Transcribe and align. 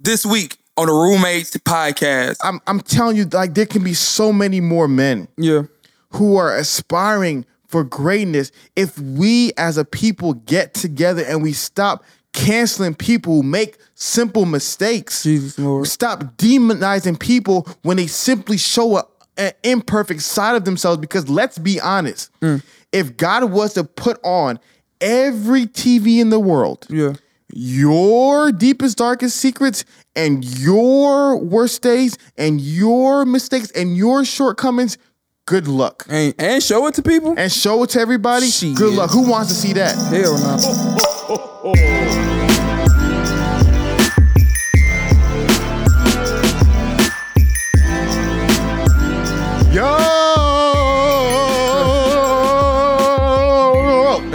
this 0.00 0.24
week 0.24 0.58
on 0.76 0.86
the 0.86 0.92
Roommates 0.92 1.56
podcast. 1.58 2.36
I'm 2.42 2.60
I'm 2.66 2.80
telling 2.80 3.16
you, 3.16 3.24
like 3.26 3.54
there 3.54 3.66
can 3.66 3.84
be 3.84 3.94
so 3.94 4.32
many 4.32 4.60
more 4.60 4.88
men 4.88 5.28
Yeah. 5.36 5.62
who 6.10 6.36
are 6.36 6.56
aspiring 6.56 7.44
for 7.68 7.84
greatness 7.84 8.50
if 8.74 8.98
we 8.98 9.52
as 9.56 9.76
a 9.76 9.84
people 9.84 10.34
get 10.34 10.74
together 10.74 11.22
and 11.24 11.42
we 11.42 11.52
stop 11.52 12.04
canceling 12.32 12.94
people 12.94 13.36
who 13.36 13.42
make 13.42 13.76
simple 13.94 14.44
mistakes. 14.46 15.22
Jesus 15.22 15.58
Lord. 15.58 15.86
Stop 15.86 16.36
demonizing 16.36 17.18
people 17.18 17.68
when 17.82 17.96
they 17.96 18.06
simply 18.06 18.56
show 18.56 18.96
a, 18.98 19.04
an 19.36 19.52
imperfect 19.62 20.22
side 20.22 20.56
of 20.56 20.64
themselves. 20.64 20.98
Because 21.00 21.28
let's 21.28 21.58
be 21.58 21.80
honest, 21.80 22.30
Mm. 22.40 22.62
if 22.92 23.16
God 23.16 23.50
was 23.52 23.74
to 23.74 23.84
put 23.84 24.18
on 24.24 24.58
every 25.00 25.66
TV 25.66 26.20
in 26.20 26.30
the 26.30 26.40
world, 26.40 26.86
Yeah. 26.88 27.14
Your 27.52 28.52
deepest, 28.52 28.98
darkest 28.98 29.36
secrets 29.36 29.84
and 30.14 30.44
your 30.58 31.36
worst 31.38 31.82
days 31.82 32.16
and 32.36 32.60
your 32.60 33.24
mistakes 33.24 33.70
and 33.72 33.96
your 33.96 34.24
shortcomings, 34.24 34.98
good 35.46 35.68
luck. 35.68 36.06
And, 36.08 36.34
and 36.38 36.62
show 36.62 36.86
it 36.86 36.94
to 36.94 37.02
people? 37.02 37.34
And 37.36 37.50
show 37.52 37.82
it 37.82 37.90
to 37.90 38.00
everybody, 38.00 38.46
Shit. 38.48 38.76
good 38.76 38.94
luck. 38.94 39.10
Who 39.10 39.28
wants 39.28 39.48
to 39.48 39.54
see 39.54 39.72
that? 39.74 39.96
Hell 39.96 40.38
no. 40.38 41.74
Yo! 41.74 42.36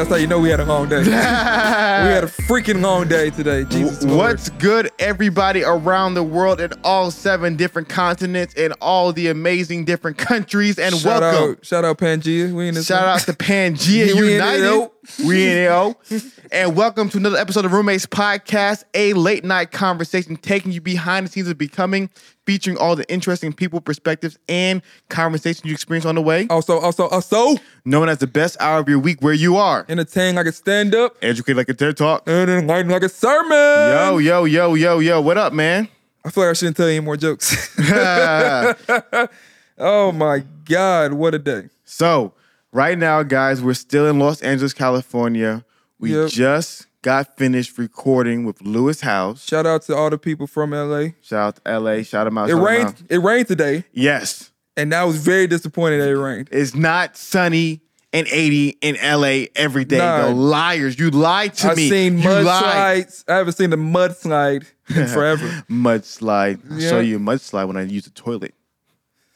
That's 0.06 0.18
how 0.18 0.22
you 0.22 0.28
know 0.28 0.40
we 0.40 0.50
had 0.50 0.60
a 0.60 0.66
long 0.66 0.88
day. 0.88 1.00
we 1.04 1.10
had 1.10 2.24
a 2.24 2.28
freaking 2.28 2.84
long 2.84 3.08
day 3.08 3.32
today. 3.32 3.64
Jesus. 3.64 4.06
What's 4.06 4.50
good, 4.52 4.92
everybody 5.00 5.64
around 5.64 6.14
the 6.14 6.22
world 6.22 6.62
in 6.62 6.74
all 6.84 7.10
seven 7.10 7.56
different 7.56 7.90
continents 7.90 8.54
and 8.56 8.76
all 8.82 9.14
the 9.14 9.30
amazing 9.30 9.86
different 9.86 10.20
countries? 10.20 10.78
And 10.78 10.94
Shout 10.94 11.22
welcome. 11.22 11.52
out, 11.54 11.66
shout 11.66 11.86
out 11.86 11.98
Pangea. 11.98 12.54
We 12.54 12.68
in 12.68 12.76
this 12.76 12.86
Shout 12.86 13.02
one. 13.02 13.10
out 13.16 13.22
to 13.22 13.34
Pangea 13.34 14.14
We 14.14 14.34
United. 14.36 14.92
We 15.26 15.48
in 15.48 15.58
it, 15.58 15.64
yo. 15.64 15.96
Oh. 15.98 15.98
Oh. 16.12 16.22
And 16.52 16.76
welcome 16.76 17.10
to 17.10 17.18
another 17.18 17.38
episode 17.38 17.66
of 17.66 17.74
Roommates 17.74 18.06
Podcast, 18.06 18.84
a 18.94 19.14
late 19.14 19.44
night 19.44 19.72
conversation 19.72 20.36
taking 20.36 20.72
you 20.72 20.82
behind 20.82 21.26
the 21.26 21.32
scenes 21.32 21.48
of 21.48 21.58
becoming, 21.58 22.12
featuring 22.46 22.78
all 22.78 22.96
the 22.96 23.10
interesting 23.12 23.52
people, 23.54 23.82
perspectives, 23.82 24.38
and 24.48 24.82
conversations 25.10 25.66
you 25.66 25.74
experience 25.74 26.06
on 26.06 26.16
the 26.16 26.22
way. 26.22 26.48
Also, 26.50 26.80
also, 26.80 27.08
also, 27.08 27.56
Known 27.86 28.10
as 28.10 28.18
the 28.20 28.28
best 28.28 28.58
hour 28.60 28.80
of 28.80 28.90
your 28.90 29.00
week 29.00 29.22
where 29.22 29.34
you 29.34 29.58
are. 29.58 29.86
entertain 29.90 30.36
like 30.36 30.46
a 30.48 30.52
stand 30.52 30.94
up 30.96 31.16
Educate 31.22 31.56
like 31.56 31.70
a 31.70 31.74
TED 31.74 31.98
Talk. 31.98 32.24
and 32.28 32.50
enlighten 32.50 32.90
like 32.92 33.04
a 33.04 33.10
sermon. 33.10 33.52
Yo, 33.52 34.18
yo, 34.20 34.46
yo, 34.46 34.74
yo, 34.76 35.00
yo. 35.00 35.22
What 35.22 35.38
up, 35.38 35.54
man? 35.54 35.88
I 36.24 36.32
feel 36.32 36.44
like 36.44 36.52
I 36.52 36.54
shouldn't 36.54 36.78
tell 36.78 36.88
you 36.88 36.96
any 36.98 37.06
more 37.06 37.18
jokes. 37.18 37.54
oh 39.78 40.12
my 40.12 40.44
God, 40.66 41.14
what 41.14 41.34
a 41.36 41.40
day. 41.40 41.70
So, 41.84 42.34
right 42.72 42.98
now, 42.98 43.24
guys, 43.24 43.62
we're 43.62 43.74
still 43.76 44.08
in 44.08 44.20
Los 44.20 44.42
Angeles, 44.42 44.74
California. 44.74 45.64
We 46.00 46.16
Yep. 46.16 46.30
just 46.30 46.88
got 47.06 47.38
finished 47.38 47.78
recording 47.78 48.46
with 48.46 48.60
Lewis 48.64 49.02
Howes. 49.02 49.46
Shout 49.46 49.68
out 49.68 49.84
to 49.84 49.96
all 49.96 50.10
the 50.10 50.18
people 50.18 50.48
from 50.48 50.72
LA. 50.72 51.10
Shout 51.22 51.60
out 51.60 51.64
to 51.64 51.80
LA. 51.80 52.02
Shout 52.02 52.26
them 52.26 52.36
out. 52.36 52.50
It 52.50 52.56
rained. 52.56 52.88
out. 52.88 52.96
It 53.10 53.20
rained 53.20 53.48
today, 53.48 53.84
Yes. 53.94 54.50
and 54.76 54.92
I 54.92 55.04
was 55.04 55.18
very 55.18 55.46
disappointed 55.46 56.02
that 56.02 56.10
it 56.10 56.18
rained. 56.18 56.50
It's 56.52 56.74
not 56.74 57.16
sunny 57.16 57.82
and 58.12 58.26
80 58.28 58.80
in 58.82 58.96
LA 58.96 59.46
every 59.56 59.86
day. 59.86 60.00
Nah. 60.00 60.24
though. 60.30 60.34
liars. 60.34 60.98
You 60.98 61.12
lied 61.12 61.54
to 61.58 61.76
me. 61.76 61.84
I've 61.86 61.90
seen 61.92 62.18
mudslides. 62.22 63.24
I 63.28 63.36
haven't 63.36 63.54
seen 63.54 63.72
a 63.72 63.78
mudslide 63.78 64.66
in 64.90 65.06
forever. 65.14 65.48
Mudslide. 65.70 66.60
I'll 66.72 66.80
show 66.80 67.00
you 67.02 67.18
a 67.18 67.20
mudslide 67.20 67.68
when 67.68 67.78
I 67.78 67.84
use 67.84 68.06
the 68.06 68.10
toilet. 68.10 68.56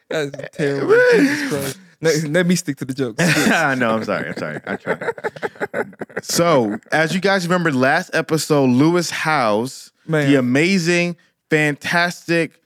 That's 0.09 0.31
terrible. 0.51 0.95
Jesus 1.13 1.49
Christ. 1.49 1.79
Let, 2.01 2.23
let 2.29 2.45
me 2.45 2.55
stick 2.55 2.77
to 2.77 2.85
the 2.85 2.93
jokes. 2.93 3.17
no, 3.79 3.95
I'm 3.95 4.03
sorry. 4.03 4.29
I'm 4.29 4.37
sorry. 4.37 4.59
I 4.67 4.75
tried. 4.75 5.95
so, 6.21 6.77
as 6.91 7.13
you 7.15 7.19
guys 7.21 7.47
remember, 7.47 7.71
last 7.71 8.11
episode, 8.13 8.69
Lewis 8.69 9.09
Howes, 9.09 9.91
Man. 10.07 10.29
the 10.29 10.35
amazing, 10.37 11.17
fantastic, 11.49 12.61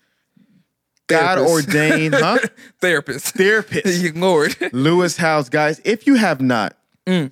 God 1.07 1.39
ordained, 1.39 2.13
huh? 2.15 2.39
Therapist. 2.81 3.35
Therapist. 3.35 4.15
Lord. 4.15 4.55
Lewis 4.73 5.17
Howes, 5.17 5.49
guys. 5.49 5.81
If 5.83 6.07
you 6.07 6.15
have 6.15 6.41
not, 6.41 6.77
Mm. 7.07 7.31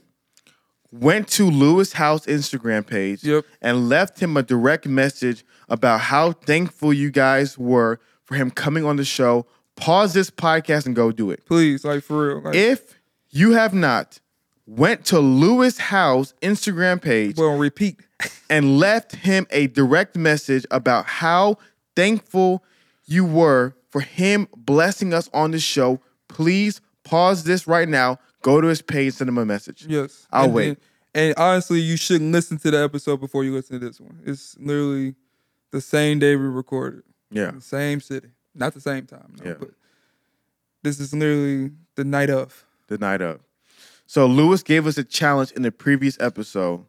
went 0.91 1.27
to 1.29 1.43
Lewis 1.49 1.93
Howes 1.93 2.25
Instagram 2.25 2.85
page 2.87 3.23
Yep. 3.23 3.45
and 3.61 3.87
left 3.87 4.19
him 4.19 4.35
a 4.35 4.41
direct 4.41 4.87
message 4.87 5.45
about 5.69 5.99
how 6.01 6.31
thankful 6.31 6.91
you 6.91 7.11
guys 7.11 7.55
were 7.57 7.99
for 8.25 8.33
him 8.35 8.49
coming 8.49 8.83
on 8.83 8.95
the 8.95 9.05
show. 9.05 9.45
Pause 9.79 10.13
this 10.13 10.29
podcast 10.29 10.85
and 10.85 10.95
go 10.95 11.11
do 11.11 11.31
it. 11.31 11.45
Please, 11.45 11.85
like 11.85 12.03
for 12.03 12.27
real. 12.27 12.41
Like, 12.41 12.55
If 12.55 12.99
you 13.29 13.53
have 13.53 13.73
not, 13.73 14.19
went 14.65 15.05
to 15.05 15.19
Lewis 15.19 15.77
Howes 15.77 16.33
Instagram 16.41 17.01
page 17.01 17.37
well, 17.37 17.57
repeat. 17.57 17.99
and 18.49 18.77
left 18.77 19.15
him 19.15 19.47
a 19.51 19.67
direct 19.67 20.15
message 20.15 20.65
about 20.71 21.05
how 21.05 21.57
thankful 21.95 22.63
you 23.05 23.25
were 23.25 23.75
for 23.89 24.01
him 24.01 24.47
blessing 24.55 25.13
us 25.13 25.29
on 25.33 25.51
the 25.51 25.59
show, 25.59 25.99
please 26.27 26.81
pause 27.03 27.43
this 27.43 27.67
right 27.67 27.89
now. 27.89 28.19
Go 28.41 28.61
to 28.61 28.67
his 28.67 28.81
page, 28.81 29.15
send 29.15 29.27
him 29.29 29.37
a 29.37 29.45
message. 29.45 29.85
Yes. 29.87 30.27
I'll 30.31 30.45
and, 30.45 30.53
wait. 30.53 30.67
And, 30.67 30.77
and 31.15 31.33
honestly, 31.37 31.79
you 31.79 31.97
shouldn't 31.97 32.31
listen 32.31 32.57
to 32.59 32.71
the 32.71 32.81
episode 32.81 33.19
before 33.19 33.43
you 33.43 33.53
listen 33.53 33.79
to 33.79 33.85
this 33.85 33.99
one. 33.99 34.21
It's 34.25 34.55
literally 34.59 35.15
the 35.71 35.81
same 35.81 36.19
day 36.19 36.35
we 36.35 36.45
recorded. 36.45 37.03
Yeah. 37.31 37.59
Same 37.59 37.99
city. 37.99 38.29
Not 38.55 38.73
the 38.73 38.81
same 38.81 39.05
time, 39.05 39.35
no, 39.39 39.45
Yeah. 39.51 39.55
but 39.59 39.69
this 40.83 40.99
is 40.99 41.13
literally 41.13 41.71
the 41.95 42.03
night 42.03 42.29
of. 42.29 42.65
the 42.87 42.97
night 42.97 43.21
of. 43.21 43.39
So 44.07 44.25
Lewis 44.25 44.63
gave 44.63 44.87
us 44.87 44.97
a 44.97 45.03
challenge 45.03 45.51
in 45.51 45.61
the 45.61 45.71
previous 45.71 46.17
episode, 46.19 46.85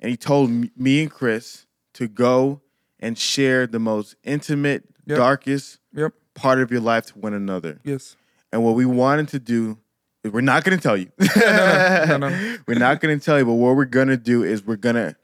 and 0.00 0.10
he 0.10 0.16
told 0.16 0.50
me 0.76 1.02
and 1.02 1.10
Chris 1.10 1.66
to 1.94 2.08
go 2.08 2.60
and 3.00 3.18
share 3.18 3.66
the 3.66 3.78
most 3.78 4.16
intimate, 4.24 4.84
Yep. 5.06 5.18
darkest 5.18 5.78
Yep. 5.94 6.14
part 6.34 6.60
of 6.60 6.70
your 6.70 6.80
life 6.80 7.06
to 7.06 7.18
one 7.18 7.34
another. 7.34 7.78
Yes. 7.84 8.16
And 8.50 8.64
what 8.64 8.74
we 8.74 8.86
wanted 8.86 9.28
to 9.28 9.38
do 9.38 9.78
is 10.22 10.32
we're 10.32 10.40
not 10.40 10.64
going 10.64 10.78
to 10.78 10.82
tell 10.82 10.96
you. 10.96 11.10
no, 11.36 12.16
no. 12.16 12.56
We're 12.66 12.78
not 12.78 13.02
going 13.02 13.18
to 13.18 13.22
tell 13.22 13.38
you, 13.38 13.44
but 13.44 13.52
what 13.52 13.76
we're 13.76 13.84
going 13.84 14.08
to 14.08 14.16
do 14.16 14.42
is 14.42 14.64
we're 14.64 14.76
going 14.76 14.94
to 14.94 15.14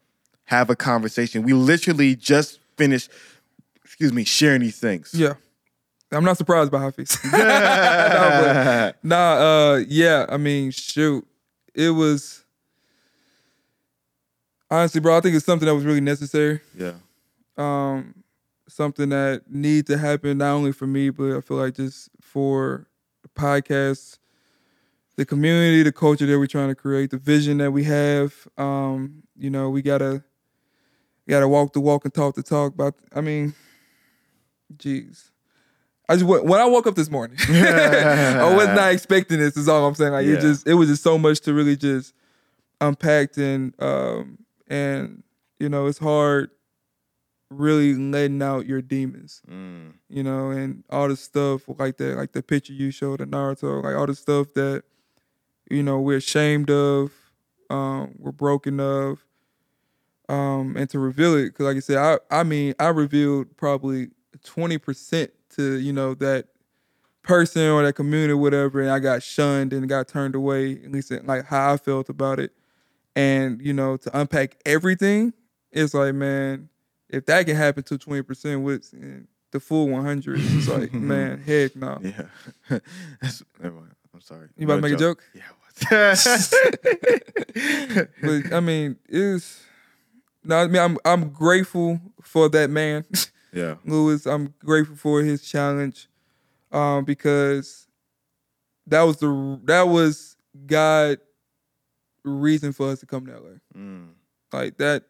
have 0.45 0.69
a 0.69 0.77
conversation. 0.77 1.43
We 1.43 1.55
literally 1.55 2.15
just 2.17 2.59
finished, 2.77 3.09
excuse 4.01 4.15
me, 4.15 4.25
sharing 4.25 4.63
these 4.63 4.79
things. 4.79 5.11
Yeah. 5.13 5.35
I'm 6.11 6.25
not 6.25 6.39
surprised 6.39 6.73
by 6.73 6.79
Hafeez. 6.79 7.23
no, 7.33 7.33
but, 7.33 8.97
nah, 9.05 9.33
uh, 9.35 9.83
yeah, 9.87 10.25
I 10.27 10.39
mean, 10.39 10.71
shoot. 10.71 11.27
It 11.75 11.91
was 11.91 12.43
honestly, 14.71 15.03
bro, 15.03 15.19
I 15.19 15.21
think 15.21 15.37
it's 15.37 15.45
something 15.45 15.67
that 15.67 15.75
was 15.75 15.85
really 15.85 16.01
necessary. 16.01 16.61
yeah. 16.75 16.95
um, 17.59 18.15
something 18.69 19.11
that 19.11 19.43
needs 19.51 19.89
to 19.89 19.99
happen 19.99 20.39
not 20.39 20.55
only 20.55 20.73
for 20.73 20.87
me, 20.87 21.11
but 21.11 21.37
I 21.37 21.43
feel 21.43 21.59
like 21.59 21.75
just 21.75 22.09
for 22.23 22.87
the 23.23 23.29
podcast, 23.29 24.17
the 25.17 25.27
community, 25.27 25.83
the 25.83 25.93
culture 25.93 26.25
that 26.25 26.39
we're 26.39 26.47
trying 26.47 26.69
to 26.69 26.75
create, 26.75 27.11
the 27.11 27.19
vision 27.19 27.59
that 27.59 27.73
we 27.73 27.85
have. 27.85 28.49
Um, 28.57 29.25
you 29.37 29.51
know, 29.51 29.69
we 29.69 29.83
gotta 29.83 30.25
gotta 31.29 31.49
walk 31.49 31.75
the 31.75 31.81
walk 31.81 32.07
and 32.07 32.15
talk 32.15 32.35
the 32.35 32.43
talk. 32.43 32.79
But 32.79 32.95
I 33.15 33.21
mean, 33.21 33.55
jeez. 34.77 35.31
I 36.09 36.17
just 36.17 36.25
when 36.27 36.61
I 36.61 36.67
woke 36.67 36.87
up 36.87 36.95
this 36.97 37.11
morning, 37.11 37.37
I 37.49 38.53
was 38.55 38.67
not 38.69 38.93
expecting 38.93 39.39
this. 39.39 39.57
Is 39.57 39.69
all 39.69 39.87
I'm 39.87 39.95
saying. 39.95 40.13
Like 40.13 40.27
Yeah. 40.27 40.35
it 40.35 40.41
just 40.41 40.67
it 40.67 40.75
was 40.75 40.89
just 40.89 41.03
so 41.03 41.17
much 41.19 41.41
to 41.43 41.55
really 41.55 41.77
just 41.77 42.15
unpack 42.81 43.37
and 43.37 43.75
um 43.81 44.39
and 44.69 45.23
you 45.59 45.69
know 45.69 45.87
it's 45.87 45.99
hard 45.99 46.51
really 47.51 47.95
letting 47.95 48.41
out 48.43 48.65
your 48.67 48.81
demons, 48.81 49.43
Mm. 49.51 49.95
you 50.09 50.23
know, 50.23 50.51
and 50.51 50.85
all 50.89 51.09
the 51.09 51.17
stuff 51.17 51.63
like 51.81 51.97
that, 51.97 52.17
like 52.17 52.31
the 52.33 52.43
picture 52.45 52.73
you 52.73 52.93
showed 52.93 53.21
of 53.21 53.29
Naruto, 53.29 53.83
like 53.83 53.97
all 53.97 54.07
the 54.07 54.15
stuff 54.15 54.55
that, 54.55 54.85
you 55.69 55.83
know, 55.83 55.99
we're 55.99 56.19
ashamed 56.19 56.71
of, 56.71 57.11
um, 57.69 58.15
we're 58.19 58.31
broken 58.31 58.79
of, 58.79 59.25
um, 60.29 60.77
and 60.77 60.89
to 60.91 61.01
reveal 61.01 61.35
it, 61.35 61.47
because 61.47 61.67
like 61.67 61.77
I 61.77 61.81
said, 61.81 61.97
I, 61.99 62.19
I 62.31 62.45
mean, 62.45 62.75
I 62.79 62.87
revealed 62.89 63.57
probably 63.57 64.11
twenty 64.45 64.79
percent 64.79 65.31
to 65.57 65.79
you 65.79 65.93
know 65.93 66.15
that 66.15 66.47
person 67.23 67.69
or 67.69 67.83
that 67.83 67.95
community, 67.95 68.33
or 68.33 68.37
whatever, 68.39 68.81
and 68.81 68.91
I 68.91 68.99
got 68.99 69.23
shunned 69.23 69.73
and 69.73 69.89
got 69.89 70.09
turned 70.09 70.35
away. 70.35 70.73
At 70.85 70.93
least 70.93 71.13
like 71.25 71.47
how 71.47 71.75
I 71.75 71.77
felt 71.77 72.09
about 72.09 72.39
it, 72.41 72.53
and 73.15 73.61
you 73.61 73.73
know, 73.73 73.97
to 73.99 74.19
unpack 74.19 74.57
everything, 74.65 75.33
it's 75.73 75.95
like 75.95 76.15
man 76.15 76.69
if 77.09 77.27
that 77.27 77.47
can 77.47 77.57
happen 77.57 77.83
to 77.83 77.99
20% 77.99 78.63
with 78.63 78.95
eh, 78.95 79.25
the 79.51 79.61
full 79.61 79.89
100 79.89 80.39
it's 80.41 80.69
like 80.69 80.93
man 81.13 81.41
heck 81.41 81.75
no 81.77 81.99
Yeah. 82.03 82.23
That's, 83.21 83.43
never 83.61 83.75
mind. 83.75 83.93
I'm 84.15 84.21
sorry. 84.21 84.49
you 84.57 84.65
about 84.67 84.77
to 84.77 84.83
make 84.83 84.93
a 84.93 84.97
joke 84.97 85.23
Yeah. 85.35 85.43
But 88.23 88.53
i 88.53 88.61
mean 88.61 88.97
it's 89.09 89.63
no, 90.45 90.57
I 90.57 90.67
mean 90.69 90.81
I'm 90.81 90.99
I'm 91.05 91.31
grateful 91.31 92.01
for 92.23 92.49
that 92.51 92.71
man, 92.71 93.05
Yeah. 93.53 93.77
Lewis. 93.85 94.27
I'm 94.27 94.55
grateful 94.65 94.97
for 94.97 95.23
his 95.23 95.43
challenge, 95.43 96.09
um, 96.73 97.05
because 97.05 97.89
that 98.87 99.03
was 99.03 99.17
the 99.19 99.61
that 99.65 99.89
was 99.89 100.37
God 100.67 101.19
reason 102.25 102.73
for 102.73 102.91
us 102.91 103.01
to 103.01 103.07
come 103.07 103.27
to 103.27 103.33
LA. 103.33 103.51
Mm. 103.77 104.09
Like 104.53 104.77
that 104.79 105.05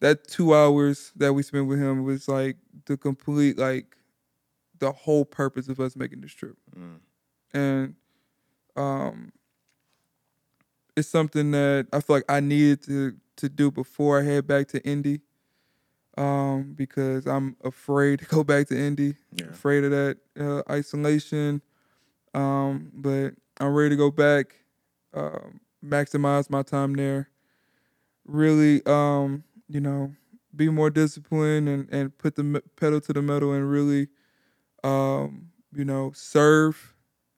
that 0.00 0.26
two 0.26 0.54
hours 0.54 1.12
that 1.16 1.32
we 1.32 1.42
spent 1.42 1.66
with 1.66 1.78
him 1.78 2.04
was 2.04 2.26
like 2.28 2.56
the 2.86 2.96
complete 2.96 3.58
like 3.58 3.96
the 4.78 4.92
whole 4.92 5.24
purpose 5.24 5.68
of 5.68 5.78
us 5.78 5.96
making 5.96 6.20
this 6.22 6.32
trip. 6.32 6.56
Mm. 6.76 7.00
And 7.52 7.94
um 8.76 9.32
it's 10.96 11.08
something 11.08 11.50
that 11.52 11.88
I 11.92 12.00
feel 12.00 12.16
like 12.16 12.24
I 12.28 12.40
needed 12.40 12.82
to 12.84 13.16
to 13.36 13.48
do 13.48 13.70
before 13.70 14.20
I 14.20 14.24
head 14.24 14.46
back 14.46 14.68
to 14.68 14.84
Indy. 14.86 15.20
Um, 16.16 16.74
because 16.76 17.26
I'm 17.26 17.56
afraid 17.64 18.20
to 18.20 18.24
go 18.26 18.44
back 18.44 18.68
to 18.68 18.78
Indy. 18.78 19.14
Yeah. 19.34 19.46
Afraid 19.46 19.84
of 19.84 19.90
that 19.92 20.18
uh, 20.38 20.62
isolation. 20.70 21.62
Um, 22.34 22.90
but 22.94 23.32
I'm 23.60 23.74
ready 23.74 23.90
to 23.90 23.96
go 23.96 24.10
back, 24.10 24.54
um, 25.14 25.60
maximize 25.84 26.50
my 26.50 26.62
time 26.62 26.94
there. 26.94 27.28
Really, 28.26 28.82
um, 28.86 29.44
you 29.68 29.80
know, 29.80 30.12
be 30.54 30.68
more 30.68 30.90
disciplined 30.90 31.68
and, 31.68 31.88
and 31.90 32.16
put 32.18 32.36
the 32.36 32.62
pedal 32.76 33.00
to 33.00 33.12
the 33.12 33.22
metal 33.22 33.52
and 33.52 33.68
really, 33.70 34.08
um, 34.84 35.50
you 35.74 35.84
know, 35.84 36.12
serve 36.14 36.94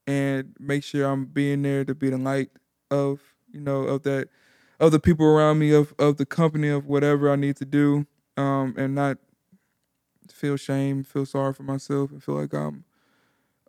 and 0.07 0.55
make 0.59 0.85
sure 0.85 1.07
I'm 1.07 1.27
being 1.27 1.63
there 1.63 1.85
to 1.85 1.95
be 1.95 2.11
the 2.11 2.19
light 2.19 2.51
of, 2.91 3.21
you 3.53 3.61
know, 3.61 3.83
of 3.83 4.03
that, 4.05 4.29
of 4.81 4.93
the 4.93 5.01
people 5.01 5.27
around 5.27 5.59
me, 5.59 5.73
of 5.75 5.95
of 5.99 6.17
the 6.19 6.27
company, 6.27 6.69
of 6.69 6.87
whatever 6.87 7.31
I 7.31 7.37
need 7.37 7.57
to 7.57 7.65
do, 7.65 8.07
um, 8.37 8.75
and 8.77 8.95
not 8.95 9.19
feel 10.31 10.57
shame, 10.57 11.05
feel 11.05 11.27
sorry 11.27 11.53
for 11.53 11.63
myself, 11.63 12.11
and 12.11 12.23
feel 12.23 12.37
like 12.37 12.53
I'm, 12.55 12.85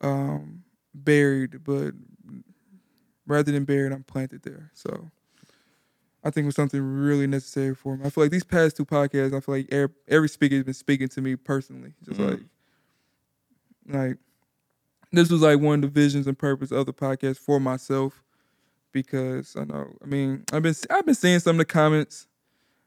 um, 0.02 0.64
buried, 0.94 1.64
but 1.64 1.94
rather 3.26 3.52
than 3.52 3.66
buried, 3.66 3.92
I'm 3.92 4.04
planted 4.04 4.44
there. 4.44 4.72
So 4.74 5.12
I 6.24 6.30
think 6.30 6.44
it 6.44 6.48
was 6.48 6.56
something 6.56 6.82
really 6.82 7.28
necessary 7.28 7.76
for 7.76 7.98
me. 7.98 8.06
I 8.06 8.10
feel 8.10 8.24
like 8.24 8.32
these 8.32 8.44
past 8.46 8.78
two 8.78 8.86
podcasts, 8.86 9.36
I 9.36 9.40
feel 9.42 9.56
like 9.56 9.68
every, 9.72 9.94
every 10.08 10.30
speaker 10.30 10.56
has 10.56 10.64
been 10.64 10.74
speaking 10.74 11.10
to 11.10 11.22
me 11.22 11.36
personally. 11.36 11.94
Just 12.06 12.20
Mhm. 12.20 12.30
like, 12.30 12.40
like 13.88 14.18
this 15.12 15.30
was 15.30 15.42
like 15.42 15.60
one 15.60 15.84
of 15.84 15.94
the 15.94 16.02
visions 16.02 16.28
and 16.28 16.38
purpose 16.38 16.72
of 16.72 16.86
the 16.86 16.94
podcast 16.94 17.38
for 17.40 17.60
myself 17.60 18.24
because 18.94 19.56
I 19.56 19.66
know, 19.66 19.96
I 20.04 20.06
mean, 20.08 20.44
I've 20.54 20.64
been 20.64 20.76
I've 20.90 21.06
been 21.06 21.16
seeing 21.16 21.40
some 21.40 21.56
of 21.56 21.60
the 21.60 21.66
comments. 21.66 22.28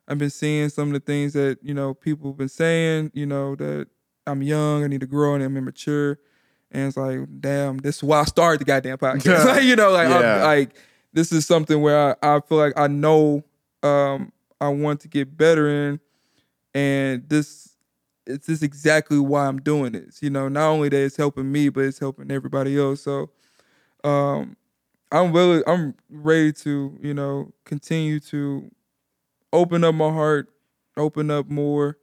I've 0.09 0.19
been 0.19 0.31
seeing 0.31 0.69
some 0.69 0.89
of 0.89 0.95
the 0.95 1.01
things 1.01 1.33
that 1.33 1.59
you 1.63 1.75
know 1.75 1.95
people 1.95 2.31
have 2.31 2.39
been 2.39 2.49
saying. 2.49 3.11
You 3.15 3.27
know 3.27 3.57
that 3.57 3.89
I'm 4.27 4.43
young, 4.43 4.85
I 4.85 4.87
need 4.87 5.01
to 5.01 5.07
grow, 5.07 5.35
and 5.35 5.43
I'm 5.43 5.57
immature. 5.57 6.19
And 6.73 6.89
it's 6.89 6.97
like, 6.97 7.21
damn, 7.41 7.79
this 7.79 7.97
is 7.97 8.03
why 8.03 8.21
I 8.21 8.25
started 8.25 8.61
the 8.61 8.65
goddamn 8.65 8.99
podcast. 8.99 9.45
like, 9.47 9.63
you 9.63 9.77
know, 9.77 9.91
like, 9.93 10.09
Yeah. 10.09 10.37
I'm, 10.37 10.43
like 10.43 10.77
this 11.13 11.33
is 11.33 11.47
something 11.47 11.81
where 11.81 12.17
I, 12.23 12.37
I 12.37 12.41
feel 12.41 12.59
like 12.59 12.75
I 12.77 12.89
know 12.89 13.45
um, 13.83 14.33
I 14.61 14.69
want 14.69 15.01
to 15.01 15.09
get 15.09 15.37
better 15.37 15.69
in, 15.69 16.01
and 16.75 17.29
this 17.29 17.77
it's 18.27 18.47
just 18.47 18.63
exactly 18.63 19.19
why 19.19 19.47
I'm 19.47 19.59
doing 19.59 19.93
this. 19.93 20.23
You 20.23 20.31
know, 20.31 20.49
not 20.49 20.69
only 20.69 20.89
that 20.89 21.05
it's 21.05 21.17
helping 21.17 21.51
me, 21.51 21.69
but 21.69 21.85
it's 21.85 21.99
helping 21.99 22.31
everybody 22.31 22.79
else. 22.79 23.03
So, 23.03 23.31
um, 24.05 24.57
I'm 25.13 25.33
really, 25.33 25.63
I'm 25.67 25.95
ready 26.11 26.53
to, 26.53 26.99
you 27.01 27.15
know, 27.15 27.53
continue 27.65 28.19
to 28.21 28.71
open 29.53 29.85
up 29.85 29.95
my 29.95 30.11
heart, 30.11 30.49
open 30.97 31.31
up 31.31 31.49
more 31.49 31.99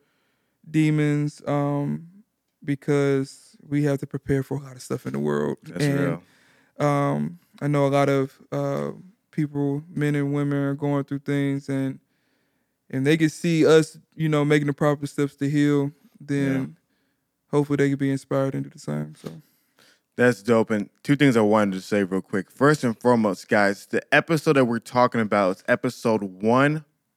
demons, 0.70 1.42
um, 1.48 2.08
because 2.64 3.58
we 3.68 3.84
have 3.84 4.00
to 4.00 4.08
prepare 4.08 4.44
for 4.44 4.58
a 4.58 4.62
lot 4.62 4.76
of 4.76 4.82
stuff 4.82 5.06
in 5.06 5.14
the 5.14 5.20
world. 5.20 5.58
That's 5.64 5.84
and, 5.84 6.00
real. 6.00 6.24
Um, 6.88 7.40
I 7.62 7.68
know 7.68 7.86
a 7.86 7.90
lot 7.90 8.10
of 8.10 8.40
uh, 8.52 8.92
people, 9.32 9.84
men 9.90 10.16
and 10.16 10.34
women, 10.34 10.58
are 10.60 10.76
going 10.76 11.04
through 11.04 11.20
things, 11.20 11.70
and 11.70 12.00
and 12.90 13.06
they 13.08 13.18
can 13.18 13.30
see 13.30 13.66
us, 13.66 13.98
you 14.16 14.30
know, 14.30 14.46
making 14.46 14.68
the 14.68 14.74
proper 14.74 15.08
steps 15.08 15.36
to 15.38 15.50
heal. 15.50 15.92
Then 16.20 16.78
hopefully 17.52 17.78
they 17.78 17.90
can 17.90 17.98
be 17.98 18.12
inspired 18.12 18.56
and 18.56 18.64
do 18.64 18.70
the 18.70 18.80
same. 18.80 19.16
So 19.16 19.30
That's 20.16 20.42
dope. 20.44 20.72
And 20.72 20.90
two 21.04 21.16
things 21.16 21.38
I 21.38 21.42
wanted 21.42 21.76
to 21.76 21.82
say 21.82 22.04
real 22.04 22.22
quick. 22.22 22.52
First 22.52 22.84
and 22.84 23.00
foremost, 23.00 23.48
guys, 23.48 23.86
the 23.88 24.02
episode 24.14 24.54
that 24.54 24.66
we're 24.66 24.80
talking 24.80 25.22
about 25.22 25.58
is 25.58 25.64
episode 25.68 26.24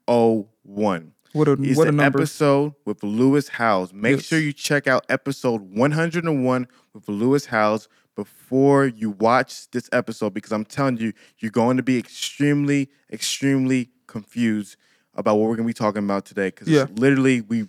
101. 0.06 1.12
what 1.32 1.48
a 1.48 1.52
It's 1.62 1.76
what 1.76 1.88
a 1.88 1.90
the 1.90 1.96
number. 1.96 2.18
episode 2.20 2.74
with 2.84 3.02
Lewis 3.02 3.48
Howes. 3.48 3.92
Make 3.92 4.16
Yes. 4.16 4.24
sure 4.24 4.38
you 4.38 4.52
check 4.52 4.86
out 4.86 5.04
episode 5.08 5.60
101 5.62 6.66
with 6.94 7.08
Lewis 7.08 7.46
Howes 7.46 7.88
before 8.14 8.86
you 8.86 9.10
watch 9.10 9.70
this 9.72 9.88
episode 9.92 10.32
because 10.32 10.52
I'm 10.52 10.64
telling 10.64 10.96
you, 10.96 11.12
you're 11.38 11.50
going 11.50 11.76
to 11.76 11.82
be 11.82 11.98
extremely, 11.98 12.88
extremely 13.12 13.90
confused 14.06 14.76
about 15.14 15.36
what 15.36 15.48
we're 15.48 15.56
going 15.56 15.66
to 15.68 15.70
be 15.70 15.74
talking 15.74 16.04
about 16.04 16.24
today. 16.24 16.48
Because 16.48 16.68
Yeah. 16.68 16.86
literally, 16.96 17.42
we 17.42 17.66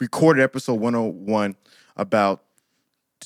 recorded 0.00 0.42
episode 0.42 0.74
101 0.80 1.56
about 1.96 2.44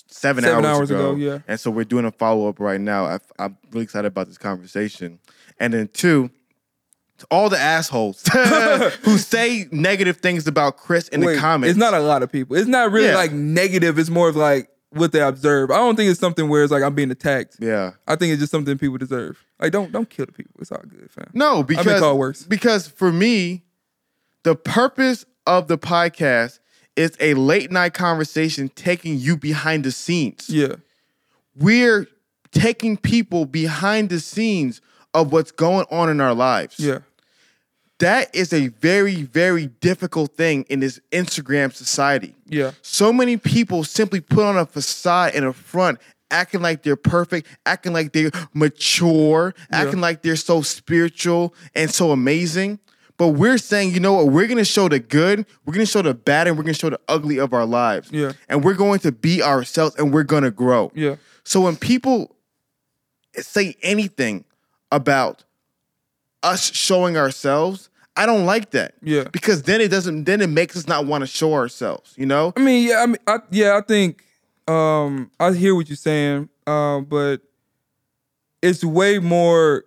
seven, 0.08 0.42
Seven 0.44 0.64
hours, 0.64 0.78
hours 0.78 0.90
ago. 0.90 1.10
ago, 1.12 1.16
yeah. 1.16 1.38
And 1.48 1.58
so 1.60 1.70
we're 1.70 1.84
doing 1.84 2.04
a 2.04 2.12
follow 2.12 2.48
up 2.48 2.60
right 2.60 2.80
now. 2.80 3.04
I, 3.06 3.18
I'm 3.38 3.58
really 3.72 3.84
excited 3.84 4.06
about 4.08 4.28
this 4.28 4.38
conversation. 4.38 5.18
And 5.58 5.74
then, 5.74 5.88
two, 5.88 6.30
to 7.22 7.26
all 7.30 7.48
the 7.48 7.58
assholes 7.58 8.22
who 9.02 9.18
say 9.18 9.66
negative 9.72 10.18
things 10.18 10.46
about 10.46 10.76
Chris 10.76 11.08
in 11.08 11.20
Wait, 11.22 11.34
the 11.34 11.40
comments. 11.40 11.70
It's 11.70 11.78
not 11.78 11.94
a 11.94 12.00
lot 12.00 12.22
of 12.22 12.30
people. 12.30 12.56
It's 12.56 12.68
not 12.68 12.92
really 12.92 13.08
Yeah. 13.08 13.14
like 13.16 13.32
negative. 13.32 13.98
It's 13.98 14.10
more 14.10 14.28
of 14.28 14.36
like 14.36 14.68
what 14.90 15.12
they 15.12 15.20
observe. 15.20 15.70
I 15.70 15.76
don't 15.76 15.96
think 15.96 16.10
it's 16.10 16.20
something 16.20 16.48
where 16.48 16.62
it's 16.62 16.70
like 16.72 16.82
I'm 16.82 16.94
being 16.94 17.10
attacked. 17.10 17.56
yeah. 17.60 17.92
I 18.06 18.16
think 18.16 18.32
it's 18.32 18.40
just 18.40 18.52
something 18.52 18.76
people 18.78 18.98
deserve. 18.98 19.42
Like 19.58 19.72
don't 19.72 19.90
don't 19.92 20.08
kill 20.10 20.26
the 20.26 20.32
people. 20.32 20.52
It's 20.60 20.70
all 20.70 20.82
good, 20.86 21.10
fam. 21.10 21.30
No, 21.32 21.62
because 21.62 22.00
called 22.00 22.18
worse. 22.18 22.42
because 22.44 22.88
for 22.88 23.10
me, 23.12 23.62
the 24.42 24.54
purpose 24.54 25.24
of 25.46 25.68
the 25.68 25.78
podcast 25.78 26.58
is 26.96 27.16
a 27.20 27.32
late 27.34 27.70
night 27.70 27.94
conversation 27.94 28.68
taking 28.68 29.16
you 29.18 29.36
behind 29.36 29.84
the 29.84 29.90
scenes. 29.92 30.50
Yeah. 30.50 30.74
We're 31.56 32.06
taking 32.50 32.96
people 32.96 33.46
behind 33.46 34.08
the 34.10 34.20
scenes 34.20 34.80
of 35.14 35.32
what's 35.32 35.52
going 35.52 35.86
on 35.90 36.08
in 36.10 36.20
our 36.20 36.34
lives. 36.34 36.78
Yeah. 36.78 36.98
That 38.02 38.34
is 38.34 38.52
a 38.52 38.66
very, 38.66 39.22
very 39.22 39.68
difficult 39.68 40.36
thing 40.36 40.64
in 40.68 40.80
this 40.80 40.98
Instagram 41.12 41.72
society. 41.72 42.34
Yeah. 42.46 42.72
So 42.82 43.12
many 43.12 43.36
people 43.36 43.84
simply 43.84 44.20
put 44.20 44.44
on 44.44 44.58
a 44.58 44.66
facade 44.66 45.36
and 45.36 45.44
a 45.44 45.52
front, 45.52 46.00
acting 46.28 46.62
like 46.62 46.82
they're 46.82 46.96
perfect, 46.96 47.46
acting 47.64 47.92
like 47.92 48.12
they're 48.12 48.32
mature, 48.54 49.54
acting 49.70 50.00
like 50.00 50.22
they're 50.22 50.34
so 50.34 50.62
spiritual 50.62 51.54
and 51.76 51.88
so 51.92 52.10
amazing. 52.10 52.80
But 53.18 53.28
we're 53.28 53.58
saying, 53.58 53.94
you 53.94 54.00
know 54.00 54.14
what? 54.14 54.32
We're 54.32 54.48
gonna 54.48 54.64
show 54.64 54.88
the 54.88 54.98
good, 54.98 55.46
we're 55.64 55.74
gonna 55.74 55.86
show 55.86 56.02
the 56.02 56.12
bad, 56.12 56.48
and 56.48 56.56
we're 56.56 56.64
gonna 56.64 56.74
show 56.74 56.90
the 56.90 57.00
ugly 57.06 57.38
of 57.38 57.52
our 57.52 57.66
lives. 57.66 58.10
Yeah. 58.10 58.32
And 58.48 58.64
we're 58.64 58.74
going 58.74 58.98
to 59.00 59.12
be 59.12 59.44
ourselves 59.44 59.94
and 59.94 60.12
we're 60.12 60.24
gonna 60.24 60.50
grow. 60.50 60.90
Yeah. 60.92 61.16
So 61.44 61.60
when 61.60 61.76
people 61.76 62.34
say 63.36 63.76
anything 63.80 64.44
about 64.90 65.44
us 66.42 66.72
showing 66.72 67.16
ourselves, 67.16 67.90
I 68.16 68.26
don't 68.26 68.44
like 68.44 68.70
that. 68.72 68.94
Yeah. 69.02 69.24
Because 69.32 69.62
then 69.62 69.80
it 69.80 69.88
doesn't 69.88 70.24
then 70.24 70.40
it 70.40 70.48
makes 70.48 70.76
us 70.76 70.86
not 70.86 71.06
want 71.06 71.22
to 71.22 71.26
show 71.26 71.54
ourselves, 71.54 72.14
you 72.16 72.26
know? 72.26 72.52
I 72.56 72.60
mean, 72.60 72.88
yeah, 72.88 73.02
I 73.02 73.06
mean, 73.06 73.18
I, 73.26 73.38
yeah, 73.50 73.76
I 73.76 73.80
think 73.80 74.24
um, 74.68 75.30
I 75.40 75.52
hear 75.52 75.74
what 75.74 75.88
you're 75.88 75.96
saying, 75.96 76.48
uh, 76.66 77.00
but 77.00 77.38
it's 78.60 78.84
way 78.84 79.18
more 79.18 79.84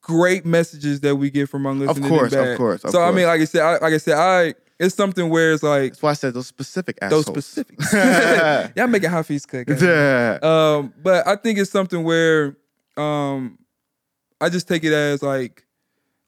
great 0.00 0.44
messages 0.44 1.00
that 1.00 1.16
we 1.16 1.30
get 1.30 1.48
from 1.48 1.66
our 1.66 1.74
listeners. 1.74 2.08
course, 2.08 2.32
of 2.32 2.56
course, 2.56 2.76
of 2.76 2.82
course. 2.82 2.92
so 2.92 3.02
I 3.02 3.10
mean, 3.12 3.26
like 3.26 3.40
I 3.40 3.44
said, 3.44 3.62
I, 3.62 3.72
like 3.78 3.94
I 3.94 3.98
said, 3.98 4.16
I 4.16 4.54
it's 4.82 4.96
something 4.96 5.28
where 5.28 5.52
it's 5.52 5.62
like 5.62 5.92
That's 5.92 6.02
why 6.02 6.10
I 6.10 6.14
said 6.14 6.34
those 6.34 6.48
specific 6.48 6.98
assholes. 7.00 7.26
those 7.26 7.46
specifics. 7.46 7.92
Y'all 8.76 8.88
making 8.88 9.10
cook. 9.10 9.66
guys. 9.66 9.80
Yeah. 9.80 10.38
Um, 10.42 10.92
but 11.00 11.26
I 11.26 11.36
think 11.36 11.58
it's 11.60 11.70
something 11.70 12.02
where 12.02 12.56
um, 12.96 13.58
I 14.40 14.48
just 14.48 14.66
take 14.66 14.82
it 14.82 14.92
as 14.92 15.22
like, 15.22 15.64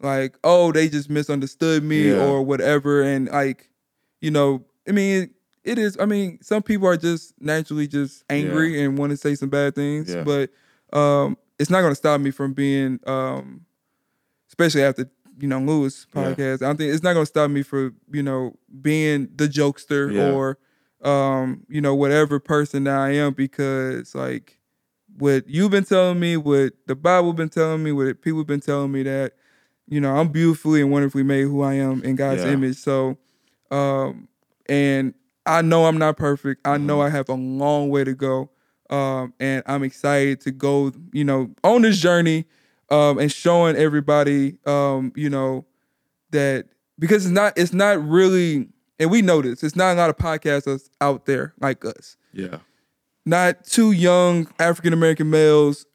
like 0.00 0.36
oh 0.44 0.72
they 0.72 0.88
just 0.88 1.08
misunderstood 1.10 1.82
me 1.82 2.10
Yeah. 2.10 2.16
or 2.24 2.42
whatever, 2.42 3.02
and 3.02 3.28
like, 3.28 3.68
you 4.20 4.30
know, 4.30 4.64
I 4.88 4.92
mean 4.92 5.30
it 5.62 5.78
is. 5.78 5.96
I 5.98 6.04
mean 6.06 6.38
some 6.42 6.62
people 6.62 6.86
are 6.88 6.96
just 6.96 7.34
naturally 7.40 7.86
just 7.86 8.24
angry 8.28 8.82
and 8.82 8.98
want 8.98 9.10
to 9.10 9.16
say 9.16 9.34
some 9.34 9.48
bad 9.48 9.74
things, 9.74 10.12
Yeah. 10.14 10.22
but 10.24 10.50
um, 10.98 11.36
it's 11.58 11.70
not 11.70 11.80
going 11.80 11.92
to 11.92 11.96
stop 11.96 12.20
me 12.20 12.30
from 12.30 12.52
being 12.52 13.00
um, 13.06 13.64
especially 14.48 14.82
after 14.82 15.08
you 15.38 15.48
know 15.48 15.58
Lewis 15.60 16.06
Yeah. 16.14 16.22
podcast. 16.34 16.62
I 16.62 16.66
don't 16.66 16.76
think 16.76 16.92
it's 16.92 17.02
not 17.02 17.14
going 17.14 17.24
to 17.24 17.30
stop 17.30 17.50
me 17.50 17.62
for 17.62 17.92
you 18.12 18.22
know 18.22 18.56
being 18.82 19.28
the 19.34 19.46
jokester 19.48 20.12
Yeah. 20.12 20.22
or 20.30 20.58
um, 21.02 21.64
you 21.68 21.80
know 21.80 21.94
whatever 21.94 22.38
person 22.40 22.84
that 22.84 22.98
I 22.98 23.10
am 23.12 23.32
because 23.34 24.14
like 24.14 24.58
what 25.16 25.48
you've 25.48 25.70
been 25.70 25.84
telling 25.84 26.18
me, 26.18 26.36
what 26.36 26.72
the 26.86 26.94
Bible 26.96 27.32
been 27.32 27.48
telling 27.48 27.82
me, 27.84 27.92
what 27.92 28.20
people 28.20 28.42
been 28.44 28.60
telling 28.60 28.90
me 28.92 29.02
that 29.04 29.34
You 29.88 30.00
know, 30.00 30.16
I'm 30.16 30.28
beautifully 30.28 30.80
and 30.80 30.90
wonderfully 30.90 31.22
made 31.22 31.42
who 31.42 31.62
I 31.62 31.74
am 31.74 32.02
in 32.02 32.16
God's 32.16 32.44
Yeah. 32.44 32.52
image. 32.52 32.76
So, 32.76 33.18
um, 33.70 34.28
and 34.66 35.14
I 35.46 35.60
know 35.62 35.84
I'm 35.84 35.98
not 35.98 36.16
perfect. 36.16 36.66
I 36.66 36.78
know 36.78 36.98
Mm-hmm. 36.98 37.06
I 37.06 37.10
have 37.10 37.28
a 37.28 37.34
long 37.34 37.90
way 37.90 38.04
to 38.04 38.14
go. 38.14 38.50
Um, 38.90 39.34
and 39.40 39.62
I'm 39.66 39.82
excited 39.82 40.40
to 40.42 40.50
go, 40.50 40.92
you 41.12 41.24
know, 41.24 41.50
on 41.62 41.82
this 41.82 41.98
journey, 41.98 42.44
um, 42.90 43.18
and 43.18 43.32
showing 43.32 43.76
everybody, 43.76 44.58
um, 44.66 45.12
you 45.16 45.28
know, 45.30 45.64
that 46.30 46.66
because 46.98 47.24
it's 47.24 47.32
not, 47.32 47.54
it's 47.56 47.72
not 47.72 48.06
really, 48.06 48.68
and 48.98 49.10
we 49.10 49.22
know 49.22 49.40
this, 49.42 49.62
it's 49.62 49.74
not 49.76 49.94
a 49.94 49.96
lot 49.96 50.10
of 50.10 50.16
podcasters 50.16 50.88
out 51.00 51.24
there 51.26 51.54
like 51.60 51.84
us 51.84 52.16
Yeah. 52.32 52.58
not 53.26 53.64
two 53.64 53.90
young 53.92 54.48
African 54.58 54.92
American 54.92 55.30
males 55.30 55.86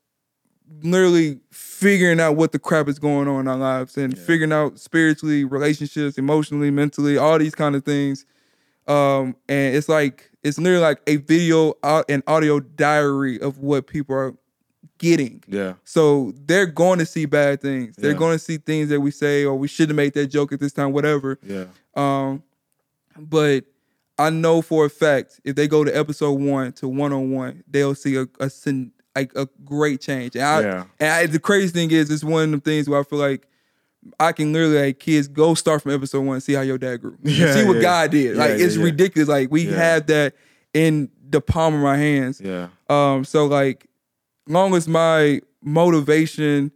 literally 0.81 1.39
figuring 1.51 2.19
out 2.19 2.35
what 2.35 2.51
the 2.51 2.59
crap 2.59 2.87
is 2.87 2.99
going 2.99 3.27
on 3.27 3.41
in 3.41 3.47
our 3.47 3.57
lives 3.57 3.97
and 3.97 4.15
Yeah. 4.15 4.23
figuring 4.23 4.51
out 4.53 4.79
spiritually, 4.79 5.43
relationships, 5.43 6.17
emotionally, 6.17 6.71
mentally, 6.71 7.17
all 7.17 7.37
these 7.39 7.55
kind 7.55 7.75
of 7.75 7.83
things. 7.83 8.25
Um, 8.87 9.35
and 9.47 9.75
it's 9.75 9.89
like 9.89 10.31
it's 10.43 10.57
literally 10.57 10.81
like 10.81 11.01
a 11.05 11.17
video 11.17 11.73
au- 11.83 12.03
and 12.07 12.23
audio 12.25 12.59
diary 12.61 13.39
of 13.41 13.57
what 13.59 13.87
people 13.87 14.15
are 14.15 14.33
getting. 14.99 15.43
Yeah. 15.47 15.73
So 15.83 16.33
they're 16.45 16.65
going 16.65 16.99
to 16.99 17.05
see 17.05 17.25
bad 17.25 17.61
things. 17.61 17.95
They're 17.97 18.11
Yeah. 18.11 18.17
going 18.17 18.37
to 18.37 18.43
see 18.43 18.57
things 18.57 18.89
that 18.89 18.99
we 19.01 19.11
say, 19.11 19.43
or 19.43 19.55
we 19.55 19.67
shouldn't 19.67 19.89
have 19.91 19.95
made 19.97 20.13
that 20.13 20.27
joke 20.27 20.51
at 20.53 20.59
this 20.59 20.71
time, 20.73 20.91
whatever. 20.93 21.39
Yeah. 21.45 21.65
Um, 21.95 22.43
but 23.17 23.65
I 24.17 24.29
know 24.29 24.61
for 24.61 24.85
a 24.85 24.89
fact 24.89 25.39
if 25.43 25.55
they 25.55 25.67
go 25.67 25.83
to 25.83 25.91
episode 25.97 26.33
one 26.39 26.71
to 26.73 26.87
one 26.87 27.11
on 27.13 27.31
one, 27.31 27.63
they'll 27.69 27.95
see 27.95 28.15
a, 28.15 28.27
a 28.39 28.49
sin- 28.49 28.91
like 29.19 29.31
a 29.35 29.47
great 29.65 30.01
change. 30.01 30.35
And, 30.35 30.43
I, 30.45 30.61
Yeah. 30.61 30.83
and 30.99 31.09
I, 31.11 31.25
the 31.27 31.39
crazy 31.39 31.69
thing 31.71 31.91
is, 31.91 32.09
it's 32.09 32.23
one 32.23 32.53
of 32.53 32.63
the 32.63 32.69
things 32.69 32.89
where 32.89 32.99
I 32.99 33.03
feel 33.03 33.19
like 33.19 33.47
I 34.19 34.31
can 34.31 34.53
literally 34.53 34.79
like 34.87 34.99
kids 34.99 35.27
go 35.27 35.53
start 35.55 35.81
from 35.81 35.91
episode 35.93 36.21
one 36.21 36.35
and 36.35 36.43
see 36.43 36.53
how 36.53 36.61
your 36.61 36.77
dad 36.77 36.97
grew. 37.01 37.17
Yeah, 37.23 37.53
see 37.53 37.65
what 37.65 37.77
yeah. 37.77 37.81
God 37.81 38.11
did. 38.11 38.37
Like 38.37 38.51
it's 38.51 38.77
ridiculous. 38.77 39.27
Like 39.27 39.51
we 39.51 39.65
have 39.65 40.07
that 40.07 40.35
in 40.73 41.09
the 41.29 41.41
palm 41.41 41.73
of 41.75 41.81
my 41.81 41.97
hands. 41.97 42.39
Yeah. 42.41 42.69
Um, 42.89 43.25
so 43.25 43.45
like, 43.45 43.87
long 44.47 44.73
as 44.73 44.87
my 44.87 45.41
motivation 45.61 46.71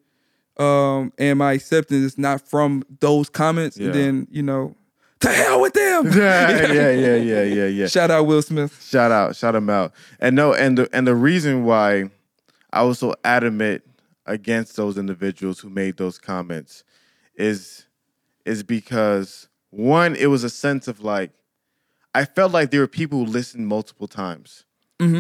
um 0.58 1.12
and 1.18 1.40
my 1.40 1.54
acceptance 1.54 2.04
is 2.04 2.18
not 2.18 2.42
from 2.48 2.84
those 3.00 3.30
comments, 3.30 3.78
then 3.78 4.28
you 4.30 4.44
know, 4.44 4.76
to 5.22 5.30
hell 5.30 5.62
with 5.62 5.74
them. 5.74 6.06
Yeah. 6.14 6.50
Yeah. 6.72 6.92
Yeah. 6.92 7.16
Yeah. 7.16 7.44
Yeah. 7.44 7.66
Yeah. 7.68 7.88
Shout 7.88 8.12
out 8.12 8.28
Will 8.28 8.42
Smith. 8.42 8.84
Shout 8.84 9.12
out, 9.12 9.36
shout 9.36 9.56
him 9.56 9.70
out. 9.70 9.94
And 10.20 10.36
no, 10.36 10.54
and 10.54 10.78
the 10.78 10.90
and 10.94 11.08
the 11.08 11.16
reason 11.16 11.64
why 11.64 12.10
I 12.74 12.82
was 12.82 13.00
so 13.00 13.16
adamant 13.24 13.84
against 14.26 14.76
those 14.76 14.98
individuals 14.98 15.60
who 15.60 15.70
made 15.70 15.98
those 15.98 16.18
comments 16.18 16.84
is 17.36 17.86
is 18.46 18.64
because 18.64 19.48
one, 19.70 20.16
it 20.16 20.28
was 20.28 20.44
a 20.44 20.50
sense 20.50 20.88
of 20.88 21.02
like 21.02 21.32
I 22.16 22.26
felt 22.26 22.52
like 22.52 22.72
there 22.72 22.82
were 22.82 22.88
people 22.88 23.20
who 23.20 23.26
listened 23.26 23.68
multiple 23.68 24.08
times. 24.08 24.66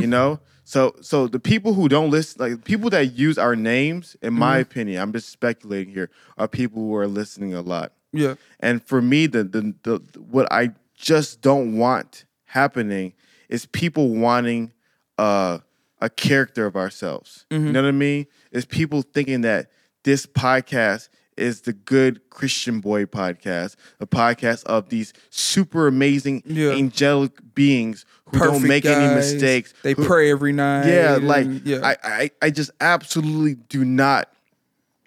You 0.01 0.07
know? 0.07 0.39
So 0.63 0.95
so 1.01 1.27
the 1.27 1.39
people 1.39 1.73
who 1.73 1.89
don't 1.89 2.09
listen 2.09 2.41
like 2.41 2.63
people 2.63 2.89
that 2.91 3.13
use 3.13 3.37
our 3.37 3.55
names, 3.55 4.15
in 4.21 4.33
my 4.33 4.57
opinion, 4.57 5.01
I'm 5.01 5.11
just 5.11 5.29
speculating 5.29 5.93
here, 5.93 6.09
are 6.37 6.47
people 6.47 6.81
who 6.81 6.95
are 6.95 7.07
listening 7.07 7.53
a 7.53 7.61
lot. 7.61 7.93
Yeah. 8.13 8.35
And 8.59 8.81
for 8.81 9.01
me, 9.01 9.27
the, 9.27 9.43
the 9.43 9.73
the 9.83 10.19
what 10.19 10.51
I 10.51 10.71
just 10.95 11.41
don't 11.41 11.77
want 11.77 12.25
happening 12.45 13.13
is 13.49 13.65
people 13.65 14.09
wanting 14.09 14.71
uh, 15.17 15.59
a 16.03 16.09
character 16.09 16.65
of 16.65 16.75
ourselves. 16.75 17.45
You 17.49 17.57
mm-hmm. 17.57 17.71
know 17.71 17.81
what 17.81 17.87
I 17.87 17.91
mean? 17.91 18.27
Is 18.51 18.65
people 18.65 19.01
thinking 19.01 19.41
that 19.41 19.71
this 20.03 20.25
podcast 20.25 21.07
is 21.37 21.61
the 21.61 21.71
good 21.71 22.29
Christian 22.29 22.81
boy 22.81 23.05
podcast, 23.05 23.77
a 24.01 24.05
podcast 24.05 24.65
of 24.65 24.89
these 24.89 25.13
super 25.29 25.87
amazing 25.87 26.43
Yeah. 26.45 26.71
angelic 26.71 27.31
beings 27.55 28.05
who 28.25 28.37
don't 28.37 28.61
Perfect 28.61 28.67
make 28.67 28.85
any 28.85 29.15
mistakes. 29.15 29.73
They 29.81 29.93
who- 29.93 30.05
pray 30.05 30.29
every 30.29 30.51
night. 30.51 30.87
yeah, 30.87 31.19
like 31.21 31.47
yeah. 31.63 31.79
I, 31.81 31.95
I 32.03 32.31
I 32.41 32.49
just 32.49 32.71
absolutely 32.81 33.55
do 33.55 33.85
not 33.85 34.29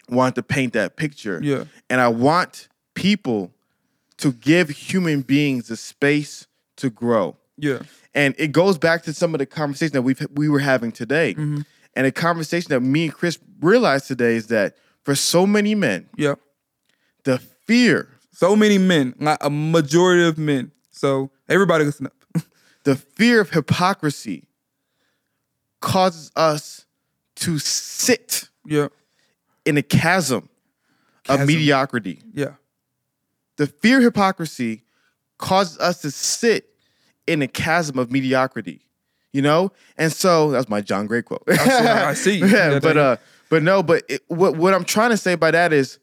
want 0.09 0.33
to 0.35 0.43
paint 0.43 0.73
that 0.73 0.97
picture. 0.97 1.39
Yeah. 1.43 1.65
And 1.91 2.01
I 2.01 2.07
want 2.07 2.69
people 2.95 3.53
to 4.17 4.31
give 4.33 4.69
human 4.69 5.21
beings 5.21 5.67
the 5.67 5.77
space 5.77 6.47
to 6.77 6.89
grow. 6.89 7.35
Yeah. 7.57 7.79
And 8.13 8.33
it 8.37 8.51
goes 8.51 8.77
back 8.77 9.03
to 9.03 9.13
some 9.13 9.35
of 9.35 9.39
the 9.39 9.45
conversation 9.45 9.93
that 9.93 10.01
we've 10.01 10.25
we 10.33 10.49
were 10.49 10.59
having 10.59 10.91
today. 10.91 11.33
Mm-hmm. 11.33 11.61
And 11.95 12.07
a 12.07 12.11
conversation 12.11 12.69
that 12.69 12.81
me 12.81 13.05
and 13.05 13.13
Chris 13.13 13.39
realized 13.59 14.07
today 14.07 14.35
is 14.35 14.47
that 14.47 14.75
for 15.03 15.15
so 15.15 15.45
many 15.47 15.73
men, 15.75 16.09
Yeah. 16.15 16.35
the 17.23 17.39
fear, 17.39 18.09
So 18.31 18.55
many 18.55 18.77
men, 18.77 19.15
like 19.19 19.39
a 19.41 19.49
majority 19.49 20.23
of 20.27 20.37
men. 20.37 20.71
So 20.91 21.31
everybody 21.49 21.85
listen 21.85 22.05
up. 22.07 22.43
the 22.83 22.95
fear 22.95 23.41
of 23.41 23.49
hypocrisy 23.49 24.47
causes 25.81 26.31
us 26.35 26.85
to 27.37 27.57
sit 27.57 28.49
yeah. 28.65 28.89
in 29.65 29.77
a 29.77 29.81
chasm, 29.81 30.49
of 31.29 31.45
mediocrity. 31.47 32.21
Yeah. 32.33 32.53
The 33.57 33.67
fear 33.67 33.97
of 33.97 34.03
hypocrisy 34.03 34.83
causes 35.37 35.77
us 35.79 36.01
to 36.01 36.11
sit 36.11 36.69
in 37.27 37.41
a 37.41 37.47
chasm 37.47 37.99
of 37.99 38.11
mediocrity. 38.11 38.81
You 39.33 39.41
know? 39.43 39.71
And 39.97 40.11
so 40.11 40.49
that's 40.51 40.67
my 40.69 40.81
John 40.81 41.05
Gray 41.05 41.21
quote. 41.21 41.43
I 41.47 42.13
see. 42.15 42.37
yeah, 42.39 42.71
Yeah, 42.71 42.79
but 42.79 42.97
uh 42.97 43.17
but 43.49 43.61
no, 43.63 43.83
but 43.83 44.03
it, 44.09 44.23
what 44.27 44.55
what 44.57 44.73
I'm 44.73 44.83
trying 44.85 45.11
to 45.11 45.17
say 45.17 45.35
by 45.35 45.51
that 45.51 45.71
is 45.73 45.99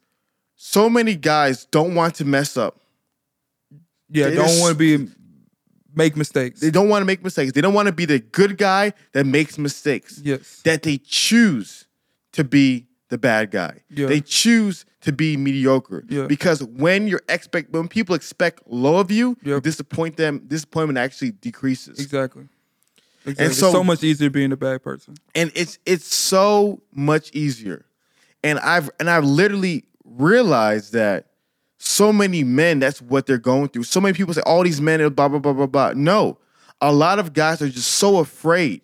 so 0.57 0.89
many 0.89 1.15
guys 1.17 1.65
don't 1.67 1.95
want 1.95 2.15
to 2.17 2.25
mess 2.25 2.57
up. 2.57 2.81
Yeah. 4.11 4.29
They 4.29 4.37
don't 4.37 4.47
just- 4.49 4.61
want 4.61 4.79
to 4.79 4.99
be 4.99 5.11
make 5.95 6.17
mistakes. 6.17 6.61
They 6.61 6.71
don't 6.71 6.89
want 6.89 7.03
to 7.03 7.07
make 7.07 7.23
mistakes. 7.25 7.53
They 7.53 7.61
don't 7.61 7.75
want 7.75 7.87
to 7.87 7.93
be 7.93 8.05
the 8.05 8.19
good 8.19 8.59
guy 8.59 8.93
that 9.13 9.25
makes 9.27 9.59
mistakes. 9.59 10.21
yes. 10.23 10.61
That 10.65 10.83
they 10.83 10.99
choose 10.99 11.87
to 12.33 12.45
be 12.45 12.87
the 13.11 13.19
bad 13.19 13.51
guy. 13.51 13.83
Yeah. 13.91 14.07
They 14.09 14.21
choose 14.21 14.85
to 15.05 15.13
be 15.13 15.37
mediocre. 15.37 16.05
Yeah. 16.09 16.27
Because 16.27 16.63
when 16.63 17.07
you're 17.09 17.23
expect 17.29 17.71
when 17.73 17.89
people 17.89 18.15
expect 18.15 18.63
low 18.67 18.97
of 18.99 19.11
you, 19.11 19.37
you 19.43 19.61
disappoint 19.61 20.17
them, 20.17 20.43
disappointment 20.47 20.99
actually 20.99 21.31
decreases. 21.33 21.99
Exactly. 21.99 22.49
Exactly. 23.27 23.55
so- 23.55 23.67
it's 23.69 23.73
so 23.73 23.85
much 23.85 24.03
easier 24.05 24.29
being 24.31 24.53
a 24.53 24.57
bad 24.57 24.83
person. 24.83 25.15
and 25.35 25.51
it's 25.55 25.79
it's 25.87 26.15
so 26.15 26.83
much 26.93 27.31
easier 27.35 27.87
and 28.43 28.59
i've 28.59 28.91
and 29.01 29.09
i've 29.09 29.25
literally 29.25 29.85
realized 30.05 30.93
that 30.93 31.29
so 31.79 32.13
many 32.13 32.45
men 32.45 32.79
that's 32.81 33.01
what 33.01 33.25
they're 33.27 33.39
going 33.39 33.69
through 33.69 33.83
so 33.85 33.99
many 33.99 34.13
people 34.15 34.35
say 34.35 34.43
all 34.45 34.63
these 34.63 34.79
men 34.81 35.01
are 35.01 35.09
blah 35.09 35.29
blah 35.29 35.39
blah 35.39 35.55
blah 35.55 35.65
blah 35.67 35.93
no 35.97 36.37
a 36.83 36.93
lot 36.93 37.19
of 37.19 37.33
guys 37.33 37.63
are 37.63 37.69
just 37.71 37.93
so 37.93 38.19
afraid 38.19 38.83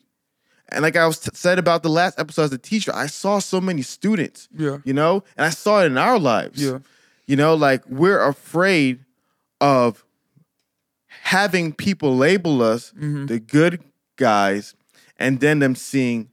and 0.72 0.82
like 0.82 0.96
i 0.96 1.06
was 1.06 1.18
t- 1.20 1.30
said 1.34 1.58
about 1.58 1.82
the 1.82 1.88
last 1.88 2.18
episode 2.18 2.42
as 2.44 2.52
a 2.52 2.58
teacher 2.58 2.92
i 2.94 3.06
saw 3.06 3.38
so 3.38 3.60
many 3.60 3.82
students 3.82 4.48
Yeah. 4.56 4.78
you 4.84 4.92
know 4.92 5.22
and 5.36 5.46
i 5.46 5.50
saw 5.50 5.82
it 5.82 5.86
in 5.86 5.98
our 5.98 6.18
lives 6.18 6.62
Yeah. 6.62 6.78
you 7.26 7.36
know 7.36 7.54
like 7.54 7.82
we're 7.88 8.22
afraid 8.22 9.04
of 9.60 10.04
having 11.22 11.72
people 11.72 12.16
label 12.16 12.62
us 12.62 12.92
Mm-hmm. 12.92 13.26
the 13.26 13.40
good 13.40 13.82
guys 14.16 14.74
and 15.18 15.40
then 15.40 15.58
them 15.58 15.74
seeing 15.74 16.30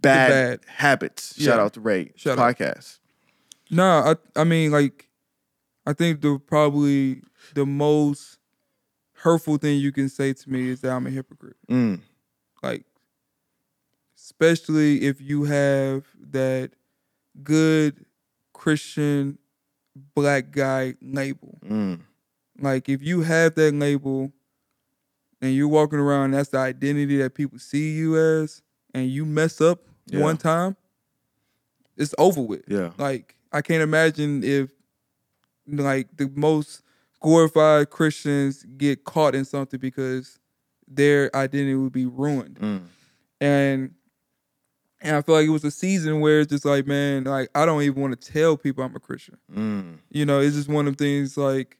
bad, 0.00 0.28
bad. 0.30 0.60
habits. 0.66 1.40
Shout 1.40 1.58
out 1.58 1.72
to 1.74 1.80
Ray 1.80 2.12
Shout 2.16 2.38
out. 2.38 2.56
podcast. 2.56 2.98
Nah, 3.70 4.12
I 4.36 4.40
I 4.40 4.44
mean 4.44 4.70
like 4.72 5.08
I 5.86 5.92
think 5.94 6.20
the 6.20 6.38
probably 6.38 7.22
the 7.54 7.64
most 7.66 8.38
hurtful 9.14 9.56
thing 9.56 9.78
you 9.78 9.92
can 9.92 10.08
say 10.10 10.32
to 10.34 10.50
me 10.50 10.68
is 10.68 10.80
that 10.82 10.90
I'm 10.92 11.06
a 11.06 11.10
hypocrite. 11.10 11.56
Mm, 11.70 12.00
Like 12.62 12.84
especially 14.40 15.02
if 15.04 15.20
you 15.20 15.44
have 15.44 16.04
that 16.30 16.70
good 17.42 18.04
Christian 18.52 19.38
black 20.14 20.50
guy 20.50 20.94
label. 21.00 21.58
mm, 21.64 22.00
Like 22.58 22.88
if 22.88 23.02
you 23.02 23.22
have 23.22 23.54
that 23.54 23.74
label 23.74 24.32
and 25.40 25.54
you're 25.54 25.68
walking 25.68 25.98
around, 25.98 26.32
that's 26.32 26.50
the 26.50 26.58
identity 26.58 27.16
that 27.18 27.34
people 27.34 27.58
see 27.58 27.92
you 27.92 28.18
as, 28.18 28.62
and 28.92 29.08
you 29.08 29.24
mess 29.24 29.60
up 29.60 29.80
Yeah. 30.06 30.20
one 30.20 30.36
time, 30.36 30.76
it's 31.96 32.14
over 32.18 32.40
with. 32.42 32.64
yeah. 32.68 32.90
Like 32.98 33.36
I 33.52 33.62
can't 33.62 33.82
imagine 33.82 34.42
if 34.42 34.70
like 35.66 36.08
the 36.16 36.28
most 36.34 36.82
glorified 37.20 37.90
Christians 37.90 38.64
get 38.76 39.04
caught 39.04 39.34
in 39.34 39.44
something 39.44 39.78
because 39.80 40.38
their 40.88 41.34
identity 41.34 41.74
would 41.74 41.92
be 41.92 42.04
ruined. 42.06 42.58
Mm, 42.60 42.82
And 43.40 43.94
and 45.04 45.14
I 45.16 45.22
feel 45.22 45.34
like 45.36 45.46
it 45.46 45.50
was 45.50 45.64
a 45.64 45.70
season 45.70 46.18
where 46.20 46.40
it's 46.40 46.50
just 46.50 46.64
like, 46.64 46.86
man, 46.86 47.24
like 47.24 47.48
I 47.54 47.64
don't 47.66 47.82
even 47.82 48.00
want 48.02 48.20
to 48.20 48.32
tell 48.32 48.56
people 48.56 48.82
I'm 48.82 48.96
a 48.96 49.00
Christian. 49.00 49.36
mm, 49.54 49.98
You 50.10 50.24
know, 50.26 50.40
it's 50.40 50.56
just 50.56 50.68
one 50.68 50.88
of 50.88 50.96
the 50.96 51.04
things 51.04 51.36
like 51.36 51.76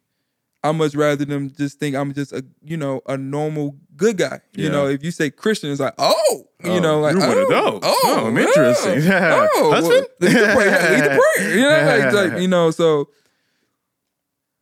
I 0.62 0.72
much 0.72 0.94
rather 0.94 1.24
them 1.26 1.50
just 1.50 1.78
think 1.78 1.94
I'm 1.96 2.14
just 2.14 2.32
a 2.32 2.44
you 2.62 2.76
know 2.76 3.02
a 3.06 3.16
normal 3.16 3.76
good 3.96 4.16
guy. 4.18 4.40
You 4.54 4.70
know, 4.70 4.86
if 4.86 5.02
you 5.04 5.10
say 5.10 5.30
Christian, 5.30 5.70
it's 5.70 5.80
like 5.80 5.94
oh, 5.98 6.46
you 6.62 6.70
Oh, 6.72 6.78
know, 6.78 7.00
like 7.00 7.14
you're 7.16 7.26
one 7.26 7.36
oh, 7.36 7.42
of 7.42 7.48
those. 7.50 7.80
Oh, 7.82 8.00
Oh, 8.04 8.26
I'm 8.28 8.36
interesting. 8.38 9.02
yeah. 9.02 9.46
Oh, 9.54 9.72
Husband? 9.72 10.06
well, 10.20 10.30
lead 10.30 10.36
the 10.40 10.52
prayer. 10.54 10.90
Lead 10.92 11.04
the 11.04 11.08
prayer. 11.36 11.54
You 11.56 11.60
know, 11.62 12.08
like, 12.20 12.30
like 12.32 12.40
you 12.42 12.48
know, 12.48 12.70
so 12.70 13.08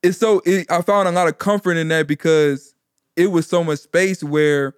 it's 0.03 0.19
so 0.19 0.43
it, 0.45 0.71
I 0.71 0.83
found 0.83 1.09
a 1.09 1.13
lot 1.13 1.29
of 1.29 1.39
comfort 1.39 1.77
in 1.77 1.89
that 1.89 2.07
because 2.09 2.75
it 3.17 3.29
was 3.29 3.47
so 3.47 3.63
much 3.63 3.79
space 3.81 4.23
where, 4.25 4.75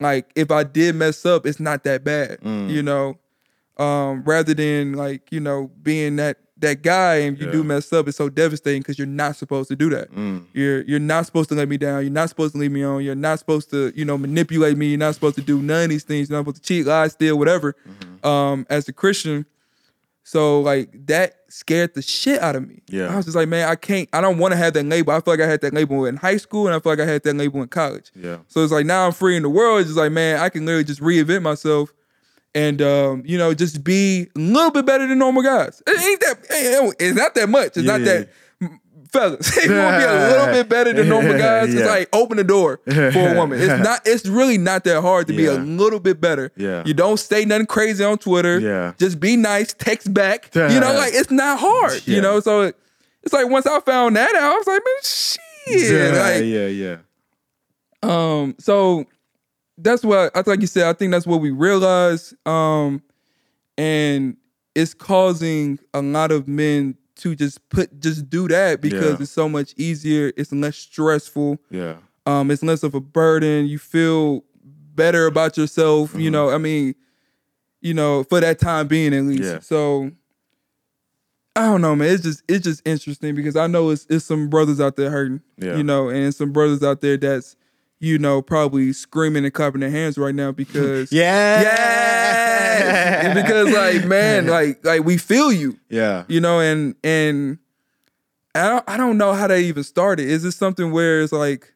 like, 0.00 0.30
if 0.34 0.50
I 0.50 0.64
did 0.64 0.94
mess 0.94 1.24
up, 1.24 1.46
it's 1.46 1.60
not 1.60 1.84
that 1.84 2.04
bad. 2.04 2.40
Mm. 2.40 2.70
You 2.70 2.82
know, 2.82 3.18
um, 3.76 4.22
rather 4.24 4.54
than 4.54 4.94
like 4.94 5.30
you 5.32 5.40
know 5.40 5.70
being 5.82 6.16
that 6.16 6.38
that 6.58 6.82
guy 6.82 7.16
and 7.16 7.38
you 7.38 7.46
Yeah. 7.46 7.52
do 7.52 7.64
mess 7.64 7.92
up, 7.92 8.06
it's 8.06 8.16
so 8.16 8.28
devastating 8.28 8.80
because 8.80 8.96
you're 8.98 9.06
not 9.08 9.34
supposed 9.36 9.68
to 9.70 9.76
do 9.76 9.90
that. 9.90 10.12
Mm. 10.14 10.44
You're 10.52 10.82
you're 10.82 11.00
not 11.00 11.26
supposed 11.26 11.48
to 11.50 11.54
let 11.54 11.68
me 11.68 11.76
down. 11.76 12.02
You're 12.02 12.12
not 12.12 12.28
supposed 12.28 12.52
to 12.54 12.58
leave 12.58 12.70
me 12.70 12.82
on. 12.84 13.02
You're 13.02 13.14
not 13.16 13.38
supposed 13.40 13.70
to 13.70 13.92
you 13.96 14.04
know 14.04 14.16
manipulate 14.16 14.76
me. 14.76 14.86
You're 14.88 14.98
not 14.98 15.14
supposed 15.14 15.34
to 15.36 15.42
do 15.42 15.60
none 15.60 15.84
of 15.84 15.90
these 15.90 16.04
things. 16.04 16.28
You're 16.30 16.38
not 16.38 16.42
supposed 16.46 16.62
to 16.62 16.68
cheat, 16.68 16.86
lie, 16.86 17.08
steal, 17.08 17.36
whatever. 17.38 17.74
Mm-hmm. 17.88 18.26
Um, 18.26 18.66
as 18.70 18.88
a 18.88 18.92
Christian, 18.92 19.46
so 20.26 20.60
like 20.60 20.88
that 21.06 21.34
scared 21.50 21.94
the 21.94 22.02
shit 22.02 22.40
out 22.40 22.56
of 22.56 22.66
me. 22.66 22.82
Yeah. 22.88 23.12
I 23.12 23.16
was 23.16 23.26
just 23.26 23.36
like, 23.36 23.46
man, 23.48 23.68
I 23.68 23.76
can't. 23.76 24.08
I 24.12 24.20
don't 24.20 24.38
want 24.38 24.52
to 24.52 24.56
have 24.56 24.72
that 24.72 24.84
label. 24.86 25.12
I 25.12 25.20
feel 25.20 25.34
like 25.34 25.40
I 25.40 25.46
had 25.46 25.60
that 25.60 25.72
label 25.74 26.06
in 26.06 26.16
high 26.16 26.38
school, 26.38 26.66
and 26.66 26.74
I 26.74 26.80
feel 26.80 26.92
like 26.92 27.00
I 27.00 27.06
had 27.06 27.22
that 27.22 27.36
label 27.36 27.62
in 27.62 27.68
college. 27.68 28.10
Yeah. 28.16 28.38
So 28.48 28.64
it's 28.64 28.72
like 28.72 28.86
now 28.86 29.06
I'm 29.06 29.12
free 29.12 29.36
in 29.36 29.42
the 29.42 29.50
world. 29.50 29.80
It's 29.80 29.88
just 29.90 29.98
like, 29.98 30.10
man, 30.12 30.40
I 30.40 30.48
can 30.48 30.64
literally 30.66 30.84
just 30.84 31.00
reinvent 31.00 31.42
myself 31.42 31.92
and 32.54 32.80
um, 32.82 33.22
you 33.26 33.36
know, 33.36 33.52
just 33.54 33.84
be 33.84 34.28
a 34.34 34.38
little 34.38 34.70
bit 34.70 34.86
better 34.86 35.06
than 35.06 35.18
normal 35.18 35.42
guys. 35.42 35.82
It 35.86 36.00
ain't 36.00 36.20
that 36.20 36.56
ain't- 36.82 36.94
it's 36.98 37.16
not 37.16 37.34
that 37.34 37.48
much. 37.48 37.76
It's 37.76 37.86
not 37.86 38.00
Yeah. 38.00 38.06
that 38.06 38.28
fellas. 39.14 39.56
If 39.56 39.64
you 39.64 39.76
want 39.76 39.94
to 39.94 39.98
be 40.00 40.04
a 40.12 40.28
little 40.28 40.46
bit 40.46 40.68
better 40.68 40.92
than 40.92 41.08
normal 41.08 41.38
guys, 41.38 41.72
it's 41.72 41.86
like 41.86 42.08
open 42.12 42.36
the 42.36 42.44
door 42.44 42.80
for 42.84 43.08
a 43.08 43.34
woman. 43.34 43.58
It's 43.60 43.82
not 43.82 44.02
it's 44.04 44.26
really 44.26 44.58
not 44.58 44.84
that 44.84 45.00
hard 45.00 45.26
to 45.28 45.32
be 45.36 45.46
a 45.46 45.54
little 45.54 46.00
bit 46.00 46.20
better. 46.20 46.52
Yeah. 46.56 46.82
You 46.84 46.92
don't 46.92 47.18
say 47.18 47.44
nothing 47.46 47.66
crazy 47.66 48.04
on 48.04 48.18
Twitter. 48.18 48.58
Yeah. 48.60 48.92
Just 48.98 49.18
be 49.20 49.36
nice, 49.36 49.72
text 49.72 50.12
back. 50.12 50.50
You 50.54 50.60
know, 50.60 50.92
Yeah. 50.92 50.98
like 50.98 51.14
it's 51.14 51.30
not 51.30 51.58
hard. 51.58 52.02
Yeah. 52.06 52.16
You 52.16 52.20
know, 52.20 52.40
so 52.40 52.60
it, 52.62 52.76
it's 53.22 53.32
like 53.32 53.48
once 53.48 53.66
I 53.66 53.80
found 53.80 54.16
that 54.16 54.34
out, 54.34 54.52
I 54.52 54.56
was 54.58 54.66
like, 54.66 54.82
man, 54.84 54.94
shit. 55.02 55.40
Yeah, 56.12 56.20
like, 56.22 56.44
yeah, 56.44 56.66
yeah. 56.66 56.96
um, 58.02 58.54
so 58.58 59.06
that's 59.78 60.04
what 60.04 60.30
I 60.36 60.42
like 60.46 60.60
you 60.60 60.66
said, 60.66 60.86
I 60.86 60.92
think 60.92 61.10
that's 61.10 61.26
what 61.26 61.40
we 61.40 61.50
realize. 61.50 62.34
Um, 62.44 63.02
and 63.78 64.36
it's 64.74 64.94
causing 64.94 65.78
a 65.94 66.02
lot 66.02 66.32
of 66.32 66.46
men 66.48 66.96
to 67.16 67.34
just 67.34 67.66
put 67.68 68.00
just 68.00 68.28
do 68.28 68.48
that 68.48 68.80
because 68.80 69.12
Yeah. 69.14 69.22
it's 69.22 69.30
so 69.30 69.48
much 69.48 69.74
easier, 69.76 70.32
it's 70.36 70.52
less 70.52 70.76
stressful, 70.76 71.58
Yeah. 71.70 71.96
um, 72.26 72.50
it's 72.50 72.62
less 72.62 72.82
of 72.82 72.94
a 72.94 73.00
burden. 73.00 73.66
You 73.66 73.78
feel 73.78 74.44
better 74.94 75.26
about 75.26 75.56
yourself, 75.56 76.10
Mm-hmm. 76.10 76.20
you 76.20 76.30
know. 76.30 76.50
I 76.50 76.58
mean, 76.58 76.94
you 77.80 77.94
know, 77.94 78.24
for 78.24 78.40
that 78.40 78.58
time 78.58 78.88
being 78.88 79.12
at 79.14 79.24
least. 79.24 79.42
Yeah. 79.44 79.58
So 79.60 80.10
I 81.56 81.66
don't 81.66 81.82
know, 81.82 81.94
man. 81.94 82.10
It's 82.12 82.22
just 82.24 82.42
it's 82.48 82.64
just 82.64 82.82
interesting 82.84 83.34
because 83.36 83.54
I 83.56 83.66
know 83.68 83.90
it's 83.90 84.06
it's 84.10 84.24
some 84.24 84.48
brothers 84.48 84.80
out 84.80 84.96
there 84.96 85.10
hurting. 85.10 85.40
Yeah. 85.58 85.76
You 85.76 85.84
know, 85.84 86.08
and 86.08 86.34
some 86.34 86.52
brothers 86.52 86.82
out 86.82 87.00
there 87.00 87.16
that's, 87.16 87.54
you 88.00 88.18
know, 88.18 88.42
probably 88.42 88.92
screaming 88.92 89.44
and 89.44 89.54
clapping 89.54 89.80
their 89.80 89.90
hands 89.90 90.18
right 90.18 90.34
now 90.34 90.52
because 90.52 91.10
Yeah. 91.12 91.62
yeah, 91.62 93.34
because 93.34 93.72
like, 93.72 94.04
man, 94.06 94.46
like 94.48 94.84
like 94.84 95.04
we 95.04 95.16
feel 95.16 95.52
you, 95.52 95.78
Yeah. 95.88 96.24
you 96.28 96.40
know, 96.40 96.60
and 96.60 96.94
and 97.04 97.58
I 98.54 98.68
don't 98.68 98.84
I 98.88 98.96
don't 98.96 99.16
know 99.18 99.32
how 99.32 99.46
that 99.46 99.58
even 99.60 99.82
started. 99.84 100.26
Is 100.28 100.42
this 100.42 100.56
something 100.56 100.92
where 100.92 101.22
it's 101.22 101.32
like 101.32 101.72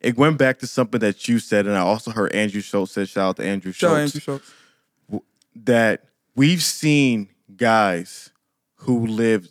It 0.00 0.18
went 0.18 0.36
back 0.36 0.58
to 0.58 0.66
something 0.66 1.00
that 1.00 1.28
you 1.28 1.38
said, 1.38 1.66
and 1.66 1.76
I 1.76 1.80
also 1.80 2.10
heard 2.10 2.32
Andrew 2.34 2.60
Schulz 2.60 2.90
said, 2.90 3.08
shout 3.08 3.28
out 3.30 3.36
to 3.36 3.44
Andrew 3.46 3.72
Schulz, 3.72 3.98
Andrew 4.14 4.20
Schulz? 4.20 4.52
that 5.56 6.04
we've 6.34 6.62
seen 6.62 7.28
guys 7.56 8.30
who 8.76 9.06
lived 9.06 9.50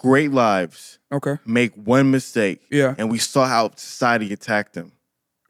great 0.00 0.30
lives 0.32 0.98
Okay. 1.12 1.36
make 1.44 1.74
one 1.74 2.10
mistake. 2.10 2.62
Yeah. 2.70 2.94
And 2.96 3.10
we 3.10 3.18
saw 3.18 3.46
how 3.46 3.70
society 3.76 4.32
attacked 4.32 4.72
them. 4.72 4.92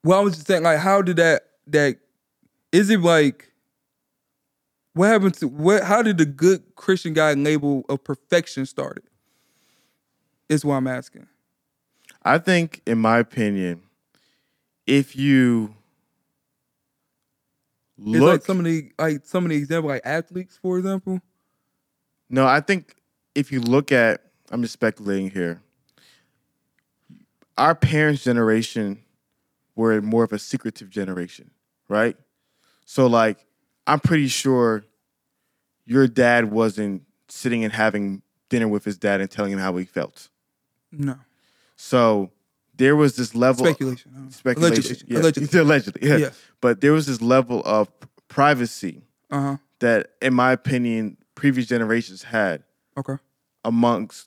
Well, 0.02 0.18
I 0.18 0.22
was 0.22 0.34
just 0.34 0.46
saying, 0.48 0.64
like, 0.64 0.78
how 0.80 1.02
did 1.02 1.16
that 1.16 1.42
that 1.68 1.98
is 2.72 2.90
it 2.90 3.00
like 3.00 3.52
what 4.94 5.06
happened 5.08 5.34
to 5.34 5.46
what 5.46 5.84
how 5.84 6.02
did 6.02 6.18
the 6.18 6.26
good 6.26 6.62
Christian 6.74 7.12
guy 7.14 7.32
label 7.34 7.84
of 7.88 8.02
perfection 8.02 8.66
started? 8.66 9.04
Is 10.48 10.64
what 10.64 10.74
I'm 10.74 10.88
asking. 10.88 11.28
I 12.24 12.38
think, 12.38 12.82
in 12.86 12.98
my 12.98 13.18
opinion, 13.18 13.82
if 14.86 15.14
you 15.14 15.74
It's 17.98 18.06
look, 18.06 18.22
like 18.32 18.42
some 18.42 18.58
of 18.58 18.64
the 18.64 18.90
like 18.98 19.24
some 19.24 19.44
of 19.44 19.50
the 19.50 19.56
example, 19.56 19.90
like 19.90 20.02
athletes, 20.04 20.58
for 20.60 20.76
example. 20.78 21.20
no, 22.28 22.46
I 22.48 22.60
think 22.60 22.96
if 23.36 23.52
you 23.52 23.60
look 23.60 23.92
at, 23.92 24.22
I'm 24.50 24.62
just 24.62 24.72
speculating 24.72 25.30
here. 25.30 25.60
Our 27.56 27.74
parents' 27.74 28.24
generation 28.24 29.02
were 29.76 30.00
more 30.00 30.24
of 30.24 30.32
a 30.32 30.38
secretive 30.38 30.90
generation, 30.90 31.50
right? 31.88 32.16
So, 32.84 33.06
like, 33.06 33.44
I'm 33.86 34.00
pretty 34.00 34.28
sure 34.28 34.84
your 35.84 36.06
dad 36.08 36.50
wasn't 36.50 37.02
sitting 37.28 37.64
and 37.64 37.72
having 37.72 38.22
dinner 38.48 38.66
with 38.68 38.84
his 38.84 38.98
dad 38.98 39.20
and 39.20 39.30
telling 39.30 39.52
him 39.52 39.58
how 39.58 39.76
he 39.76 39.84
felt. 39.84 40.28
No. 40.90 41.16
So 41.76 42.30
there 42.76 42.96
was 42.96 43.16
this 43.16 43.34
level 43.34 43.64
Speculation. 43.66 44.12
I 44.28 44.30
speculation. 44.30 44.74
Allegedly. 44.82 45.16
Allegedly. 45.16 45.60
Allegedly. 45.60 46.08
Yeah. 46.08 46.16
Yeah. 46.16 46.30
But 46.60 46.80
there 46.80 46.92
was 46.92 47.06
this 47.06 47.22
level 47.22 47.62
of 47.64 47.88
privacy 48.28 49.02
Uh-huh. 49.30 49.56
that, 49.78 50.10
in 50.20 50.34
my 50.34 50.52
opinion, 50.52 51.16
previous 51.34 51.66
generations 51.68 52.24
had 52.24 52.64
Okay. 52.96 53.14
amongst 53.64 54.26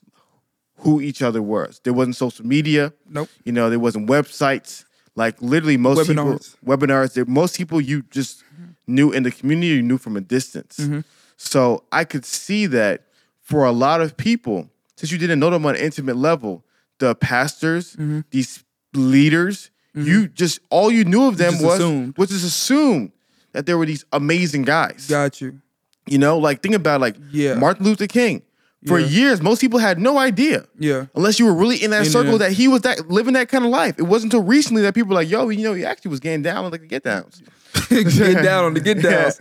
who 0.78 1.00
each 1.00 1.22
other 1.22 1.40
was. 1.42 1.80
There 1.84 1.92
wasn't 1.92 2.16
social 2.16 2.44
media. 2.46 2.92
Nope. 3.08 3.28
You 3.44 3.52
know, 3.52 3.70
there 3.70 3.78
wasn't 3.78 4.08
websites. 4.08 4.84
Like 5.16 5.40
literally 5.40 5.76
most 5.76 6.08
Webinars. 6.08 6.56
people 6.56 6.76
webinars. 6.76 7.14
There, 7.14 7.24
most 7.24 7.56
people 7.56 7.80
you 7.80 8.02
just 8.10 8.42
knew 8.86 9.12
in 9.12 9.22
the 9.22 9.30
community, 9.30 9.68
you 9.68 9.82
knew 9.82 9.96
from 9.98 10.16
a 10.16 10.20
distance. 10.20 10.78
Mm-hmm. 10.80 11.00
So 11.36 11.84
I 11.92 12.04
could 12.04 12.24
see 12.24 12.66
that 12.66 13.04
for 13.40 13.64
a 13.64 13.70
lot 13.72 14.00
of 14.00 14.16
people, 14.16 14.68
since 14.96 15.12
you 15.12 15.18
didn't 15.18 15.38
know 15.38 15.50
them 15.50 15.64
on 15.66 15.76
an 15.76 15.80
intimate 15.80 16.16
level, 16.16 16.64
the 16.98 17.14
pastors, 17.14 17.92
Mm-hmm. 17.94 18.20
these 18.30 18.64
leaders, 18.94 19.70
you 19.94 20.26
just 20.26 20.58
all 20.70 20.90
you 20.90 21.04
knew 21.04 21.26
of 21.28 21.36
them 21.36 21.52
just 21.52 21.64
was 21.64 21.74
assumed. 21.78 22.18
was 22.18 22.30
just 22.30 22.44
assumed 22.44 23.12
that 23.52 23.66
there 23.66 23.78
were 23.78 23.86
these 23.86 24.04
amazing 24.12 24.62
guys. 24.62 25.06
Got 25.08 25.40
you. 25.40 25.60
You 26.06 26.18
know, 26.18 26.38
like 26.38 26.60
think 26.62 26.74
about 26.74 27.00
like 27.00 27.14
Yeah. 27.30 27.54
Martin 27.54 27.84
Luther 27.86 28.08
King. 28.08 28.42
For 28.86 28.98
Yeah. 28.98 29.06
years, 29.06 29.40
most 29.42 29.60
people 29.60 29.78
had 29.78 29.98
no 29.98 30.18
idea. 30.18 30.66
Yeah. 30.78 31.06
Unless 31.14 31.38
you 31.38 31.46
were 31.46 31.54
really 31.54 31.82
in 31.82 31.90
that 31.92 32.04
In 32.06 32.12
circle 32.12 32.36
there. 32.38 32.50
that 32.50 32.54
he 32.54 32.68
was 32.68 32.82
that 32.82 33.08
living 33.10 33.32
that 33.34 33.48
kind 33.48 33.64
of 33.64 33.70
life. 33.70 33.94
It 33.98 34.02
wasn't 34.02 34.32
until 34.34 34.46
recently 34.46 34.82
that 34.82 34.94
people 34.94 35.08
were 35.10 35.14
like, 35.14 35.30
yo, 35.30 35.48
you 35.48 35.62
know, 35.64 35.72
he 35.72 35.84
actually 35.86 36.10
was 36.10 36.20
getting 36.20 36.42
down 36.42 36.64
on 36.66 36.70
like 36.70 36.82
the 36.82 36.86
get 36.86 37.02
downs. 37.04 37.42
get 37.88 38.42
down 38.42 38.64
on 38.64 38.74
the 38.74 38.80
get 38.80 39.00
down. 39.02 39.32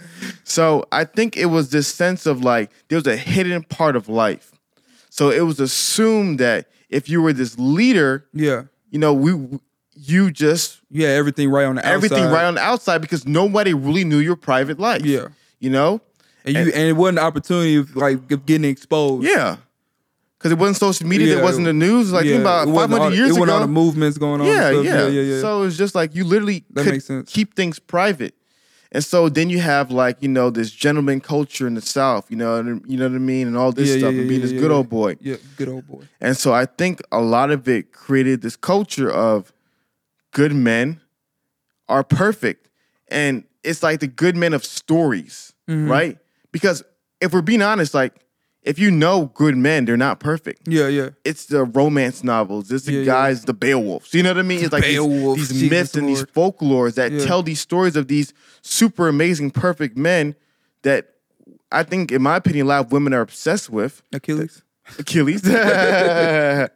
So 0.43 0.85
I 0.91 1.03
think 1.03 1.35
it 1.37 1.47
was 1.47 1.69
this 1.71 1.87
sense 1.87 2.25
of 2.25 2.43
like 2.43 2.71
there 2.87 2.97
was 2.97 3.07
a 3.07 3.17
hidden 3.17 3.63
part 3.63 3.95
of 3.95 4.07
life. 4.07 4.51
So 5.09 5.29
it 5.29 5.41
was 5.41 5.59
assumed 5.59 6.39
that 6.39 6.67
if 6.89 7.09
you 7.09 7.21
were 7.21 7.33
this 7.33 7.57
leader, 7.59 8.25
Yeah. 8.33 8.63
you 8.91 8.99
know, 8.99 9.13
we 9.13 9.59
you 9.95 10.31
just 10.31 10.79
Yeah, 10.89 11.09
everything 11.09 11.49
right 11.49 11.65
on 11.65 11.75
the 11.75 11.85
everything 11.85 12.19
outside. 12.23 12.33
right 12.33 12.45
on 12.45 12.55
the 12.55 12.61
outside 12.61 13.01
because 13.01 13.27
nobody 13.27 13.73
really 13.73 14.03
knew 14.05 14.17
your 14.19 14.35
private 14.35 14.79
life. 14.79 15.05
Yeah. 15.05 15.27
You 15.59 15.69
know? 15.69 16.01
And 16.45 16.55
you 16.55 16.61
and, 16.61 16.87
it 16.89 16.93
wasn't 16.93 17.19
an 17.19 17.25
opportunity 17.25 17.75
of 17.77 17.95
like 17.95 18.31
of 18.31 18.45
getting 18.45 18.69
exposed. 18.69 19.25
Yeah. 19.27 19.57
Because 20.37 20.51
it 20.51 20.57
wasn't 20.57 20.77
social 20.77 21.07
media, 21.07 21.27
Yeah. 21.27 21.35
there 21.35 21.43
wasn't 21.43 21.65
the 21.65 21.73
news. 21.73 22.11
Like 22.11 22.25
think 22.25 22.41
about 22.41 22.65
500 22.67 22.99
all 23.01 23.09
the- 23.09 23.15
years 23.15 23.37
it 23.37 23.41
ago. 23.41 23.53
all 23.53 23.59
the 23.61 23.67
movements 23.67 24.17
going 24.17 24.41
on. 24.41 24.47
yeah, 24.47 24.71
yeah, 24.71 24.81
yeah, 24.81 25.07
yeah, 25.07 25.21
yeah. 25.21 25.39
So 25.41 25.63
it's 25.63 25.77
just 25.77 25.95
like 25.95 26.13
you 26.15 26.25
literally 26.25 26.65
That 26.71 26.85
makes 26.85 27.05
sense. 27.05 27.31
keep 27.31 27.55
things 27.55 27.79
private. 27.79 28.33
And 28.91 29.03
so 29.03 29.27
then 29.29 29.49
you 29.49 29.59
have 29.59 29.89
like, 29.89 30.17
you 30.21 30.27
know, 30.29 30.49
this 30.51 30.69
gentleman 30.69 31.19
culture 31.21 31.65
in 31.65 31.73
the 31.73 31.81
South, 31.81 32.29
you 32.29 32.35
know, 32.37 32.57
and, 32.57 32.83
you 32.87 32.95
know 32.97 33.07
what 33.07 33.15
I 33.15 33.19
mean, 33.19 33.47
and 33.47 33.57
all 33.57 33.71
this 33.71 33.89
Yeah, 33.89 33.97
stuff, 33.99 34.13
yeah, 34.13 34.19
and 34.19 34.27
being 34.29 34.41
yeah, 34.41 34.45
this 34.45 34.53
yeah, 34.53 34.59
good 34.59 34.69
old 34.71 34.87
boy. 34.89 35.15
yeah, 35.21 35.37
good 35.57 35.67
old 35.69 35.87
boy. 35.87 36.03
And 36.21 36.37
so 36.37 36.53
I 36.53 36.65
think 36.65 37.01
a 37.11 37.19
lot 37.21 37.49
of 37.49 37.67
it 37.67 37.91
created 37.91 38.41
this 38.43 38.55
culture 38.55 39.09
of 39.09 39.51
good 40.31 40.53
men 40.53 40.99
are 41.89 42.03
perfect. 42.03 42.69
And 43.07 43.45
it's 43.63 43.81
like 43.81 43.99
the 43.99 44.07
good 44.07 44.35
men 44.35 44.53
of 44.53 44.63
stories, 44.65 45.53
Mm-hmm. 45.69 45.89
right? 45.89 46.17
Because 46.53 46.83
if 47.19 47.33
we're 47.33 47.41
being 47.41 47.61
honest, 47.61 47.93
like 47.93 48.13
if 48.61 48.79
you 48.79 48.89
know 48.91 49.25
good 49.33 49.57
men, 49.57 49.83
they're 49.83 49.97
not 49.97 50.21
perfect. 50.21 50.69
Yeah, 50.69 50.87
yeah. 50.87 51.09
It's 51.25 51.47
the 51.47 51.65
romance 51.65 52.23
novels. 52.23 52.71
It's 52.71 52.85
the 52.85 52.93
Yeah, 52.93 52.99
yeah. 52.99 53.05
guys, 53.05 53.43
the 53.43 53.53
Beowulfs. 53.53 54.13
You 54.13 54.23
know 54.23 54.29
what 54.29 54.37
I 54.39 54.43
mean? 54.43 54.63
It's 54.63 54.71
like 54.71 54.83
these- 54.83 54.93
Beowulf, 54.95 55.37
these, 55.37 55.49
Jesus 55.49 55.69
myths 55.69 55.95
and 55.95 56.07
these 56.07 56.23
folklores 56.23 56.93
that 56.95 57.11
Yeah. 57.11 57.25
tell 57.25 57.43
these 57.43 57.59
stories 57.59 57.97
of 57.97 58.07
these 58.07 58.33
super 58.61 59.09
amazing, 59.09 59.51
perfect 59.51 59.97
men 59.97 60.35
that 60.83 61.09
I 61.73 61.83
think, 61.83 62.11
in 62.13 62.21
my 62.21 62.37
opinion, 62.37 62.67
a 62.67 62.69
lot 62.69 62.85
of 62.85 62.91
women 62.93 63.13
are 63.13 63.21
obsessed 63.21 63.69
with. 63.69 64.01
Achilles. 64.13 64.61
Achilles 64.99 65.41
that, 65.41 66.71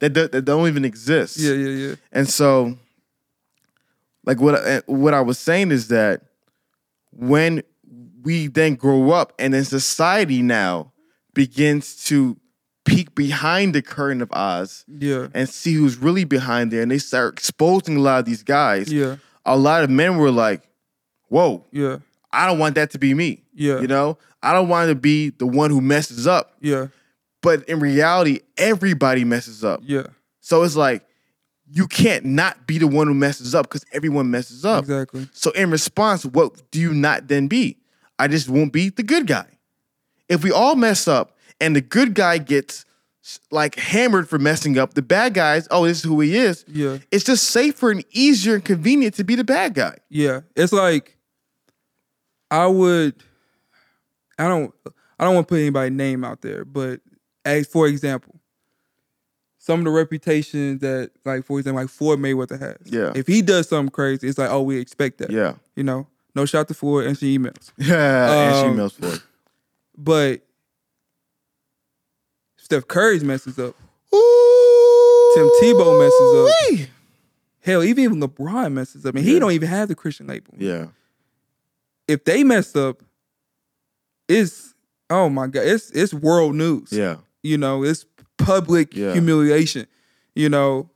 that 0.00 0.14
that 0.32 0.44
don't 0.44 0.66
even 0.68 0.84
exist. 0.84 1.36
Yeah, 1.38 1.52
yeah, 1.52 1.68
yeah. 1.88 1.94
And 2.12 2.28
so, 2.28 2.76
like 4.24 4.40
what 4.40 4.54
I, 4.56 4.78
what 4.86 5.14
I 5.14 5.20
was 5.20 5.38
saying 5.38 5.70
is 5.70 5.88
that 5.88 6.22
when 7.12 7.62
we 8.22 8.46
then 8.48 8.74
grow 8.74 9.10
up, 9.10 9.32
and 9.38 9.54
then 9.54 9.64
society 9.64 10.42
now 10.42 10.92
begins 11.34 11.96
to 12.06 12.36
peek 12.84 13.14
behind 13.14 13.74
the 13.74 13.82
curtain 13.82 14.22
of 14.22 14.30
Oz 14.32 14.84
Yeah. 14.88 15.28
and 15.34 15.48
see 15.48 15.74
who's 15.74 15.96
really 15.98 16.24
behind 16.24 16.70
there, 16.72 16.82
and 16.82 16.90
they 16.90 16.98
start 16.98 17.34
exposing 17.34 17.96
a 17.96 18.00
lot 18.00 18.18
of 18.20 18.24
these 18.24 18.42
guys. 18.42 18.92
Yeah. 18.92 19.16
A 19.44 19.56
lot 19.56 19.84
of 19.84 19.90
men 19.90 20.16
were 20.16 20.30
like, 20.30 20.62
"Whoa, 21.28 21.64
Yeah. 21.70 21.98
I 22.32 22.46
don't 22.46 22.58
want 22.58 22.74
that 22.76 22.90
to 22.92 22.98
be 22.98 23.14
me." 23.14 23.44
Yeah. 23.54 23.80
You 23.80 23.86
know, 23.86 24.18
I 24.42 24.52
don't 24.52 24.68
want 24.68 24.88
to 24.88 24.94
be 24.94 25.30
the 25.30 25.46
one 25.46 25.70
who 25.70 25.80
messes 25.80 26.26
up. 26.26 26.56
Yeah. 26.60 26.86
But 27.42 27.68
in 27.68 27.78
reality, 27.78 28.40
everybody 28.56 29.24
messes 29.24 29.62
up. 29.64 29.80
Yeah. 29.84 30.06
So 30.40 30.62
it's 30.62 30.76
like 30.76 31.04
you 31.70 31.86
can't 31.86 32.24
not 32.24 32.66
be 32.66 32.78
the 32.78 32.86
one 32.86 33.06
who 33.06 33.14
messes 33.14 33.54
up 33.54 33.66
because 33.66 33.84
everyone 33.92 34.30
messes 34.30 34.64
up. 34.64 34.84
Exactly. 34.84 35.28
So 35.32 35.50
in 35.50 35.70
response, 35.70 36.24
what 36.24 36.70
do 36.70 36.80
you 36.80 36.94
not 36.94 37.28
then 37.28 37.46
be? 37.48 37.76
I 38.18 38.28
just 38.28 38.48
won't 38.48 38.72
be 38.72 38.90
the 38.90 39.02
good 39.02 39.26
guy. 39.26 39.46
If 40.28 40.44
we 40.44 40.52
all 40.52 40.74
mess 40.74 41.08
up 41.08 41.36
and 41.60 41.74
the 41.74 41.80
good 41.80 42.14
guy 42.14 42.38
gets 42.38 42.84
like 43.50 43.76
hammered 43.76 44.28
for 44.28 44.38
messing 44.38 44.78
up, 44.78 44.94
the 44.94 45.02
bad 45.02 45.34
guys, 45.34 45.68
oh, 45.70 45.86
this 45.86 45.98
is 45.98 46.04
who 46.04 46.20
he 46.20 46.36
is. 46.36 46.64
Yeah. 46.68 46.98
It's 47.10 47.24
just 47.24 47.44
safer 47.44 47.90
and 47.90 48.04
easier 48.10 48.54
and 48.54 48.64
convenient 48.64 49.14
to 49.14 49.24
be 49.24 49.34
the 49.34 49.44
bad 49.44 49.74
guy. 49.74 49.98
Yeah. 50.08 50.40
It's 50.56 50.72
like 50.72 51.16
I 52.50 52.66
would 52.66 53.14
I 54.38 54.48
don't 54.48 54.74
I 55.18 55.24
don't 55.24 55.34
want 55.34 55.48
to 55.48 55.52
put 55.52 55.60
anybody's 55.60 55.96
name 55.96 56.24
out 56.24 56.42
there, 56.42 56.64
but 56.64 57.00
as 57.44 57.66
for 57.66 57.86
example, 57.86 58.40
some 59.58 59.80
of 59.80 59.84
the 59.84 59.90
reputations 59.90 60.80
that 60.80 61.10
like 61.24 61.44
for 61.44 61.58
example 61.58 61.82
like 61.82 61.90
Floyd 61.90 62.18
Mayweather 62.18 62.58
has. 62.58 62.78
Yeah. 62.84 63.12
If 63.14 63.26
he 63.26 63.42
does 63.42 63.68
something 63.68 63.90
crazy, 63.90 64.28
it's 64.28 64.38
like, 64.38 64.50
oh, 64.50 64.62
we 64.62 64.78
expect 64.78 65.18
that. 65.18 65.30
Yeah. 65.30 65.54
You 65.76 65.84
know? 65.84 66.06
No 66.34 66.44
shot 66.44 66.68
to 66.68 66.74
Floyd 66.74 67.06
and 67.06 67.18
she 67.18 67.38
emails. 67.38 67.72
Yeah. 67.78 68.32
and 68.32 68.54
she 68.56 68.70
Um, 68.70 68.76
mails 68.76 68.92
for. 68.94 69.12
But 69.96 70.42
Steph 72.56 72.86
Curry's 72.86 73.24
messes 73.24 73.58
up. 73.58 73.74
Tim 74.10 75.48
Tebow 75.62 75.98
messes 75.98 76.80
up. 76.82 76.88
Hell, 77.60 77.82
even 77.84 78.20
LeBron 78.20 78.72
messes 78.72 79.04
up. 79.04 79.14
And 79.14 79.24
he 79.24 79.38
don't 79.38 79.52
even 79.52 79.68
have 79.68 79.88
the 79.88 79.94
Christian 79.94 80.26
label. 80.26 80.54
Yeah. 80.56 80.86
If 82.06 82.24
they 82.24 82.42
mess 82.44 82.74
up, 82.76 83.02
it's 84.28 84.74
oh 85.10 85.28
my 85.28 85.46
god, 85.46 85.64
it's 85.66 85.90
it's 85.90 86.12
world 86.14 86.54
news. 86.54 86.92
Yeah. 86.92 87.16
You 87.42 87.58
know, 87.58 87.82
it's 87.84 88.06
public 88.38 88.94
Yeah. 88.94 89.12
humiliation. 89.12 89.86
You 90.34 90.48
know, 90.48 90.90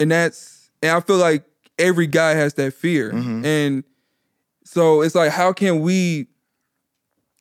and 0.00 0.10
that's 0.10 0.70
and 0.82 0.92
I 0.92 1.00
feel 1.00 1.16
like 1.18 1.44
every 1.78 2.06
guy 2.06 2.30
has 2.34 2.54
that 2.54 2.74
fear. 2.74 3.12
Mhm. 3.12 3.44
And 3.44 3.84
so 4.70 5.00
it's 5.00 5.14
like, 5.14 5.30
how 5.30 5.52
can 5.52 5.80
we? 5.80 6.26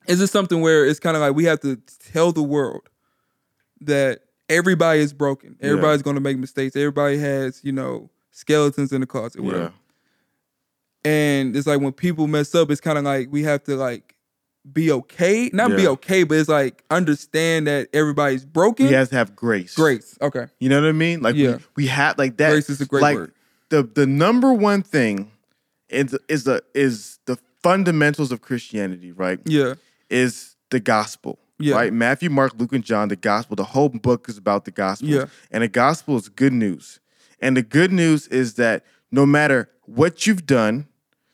Is 0.07 0.19
this 0.19 0.31
something 0.31 0.61
where 0.61 0.85
it's 0.85 0.99
kind 1.01 1.17
of 1.17 1.21
like 1.21 1.35
we 1.35 1.43
have 1.45 1.59
to 1.61 1.75
tell 2.13 2.31
the 2.31 2.41
world 2.43 2.87
that 3.81 4.21
everybody 4.47 5.01
is 5.01 5.11
broken, 5.11 5.57
Yeah. 5.59 5.69
everybody's 5.71 6.01
going 6.01 6.15
to 6.15 6.21
make 6.21 6.37
mistakes, 6.37 6.75
everybody 6.77 7.17
has 7.17 7.59
you 7.63 7.73
know 7.73 8.09
skeletons 8.31 8.93
in 8.93 9.01
the 9.01 9.07
closet, 9.07 9.41
Yeah. 9.41 9.45
whatever. 9.45 9.73
And 11.03 11.55
it's 11.55 11.67
like 11.67 11.79
when 11.81 11.93
people 11.93 12.27
mess 12.27 12.53
up, 12.55 12.71
it's 12.71 12.81
kind 12.81 12.97
of 12.97 13.03
like 13.03 13.27
we 13.31 13.43
have 13.43 13.63
to 13.65 13.75
like 13.75 14.15
be 14.71 14.91
okay, 14.91 15.49
not 15.53 15.75
be 15.75 15.87
okay, 15.87 16.23
but 16.23 16.37
it's 16.37 16.49
like 16.49 16.83
understand 16.89 17.67
that 17.67 17.87
everybody's 17.93 18.45
broken. 18.45 18.87
He 18.87 18.93
has 18.93 19.09
to 19.09 19.15
have 19.15 19.35
grace. 19.35 19.75
Grace, 19.75 20.17
okay, 20.21 20.47
You 20.59 20.69
know 20.69 20.81
what 20.81 20.87
I 20.89 20.93
mean? 20.93 21.21
Like 21.21 21.35
Yeah. 21.35 21.57
we, 21.75 21.83
we 21.83 21.87
have 21.87 22.17
like 22.17 22.37
that. 22.37 22.51
grace 22.51 22.69
is 22.69 22.81
a 22.81 22.85
great 22.85 23.01
like 23.01 23.15
word. 23.17 23.33
the 23.69 23.83
the 23.83 24.05
number 24.05 24.53
one 24.53 24.81
thing 24.81 25.31
is 25.89 26.17
is 26.27 26.43
the 26.43 26.63
is 26.73 27.19
the 27.25 27.37
fundamentals 27.63 28.31
of 28.31 28.41
Christianity, 28.41 29.11
right? 29.11 29.39
Yeah, 29.45 29.75
Is 30.09 30.55
the 30.69 30.79
gospel. 30.79 31.39
Yeah. 31.59 31.75
Right? 31.75 31.91
Matthew, 31.93 32.29
Mark, 32.29 32.53
Luke, 32.57 32.71
and 32.73 32.83
John, 32.83 33.07
the 33.07 33.15
gospel. 33.15 33.55
The 33.55 33.63
whole 33.63 33.89
book 33.89 34.29
is 34.29 34.37
about 34.37 34.65
the 34.65 34.71
gospel. 34.71 35.09
Yeah. 35.09 35.25
And 35.51 35.63
the 35.63 35.67
gospel 35.67 36.15
is 36.15 36.29
good 36.29 36.53
news. 36.53 36.99
And 37.41 37.57
the 37.57 37.63
good 37.63 37.91
news 37.91 38.27
is 38.27 38.53
that 38.55 38.85
no 39.11 39.25
matter 39.25 39.69
what 39.85 40.27
you've 40.27 40.45
done, 40.45 40.87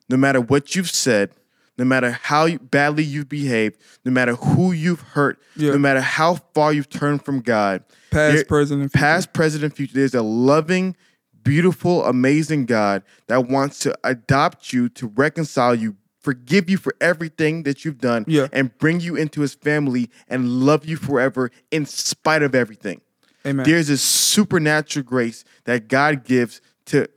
no 0.10 0.16
matter 0.16 0.40
what 0.40 0.76
you've 0.76 0.90
said, 0.90 1.32
no 1.78 1.84
matter 1.84 2.12
how 2.12 2.56
badly 2.58 3.04
you've 3.04 3.28
behaved, 3.28 3.78
no 4.06 4.12
matter 4.12 4.36
who 4.36 4.72
you've 4.72 5.02
hurt, 5.02 5.40
Yeah. 5.58 5.72
no 5.72 5.78
matter 5.80 6.02
how 6.02 6.36
far 6.54 6.72
you've 6.72 6.90
turned 6.90 7.26
from 7.26 7.42
God, 7.42 7.84
past, 8.12 8.48
present, 8.48 8.82
and 8.82 8.92
future. 8.92 9.04
past, 9.04 9.34
present, 9.34 9.64
and 9.64 9.76
future. 9.76 9.94
There's 9.96 10.14
a 10.16 10.22
loving, 10.22 10.96
beautiful, 11.44 12.06
amazing 12.06 12.66
God 12.66 13.04
that 13.28 13.48
wants 13.48 13.80
to 13.80 13.98
adopt 14.04 14.72
you, 14.74 14.90
to 14.90 15.08
reconcile 15.08 15.76
you, 15.76 15.96
forgive 16.20 16.70
you 16.70 16.78
for 16.78 16.96
everything 17.02 17.64
that 17.64 17.84
you've 17.84 18.00
done, 18.00 18.24
Yeah. 18.28 18.48
and 18.54 18.76
bring 18.78 19.00
you 19.02 19.16
into 19.16 19.42
his 19.42 19.54
family 19.54 20.10
and 20.28 20.48
love 20.66 20.86
you 20.86 20.96
forever 20.98 21.52
in 21.72 21.86
spite 21.86 22.42
of 22.44 22.56
everything. 22.56 23.02
Amen. 23.46 23.66
There's 23.66 23.88
this 23.88 24.02
supernatural 24.02 25.04
grace 25.04 25.44
that 25.66 25.90
God 25.90 26.24
gives 26.24 26.62
to 26.86 27.08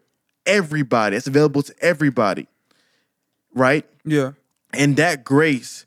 everybody. 0.44 1.16
It's 1.16 1.26
available 1.28 1.62
to 1.62 1.74
everybody. 1.80 2.48
Right? 3.54 3.86
yeah, 4.04 4.32
and 4.72 4.96
that 4.96 5.24
grace 5.24 5.86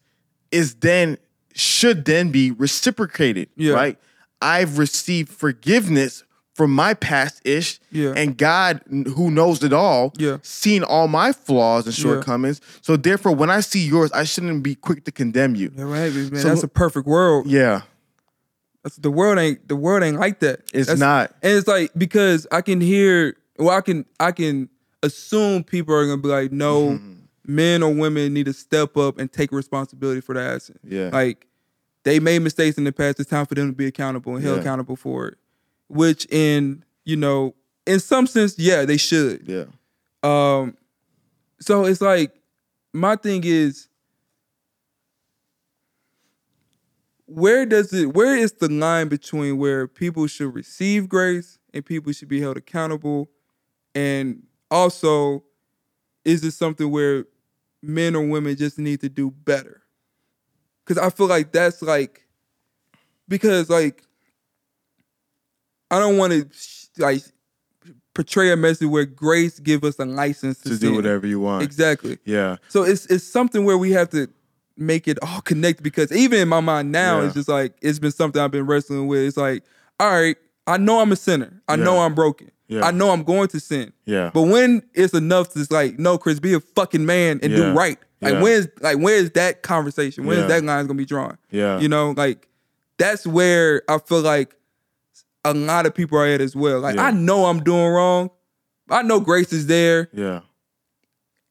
is 0.51 0.75
then 0.75 1.17
should 1.53 2.05
then 2.05 2.31
be 2.31 2.49
reciprocated 2.51 3.49
Yeah. 3.55 3.73
right 3.73 3.97
i've 4.41 4.77
received 4.79 5.29
forgiveness 5.29 6.23
from 6.59 6.71
my 6.75 6.93
past 6.93 7.39
ish 7.45 7.79
Yeah. 7.89 8.11
and 8.17 8.37
god 8.37 8.81
who 9.15 9.31
knows 9.31 9.63
it 9.63 9.71
all 9.71 10.11
Yeah. 10.17 10.37
seen 10.41 10.83
all 10.83 11.07
my 11.07 11.31
flaws 11.31 11.85
and 11.85 11.97
Yeah. 11.97 12.03
shortcomings 12.03 12.59
so 12.81 12.97
therefore 12.97 13.33
when 13.33 13.49
i 13.49 13.61
see 13.61 13.79
yours 13.87 14.11
i 14.11 14.25
shouldn't 14.25 14.61
be 14.61 14.75
quick 14.75 15.05
to 15.05 15.11
condemn 15.11 15.55
you 15.55 15.71
yeah, 15.73 15.83
right, 15.85 16.13
man. 16.13 16.35
So 16.41 16.49
that's 16.49 16.63
a 16.63 16.67
perfect 16.67 17.07
world. 17.07 17.47
yeah 17.47 17.83
That's, 18.83 18.97
the 18.97 19.09
world 19.11 19.39
ain't 19.39 19.65
the 19.69 19.75
world 19.77 20.03
ain't 20.03 20.19
like 20.19 20.39
that. 20.41 20.59
It's 20.73 20.87
That's- 20.87 20.99
not. 20.99 21.31
and 21.41 21.53
it's 21.57 21.67
like 21.67 21.91
because 21.97 22.45
I 22.51 22.61
can 22.61 22.79
hear, 22.81 23.35
well, 23.57 23.69
I 23.77 23.81
can 23.81 24.05
I 24.19 24.31
can 24.33 24.67
assume 25.03 25.63
people 25.63 25.93
are 25.95 26.05
gonna 26.05 26.21
be 26.21 26.27
like, 26.29 26.51
no, 26.51 26.91
Mm-hmm. 26.91 27.13
men 27.45 27.83
or 27.83 27.93
women 27.93 28.33
need 28.33 28.45
to 28.47 28.53
step 28.53 28.95
up 28.97 29.17
and 29.19 29.31
take 29.31 29.51
responsibility 29.51 30.21
for 30.21 30.33
their 30.35 30.55
actions. 30.55 30.79
Yeah. 30.83 31.09
like 31.13 31.45
they 32.03 32.19
made 32.19 32.39
mistakes 32.41 32.77
in 32.77 32.85
the 32.85 32.91
past. 32.93 33.19
It's 33.19 33.29
time 33.29 33.45
for 33.45 33.55
them 33.55 33.67
to 33.71 33.75
be 33.75 33.85
accountable 33.85 34.35
and 34.35 34.43
held 34.43 34.57
Yeah. 34.57 34.61
accountable 34.61 34.95
for 34.95 35.27
it. 35.29 35.37
Which, 35.89 36.25
in 36.31 36.83
you 37.03 37.17
know, 37.17 37.55
in 37.85 37.99
some 37.99 38.27
sense, 38.27 38.57
yeah, 38.57 38.85
they 38.85 38.97
should. 38.97 39.47
yeah. 39.47 39.65
Um, 40.21 40.77
so 41.59 41.85
it's 41.85 42.01
like 42.01 42.33
my 42.93 43.15
thing 43.15 43.41
is 43.43 43.87
where 47.25 47.65
does 47.65 47.93
it 47.93 48.13
where 48.13 48.35
is 48.35 48.53
the 48.53 48.69
line 48.69 49.07
between 49.07 49.57
where 49.57 49.87
people 49.87 50.27
should 50.27 50.53
receive 50.53 51.07
grace 51.07 51.59
and 51.73 51.85
people 51.85 52.11
should 52.11 52.27
be 52.27 52.41
held 52.41 52.57
accountable? 52.57 53.29
And 53.93 54.43
also 54.71 55.43
is 56.25 56.43
it 56.43 56.51
something 56.51 56.89
where 56.91 57.25
men 57.81 58.15
or 58.15 58.25
women 58.25 58.55
just 58.55 58.77
need 58.79 59.01
to 59.01 59.09
do 59.09 59.31
better? 59.31 59.81
Because 60.85 61.01
i 61.01 61.09
feel 61.09 61.27
like 61.27 61.51
that's 61.51 61.81
like 61.81 62.25
because 63.27 63.69
like 63.69 64.03
i 65.91 65.99
don't 65.99 66.17
want 66.17 66.31
to 66.33 66.47
like 66.97 67.21
portray 68.13 68.51
a 68.51 68.55
message 68.57 68.87
where 68.87 69.05
grace 69.05 69.59
give 69.59 69.83
us 69.83 69.97
a 69.99 70.05
license 70.05 70.59
to, 70.59 70.69
to 70.69 70.77
do 70.77 70.93
whatever 70.95 71.25
you 71.27 71.39
want 71.39 71.63
exactly 71.63 72.17
yeah 72.25 72.57
so 72.67 72.83
it's 72.83 73.05
it's 73.07 73.23
something 73.23 73.63
where 73.65 73.77
we 73.77 73.91
have 73.91 74.09
to 74.09 74.27
make 74.75 75.07
it 75.07 75.17
all 75.21 75.41
connect 75.41 75.83
because 75.83 76.09
even 76.13 76.39
in 76.39 76.47
my 76.47 76.61
mind 76.61 76.89
now, 76.89 77.19
Yeah. 77.19 77.25
it's 77.25 77.33
just 77.35 77.49
like 77.49 77.73
it's 77.81 77.99
been 77.99 78.11
something 78.11 78.41
I've 78.41 78.49
been 78.51 78.65
wrestling 78.65 79.07
with. 79.07 79.19
It's 79.23 79.35
like, 79.35 79.65
all 79.99 80.09
right, 80.09 80.37
I 80.67 80.77
know 80.77 81.01
I'm 81.01 81.11
a 81.11 81.17
sinner. 81.17 81.61
I 81.67 81.75
know 81.75 81.99
I'm 81.99 82.15
broken. 82.15 82.49
Yeah. 82.69 82.85
I 82.85 82.91
know 82.91 83.09
I'm 83.11 83.23
going 83.23 83.49
to 83.49 83.59
sin. 83.59 83.91
yeah 84.05 84.31
But 84.33 84.43
when 84.43 84.83
it's 84.93 85.13
enough 85.13 85.49
to 85.49 85.59
just 85.59 85.69
like, 85.69 85.99
no, 85.99 86.17
Chris, 86.17 86.39
be 86.39 86.53
a 86.53 86.61
fucking 86.61 87.05
man 87.05 87.41
and 87.43 87.51
Yeah. 87.51 87.57
do 87.57 87.73
right. 87.73 87.97
Like 88.21 88.35
Yeah. 88.35 88.41
where's 88.41 88.67
like 88.79 88.99
where's 88.99 89.31
that 89.31 89.63
conversation? 89.63 90.25
Where's 90.25 90.39
Yeah. 90.43 90.47
that 90.47 90.63
line 90.63 90.85
gonna 90.87 90.97
be 90.97 91.03
drawn? 91.05 91.37
yeah 91.51 91.77
You 91.81 91.89
know, 91.89 92.13
like 92.15 92.47
that's 92.97 93.27
where 93.27 93.81
I 93.89 93.97
feel 93.97 94.21
like 94.21 94.55
a 95.45 95.53
lot 95.53 95.85
of 95.85 95.95
people 95.95 96.17
are 96.17 96.25
at 96.25 96.41
as 96.41 96.55
well. 96.55 96.79
Like 96.79 96.95
Yeah. 96.95 97.05
I 97.05 97.11
know 97.11 97.45
I'm 97.45 97.63
doing 97.63 97.87
wrong. 97.87 98.29
I 98.89 99.03
know 99.03 99.19
grace 99.19 99.53
is 99.53 99.67
there 99.67 100.09
yeah 100.13 100.41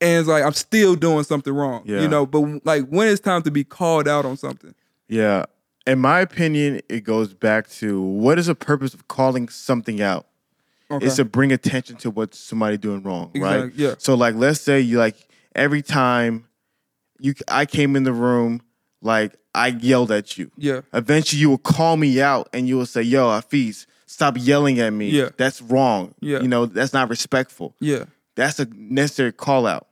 and 0.00 0.20
it's 0.20 0.28
like 0.28 0.44
I'm 0.44 0.52
still 0.52 0.94
doing 0.94 1.24
something 1.24 1.52
wrong. 1.52 1.82
Yeah. 1.84 2.00
You 2.00 2.08
know, 2.08 2.26
but 2.26 2.64
like 2.64 2.86
when 2.88 3.08
it's 3.08 3.20
time 3.20 3.42
to 3.42 3.50
be 3.50 3.64
called 3.64 4.06
out 4.08 4.24
on 4.24 4.36
something. 4.36 4.74
Yeah. 5.08 5.46
In 5.86 5.98
my 6.00 6.20
opinion, 6.20 6.80
it 6.88 7.00
goes 7.00 7.32
back 7.32 7.68
to 7.70 8.00
what 8.00 8.38
is 8.38 8.46
the 8.46 8.54
purpose 8.54 8.94
of 8.94 9.08
calling 9.08 9.48
something 9.48 10.00
out? 10.00 10.26
Okay. 10.90 11.06
It's 11.06 11.16
to 11.16 11.24
bring 11.24 11.52
attention 11.52 11.96
to 11.96 12.10
what 12.10 12.34
somebody 12.34 12.76
doing 12.76 13.02
wrong, 13.02 13.30
right? 13.34 13.72
Yeah. 13.74 13.94
So 13.98 14.14
like 14.14 14.34
let's 14.34 14.60
say 14.60 14.80
you 14.80 14.98
like 14.98 15.16
every 15.54 15.82
time 15.82 16.46
you 17.18 17.34
I 17.48 17.66
came 17.66 17.96
in 17.96 18.04
the 18.04 18.12
room, 18.12 18.62
like 19.00 19.36
I 19.54 19.68
yelled 19.68 20.10
at 20.12 20.36
you. 20.38 20.50
Yeah. 20.56 20.80
Eventually, 20.92 21.40
you 21.40 21.50
will 21.50 21.58
call 21.58 21.96
me 21.96 22.20
out 22.20 22.48
and 22.52 22.68
you 22.68 22.76
will 22.76 22.86
say, 22.86 23.02
"Yo, 23.02 23.26
Hafeez, 23.28 23.86
stop 24.06 24.36
yelling 24.38 24.78
at 24.80 24.92
me. 24.92 25.10
Yeah. 25.10 25.30
That's 25.36 25.60
wrong. 25.62 26.14
Yeah. 26.20 26.40
You 26.40 26.48
know, 26.48 26.66
that's 26.66 26.92
not 26.92 27.08
respectful. 27.08 27.74
Yeah. 27.80 28.04
That's 28.34 28.58
a 28.60 28.66
necessary 28.74 29.32
call 29.32 29.66
out. 29.66 29.86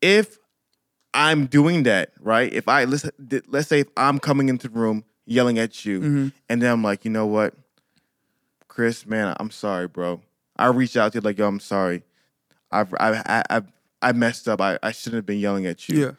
If 0.00 0.38
I'm 1.12 1.46
doing 1.46 1.84
that, 1.84 2.12
right? 2.20 2.52
If 2.52 2.68
I 2.68 2.84
let's 2.84 3.08
let's 3.48 3.68
say 3.68 3.80
if 3.80 3.88
I'm 3.96 4.18
coming 4.18 4.48
into 4.48 4.68
the 4.68 4.78
room 4.78 5.04
yelling 5.26 5.58
at 5.58 5.84
you, 5.84 6.00
Mhm. 6.00 6.32
and 6.48 6.60
then 6.62 6.70
I'm 6.70 6.82
like, 6.82 7.04
you 7.04 7.10
know 7.10 7.26
what, 7.26 7.54
Chris, 8.68 9.06
man, 9.06 9.34
I'm 9.38 9.50
sorry, 9.50 9.86
bro. 9.88 10.20
I 10.56 10.66
reached 10.66 10.96
out 10.96 11.12
to 11.12 11.18
you 11.18 11.22
like, 11.22 11.38
yo, 11.38 11.46
I'm 11.46 11.60
sorry. 11.60 12.02
I've 12.70 12.92
I 12.94 13.22
I 13.26 13.56
I, 13.58 13.62
I 14.02 14.12
messed 14.12 14.48
up. 14.48 14.60
I, 14.60 14.78
I 14.82 14.92
shouldn't 14.92 15.18
have 15.18 15.26
been 15.26 15.38
yelling 15.38 15.66
at 15.66 15.88
you 15.88 16.00
Yeah. 16.00 16.10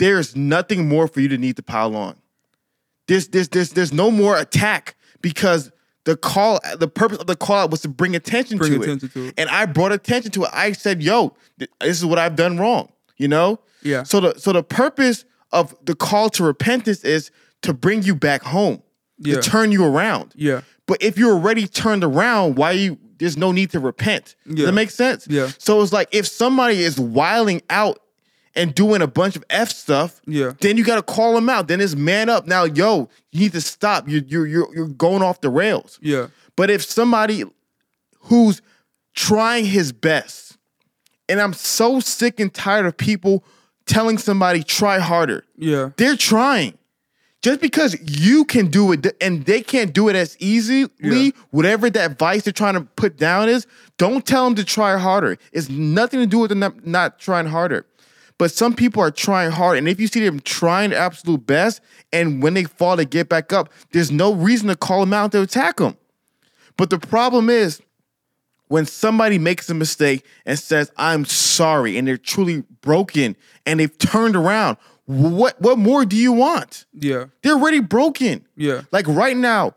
There's 0.00 0.34
nothing 0.34 0.88
more 0.88 1.06
for 1.06 1.20
you 1.20 1.28
to 1.28 1.38
need 1.38 1.54
to 1.56 1.62
pile 1.62 1.94
on. 1.94 2.16
There's 3.06 3.28
there's 3.28 3.48
there's 3.50 3.70
there's 3.70 3.92
no 3.92 4.10
more 4.10 4.36
attack 4.36 4.96
because 5.20 5.70
the 6.04 6.16
call 6.16 6.58
the 6.78 6.88
purpose 6.88 7.18
of 7.18 7.26
the 7.26 7.36
call 7.36 7.56
out 7.58 7.70
was 7.70 7.82
to 7.82 7.88
bring 7.88 8.16
attention 8.16 8.58
Bring 8.58 8.72
to 8.72 8.82
attention 8.82 9.08
it. 9.08 9.12
to 9.12 9.24
it. 9.28 9.34
And 9.36 9.48
I 9.50 9.66
brought 9.66 9.92
attention 9.92 10.30
to 10.32 10.44
it. 10.44 10.50
I 10.52 10.72
said, 10.72 11.02
"Yo, 11.02 11.34
th- 11.58 11.70
this 11.80 11.98
is 11.98 12.04
what 12.04 12.18
I've 12.18 12.36
done 12.36 12.58
wrong." 12.58 12.90
You 13.16 13.28
know? 13.28 13.60
Yeah. 13.82 14.02
So 14.04 14.20
the 14.20 14.38
so 14.38 14.52
the 14.52 14.62
purpose 14.62 15.24
of 15.52 15.74
the 15.84 15.94
call 15.94 16.30
to 16.30 16.44
repentance 16.44 17.04
is 17.04 17.30
to 17.62 17.74
bring 17.74 18.02
you 18.02 18.14
back 18.14 18.42
home. 18.42 18.82
Yeah. 19.18 19.34
To 19.36 19.42
turn 19.50 19.70
you 19.72 19.84
around. 19.84 20.32
Yeah. 20.36 20.62
But 20.86 21.02
if 21.02 21.18
you're 21.18 21.32
already 21.34 21.66
turned 21.66 22.02
around, 22.04 22.56
why 22.56 22.72
you 22.72 22.98
there's 23.18 23.36
no 23.36 23.52
need 23.52 23.70
to 23.72 23.80
repent. 23.80 24.34
Does 24.46 24.60
Yeah. 24.60 24.66
that 24.66 24.72
make 24.72 24.90
sense? 24.90 25.26
Yeah. 25.28 25.50
So 25.58 25.82
it's 25.82 25.92
like 25.92 26.08
if 26.12 26.26
somebody 26.26 26.82
is 26.82 26.98
wiling 26.98 27.60
out 27.68 27.98
and 28.56 28.74
doing 28.74 29.00
a 29.02 29.06
bunch 29.06 29.36
of 29.36 29.44
F 29.50 29.70
stuff, 29.70 30.20
Yeah. 30.26 30.52
then 30.60 30.76
you 30.76 30.84
gotta 30.84 31.02
call 31.02 31.34
them 31.34 31.48
out. 31.48 31.68
Then 31.68 31.80
it's 31.80 31.94
man 31.94 32.28
up. 32.28 32.46
Now, 32.46 32.64
yo, 32.64 33.08
you 33.32 33.40
need 33.40 33.52
to 33.52 33.60
stop. 33.60 34.08
You 34.08 34.22
you 34.26 34.44
you're 34.44 34.74
you're 34.74 34.88
going 34.88 35.22
off 35.22 35.40
the 35.40 35.50
rails. 35.50 35.98
Yeah. 36.02 36.28
But 36.56 36.70
if 36.70 36.82
somebody 36.84 37.44
who's 38.22 38.60
trying 39.14 39.64
his 39.66 39.92
best, 39.92 40.56
and 41.28 41.40
I'm 41.40 41.52
so 41.52 42.00
sick 42.00 42.40
and 42.40 42.52
tired 42.52 42.86
of 42.86 42.96
people 42.96 43.44
telling 43.86 44.18
somebody 44.18 44.62
try 44.62 44.98
harder. 44.98 45.44
Yeah. 45.56 45.90
They're 45.96 46.16
trying. 46.16 46.76
Just 47.42 47.60
because 47.62 47.96
you 48.04 48.44
can 48.44 48.66
do 48.66 48.92
it 48.92 49.16
and 49.22 49.46
they 49.46 49.62
can't 49.62 49.94
do 49.94 50.08
it 50.10 50.16
as 50.16 50.36
easily, 50.40 50.90
Yeah. 51.00 51.30
whatever 51.50 51.88
that 51.88 52.10
advice 52.10 52.42
they're 52.42 52.52
trying 52.52 52.74
to 52.74 52.82
put 52.82 53.16
down 53.16 53.48
is, 53.48 53.66
don't 53.96 54.26
tell 54.26 54.44
them 54.44 54.54
to 54.56 54.64
try 54.64 54.98
harder. 54.98 55.38
It's 55.50 55.70
nothing 55.70 56.20
to 56.20 56.26
do 56.26 56.38
with 56.40 56.50
them 56.50 56.80
not 56.84 57.18
trying 57.18 57.46
harder. 57.46 57.86
But 58.40 58.50
some 58.50 58.72
people 58.72 59.02
are 59.02 59.10
trying 59.10 59.50
hard, 59.50 59.76
and 59.76 59.86
if 59.86 60.00
you 60.00 60.06
see 60.06 60.24
them 60.24 60.40
trying 60.40 60.90
their 60.90 60.98
absolute 60.98 61.44
best, 61.46 61.82
and 62.10 62.42
when 62.42 62.54
they 62.54 62.64
fall, 62.64 62.96
they 62.96 63.04
get 63.04 63.28
back 63.28 63.52
up, 63.52 63.70
there's 63.92 64.10
no 64.10 64.32
reason 64.32 64.68
to 64.68 64.76
call 64.76 65.00
them 65.00 65.12
out 65.12 65.32
to 65.32 65.42
attack 65.42 65.76
them. 65.76 65.94
But 66.78 66.88
the 66.88 66.98
problem 66.98 67.50
is, 67.50 67.82
when 68.68 68.86
somebody 68.86 69.36
makes 69.36 69.68
a 69.68 69.74
mistake 69.74 70.24
and 70.46 70.58
says, 70.58 70.90
I'm 70.96 71.26
sorry, 71.26 71.98
and 71.98 72.08
they're 72.08 72.16
truly 72.16 72.62
broken 72.80 73.36
and 73.66 73.78
they've 73.78 73.98
turned 73.98 74.36
around, 74.36 74.78
what 75.04 75.60
what 75.60 75.76
more 75.76 76.06
do 76.06 76.16
you 76.16 76.32
want? 76.32 76.86
Yeah. 76.94 77.26
They're 77.42 77.56
already 77.56 77.80
broken. 77.80 78.46
Yeah. 78.56 78.84
Like 78.90 79.06
right 79.06 79.36
now, 79.36 79.74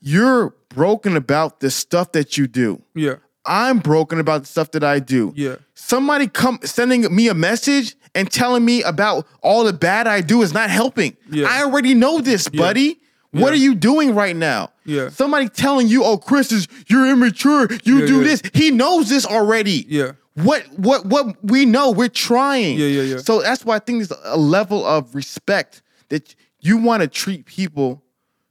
you're 0.00 0.52
broken 0.68 1.16
about 1.16 1.60
the 1.60 1.70
stuff 1.70 2.10
that 2.10 2.36
you 2.36 2.48
do. 2.48 2.82
Yeah. 2.96 3.18
I'm 3.46 3.78
broken 3.78 4.18
about 4.20 4.42
the 4.42 4.46
stuff 4.48 4.70
that 4.72 4.84
I 4.84 4.98
do. 5.00 5.32
Yeah. 5.36 5.56
Somebody 5.74 6.28
come 6.28 6.58
sending 6.64 7.14
me 7.14 7.28
a 7.28 7.34
message 7.34 7.94
and 8.14 8.30
telling 8.30 8.64
me 8.64 8.82
about 8.82 9.26
all 9.42 9.64
the 9.64 9.72
bad 9.72 10.06
I 10.06 10.20
do 10.20 10.42
is 10.42 10.52
not 10.54 10.70
helping. 10.70 11.16
Yeah. 11.30 11.46
I 11.48 11.62
already 11.64 11.94
know 11.94 12.20
this, 12.20 12.48
buddy. 12.48 13.00
What 13.32 13.48
Yeah. 13.48 13.52
are 13.52 13.54
you 13.62 13.74
doing 13.74 14.14
right 14.14 14.36
now? 14.36 14.70
Yeah. 14.84 15.08
Somebody 15.08 15.48
telling 15.48 15.88
you, 15.88 16.04
"Oh, 16.04 16.16
Chris 16.16 16.52
is 16.52 16.68
you're 16.86 17.06
immature. 17.08 17.68
You 17.82 18.00
Yeah, 18.00 18.06
do 18.06 18.22
this." 18.24 18.40
He 18.52 18.70
knows 18.70 19.08
this 19.08 19.26
already. 19.26 19.84
Yeah. 19.88 20.12
What 20.34 20.62
what 20.76 21.04
what 21.06 21.44
we 21.44 21.66
know, 21.66 21.90
we're 21.90 22.08
trying. 22.08 22.78
Yeah, 22.78 22.86
yeah, 22.86 23.02
yeah. 23.02 23.16
So 23.18 23.42
that's 23.42 23.64
why 23.64 23.74
I 23.76 23.78
think 23.80 23.98
there's 24.06 24.20
a 24.24 24.36
level 24.38 24.86
of 24.86 25.14
respect 25.14 25.82
that 26.10 26.34
you 26.60 26.76
want 26.76 27.02
to 27.02 27.08
treat 27.08 27.44
people 27.46 28.02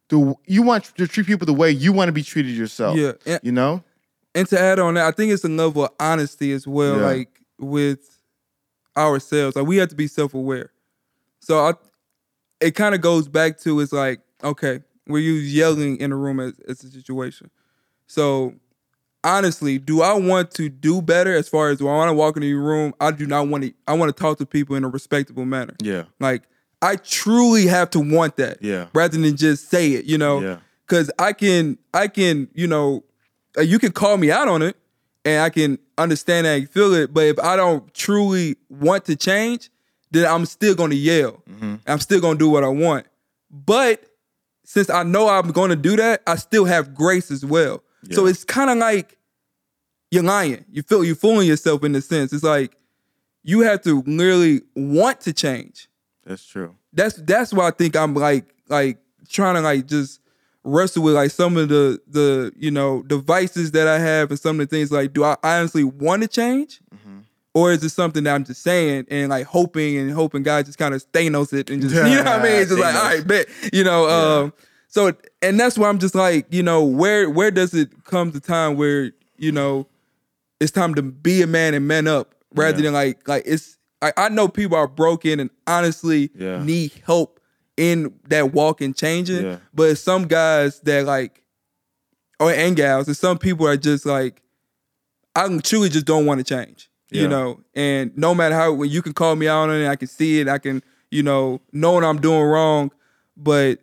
the 0.09 0.35
you 0.45 0.61
want 0.63 0.91
to 0.97 1.07
treat 1.07 1.27
people 1.27 1.45
the 1.45 1.53
way 1.53 1.71
you 1.71 1.93
want 1.93 2.09
to 2.09 2.13
be 2.13 2.23
treated 2.23 2.51
yourself. 2.55 2.97
Yeah. 2.97 3.13
And, 3.25 3.39
You 3.41 3.53
know? 3.53 3.83
And 4.35 4.47
to 4.49 4.59
add 4.59 4.79
on 4.79 4.95
that, 4.95 5.05
I 5.07 5.11
think 5.11 5.31
it's 5.31 5.43
a 5.43 5.49
level 5.49 5.85
of 5.85 5.91
honesty 5.99 6.51
as 6.53 6.67
well, 6.67 6.97
Yeah. 6.99 7.05
like 7.05 7.39
with 7.59 8.19
ourselves. 8.97 9.55
Like 9.55 9.65
we 9.67 9.77
have 9.77 9.89
to 9.89 9.95
be 9.95 10.07
self-aware. 10.07 10.71
So 11.39 11.59
I 11.59 11.73
it 12.59 12.75
kind 12.75 12.95
of 12.95 13.01
goes 13.01 13.27
back 13.27 13.59
to 13.59 13.79
it's 13.81 13.91
like, 13.91 14.21
okay, 14.43 14.79
we're 15.07 15.19
you 15.19 15.33
yelling 15.33 15.97
in 15.97 16.11
a 16.11 16.15
room 16.15 16.39
as, 16.39 16.53
as 16.67 16.83
a 16.83 16.89
situation. 16.89 17.49
So 18.07 18.53
honestly, 19.23 19.77
do 19.79 20.01
I 20.01 20.13
want 20.13 20.51
to 20.51 20.69
do 20.69 21.01
better 21.01 21.35
as 21.35 21.49
far 21.49 21.69
as 21.69 21.81
when 21.81 21.93
I 21.93 21.97
want 21.97 22.09
to 22.09 22.13
walk 22.13 22.35
into 22.37 22.47
your 22.47 22.61
room? 22.61 22.93
I 23.01 23.11
do 23.11 23.25
not 23.25 23.47
want 23.47 23.63
to 23.65 23.73
I 23.87 23.93
want 23.93 24.15
to 24.15 24.19
talk 24.21 24.37
to 24.37 24.45
people 24.45 24.75
in 24.75 24.83
a 24.83 24.89
respectable 24.89 25.45
manner. 25.45 25.75
Yeah. 25.81 26.03
Like 26.19 26.43
I 26.81 26.95
truly 26.97 27.65
have 27.67 27.89
to 27.91 27.99
want 27.99 28.37
that. 28.37 28.57
Yeah. 28.61 28.87
Rather 28.93 29.17
than 29.17 29.35
just 29.37 29.69
say 29.69 29.91
it, 29.93 30.05
you 30.05 30.17
know. 30.17 30.41
Yeah. 30.41 30.57
Cause 30.87 31.09
I 31.17 31.33
can 31.33 31.77
I 31.93 32.07
can, 32.07 32.49
you 32.53 32.67
know, 32.67 33.03
you 33.61 33.79
can 33.79 33.91
call 33.91 34.17
me 34.17 34.31
out 34.31 34.47
on 34.47 34.61
it 34.61 34.75
and 35.25 35.41
I 35.41 35.49
can 35.49 35.79
understand 35.97 36.47
and 36.47 36.69
feel 36.69 36.93
it. 36.93 37.13
But 37.13 37.25
if 37.25 37.39
I 37.39 37.55
don't 37.55 37.93
truly 37.93 38.57
want 38.69 39.05
to 39.05 39.15
change, 39.15 39.69
then 40.11 40.31
I'm 40.31 40.45
still 40.45 40.75
gonna 40.75 40.95
yell. 40.95 41.43
Mm-hmm. 41.49 41.75
I'm 41.87 41.99
still 41.99 42.21
gonna 42.21 42.37
do 42.37 42.49
what 42.49 42.63
I 42.63 42.69
want. 42.69 43.07
But 43.49 44.03
since 44.63 44.89
I 44.89 45.03
know 45.03 45.27
I'm 45.27 45.51
gonna 45.51 45.75
do 45.75 45.95
that, 45.95 46.21
I 46.27 46.35
still 46.35 46.65
have 46.65 46.93
grace 46.93 47.31
as 47.31 47.45
well. 47.45 47.83
So 48.11 48.25
it's 48.25 48.43
kind 48.43 48.69
of 48.69 48.77
like 48.77 49.17
you're 50.11 50.23
lying. 50.23 50.65
You 50.69 50.83
feel 50.83 51.03
you're 51.03 51.15
fooling 51.15 51.47
yourself 51.47 51.83
in 51.83 51.95
a 51.95 52.01
sense. 52.01 52.33
It's 52.33 52.43
like 52.43 52.75
you 53.43 53.61
have 53.61 53.81
to 53.83 54.03
literally 54.05 54.61
want 54.75 55.21
to 55.21 55.33
change. 55.33 55.87
That's 56.25 56.45
true. 56.45 56.75
That's 56.91 57.15
that's 57.15 57.53
why 57.53 57.67
I 57.67 57.71
think 57.71 57.95
I'm 57.95 58.13
like 58.13 58.53
like 58.67 58.99
trying 59.29 59.55
to 59.55 59.61
like 59.61 59.87
just 59.87 60.19
wrestle 60.63 61.03
with 61.03 61.13
like 61.15 61.31
some 61.31 61.57
of 61.57 61.69
the 61.69 61.99
the 62.07 62.53
you 62.57 62.71
know 62.71 63.03
devices 63.03 63.71
that 63.71 63.87
I 63.87 63.99
have 63.99 64.29
and 64.31 64.39
some 64.39 64.59
of 64.59 64.69
the 64.69 64.75
things 64.75 64.91
like 64.91 65.13
do 65.13 65.23
I 65.23 65.35
honestly 65.43 65.83
want 65.83 66.21
to 66.21 66.27
change 66.27 66.79
or 67.55 67.71
is 67.71 67.83
it 67.83 67.89
something 67.89 68.23
that 68.23 68.33
I'm 68.33 68.45
just 68.45 68.63
saying 68.63 69.05
and 69.11 69.29
like 69.29 69.45
hoping 69.45 69.97
and 69.97 70.09
hoping 70.11 70.41
God 70.41 70.65
just 70.65 70.77
kind 70.79 70.93
of 70.95 71.03
Thanos 71.11 71.53
it 71.53 71.69
and 71.69 71.81
just 71.81 71.93
you 71.95 72.01
know 72.01 72.23
what 72.23 72.27
I 72.27 72.43
mean? 72.43 72.53
It's 72.53 72.69
just 72.69 72.81
like 72.81 72.95
all 72.95 73.03
right, 73.03 73.27
bet 73.27 73.47
you 73.71 73.83
know. 73.83 74.09
Um, 74.09 74.53
so 74.87 75.11
and 75.41 75.59
that's 75.59 75.77
why 75.77 75.89
I'm 75.89 75.99
just 75.99 76.15
like 76.15 76.45
you 76.51 76.63
know 76.63 76.83
where 76.83 77.29
where 77.29 77.51
does 77.51 77.73
it 77.73 78.03
come 78.05 78.31
to 78.31 78.39
time 78.39 78.75
where 78.77 79.11
you 79.37 79.51
know 79.51 79.87
it's 80.59 80.71
time 80.71 80.95
to 80.95 81.01
be 81.01 81.41
a 81.41 81.47
man 81.47 81.73
and 81.73 81.87
man 81.87 82.07
up 82.07 82.33
rather 82.55 82.77
Yeah. 82.77 82.83
than 82.85 82.93
like 82.93 83.27
like 83.27 83.43
it's 83.45 83.77
I, 84.01 84.13
I 84.17 84.29
know 84.29 84.47
people 84.47 84.77
are 84.77 84.87
broken 84.87 85.39
and 85.39 85.49
honestly 85.67 86.31
Yeah. 86.35 86.63
need 86.63 86.93
help 87.05 87.39
in 87.77 88.13
that 88.27 88.53
walk 88.53 88.81
and 88.81 88.95
changing. 88.95 89.45
Yeah. 89.45 89.57
But 89.73 89.97
some 89.97 90.27
guys 90.27 90.79
that 90.81 91.05
like 91.05 91.43
or 92.39 92.51
and 92.51 92.75
gals, 92.75 93.07
and 93.07 93.17
some 93.17 93.37
people 93.37 93.67
are 93.67 93.77
just 93.77 94.05
like 94.05 94.41
I 95.35 95.57
truly 95.59 95.89
just 95.89 96.05
don't 96.05 96.25
want 96.25 96.39
to 96.39 96.43
change. 96.43 96.89
You 97.09 97.27
know, 97.27 97.59
and 97.75 98.11
no 98.17 98.33
matter 98.33 98.55
how 98.55 98.73
when 98.73 98.89
you 98.89 99.03
can 99.03 99.13
call 99.13 99.35
me 99.35 99.47
out 99.47 99.69
on 99.69 99.75
it, 99.79 99.87
I 99.87 99.95
can 99.95 100.07
see 100.07 100.39
it, 100.39 100.47
I 100.47 100.57
can, 100.57 100.81
you 101.11 101.21
know, 101.21 101.61
know 101.71 101.91
what 101.91 102.03
I'm 102.03 102.19
doing 102.19 102.41
wrong. 102.41 102.91
But 103.37 103.81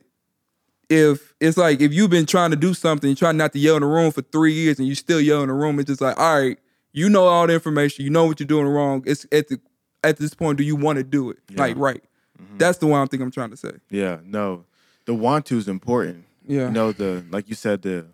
if 0.89 1.33
it's 1.39 1.57
like 1.57 1.81
if 1.81 1.93
you've 1.95 2.11
been 2.11 2.27
trying 2.27 2.51
to 2.51 2.57
do 2.57 2.75
something, 2.75 3.15
trying 3.15 3.37
not 3.37 3.53
to 3.53 3.61
yell 3.61 3.77
in 3.77 3.83
the 3.83 3.87
room 3.87 4.11
for 4.11 4.23
three 4.23 4.53
years 4.53 4.81
and 4.81 4.89
you 4.89 4.97
still 4.97 5.21
yell 5.21 5.43
in 5.43 5.49
the 5.49 5.55
room, 5.55 5.79
it's 5.79 5.87
just 5.87 6.01
like, 6.01 6.19
all 6.19 6.41
right, 6.41 6.59
you 6.93 7.09
know 7.09 7.27
all 7.27 7.47
the 7.47 7.55
information, 7.55 8.05
you 8.05 8.11
know 8.11 8.25
what 8.25 8.41
you're 8.41 8.49
doing 8.49 8.67
wrong. 8.67 9.05
It's 9.07 9.25
at 9.31 9.47
the 9.47 9.61
at 10.03 10.17
this 10.17 10.35
point, 10.35 10.59
do 10.59 10.65
you 10.65 10.75
want 10.75 10.97
to 10.97 11.05
do 11.05 11.31
it? 11.31 11.39
Like 11.55 11.77
right. 11.77 12.03
Mm-hmm. 12.41 12.59
That's 12.59 12.79
the 12.79 12.87
one 12.87 13.01
I 13.03 13.07
think 13.07 13.23
I'm 13.23 13.31
trying 13.31 13.51
to 13.51 13.57
say. 13.57 13.73
Yeah, 13.91 14.19
no. 14.25 14.65
The 15.07 15.15
want 15.15 15.47
to 15.47 15.59
is 15.59 15.69
important. 15.69 16.25
Yeah. 16.47 16.67
You 16.67 16.71
know, 16.73 16.93
the 16.93 17.25
like 17.31 17.49
you 17.49 17.55
said, 17.55 17.83
the 17.83 18.07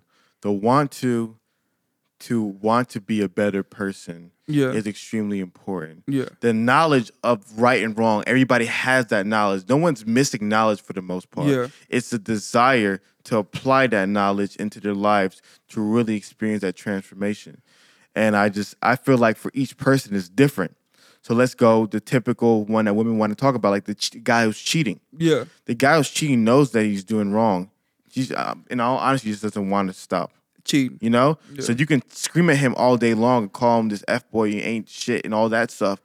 the 0.43 0.51
want 0.53 0.91
to 0.93 1.37
to 2.19 2.43
want 2.43 2.89
to 2.91 3.01
be 3.01 3.21
a 3.21 3.29
better 3.29 3.63
person 3.63 4.31
Yeah. 4.47 4.69
is 4.73 4.87
extremely 4.87 5.39
important. 5.41 6.05
Yeah. 6.07 6.31
The 6.41 6.55
knowledge 6.55 7.11
of 7.23 7.45
right 7.59 7.83
and 7.85 7.97
wrong, 7.99 8.25
everybody 8.27 8.65
has 8.65 9.07
that 9.09 9.27
knowledge. 9.27 9.65
No 9.69 9.77
one's 9.77 10.07
missing 10.07 10.49
knowledge 10.49 10.81
for 10.81 10.95
the 10.95 11.03
most 11.03 11.31
part. 11.31 11.49
Yeah. 11.49 11.67
It's 11.91 12.09
the 12.11 12.19
desire 12.19 13.03
to 13.25 13.37
apply 13.39 13.89
that 13.89 14.09
knowledge 14.09 14.57
into 14.57 14.81
their 14.81 14.95
lives 14.95 15.43
to 15.69 15.81
really 15.83 16.17
experience 16.17 16.63
that 16.63 16.75
transformation. 16.77 17.61
And 18.15 18.35
I 18.35 18.49
just 18.49 18.77
I 18.83 18.97
feel 18.97 19.19
like 19.19 19.37
for 19.37 19.51
each 19.53 19.77
person 19.77 20.15
it's 20.17 20.29
different. 20.31 20.75
So 21.27 21.35
let's 21.35 21.57
go 21.57 21.87
the 21.87 21.99
typical 21.99 22.65
one 22.67 22.85
that 22.85 22.95
women 22.95 23.19
want 23.19 23.33
to 23.33 23.35
talk 23.35 23.57
about, 23.57 23.71
like 23.71 23.85
the 23.87 23.97
ch- 23.97 24.23
guy 24.23 24.45
who's 24.45 24.61
cheating 24.61 25.01
Yeah. 25.19 25.45
the 25.65 25.75
guy 25.75 25.97
who's 25.97 26.09
cheating 26.09 26.45
knows 26.45 26.71
that 26.71 26.85
he's 26.85 27.03
doing 27.03 27.33
wrong. 27.33 27.69
He's, 28.09 28.31
um, 28.33 28.65
in 28.71 28.79
all 28.79 28.97
honesty, 28.99 29.29
he 29.29 29.33
just 29.33 29.43
doesn't 29.43 29.69
want 29.69 29.89
to 29.89 29.95
stop. 29.95 30.31
Cheating. 30.65 30.99
You 31.01 31.11
know, 31.11 31.39
Yeah. 31.53 31.63
so 31.63 31.73
you 31.73 31.85
can 31.85 32.03
scream 32.11 32.49
at 32.51 32.59
him 32.59 32.77
all 32.77 32.97
day 32.97 33.13
long 33.15 33.43
and 33.45 33.53
call 33.53 33.81
him 33.81 33.89
this 33.89 34.05
f 34.07 34.23
boy, 34.31 34.45
you 34.45 34.61
ain't 34.61 34.89
shit, 34.89 35.25
and 35.25 35.35
all 35.35 35.49
that 35.49 35.73
stuff. 35.73 35.99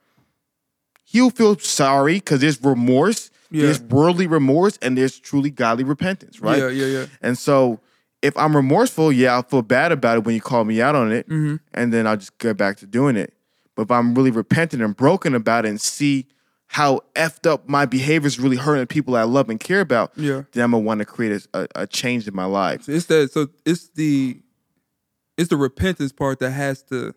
He'll 1.04 1.30
feel 1.30 1.56
sorry 1.58 2.14
because 2.14 2.40
there's 2.40 2.62
remorse. 2.62 3.30
Yeah. 3.50 3.66
There's 3.66 3.80
worldly 3.80 4.26
remorse 4.26 4.76
and 4.82 4.96
there's 4.98 5.20
truly 5.20 5.50
godly 5.50 5.84
repentance, 5.84 6.40
right? 6.40 6.58
Yeah, 6.58 6.68
yeah, 6.68 6.86
yeah. 6.86 7.06
And 7.20 7.38
so 7.38 7.78
if 8.22 8.36
I'm 8.36 8.56
remorseful, 8.56 9.12
yeah, 9.12 9.34
I'll 9.34 9.42
feel 9.42 9.62
bad 9.62 9.92
about 9.92 10.18
it 10.18 10.24
when 10.24 10.34
you 10.34 10.40
call 10.40 10.64
me 10.64 10.80
out 10.82 10.94
on 10.96 11.12
it, 11.12 11.28
Mm-hmm. 11.28 11.56
and 11.74 11.92
then 11.92 12.06
I'll 12.08 12.16
just 12.16 12.36
get 12.38 12.56
back 12.56 12.78
to 12.78 12.86
doing 12.86 13.16
it. 13.16 13.34
But 13.74 13.82
if 13.82 13.90
I'm 13.90 14.14
really 14.14 14.30
repentant 14.30 14.82
and 14.82 14.96
broken 14.96 15.34
about 15.34 15.64
it 15.64 15.70
and 15.70 15.80
see 15.80 16.26
how 16.66 17.00
effed 17.14 17.46
up 17.50 17.68
my 17.68 17.84
behavior 17.86 18.26
is 18.26 18.38
really 18.40 18.56
hurting 18.56 18.86
people 18.86 19.14
I 19.16 19.24
love 19.24 19.50
and 19.50 19.60
care 19.60 19.80
about, 19.80 20.12
Yeah. 20.16 20.42
then 20.52 20.64
I'm 20.64 20.70
gonna 20.72 20.78
want 20.84 21.00
to 21.00 21.04
create 21.04 21.46
a, 21.52 21.68
a, 21.74 21.86
change 21.86 22.26
in 22.26 22.34
my 22.34 22.44
life. 22.46 22.84
So 22.84 22.92
it's 22.92 23.06
that. 23.06 23.30
So 23.32 23.48
it's 23.66 23.88
the, 23.88 24.40
it's 25.36 25.48
the 25.48 25.56
repentance 25.56 26.12
part 26.12 26.38
that 26.40 26.50
has 26.50 26.82
to, 26.84 27.14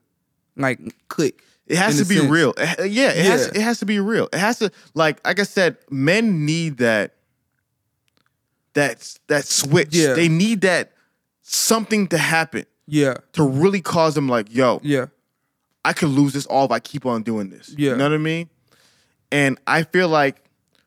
like, 0.57 0.79
click. 1.07 1.41
It 1.67 1.77
has 1.77 1.97
to 1.99 2.05
be 2.05 2.17
sense. 2.17 2.29
real. 2.29 2.53
Eh, 2.57 2.83
Yeah, 2.85 3.09
it 3.09 3.25
has. 3.25 3.47
Yeah. 3.53 3.59
It 3.61 3.63
has 3.63 3.79
to 3.79 3.85
be 3.85 3.99
real. 3.99 4.27
It 4.31 4.39
has 4.39 4.59
to, 4.59 4.71
like, 4.93 5.25
like 5.25 5.39
I 5.39 5.43
said, 5.43 5.77
men 5.89 6.45
need 6.45 6.77
that. 6.77 7.15
That 8.73 9.17
that 9.27 9.45
switch. 9.45 9.95
Yeah. 9.95 10.13
They 10.13 10.27
need 10.27 10.61
that 10.61 10.91
something 11.41 12.07
to 12.07 12.17
happen 12.17 12.65
Yeah, 12.87 13.15
to 13.33 13.43
really 13.43 13.79
cause 13.81 14.15
them, 14.15 14.27
like, 14.27 14.53
yo, 14.53 14.81
yeah, 14.83 15.05
I 15.85 15.93
could 15.93 16.09
lose 16.09 16.33
this 16.33 16.45
all 16.47 16.65
if 16.65 16.71
I 16.71 16.79
keep 16.79 17.05
on 17.05 17.23
doing 17.23 17.49
this. 17.49 17.73
Yeah. 17.77 17.91
You 17.91 17.97
know 17.97 18.05
what 18.05 18.13
I 18.13 18.17
mean? 18.17 18.49
And 19.31 19.57
I 19.67 19.83
feel 19.83 20.09
like 20.09 20.41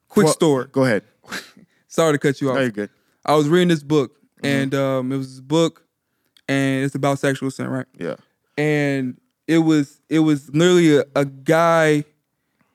Quick 0.08 0.24
well, 0.24 0.32
story. 0.34 0.66
Go 0.72 0.84
ahead. 0.84 1.04
Sorry 1.88 2.12
to 2.12 2.18
cut 2.18 2.40
you 2.40 2.48
off. 2.50 2.56
No, 2.56 2.60
you're 2.62 2.70
good. 2.70 2.90
I 3.24 3.34
was 3.34 3.48
reading 3.48 3.68
this 3.68 3.82
book, 3.82 4.16
Mm-hmm. 4.42 4.46
and 4.46 4.74
um, 4.74 5.12
it 5.12 5.16
was 5.16 5.30
this 5.32 5.40
book, 5.40 5.84
and 6.48 6.84
it's 6.84 6.94
about 6.94 7.18
sexual 7.18 7.50
sin, 7.50 7.66
right? 7.68 7.86
Yeah. 7.98 8.14
and 8.56 9.18
it 9.48 9.58
was 9.58 10.00
it 10.08 10.20
was 10.20 10.48
literally 10.54 10.98
a, 10.98 11.04
a 11.16 11.24
guy 11.24 12.04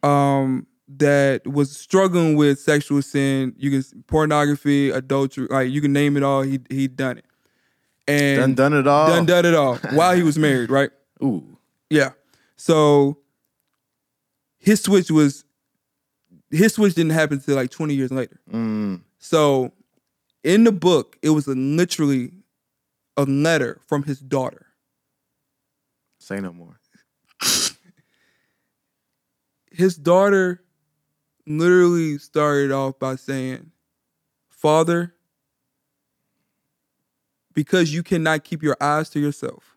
um 0.01 0.65
that 0.89 1.45
was 1.47 1.75
struggling 1.75 2.35
with 2.35 2.59
sexual 2.59 3.01
sin 3.01 3.53
you 3.57 3.69
can 3.71 4.03
pornography 4.07 4.89
adultery 4.89 5.47
like 5.49 5.69
you 5.71 5.79
can 5.81 5.93
name 5.93 6.17
it 6.17 6.23
all 6.23 6.41
he 6.41 6.59
he 6.69 6.87
done 6.87 7.17
it 7.19 7.25
and 8.07 8.37
Done 8.39 8.55
done 8.55 8.73
it 8.73 8.87
all. 8.87 9.07
done 9.07 9.25
done 9.25 9.45
it 9.45 9.53
all 9.55 9.75
while 9.93 10.15
he 10.15 10.23
was 10.23 10.37
married 10.37 10.69
right 10.69 10.89
Ooh. 11.23 11.52
Yeah 11.93 12.11
so 12.55 13.17
his 14.57 14.81
switch 14.81 15.11
was 15.11 15.43
his 16.49 16.73
switch 16.73 16.93
didn't 16.95 17.11
happen 17.11 17.37
until 17.37 17.55
like 17.55 17.69
20 17.71 17.93
years 17.93 18.11
later 18.11 18.39
Mm. 18.51 19.01
so 19.19 19.71
in 20.43 20.63
the 20.63 20.71
book 20.71 21.17
it 21.21 21.29
was 21.29 21.47
a, 21.47 21.51
literally 21.55 22.31
a 23.17 23.23
letter 23.23 23.79
from 23.87 24.03
his 24.03 24.19
daughter 24.19 24.67
Say 26.19 26.39
no 26.39 26.53
more. 26.53 26.79
his 29.71 29.97
daughter 29.97 30.63
literally 31.45 32.17
started 32.17 32.71
off 32.71 32.97
by 32.97 33.17
saying, 33.17 33.71
Father, 34.49 35.13
because 37.53 37.93
you 37.93 38.03
cannot 38.03 38.45
keep 38.45 38.63
your 38.63 38.77
eyes 38.79 39.09
to 39.09 39.19
yourself, 39.19 39.72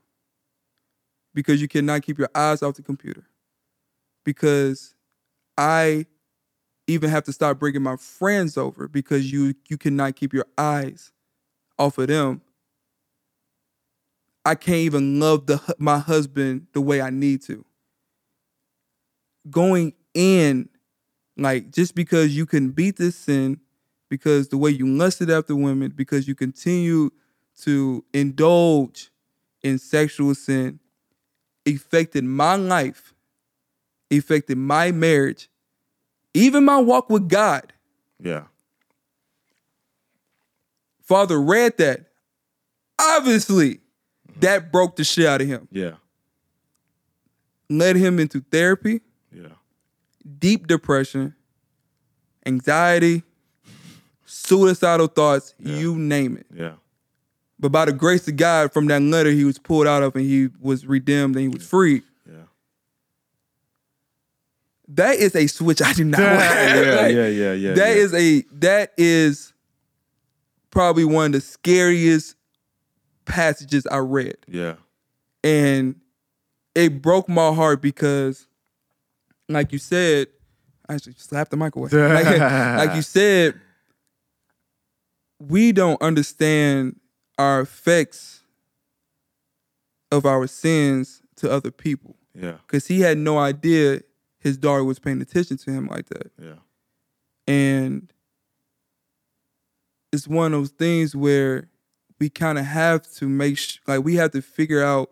because 1.37 1.62
you 1.62 1.68
cannot 1.68 2.03
keep 2.03 2.18
your 2.18 2.31
eyes 2.35 2.64
off 2.64 2.77
the 2.77 2.83
computer, 2.83 3.25
because 4.25 4.96
I 5.57 6.07
even 6.88 7.11
have 7.11 7.25
to 7.25 7.33
start 7.33 7.59
bringing 7.61 7.83
my 7.83 7.96
friends 7.96 8.57
over 8.57 8.88
because 8.88 9.31
you 9.31 9.55
you 9.68 9.79
cannot 9.79 10.16
keep 10.16 10.33
your 10.33 10.46
eyes 10.59 11.12
off 11.79 11.99
of 11.99 12.09
them. 12.09 12.40
I 14.44 14.55
can't 14.55 14.79
even 14.79 15.20
love 15.20 15.46
the 15.46 15.61
my 15.79 15.99
husband 15.99 16.68
the 16.72 16.81
way 16.81 17.03
I 17.03 17.11
need 17.11 17.42
to 17.42 17.64
going 19.51 19.92
in 20.14 20.68
like 21.37 21.70
just 21.70 21.94
because 21.94 22.37
you 22.37 22.46
can 22.46 22.70
beat 22.70 22.96
this 22.96 23.16
sin 23.16 23.61
because 24.09 24.49
the 24.49 24.57
way 24.57 24.70
you 24.70 24.87
lusted 24.87 25.31
after 25.31 25.55
women 25.55 25.92
because 25.94 26.27
you 26.27 26.35
continue 26.35 27.11
to 27.61 28.05
indulge 28.12 29.11
in 29.62 29.79
sexual 29.79 30.35
sin 30.35 30.81
affected 31.66 32.24
my 32.24 32.55
life 32.57 33.12
affected 34.11 34.57
my 34.57 34.92
marriage 34.92 35.48
even 36.35 36.64
my 36.64 36.79
walk 36.79 37.11
with 37.11 37.29
god 37.29 37.72
Yeah. 38.20 38.44
father 41.02 41.40
read 41.40 41.76
that 41.79 42.07
obviously 43.00 43.74
mm-hmm. 43.74 44.40
that 44.40 44.70
broke 44.72 44.96
the 44.96 45.05
shit 45.05 45.26
out 45.26 45.40
of 45.40 45.46
him 45.48 45.68
Yeah. 45.70 45.94
led 47.68 47.96
him 47.96 48.18
into 48.18 48.40
therapy 48.50 49.00
Yeah. 49.33 49.48
deep 50.38 50.66
depression, 50.66 51.35
anxiety, 52.44 53.22
suicidal 54.24 55.07
thoughts, 55.09 55.55
you 55.59 55.96
name 55.96 56.37
it. 56.37 56.46
Yeah. 56.55 56.74
But 57.59 57.73
by 57.73 57.87
the 57.87 57.92
grace 57.92 58.29
of 58.29 58.37
God, 58.37 58.73
from 58.73 58.87
that 58.87 59.01
letter, 59.01 59.31
he 59.31 59.45
was 59.45 59.59
pulled 59.59 59.87
out 59.87 60.03
of 60.03 60.14
and 60.14 60.25
he 60.25 60.49
was 60.61 60.87
redeemed 60.87 61.37
and 61.37 61.42
he 61.42 61.49
was 61.49 61.66
free. 61.66 62.03
Yeah. 62.29 62.35
That 64.88 65.16
is 65.16 65.35
a 65.35 65.47
switch 65.47 65.81
I 65.81 65.92
do 65.95 66.05
not 66.05 66.21
yeah, 66.21 66.35
like. 66.35 67.14
yeah, 67.14 67.27
yeah, 67.27 67.27
yeah, 67.27 67.53
yeah. 67.53 67.75
That 67.75 67.97
yeah. 67.97 68.03
is 68.03 68.14
a 68.14 68.42
that 68.53 68.92
is 68.99 69.53
probably 70.71 71.05
one 71.05 71.27
of 71.27 71.33
the 71.33 71.40
scariest 71.40 72.37
passages 73.25 73.87
I 73.87 73.97
read. 73.99 74.37
Yeah. 74.47 74.75
and 75.42 75.97
it 76.75 77.01
broke 77.01 77.29
my 77.29 77.53
heart 77.55 77.81
because 77.81 78.47
like 79.49 79.73
you 79.73 79.79
said 79.79 80.27
I 80.88 80.95
actually 80.95 81.14
slapped 81.14 81.51
the 81.51 81.57
mic 81.57 81.75
away 81.75 81.88
like, 81.92 82.27
like 82.27 82.95
you 82.95 83.03
said 83.03 83.59
we 85.40 85.73
don't 85.73 86.01
understand 86.03 87.01
our 87.38 87.61
effects 87.61 88.42
of 90.11 90.25
our 90.25 90.46
sins 90.46 91.22
to 91.37 91.51
other 91.51 91.70
people 91.70 92.16
Yeah. 92.35 92.59
because 92.66 92.87
he 92.87 93.01
had 93.01 93.18
no 93.18 93.38
idea 93.38 94.01
his 94.38 94.57
daughter 94.57 94.85
was 94.85 94.99
paying 94.99 95.20
attention 95.20 95.57
to 95.59 95.70
him 95.72 95.87
like 95.88 96.07
that 96.07 96.31
Yeah. 96.38 96.55
and 97.46 98.12
it's 100.12 100.27
one 100.29 100.55
of 100.55 100.61
those 100.61 100.70
things 100.70 101.14
where 101.16 101.68
we 102.18 102.31
kind 102.31 102.59
of 102.59 102.64
have 102.64 103.11
to 103.16 103.29
make 103.29 103.59
sh- 103.59 103.79
like 103.87 104.03
we 104.05 104.14
have 104.14 104.31
to 104.31 104.40
figure 104.40 104.83
out 104.83 105.11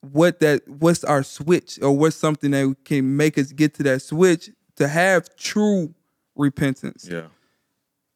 what 0.00 0.40
that 0.40 0.66
what's 0.68 1.04
our 1.04 1.22
switch 1.22 1.78
or 1.82 1.96
what's 1.96 2.16
something 2.16 2.50
that 2.52 2.76
can 2.84 3.16
make 3.16 3.36
us 3.38 3.52
get 3.52 3.74
to 3.74 3.82
that 3.82 4.00
switch 4.02 4.50
to 4.76 4.88
have 4.88 5.34
true 5.36 5.94
repentance 6.34 7.06
Yeah. 7.10 7.28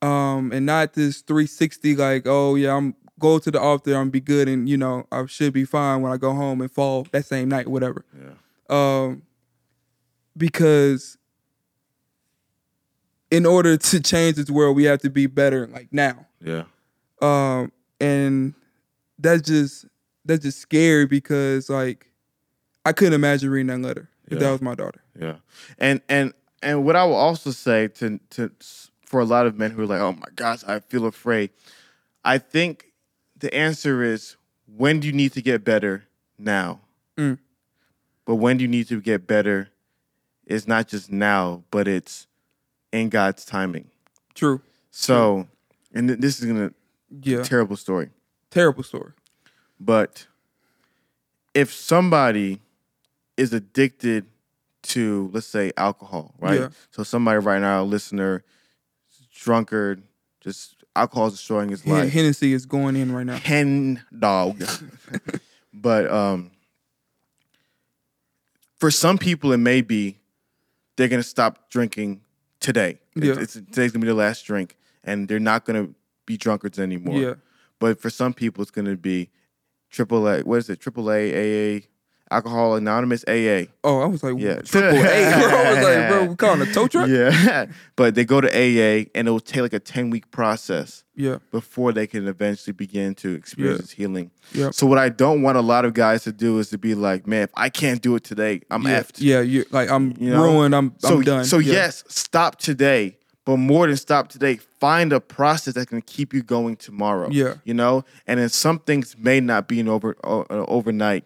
Um 0.02 0.50
and 0.52 0.64
not 0.66 0.94
this 0.94 1.20
360 1.22 1.96
like 1.96 2.22
oh 2.26 2.54
yeah 2.54 2.74
i'm 2.74 2.94
go 3.18 3.38
to 3.38 3.50
the 3.50 3.60
altar 3.60 3.94
i'm 3.96 4.08
be 4.10 4.20
good 4.20 4.48
and 4.48 4.68
you 4.68 4.76
know 4.76 5.06
i 5.12 5.24
should 5.26 5.52
be 5.52 5.64
fine 5.64 6.00
when 6.00 6.10
i 6.10 6.16
go 6.16 6.32
home 6.32 6.60
and 6.62 6.70
fall 6.72 7.06
that 7.12 7.26
same 7.26 7.48
night 7.48 7.68
whatever 7.68 8.04
Yeah. 8.18 8.34
um, 9.04 9.22
because 10.36 11.18
in 13.30 13.46
order 13.46 13.76
to 13.76 14.00
change 14.00 14.36
this 14.36 14.50
world, 14.50 14.74
we 14.76 14.84
have 14.84 15.00
to 15.02 15.10
be 15.10 15.26
better 15.26 15.66
like 15.68 15.88
now. 15.92 16.26
Yeah. 16.44 16.64
Um, 17.22 17.70
and 18.00 18.54
that's 19.18 19.42
just 19.42 19.84
that's 20.24 20.42
just 20.42 20.58
scary 20.58 21.06
because 21.06 21.70
like 21.70 22.06
I 22.84 22.92
couldn't 22.92 23.14
imagine 23.14 23.50
reading 23.50 23.68
that 23.68 23.86
letter 23.86 24.08
if 24.28 24.38
that 24.40 24.50
was 24.50 24.60
my 24.62 24.74
daughter. 24.74 25.02
Yeah. 25.18 25.36
And 25.78 26.00
and 26.08 26.32
and 26.62 26.84
what 26.84 26.96
I 26.96 27.04
will 27.04 27.14
also 27.14 27.50
say 27.52 27.86
to 27.88 28.18
to 28.30 28.50
for 29.10 29.18
a 29.18 29.24
lot 29.24 29.44
of 29.44 29.58
men 29.58 29.72
who 29.72 29.82
are 29.82 29.86
like, 29.86 30.00
"Oh 30.00 30.12
my 30.12 30.28
gosh, 30.36 30.62
I 30.68 30.78
feel 30.78 31.04
afraid." 31.04 31.50
I 32.24 32.38
think 32.38 32.92
the 33.36 33.52
answer 33.52 34.04
is 34.04 34.36
when 34.76 35.00
do 35.00 35.08
you 35.08 35.12
need 35.12 35.32
to 35.32 35.42
get 35.42 35.64
better 35.64 36.04
now? 36.38 36.78
Mm. 37.16 37.38
But 38.24 38.36
when 38.36 38.56
do 38.56 38.62
you 38.62 38.68
need 38.68 38.86
to 38.86 39.00
get 39.00 39.26
better 39.26 39.70
is 40.46 40.68
not 40.68 40.86
just 40.86 41.10
now, 41.10 41.64
but 41.72 41.88
it's 41.88 42.28
in 42.92 43.08
God's 43.08 43.44
timing. 43.44 43.90
True. 44.34 44.62
So, 44.92 45.48
and 45.92 46.06
th- 46.06 46.20
this 46.20 46.38
is 46.38 46.46
gonna 46.46 46.72
Yeah. 47.22 47.42
terrible 47.42 47.76
story. 47.76 48.10
Terrible 48.50 48.84
story. 48.84 49.12
But 49.80 50.28
if 51.52 51.72
somebody 51.72 52.60
is 53.36 53.52
addicted 53.52 54.26
to, 54.82 55.30
let's 55.32 55.48
say, 55.48 55.72
alcohol, 55.76 56.34
right? 56.38 56.60
Yeah. 56.60 56.68
So 56.92 57.02
somebody 57.02 57.38
right 57.40 57.60
now, 57.60 57.82
a 57.82 57.84
listener, 57.84 58.44
drunkard, 59.40 60.02
just 60.40 60.76
alcohol 60.94 61.28
is 61.28 61.34
destroying 61.34 61.70
his 61.70 61.82
Hen- 61.82 61.94
life. 61.94 62.12
Hennessy 62.12 62.52
is 62.52 62.66
going 62.66 62.96
in 62.96 63.12
right 63.12 63.26
now. 63.26 63.36
Hen 63.36 64.02
dog. 64.16 64.62
but 65.74 66.10
um, 66.10 66.50
for 68.78 68.90
some 68.90 69.18
people, 69.18 69.52
it 69.52 69.58
may 69.58 69.80
be 69.80 70.18
they're 70.96 71.08
gonna 71.08 71.22
stop 71.22 71.70
drinking 71.70 72.20
today. 72.60 73.00
Yeah. 73.14 73.34
It's, 73.38 73.54
today's 73.54 73.92
gonna 73.92 74.04
be 74.04 74.08
the 74.08 74.14
last 74.14 74.44
drink, 74.44 74.76
and 75.04 75.28
they're 75.28 75.40
not 75.40 75.64
gonna 75.64 75.88
be 76.26 76.36
drunkards 76.36 76.78
anymore. 76.78 77.16
Yeah. 77.16 77.34
But 77.80 77.98
for 78.00 78.10
some 78.10 78.32
people, 78.32 78.62
it's 78.62 78.70
going 78.70 78.84
to 78.84 78.96
be 78.96 79.30
triple 79.90 80.28
A. 80.28 80.42
What 80.42 80.58
is 80.58 80.70
it? 80.70 80.78
Triple 80.78 81.10
A, 81.10 81.78
AA, 81.78 81.80
Alcohol 82.30 82.76
Anonymous 82.76 83.24
AA. 83.26 83.64
Oh, 83.82 84.00
I 84.00 84.06
was 84.06 84.22
like, 84.22 84.38
Yeah. 84.38 84.54
triple 84.64 84.98
A. 84.98 85.02
Bro. 85.02 85.08
I 85.10 85.74
was 85.74 85.84
like, 85.84 86.08
bro, 86.08 86.24
we 86.26 86.36
calling 86.36 86.60
a 86.62 86.72
tow 86.72 86.86
truck? 86.88 87.08
Yeah, 87.10 87.66
but 87.96 88.14
they 88.14 88.24
go 88.24 88.40
to 88.40 88.48
AA 88.48 89.06
and 89.14 89.26
it 89.26 89.30
will 89.30 89.40
take 89.40 89.62
like 89.62 89.72
a 89.72 89.80
ten 89.80 90.10
week 90.10 90.30
process 90.30 91.02
Yeah. 91.16 91.38
before 91.50 91.92
they 91.92 92.06
can 92.06 92.28
eventually 92.28 92.72
begin 92.72 93.14
to 93.16 93.34
experience 93.34 93.92
Yeah. 93.92 93.96
healing. 94.06 94.30
Yep. 94.52 94.74
So 94.74 94.86
what 94.86 94.98
I 94.98 95.08
don't 95.08 95.42
want 95.42 95.58
a 95.58 95.60
lot 95.62 95.84
of 95.84 95.94
guys 95.94 96.22
to 96.24 96.32
do 96.32 96.58
is 96.60 96.70
to 96.70 96.78
be 96.78 96.94
like, 96.94 97.26
man, 97.26 97.42
if 97.42 97.50
I 97.54 97.68
can't 97.68 98.00
do 98.00 98.14
it 98.14 98.24
today, 98.24 98.60
I'm 98.70 98.82
yeah. 98.84 99.00
effed. 99.00 99.16
Yeah, 99.18 99.40
you 99.40 99.64
like 99.70 99.90
I'm 99.90 100.14
You 100.18 100.30
know? 100.30 100.42
ruined. 100.44 100.74
I'm 100.74 100.94
So 100.98 101.16
I'm 101.16 101.22
done. 101.22 101.44
so 101.44 101.58
yeah. 101.58 101.72
yes, 101.72 102.04
stop 102.08 102.56
today. 102.56 103.16
But 103.46 103.56
more 103.56 103.86
than 103.88 103.96
stop 103.96 104.28
today, 104.28 104.56
find 104.78 105.12
a 105.14 105.18
process 105.20 105.74
that 105.74 105.88
can 105.88 106.02
keep 106.02 106.32
you 106.34 106.42
going 106.42 106.76
tomorrow. 106.76 107.28
Yeah. 107.32 107.54
you 107.64 107.74
know, 107.74 108.04
and 108.26 108.38
then 108.38 108.50
some 108.50 108.78
things 108.78 109.16
may 109.18 109.40
not 109.40 109.66
be 109.66 109.80
an 109.80 109.88
over 109.88 110.14
uh, 110.22 110.44
overnight 110.68 111.24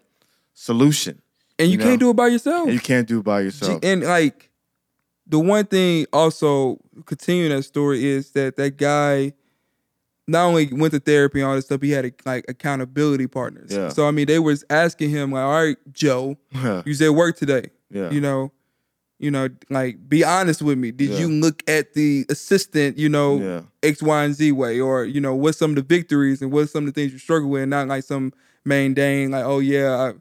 solution, 0.55 1.21
and 1.59 1.67
you, 1.69 1.73
you 1.73 1.77
can't 1.77 1.91
know. 2.01 2.07
do 2.07 2.09
it 2.09 2.15
by 2.15 2.27
yourself. 2.27 2.65
and 2.65 2.73
you 2.73 2.79
can't 2.79 3.07
do 3.07 3.19
it 3.19 3.23
by 3.23 3.41
yourself. 3.41 3.79
And 3.83 4.01
like 4.03 4.49
the 5.27 5.37
one 5.39 5.65
thing 5.65 6.07
also 6.11 6.79
continuing 7.05 7.51
that 7.55 7.63
story 7.63 8.03
is 8.05 8.31
that 8.31 8.55
that 8.57 8.77
guy 8.77 9.33
not 10.27 10.45
only 10.45 10.67
went 10.73 10.91
to 10.93 10.99
therapy 10.99 11.39
and 11.39 11.47
all 11.47 11.55
this 11.55 11.65
stuff, 11.65 11.81
he 11.83 11.91
had 11.91 12.11
like 12.25 12.45
accountability 12.49 13.27
partners. 13.27 13.71
Yeah. 13.71 13.89
So 13.89 14.07
I 14.07 14.11
mean, 14.11 14.25
they 14.25 14.39
was 14.39 14.63
asking 14.71 15.11
him 15.11 15.31
like, 15.31 15.43
"All 15.43 15.63
right, 15.65 15.77
Joe, 15.93 16.37
you 16.85 16.93
said 16.95 17.09
work 17.11 17.37
today. 17.37 17.69
yeah, 17.91 18.09
You 18.09 18.21
know, 18.21 18.51
you 19.19 19.29
know, 19.29 19.49
like 19.69 20.09
be 20.09 20.23
honest 20.23 20.61
with 20.63 20.77
me. 20.79 20.91
Did 20.91 21.11
Yeah. 21.11 21.19
you 21.19 21.27
look 21.29 21.61
at 21.69 21.93
the 21.93 22.25
assistant? 22.29 22.97
You 22.97 23.07
know, 23.09 23.37
yeah, 23.39 23.61
X, 23.83 24.01
Y, 24.01 24.23
and 24.23 24.33
Z 24.33 24.51
way, 24.53 24.79
or 24.79 25.05
you 25.05 25.21
know, 25.21 25.35
what's 25.35 25.57
some 25.59 25.71
of 25.71 25.75
the 25.75 25.81
victories 25.83 26.41
and 26.41 26.51
what's 26.51 26.71
some 26.71 26.87
of 26.87 26.93
the 26.93 26.99
things 26.99 27.13
you 27.13 27.19
struggle 27.19 27.49
with, 27.49 27.61
and 27.63 27.69
not 27.69 27.87
like 27.87 28.03
some 28.03 28.33
mundane, 28.63 29.29
like, 29.31 29.45
oh 29.45 29.59
yeah, 29.59 29.95
I, 29.95 30.13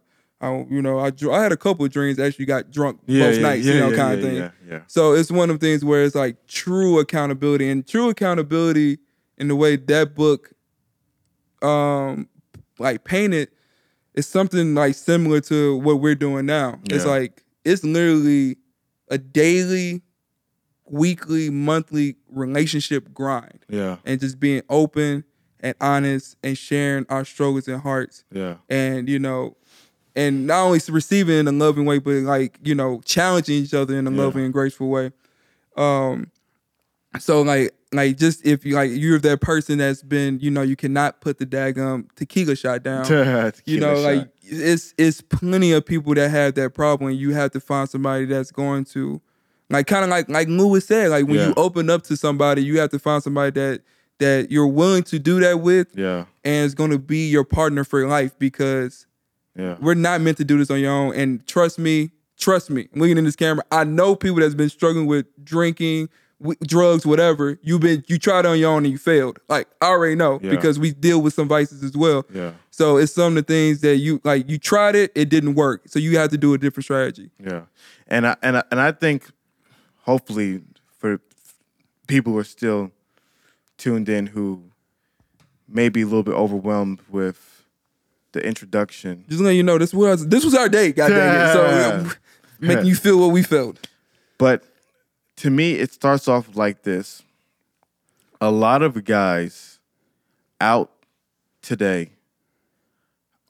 I 0.45 0.66
you 0.68 0.82
know, 0.82 0.99
I 0.99 1.11
I 1.30 1.42
had 1.42 1.53
a 1.53 1.57
couple 1.57 1.86
of 1.86 1.90
dreams 1.90 2.18
actually 2.18 2.45
got 2.45 2.70
drunk 2.70 3.01
yeah, 3.07 3.26
most 3.26 3.36
yeah, 3.36 3.42
nights, 3.42 3.66
yeah, 3.66 3.74
you 3.74 3.80
know, 3.80 3.97
kind 3.97 4.14
of 4.14 4.20
thing. 4.20 4.53
Yeah. 4.68 4.80
So 4.88 5.14
it's 5.14 5.30
one 5.30 5.49
of 5.49 5.59
the 5.59 5.66
things 5.66 5.84
where 5.84 6.05
it's 6.05 6.14
like 6.14 6.47
true 6.47 6.99
accountability 6.99 7.70
and 7.70 7.86
true 7.86 8.11
accountability 8.11 8.99
in 9.38 9.49
the 9.49 9.57
way 9.57 9.76
that 9.76 10.14
book, 10.14 10.53
um, 11.62 12.28
like 12.78 13.05
painted, 13.05 13.49
is 14.14 14.26
something 14.26 14.74
like 14.74 14.95
similar 14.95 15.40
to 15.42 15.78
what 15.78 16.01
we're 16.01 16.14
doing 16.14 16.45
now. 16.45 16.78
It's 16.90 17.07
like 17.07 17.42
it's 17.64 17.82
literally 17.82 18.59
a 19.09 19.16
daily, 19.16 20.03
weekly, 20.86 21.49
monthly 21.49 22.16
relationship 22.28 23.14
grind, 23.14 23.64
yeah, 23.70 23.97
and 24.05 24.20
just 24.20 24.38
being 24.38 24.62
open 24.68 25.24
and 25.61 25.74
honest 25.80 26.36
and 26.42 26.59
sharing 26.59 27.07
our 27.09 27.24
struggles 27.24 27.66
and 27.66 27.80
hearts 27.80 28.22
yeah, 28.30 28.57
and 28.68 29.09
you 29.09 29.18
know 29.18 29.57
and 30.17 30.47
not 30.47 30.65
only 30.65 30.81
receiving 30.89 31.39
in 31.39 31.49
a 31.49 31.53
loving 31.53 31.85
way 31.85 31.99
but 31.99 32.15
like 32.17 32.59
you 32.62 32.75
know 32.75 33.01
challenging 33.05 33.57
each 33.62 33.75
other 33.75 33.97
in 33.99 34.07
a 34.07 34.11
Yeah. 34.11 34.17
loving 34.25 34.45
and 34.45 34.53
graceful 34.53 34.89
way 34.89 35.11
um 35.77 36.31
so 37.19 37.43
like 37.43 37.73
like 37.93 38.17
just 38.17 38.45
if 38.45 38.65
you 38.65 38.75
like 38.75 38.91
you're 38.93 39.19
that 39.21 39.41
person 39.41 39.79
that's 39.79 40.03
been 40.03 40.39
you 40.41 40.51
know 40.51 40.62
you 40.62 40.77
cannot 40.77 41.21
put 41.21 41.39
the 41.39 41.47
daggum 41.47 42.09
tequila 42.17 42.57
shot 42.57 42.83
down 42.83 43.05
you 43.67 43.79
know 43.81 43.95
like 44.01 44.29
it's 44.43 44.95
it's 44.99 45.21
plenty 45.21 45.73
of 45.73 45.85
people 45.87 46.15
that 46.15 46.31
have 46.31 46.55
that 46.55 46.75
problem 46.75 47.11
you 47.12 47.33
have 47.33 47.51
to 47.53 47.61
find 47.61 47.89
somebody 47.89 48.25
that's 48.25 48.51
going 48.51 48.85
to 48.85 49.21
like 49.71 49.87
kind 49.87 50.05
of 50.05 50.11
like 50.11 50.29
like 50.29 50.49
Lewis 50.49 50.87
said 50.87 51.11
like 51.11 51.27
when 51.27 51.37
Yeah. 51.39 51.47
you 51.49 51.55
open 51.57 51.89
up 51.89 52.03
to 52.05 52.17
somebody 52.17 52.62
you 52.65 52.79
have 52.81 52.91
to 52.91 52.99
find 52.99 53.23
somebody 53.23 53.51
that 53.53 53.83
that 54.19 54.51
you're 54.51 54.67
willing 54.67 55.03
to 55.05 55.19
do 55.19 55.41
that 55.41 55.61
with 55.61 55.89
yeah, 55.97 56.27
and 56.45 56.65
it's 56.65 56.75
going 56.75 56.91
to 56.91 56.99
be 56.99 57.29
your 57.29 57.43
partner 57.45 57.83
for 57.85 58.07
life 58.07 58.39
because 58.39 59.07
yeah, 59.57 59.77
we're 59.81 59.95
not 59.95 60.21
meant 60.21 60.37
to 60.39 60.45
do 60.45 60.59
this 60.59 60.71
on 60.71 60.81
your 60.81 60.93
own. 60.93 61.15
And 61.15 61.47
trust 61.47 61.79
me, 61.79 62.11
trust 62.39 62.71
me, 62.71 62.89
I'm 62.95 63.01
looking 63.01 63.19
in 63.19 63.25
this 63.25 63.37
camera, 63.37 63.65
I 63.71 63.85
know 63.85 64.17
people 64.17 64.41
that's 64.41 64.55
been 64.55 64.69
struggling 64.69 65.07
with 65.07 65.27
drinking, 65.45 66.09
w- 66.41 66.59
drugs, 66.67 67.07
whatever. 67.07 67.59
You've 67.63 67.81
been, 67.81 68.05
you 68.09 68.19
tried 68.19 68.47
on 68.47 68.59
your 68.59 68.71
own 68.73 68.85
and 68.85 68.93
you 68.93 68.99
failed. 68.99 69.39
Like 69.49 69.69
I 69.81 69.87
already 69.87 70.17
know 70.17 70.41
Yeah. 70.43 70.51
because 70.51 70.79
we 70.79 70.93
deal 70.93 71.23
with 71.23 71.35
some 71.35 71.47
vices 71.49 71.83
as 71.85 71.97
well. 71.97 72.27
yeah, 72.33 72.53
So 72.71 72.97
it's 72.97 73.13
some 73.13 73.37
of 73.37 73.47
the 73.47 73.53
things 73.55 73.81
that 73.83 73.97
you 73.99 74.21
like. 74.25 74.49
You 74.51 74.59
tried 74.59 74.97
it, 74.97 75.13
it 75.15 75.29
didn't 75.29 75.55
work. 75.55 75.83
So 75.87 75.99
you 75.99 76.19
have 76.19 76.31
to 76.31 76.39
do 76.39 76.53
a 76.55 76.59
different 76.59 76.85
strategy. 76.85 77.31
yeah. 77.39 77.63
And 78.09 78.27
I 78.27 78.37
and 78.43 78.57
I, 78.59 78.63
and 78.71 78.81
I 78.81 78.93
think 78.93 79.31
hopefully 80.03 80.61
for 80.99 81.21
people 82.07 82.33
who 82.35 82.39
are 82.39 82.45
still 82.45 82.91
tuned 83.79 84.09
in 84.09 84.27
who 84.27 84.63
may 85.69 85.89
be 85.89 86.03
a 86.03 86.05
little 86.05 86.23
bit 86.23 86.35
overwhelmed 86.35 87.01
with 87.09 87.54
the 88.35 88.47
introduction. 88.47 89.24
Just 89.28 89.41
letting 89.41 89.57
you 89.57 89.62
know, 89.62 89.78
this 89.78 89.95
was 89.95 90.28
this 90.28 90.45
was 90.45 90.55
our 90.55 90.68
day, 90.68 90.93
God 90.93 91.09
dang 91.09 91.49
it. 91.49 91.53
So 91.53 92.16
making 92.61 92.87
you 92.87 92.97
feel 92.97 93.18
what 93.18 93.28
we 93.28 93.43
felt. 93.43 93.89
But 94.37 94.64
to 95.37 95.51
me, 95.51 95.74
it 95.74 95.93
starts 95.93 96.28
off 96.28 96.55
like 96.55 96.82
this. 96.82 97.22
A 98.41 98.51
lot 98.51 98.82
of 98.82 99.05
guys 99.05 99.78
out 100.61 100.91
today 101.62 102.11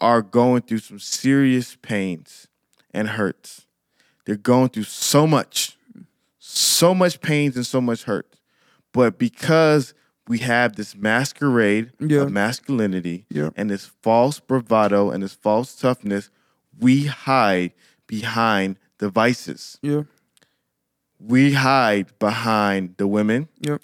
are 0.00 0.22
going 0.22 0.62
through 0.62 0.78
some 0.78 0.98
serious 0.98 1.76
pains 1.82 2.46
and 2.92 3.08
hurts. 3.08 3.66
They're 4.26 4.36
going 4.36 4.68
through 4.68 4.84
so 4.84 5.26
much, 5.26 5.76
so 6.38 6.94
much 6.94 7.20
pains 7.20 7.56
and 7.56 7.66
so 7.66 7.80
much 7.80 8.04
hurt. 8.04 8.36
But 8.92 9.18
because 9.18 9.94
we 10.26 10.38
have 10.38 10.76
this 10.76 10.94
masquerade 10.96 11.92
Yeah. 12.00 12.22
of 12.22 12.32
masculinity 12.32 13.26
Yeah. 13.30 13.50
and 13.56 13.70
this 13.70 13.86
false 14.02 14.40
bravado 14.40 15.10
and 15.10 15.22
this 15.22 15.34
false 15.34 15.74
toughness, 15.76 16.30
we 16.78 17.06
hide 17.06 17.72
behind 18.06 18.78
the 18.98 19.08
vices 19.10 19.78
Yeah. 19.82 20.02
we 21.18 21.52
hide 21.52 22.18
behind 22.18 22.94
the 22.96 23.06
women, 23.06 23.48
Yep. 23.60 23.82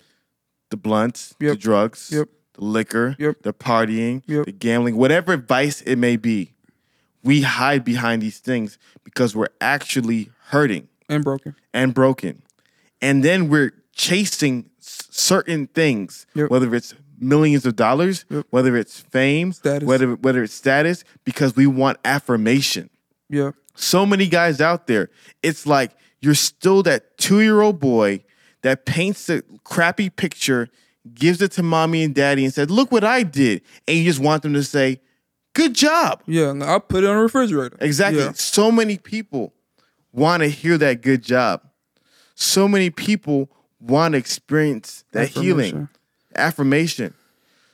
the 0.71 0.77
blunts, 0.77 1.35
the 1.39 1.57
drugs, 1.57 2.11
Yep. 2.13 2.29
the 2.55 2.65
liquor, 2.65 3.17
Yep. 3.19 3.43
the 3.43 3.53
partying, 3.53 4.23
Yep. 4.27 4.47
the 4.47 4.53
gambling, 4.53 4.97
whatever 4.97 5.37
vice 5.37 5.81
it 5.83 5.97
may 5.97 6.17
be. 6.17 6.53
We 7.23 7.43
hide 7.43 7.85
behind 7.85 8.23
these 8.23 8.39
things 8.39 8.79
because 9.05 9.37
we're 9.37 9.49
actually 9.61 10.31
hurting 10.49 10.89
And 11.09 11.23
broken. 11.23 11.55
and 11.75 11.93
broken. 11.93 12.43
And 13.03 13.23
then 13.23 13.49
we're 13.49 13.73
chasing 13.93 14.70
certain 14.81 15.67
things, 15.69 16.27
Yep. 16.35 16.51
whether 16.51 16.75
it's 16.75 16.95
millions 17.19 17.67
of 17.67 17.77
dollars, 17.77 18.25
Yep. 18.31 18.47
whether 18.51 18.77
it's 18.77 19.01
fame, 19.01 19.53
Status. 19.53 19.87
whether 19.87 20.15
whether 20.17 20.43
it's 20.43 20.55
status, 20.55 21.05
because 21.25 21.55
we 21.57 21.67
want 21.67 21.99
affirmation 22.05 22.91
Yeah. 23.29 23.51
so 23.75 24.07
many 24.07 24.27
guys 24.27 24.61
out 24.61 24.87
there. 24.87 25.11
It's 25.43 25.67
like 25.67 25.93
you're 26.21 26.35
still 26.35 26.83
that 26.85 27.17
two 27.19 27.41
year 27.41 27.61
old 27.61 27.79
boy 27.81 28.25
that 28.63 28.85
paints 28.87 29.29
a 29.31 29.43
crappy 29.65 30.11
picture, 30.11 30.69
gives 31.15 31.41
it 31.41 31.53
to 31.53 31.63
mommy 31.63 32.03
and 32.03 32.15
daddy, 32.15 32.45
and 32.45 32.53
said, 32.53 32.71
Look 32.71 32.93
what 32.93 33.05
I 33.05 33.23
did. 33.23 33.63
And 33.89 33.99
you 33.99 34.05
just 34.05 34.21
want 34.21 34.43
them 34.43 34.53
to 34.55 34.63
say, 34.65 35.01
Good 35.55 35.75
job. 35.75 36.23
Yeah. 36.27 36.51
and 36.51 36.63
I'll 36.63 36.79
put 36.81 37.05
it 37.05 37.07
on 37.09 37.17
the 37.17 37.23
refrigerator. 37.23 37.77
Exactly. 37.81 38.23
Yeah. 38.23 38.33
So 38.35 38.71
many 38.71 38.97
people 38.99 39.53
want 40.13 40.43
to 40.43 40.49
hear 40.49 40.79
that 40.79 41.03
good 41.03 41.23
job. 41.23 41.63
So 42.35 42.69
many 42.69 42.89
people 42.91 43.51
want 43.81 44.13
to 44.13 44.19
experience 44.19 45.05
that 45.13 45.29
healing, 45.29 45.49
Affirmation. 45.75 45.89
affirmation. 46.37 47.15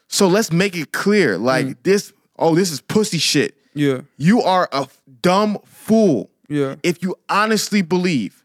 So 0.09 0.29
let's 0.29 0.53
make 0.53 0.77
it 0.77 0.93
clear 0.93 1.37
like 1.39 1.67
Mm. 1.67 1.77
this, 1.83 2.13
oh, 2.39 2.55
this 2.55 2.71
is 2.71 2.81
pussy 2.81 3.19
shit. 3.19 3.57
Yeah. 3.75 4.03
You 4.17 4.41
are 4.43 4.69
a 4.73 4.87
dumb 5.23 5.59
fool 5.65 6.31
Yeah. 6.49 6.77
if 6.83 7.03
you 7.03 7.17
honestly 7.29 7.83
believe 7.83 8.45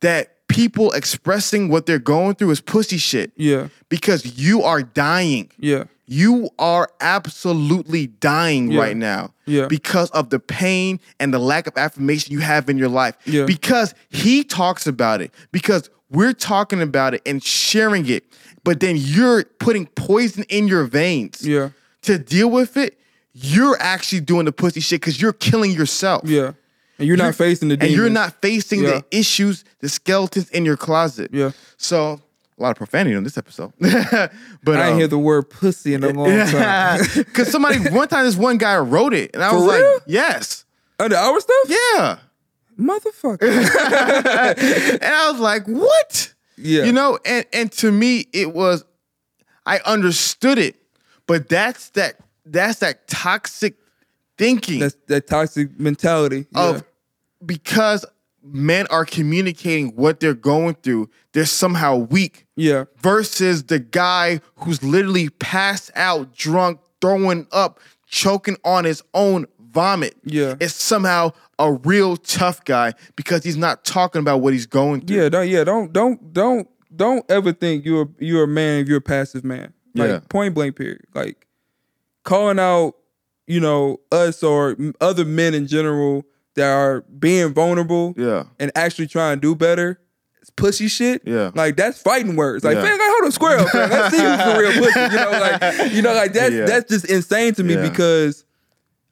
that 0.00 0.46
people 0.48 0.92
expressing 0.92 1.68
what 1.68 1.86
they're 1.86 1.98
going 1.98 2.36
through 2.36 2.50
is 2.50 2.60
pussy 2.60 2.96
shit 2.96 3.32
Yeah. 3.36 3.68
because 3.88 4.38
you 4.38 4.62
are 4.62 4.82
dying. 4.82 5.50
Yeah. 5.58 5.84
You 6.06 6.50
are 6.58 6.88
absolutely 7.00 8.06
dying 8.06 8.70
Yeah. 8.70 8.80
right 8.80 8.96
now 8.96 9.32
Yeah. 9.46 9.66
because 9.66 10.10
of 10.10 10.30
the 10.30 10.38
pain 10.38 11.00
and 11.18 11.32
the 11.34 11.38
lack 11.38 11.66
of 11.66 11.72
affirmation 11.76 12.32
you 12.32 12.40
have 12.40 12.68
in 12.70 12.78
your 12.78 12.88
life. 12.90 13.16
Yeah. 13.24 13.46
Because 13.46 13.94
he 14.10 14.44
talks 14.44 14.86
about 14.86 15.20
it, 15.22 15.32
because 15.50 15.90
we're 16.14 16.32
talking 16.32 16.80
about 16.80 17.14
it 17.14 17.22
and 17.26 17.42
sharing 17.42 18.08
it, 18.08 18.24
but 18.64 18.80
then 18.80 18.96
you're 18.96 19.44
putting 19.58 19.86
poison 19.86 20.44
in 20.48 20.68
your 20.68 20.84
veins 20.84 21.46
Yeah. 21.46 21.70
to 22.02 22.18
deal 22.18 22.50
with 22.50 22.76
it. 22.76 22.98
You're 23.32 23.76
actually 23.80 24.20
doing 24.20 24.44
the 24.44 24.52
pussy 24.52 24.80
shit 24.80 25.00
because 25.00 25.20
you're 25.20 25.32
killing 25.32 25.72
yourself 25.72 26.22
Yeah. 26.24 26.52
And 26.98 27.08
you're, 27.08 27.16
You're- 27.16 27.26
not 27.28 27.34
facing 27.34 27.68
the 27.68 27.76
and 27.80 27.90
you're 27.90 28.08
not 28.08 28.40
facing 28.40 28.84
Yeah. 28.84 28.90
the 29.00 29.04
issues, 29.18 29.64
the 29.80 29.88
skeletons 29.88 30.48
in 30.50 30.64
your 30.64 30.76
closet. 30.76 31.30
Yeah. 31.32 31.50
So 31.76 32.20
a 32.56 32.62
lot 32.62 32.70
of 32.70 32.76
profanity 32.76 33.16
on 33.16 33.24
this 33.24 33.36
episode, 33.36 33.72
but 33.80 34.80
I 34.80 34.92
um, 34.92 34.98
hear 34.98 35.08
the 35.08 35.18
word 35.18 35.50
pussy 35.50 35.92
in 35.94 36.04
a 36.04 36.10
long 36.10 36.28
time. 36.46 37.00
because 37.16 37.48
somebody 37.50 37.80
one 37.90 38.06
time 38.06 38.24
this 38.24 38.36
one 38.36 38.58
guy 38.58 38.76
wrote 38.78 39.12
it, 39.12 39.32
and 39.34 39.42
I 39.42 39.50
For 39.50 39.56
was 39.56 39.74
real? 39.76 39.92
like, 39.94 40.02
yes, 40.06 40.64
Under 41.00 41.16
our 41.16 41.40
stuff? 41.40 41.56
yeah, 41.66 42.18
Motherfucker. 42.78 43.42
and 43.42 45.04
I 45.04 45.30
was 45.30 45.40
like, 45.40 45.66
what? 45.66 46.34
Yeah. 46.56 46.84
You 46.84 46.92
know, 46.92 47.18
and 47.24 47.46
and 47.52 47.72
to 47.72 47.90
me 47.90 48.26
it 48.32 48.54
was, 48.54 48.84
I 49.66 49.80
understood 49.84 50.58
it, 50.58 50.76
but 51.26 51.48
that's 51.48 51.90
that 51.90 52.16
that's 52.44 52.80
that 52.80 53.08
toxic 53.08 53.76
thinking 54.36 54.80
That's 54.80 54.96
that 55.06 55.26
toxic 55.26 55.78
mentality. 55.78 56.46
Yeah. 56.52 56.70
of 56.70 56.84
because 57.44 58.04
men 58.42 58.86
are 58.90 59.04
communicating 59.04 59.96
what 59.96 60.20
they're 60.20 60.34
going 60.34 60.74
through, 60.74 61.10
they're 61.32 61.46
somehow 61.46 61.96
weak 61.96 62.46
yeah. 62.56 62.84
versus 62.98 63.64
the 63.64 63.78
guy 63.78 64.40
who's 64.56 64.82
literally 64.82 65.30
passed 65.30 65.90
out, 65.94 66.34
drunk, 66.34 66.80
throwing 67.00 67.46
up, 67.52 67.80
choking 68.06 68.56
on 68.64 68.84
his 68.84 69.02
own 69.14 69.46
vomit. 69.74 70.16
Yeah. 70.24 70.54
Is 70.60 70.74
somehow 70.74 71.32
a 71.58 71.72
real 71.72 72.16
tough 72.16 72.64
guy 72.64 72.94
because 73.16 73.44
he's 73.44 73.56
not 73.56 73.84
talking 73.84 74.20
about 74.20 74.38
what 74.40 74.52
he's 74.54 74.66
going 74.66 75.02
through. 75.06 75.16
Yeah, 75.16 75.28
don't 75.28 75.48
yeah, 75.48 75.64
don't 75.64 75.92
don't 75.92 76.32
don't 76.32 76.68
don't 76.94 77.24
ever 77.30 77.52
think 77.52 77.84
you're 77.84 78.08
you're 78.18 78.44
a 78.44 78.48
man 78.48 78.80
if 78.82 78.88
you're 78.88 78.98
a 78.98 79.02
passive 79.02 79.44
man. 79.44 79.72
Like 79.94 80.08
Yeah. 80.08 80.20
point 80.28 80.54
blank 80.54 80.76
period. 80.76 81.02
Like 81.14 81.46
calling 82.24 82.58
out, 82.58 82.94
you 83.46 83.60
know, 83.60 84.00
us 84.10 84.42
or 84.42 84.76
other 85.00 85.24
men 85.24 85.54
in 85.54 85.66
general 85.66 86.24
that 86.54 86.70
are 86.70 87.02
being 87.18 87.52
vulnerable 87.52 88.14
Yeah. 88.16 88.44
and 88.58 88.70
actually 88.74 89.06
trying 89.08 89.36
to 89.36 89.40
do 89.40 89.54
better. 89.54 90.00
It's 90.40 90.50
pussy 90.50 90.88
shit. 90.88 91.22
Yeah. 91.24 91.50
Like 91.54 91.76
that's 91.76 92.00
fighting 92.00 92.36
words. 92.36 92.64
Like, 92.64 92.76
Yeah. 92.76 92.82
man, 92.82 92.92
like, 92.98 93.08
hold 93.10 93.24
on, 93.24 93.32
square 93.32 93.58
up. 93.58 93.74
Man. 93.74 93.90
Let's 93.90 94.16
see 94.16 94.22
who's 94.22 94.38
the 94.38 94.56
real 94.58 94.72
pussy. 94.72 95.00
You 95.00 95.16
know, 95.16 95.30
like 95.30 95.92
you 95.92 96.02
know, 96.02 96.14
like 96.14 96.32
that's 96.32 96.54
Yeah. 96.54 96.64
that's 96.66 96.90
just 96.90 97.04
insane 97.06 97.54
to 97.54 97.64
me 97.64 97.76
because 97.76 98.43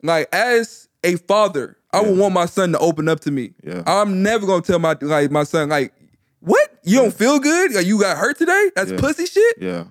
like 0.03 0.29
as 0.33 0.89
a 1.05 1.17
father, 1.17 1.77
I 1.93 2.01
would 2.01 2.17
want 2.17 2.35
my 2.35 2.47
son 2.47 2.73
to 2.73 2.79
open 2.79 3.09
up 3.09 3.21
to 3.21 3.31
me. 3.31 3.53
Yeah. 3.63 3.83
I'm 3.87 4.23
never 4.23 4.47
gonna 4.47 4.63
tell 4.63 4.79
my 4.79 4.97
like 5.01 5.31
my 5.31 5.45
son 5.45 5.69
like, 5.69 5.93
what? 6.41 6.71
You 6.85 6.99
don't 6.99 7.15
feel 7.15 7.39
good? 7.39 7.73
Like 7.75 7.87
you 7.87 8.01
got 8.01 8.17
hurt 8.19 8.39
today? 8.39 8.71
That's 8.75 8.91
Yeah. 8.93 8.99
pussy 8.99 9.27
shit. 9.27 9.57
Yeah. 9.61 9.85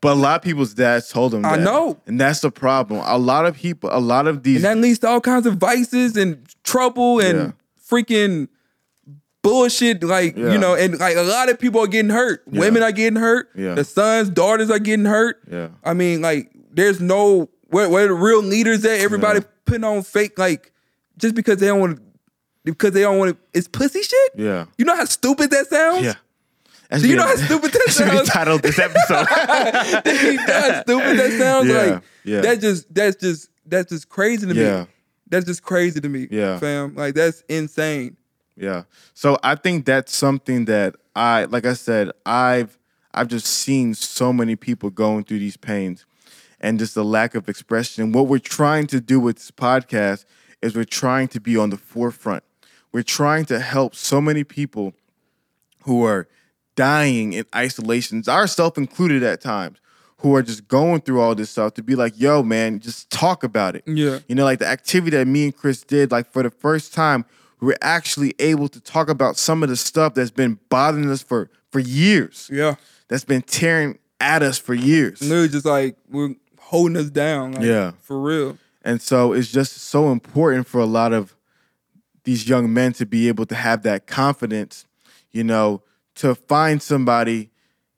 But 0.00 0.12
a 0.12 0.20
lot 0.20 0.36
of 0.36 0.42
people's 0.42 0.74
dads 0.74 1.08
told 1.08 1.32
them 1.32 1.44
I 1.46 1.56
know. 1.56 1.98
And 2.06 2.20
that's 2.20 2.40
the 2.40 2.50
problem. 2.50 3.02
A 3.06 3.16
lot 3.18 3.46
of 3.46 3.56
people, 3.56 3.88
a 3.92 4.00
lot 4.00 4.26
of 4.26 4.42
these 4.42 4.56
And 4.56 4.64
that 4.64 4.76
leads 4.82 4.98
to 5.00 5.08
all 5.08 5.20
kinds 5.20 5.46
of 5.46 5.56
vices 5.56 6.16
and 6.16 6.44
trouble 6.62 7.20
and 7.20 7.38
Yeah. 7.38 7.50
freaking 7.90 8.48
bullshit. 9.42 10.02
Like, 10.02 10.36
Yeah. 10.36 10.52
you 10.52 10.58
know, 10.58 10.74
and 10.74 10.98
like 10.98 11.16
a 11.16 11.22
lot 11.22 11.48
of 11.48 11.58
people 11.58 11.80
are 11.80 11.86
getting 11.86 12.10
hurt. 12.10 12.42
Women 12.46 12.82
are 12.82 12.92
getting 12.92 13.18
hurt. 13.20 13.48
Yeah. 13.54 13.74
The 13.74 13.84
sons, 13.84 14.28
daughters 14.30 14.70
are 14.70 14.78
getting 14.78 15.04
hurt. 15.06 15.38
Yeah. 15.50 15.68
I 15.84 15.94
mean, 15.94 16.20
like, 16.22 16.50
there's 16.72 17.00
no 17.00 17.48
where 17.74 17.88
where 17.90 18.08
the 18.08 18.14
real 18.14 18.42
leaders 18.42 18.84
at? 18.84 19.00
Everybody 19.00 19.40
Yeah. 19.40 19.46
putting 19.64 19.84
on 19.84 20.02
fake, 20.02 20.38
like, 20.38 20.72
just 21.18 21.34
because 21.34 21.58
they 21.58 21.66
don't 21.66 21.80
want 21.80 21.96
to 21.96 22.02
because 22.64 22.92
they 22.92 23.02
don't 23.02 23.18
want 23.18 23.32
to 23.32 23.36
it's 23.52 23.68
pussy 23.68 24.02
shit? 24.02 24.32
Yeah. 24.36 24.66
You 24.78 24.84
know 24.84 24.96
how 24.96 25.04
stupid 25.04 25.50
that 25.50 25.66
sounds? 25.66 26.04
Yeah. 26.04 26.14
That's 26.90 27.02
Do 27.02 27.08
you 27.08 27.16
know 27.16 27.26
how 27.26 27.36
stupid 27.36 27.72
that 27.72 27.82
that 27.86 27.92
should 27.92 28.04
be 28.04 28.10
the 28.10 28.16
sounds? 28.18 28.28
title 28.30 28.54
of 28.56 28.62
this 28.62 28.78
episode. 28.78 29.26
you 30.22 30.34
know 30.34 30.52
how 30.52 30.82
stupid 30.82 31.18
that 31.18 31.36
sounds? 31.38 31.68
Yeah, 31.68 31.82
Like 31.82 32.02
yeah. 32.24 32.40
that 32.42 32.60
just 32.60 32.94
that's 32.94 33.16
just 33.16 33.48
that's 33.66 33.90
just 33.90 34.08
crazy 34.08 34.46
to 34.46 34.54
Yeah. 34.54 34.80
me. 34.82 34.86
That's 35.28 35.46
just 35.46 35.62
crazy 35.62 36.00
to 36.00 36.08
me. 36.08 36.28
Yeah. 36.30 36.58
Fam. 36.58 36.94
Like 36.94 37.14
that's 37.14 37.42
insane. 37.48 38.16
Yeah. 38.56 38.84
So 39.14 39.38
I 39.42 39.56
think 39.56 39.84
that's 39.86 40.14
something 40.14 40.66
that 40.66 40.94
I 41.16 41.46
like 41.46 41.66
I 41.66 41.72
said, 41.74 42.10
I've 42.24 42.78
I've 43.12 43.28
just 43.28 43.46
seen 43.46 43.94
so 43.94 44.32
many 44.32 44.54
people 44.56 44.90
going 44.90 45.24
through 45.24 45.38
these 45.40 45.56
pains 45.56 46.04
and 46.64 46.78
just 46.78 46.94
the 46.94 47.04
lack 47.04 47.34
of 47.34 47.46
expression. 47.46 48.10
What 48.10 48.26
we're 48.26 48.38
trying 48.38 48.86
to 48.86 48.98
do 48.98 49.20
with 49.20 49.36
this 49.36 49.50
podcast 49.50 50.24
is 50.62 50.74
we're 50.74 50.84
trying 50.84 51.28
to 51.28 51.40
be 51.40 51.58
on 51.58 51.68
the 51.68 51.76
forefront. 51.76 52.42
We're 52.90 53.02
trying 53.02 53.44
to 53.46 53.60
help 53.60 53.94
so 53.94 54.18
many 54.18 54.44
people 54.44 54.94
who 55.82 56.04
are 56.04 56.26
dying 56.74 57.34
in 57.34 57.44
isolations, 57.54 58.30
ourselves 58.30 58.78
included 58.78 59.22
at 59.22 59.42
times, 59.42 59.78
who 60.18 60.34
are 60.34 60.42
just 60.42 60.66
going 60.66 61.02
through 61.02 61.20
all 61.20 61.34
this 61.34 61.50
stuff 61.50 61.74
to 61.74 61.82
be 61.82 61.94
like, 61.94 62.18
yo, 62.18 62.42
man, 62.42 62.80
just 62.80 63.10
talk 63.10 63.44
about 63.44 63.76
it. 63.76 63.84
Yeah. 63.86 64.20
You 64.26 64.34
know, 64.34 64.44
like 64.44 64.60
the 64.60 64.66
activity 64.66 65.18
that 65.18 65.26
me 65.26 65.44
and 65.44 65.54
Chris 65.54 65.82
did, 65.82 66.10
like 66.10 66.32
for 66.32 66.42
the 66.42 66.50
first 66.50 66.94
time, 66.94 67.26
we 67.60 67.66
were 67.66 67.78
actually 67.82 68.34
able 68.38 68.68
to 68.68 68.80
talk 68.80 69.10
about 69.10 69.36
some 69.36 69.62
of 69.62 69.68
the 69.68 69.76
stuff 69.76 70.14
that's 70.14 70.30
been 70.30 70.58
bothering 70.70 71.10
us 71.10 71.22
for 71.22 71.50
for 71.70 71.80
years. 71.80 72.48
Yeah. 72.50 72.76
That's 73.08 73.24
been 73.24 73.42
tearing 73.42 73.98
at 74.18 74.42
us 74.42 74.56
for 74.56 74.72
years. 74.72 75.20
Literally 75.20 75.48
just 75.48 75.66
like 75.66 75.96
we're 76.08 76.36
holding 76.74 76.96
us 76.96 77.10
down. 77.10 77.52
Like, 77.52 77.62
Yeah. 77.64 77.92
For 78.02 78.20
real. 78.20 78.58
And 78.84 79.00
so 79.00 79.32
it's 79.32 79.50
just 79.50 79.76
so 79.78 80.10
important 80.10 80.66
for 80.66 80.80
a 80.80 80.86
lot 80.86 81.12
of 81.12 81.34
these 82.24 82.48
young 82.48 82.72
men 82.72 82.92
to 82.94 83.06
be 83.06 83.28
able 83.28 83.46
to 83.46 83.54
have 83.54 83.82
that 83.84 84.06
confidence, 84.06 84.84
you 85.30 85.44
know, 85.44 85.82
to 86.16 86.34
find 86.34 86.82
somebody, 86.82 87.50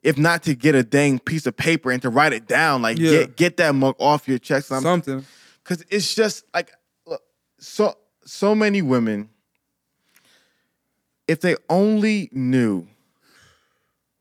if 0.03 0.17
not 0.17 0.43
to 0.43 0.53
get 0.55 0.75
a 0.75 0.83
dang 0.83 1.19
piece 1.19 1.45
of 1.47 1.57
paper 1.57 1.91
and 1.91 2.01
to 2.03 2.09
write 2.09 2.33
it 2.33 2.47
down, 2.47 2.81
like 2.81 2.97
Yeah. 2.99 3.11
get 3.11 3.35
get 3.35 3.57
that 3.57 3.73
mug 3.75 3.95
off 3.99 4.27
your 4.27 4.37
chest. 4.39 4.71
I'm- 4.71 4.81
Something. 4.83 5.25
Cause 5.63 5.83
it's 5.89 6.13
just 6.15 6.45
like 6.53 6.71
look, 7.05 7.21
so 7.59 7.95
so 8.25 8.53
many 8.55 8.81
women, 8.81 9.29
if 11.27 11.41
they 11.41 11.55
only 11.69 12.29
knew 12.31 12.87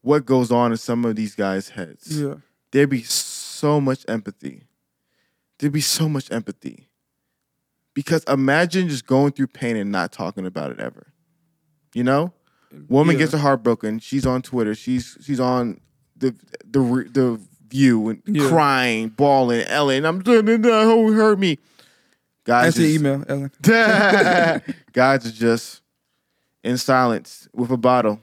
what 0.02 0.24
goes 0.26 0.50
on 0.50 0.70
in 0.72 0.78
some 0.78 1.04
of 1.04 1.14
these 1.16 1.34
guys' 1.34 1.70
heads, 1.70 2.20
Yeah. 2.20 2.34
there'd 2.70 2.90
be 2.90 3.02
so 3.02 3.35
much 3.80 4.04
empathy. 4.08 4.64
There'd 5.58 5.72
be 5.72 5.80
so 5.80 6.08
much 6.08 6.30
empathy. 6.30 6.88
Because 7.94 8.22
imagine 8.24 8.88
just 8.88 9.06
going 9.06 9.32
through 9.32 9.46
pain 9.48 9.76
and 9.76 9.90
not 9.90 10.12
talking 10.12 10.44
about 10.46 10.70
it 10.70 10.78
ever. 10.80 11.12
You 11.94 12.04
know? 12.04 12.32
Woman 12.88 13.14
Yeah. 13.14 13.20
gets 13.20 13.32
her 13.32 13.38
heart 13.38 13.62
broken. 13.62 13.98
She's 14.00 14.26
on 14.26 14.42
Twitter. 14.42 14.74
She's 14.74 15.16
she's 15.22 15.40
on 15.40 15.80
the 16.16 16.34
the 16.70 16.80
the 17.10 17.40
view 17.70 18.08
and 18.10 18.22
Yeah. 18.26 18.48
crying, 18.48 19.08
bawling, 19.08 19.62
Ellen, 19.66 20.04
I'm 20.04 20.20
who 20.22 21.12
hurt 21.12 21.38
me. 21.38 21.58
Guys 22.44 22.74
that's 22.74 22.76
just, 22.76 22.94
email, 23.00 23.24
Ellen. 23.28 23.50
guys 24.92 25.26
are 25.26 25.32
just 25.32 25.80
in 26.62 26.76
silence 26.76 27.48
with 27.54 27.70
a 27.70 27.76
bottle 27.76 28.20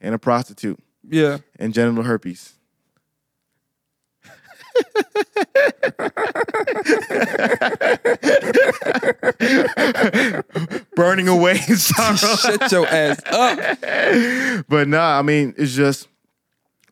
and 0.00 0.14
a 0.14 0.18
prostitute 0.18 0.78
Yeah. 1.08 1.38
and 1.58 1.74
genital 1.74 2.04
herpes. 2.04 2.54
Burning 10.96 11.28
away 11.28 11.60
in 11.68 11.76
sorrow. 11.76 12.16
Shut 12.16 12.72
your 12.72 12.86
ass 12.86 13.20
up. 13.26 13.78
but 14.68 14.88
nah, 14.88 15.18
I 15.18 15.22
mean, 15.22 15.54
it's 15.56 15.74
just 15.74 16.08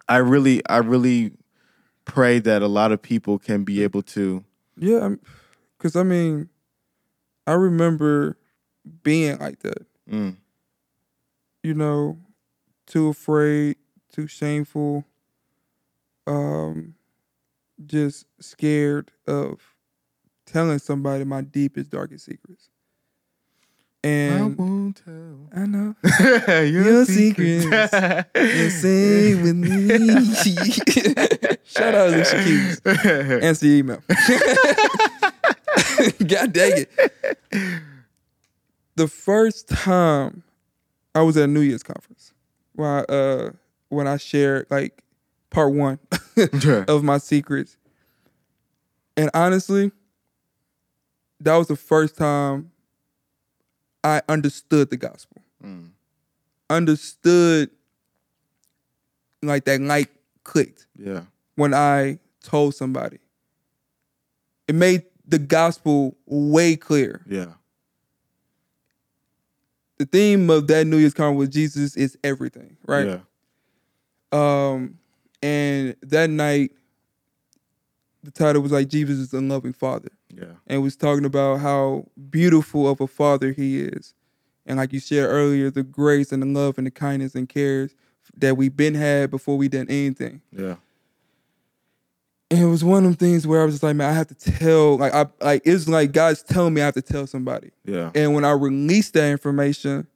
I 0.09 0.18
really, 0.18 0.62
I 0.68 0.78
really 0.78 1.32
pray 2.05 2.39
that 2.41 2.62
a 2.62 2.68
lot 2.68 2.93
of 2.93 3.03
people 3.03 3.39
can 3.39 3.64
be 3.64 3.82
able 3.82 4.03
to 4.03 4.45
Yeah, 4.76 5.16
because 5.76 5.97
I 5.97 6.03
mean, 6.03 6.49
I 7.47 7.53
remember 7.53 8.37
being 9.03 9.39
like 9.39 9.61
that. 9.61 9.87
Mm. 10.11 10.37
You 11.62 11.74
know, 11.74 12.18
too 12.87 13.09
afraid, 13.09 13.76
too 14.12 14.28
shameful, 14.28 15.05
um, 16.26 16.95
just 17.85 18.27
scared 18.41 19.11
of 19.27 19.61
telling 20.47 20.79
somebody 20.79 21.24
my 21.24 21.41
deepest, 21.43 21.91
darkest 21.91 22.24
secrets. 22.24 22.70
And 24.05 24.41
I 24.41 24.47
won't 24.47 25.03
tell 25.05 25.49
I, 25.53 25.66
know 25.66 25.95
your, 26.49 26.85
Your 26.85 27.05
secrets. 27.05 27.64
you 27.64 28.70
say 28.70 29.35
with 29.35 29.57
me. 29.57 29.89
Shout 31.64 31.95
out 31.95 32.11
to 32.11 32.14
Alicia 32.14 32.45
Keys. 32.45 32.81
Answer 33.43 33.66
your 33.66 33.77
email. 33.79 34.03
God 36.27 36.53
dang 36.53 36.87
it. 36.87 36.91
The 38.95 39.09
first 39.09 39.68
time 39.68 40.45
I 41.14 41.22
was 41.22 41.37
at 41.37 41.45
a 41.45 41.49
New 41.49 41.61
Year's 41.61 41.83
conference, 41.83 42.33
where 42.74 42.99
I, 43.11 43.12
uh, 43.12 43.51
when 43.89 44.07
I 44.07 44.18
shared 44.18 44.66
like 44.70 45.03
part 45.57 45.73
one 45.73 45.99
of 46.89 47.03
my 47.03 47.17
secrets, 47.17 47.79
and 49.17 49.31
honestly, 49.33 49.91
that 51.41 51.57
was 51.57 51.67
the 51.69 51.77
first 51.77 52.15
time 52.19 52.71
I 54.05 54.21
understood 54.29 54.91
the 54.91 54.99
gospel. 54.99 55.41
Mm. 55.65 55.93
Understood 56.69 57.71
like 59.43 59.65
that 59.65 59.81
light 59.81 60.09
clicked 60.45 60.87
Yeah. 60.99 61.23
when 61.55 61.73
I 61.73 62.19
told 62.45 62.75
somebody. 62.75 63.19
It 64.69 64.75
made 64.75 65.05
the 65.27 65.39
gospel 65.39 66.17
way 66.27 66.77
clear. 66.77 67.23
Yeah. 67.27 67.53
The 69.99 70.05
theme 70.05 70.51
of 70.51 70.67
that 70.67 70.87
New 70.87 70.99
Year's 70.99 71.15
conference 71.15 71.39
with 71.39 71.53
Jesus 71.53 71.97
is 71.97 72.19
everything, 72.23 72.77
right? 72.87 73.07
Yeah. 73.07 73.19
Um, 74.33 74.99
and 75.47 75.97
that 76.03 76.29
night, 76.31 76.73
the 78.23 78.31
title 78.31 78.63
was 78.63 78.73
like 78.73 78.89
Jesus 78.89 79.19
is 79.19 79.33
a 79.33 79.41
loving 79.41 79.73
Father, 79.73 80.11
Yeah. 80.35 80.55
and 80.67 80.83
was 80.83 80.97
talking 80.97 81.25
about 81.25 81.61
how 81.61 82.07
beautiful 82.31 82.89
of 82.89 83.01
a 83.01 83.07
Father 83.07 83.53
He 83.53 83.81
is, 83.81 84.15
and 84.67 84.79
like 84.79 84.93
you 84.93 85.01
shared 85.01 85.31
earlier, 85.31 85.71
the 85.71 85.83
grace 85.85 86.33
and 86.33 86.43
the 86.43 86.47
love 86.47 86.79
and 86.79 86.87
the 86.87 86.91
kindness 86.91 87.35
and 87.35 87.49
cares 87.49 87.95
that 88.37 88.57
we've 88.57 88.77
been 88.77 88.95
had 88.95 89.31
before 89.31 89.57
we 89.57 89.69
did 89.69 89.89
anything. 89.91 90.43
Yeah. 90.53 90.77
And 92.51 92.61
it 92.61 92.67
was 92.67 92.85
one 92.85 92.99
of 92.99 93.05
them 93.05 93.15
things 93.15 93.47
where 93.47 93.61
I 93.61 93.65
was 93.65 93.75
just 93.75 93.83
like, 93.83 93.97
man, 93.97 94.11
I 94.11 94.15
have 94.15 94.29
to 94.29 94.35
tell, 94.35 94.99
like, 94.99 95.13
I 95.15 95.27
like 95.41 95.63
it's 95.65 95.89
like 95.89 96.13
God's 96.13 96.43
telling 96.43 96.75
me 96.75 96.81
I 96.81 96.85
have 96.87 96.95
to 96.95 97.03
tell 97.03 97.27
somebody. 97.27 97.71
Yeah. 97.85 98.11
And 98.15 98.35
when 98.35 98.45
I 98.45 98.53
released 98.53 99.15
that 99.15 99.31
information, 99.31 100.07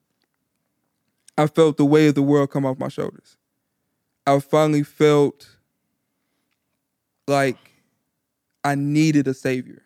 I 1.39 1.47
felt 1.47 1.76
the 1.76 1.85
weight 1.85 2.09
of 2.09 2.14
the 2.14 2.22
world 2.22 2.51
come 2.51 2.66
off 2.66 2.78
my 2.78 2.89
shoulders. 2.89 3.37
I 4.26 4.38
finally 4.40 4.82
felt 4.82 5.48
like 7.26 7.56
I 8.64 8.74
needed 8.74 9.26
a 9.28 9.34
savior. 9.34 9.82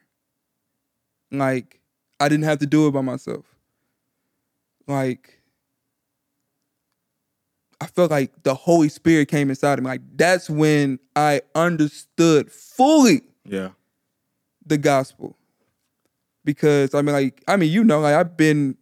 Like 1.31 1.81
I 2.21 2.29
didn't 2.29 2.45
have 2.45 2.59
to 2.59 2.67
do 2.67 2.87
it 2.89 2.93
by 2.93 3.01
myself. 3.01 3.45
Like 4.87 5.41
I 7.81 7.87
felt 7.87 8.11
like 8.11 8.43
the 8.45 8.55
Holy 8.55 8.89
Spirit 8.89 9.29
came 9.29 9.51
inside 9.51 9.79
of 9.79 9.85
me. 9.85 9.91
Like 9.91 10.03
that's 10.17 10.49
when 10.49 10.99
I 11.17 11.43
understood 11.55 12.51
fully 12.51 13.23
Yeah. 13.45 13.71
the 14.65 14.79
gospel. 14.79 15.37
Because 16.45 16.95
I 16.95 17.03
mean, 17.03 17.15
like, 17.15 17.43
I 17.49 17.57
mean, 17.57 17.71
you 17.73 17.85
know, 17.85 18.01
like 18.01 18.15
I've 18.15 18.37
been 18.37 18.77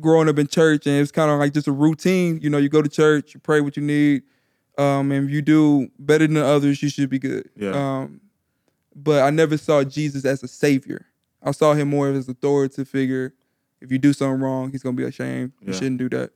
growing 0.00 0.28
up 0.28 0.38
in 0.38 0.46
church 0.46 0.86
and 0.86 0.96
it's 1.00 1.10
kind 1.10 1.30
of 1.30 1.38
like 1.38 1.54
just 1.54 1.66
a 1.66 1.72
routine. 1.72 2.38
You 2.42 2.50
know, 2.50 2.58
you 2.58 2.68
go 2.68 2.82
to 2.82 2.88
church, 2.88 3.34
you 3.34 3.40
pray 3.40 3.60
what 3.60 3.76
you 3.76 3.82
need. 3.82 4.22
Um, 4.78 5.10
and 5.10 5.26
if 5.26 5.30
you 5.30 5.42
do 5.42 5.90
better 5.98 6.26
than 6.26 6.36
others, 6.36 6.82
you 6.82 6.88
should 6.88 7.08
be 7.08 7.18
good. 7.18 7.48
Yeah. 7.56 7.70
Um, 7.70 8.20
but 8.94 9.22
I 9.22 9.30
never 9.30 9.56
saw 9.56 9.84
Jesus 9.84 10.24
as 10.24 10.42
a 10.42 10.48
savior. 10.48 11.06
I 11.42 11.50
saw 11.52 11.74
him 11.74 11.88
more 11.88 12.08
as 12.08 12.28
an 12.28 12.32
authoritative 12.32 12.88
figure. 12.88 13.34
If 13.80 13.92
you 13.92 13.98
do 13.98 14.12
something 14.12 14.40
wrong, 14.40 14.72
he's 14.72 14.82
gonna 14.82 14.96
be 14.96 15.04
ashamed. 15.04 15.52
You 15.60 15.72
shouldn't 15.72 15.98
do 15.98 16.08
that. 16.10 16.30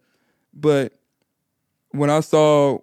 But 0.52 0.92
when 1.90 2.10
I 2.10 2.20
saw 2.20 2.78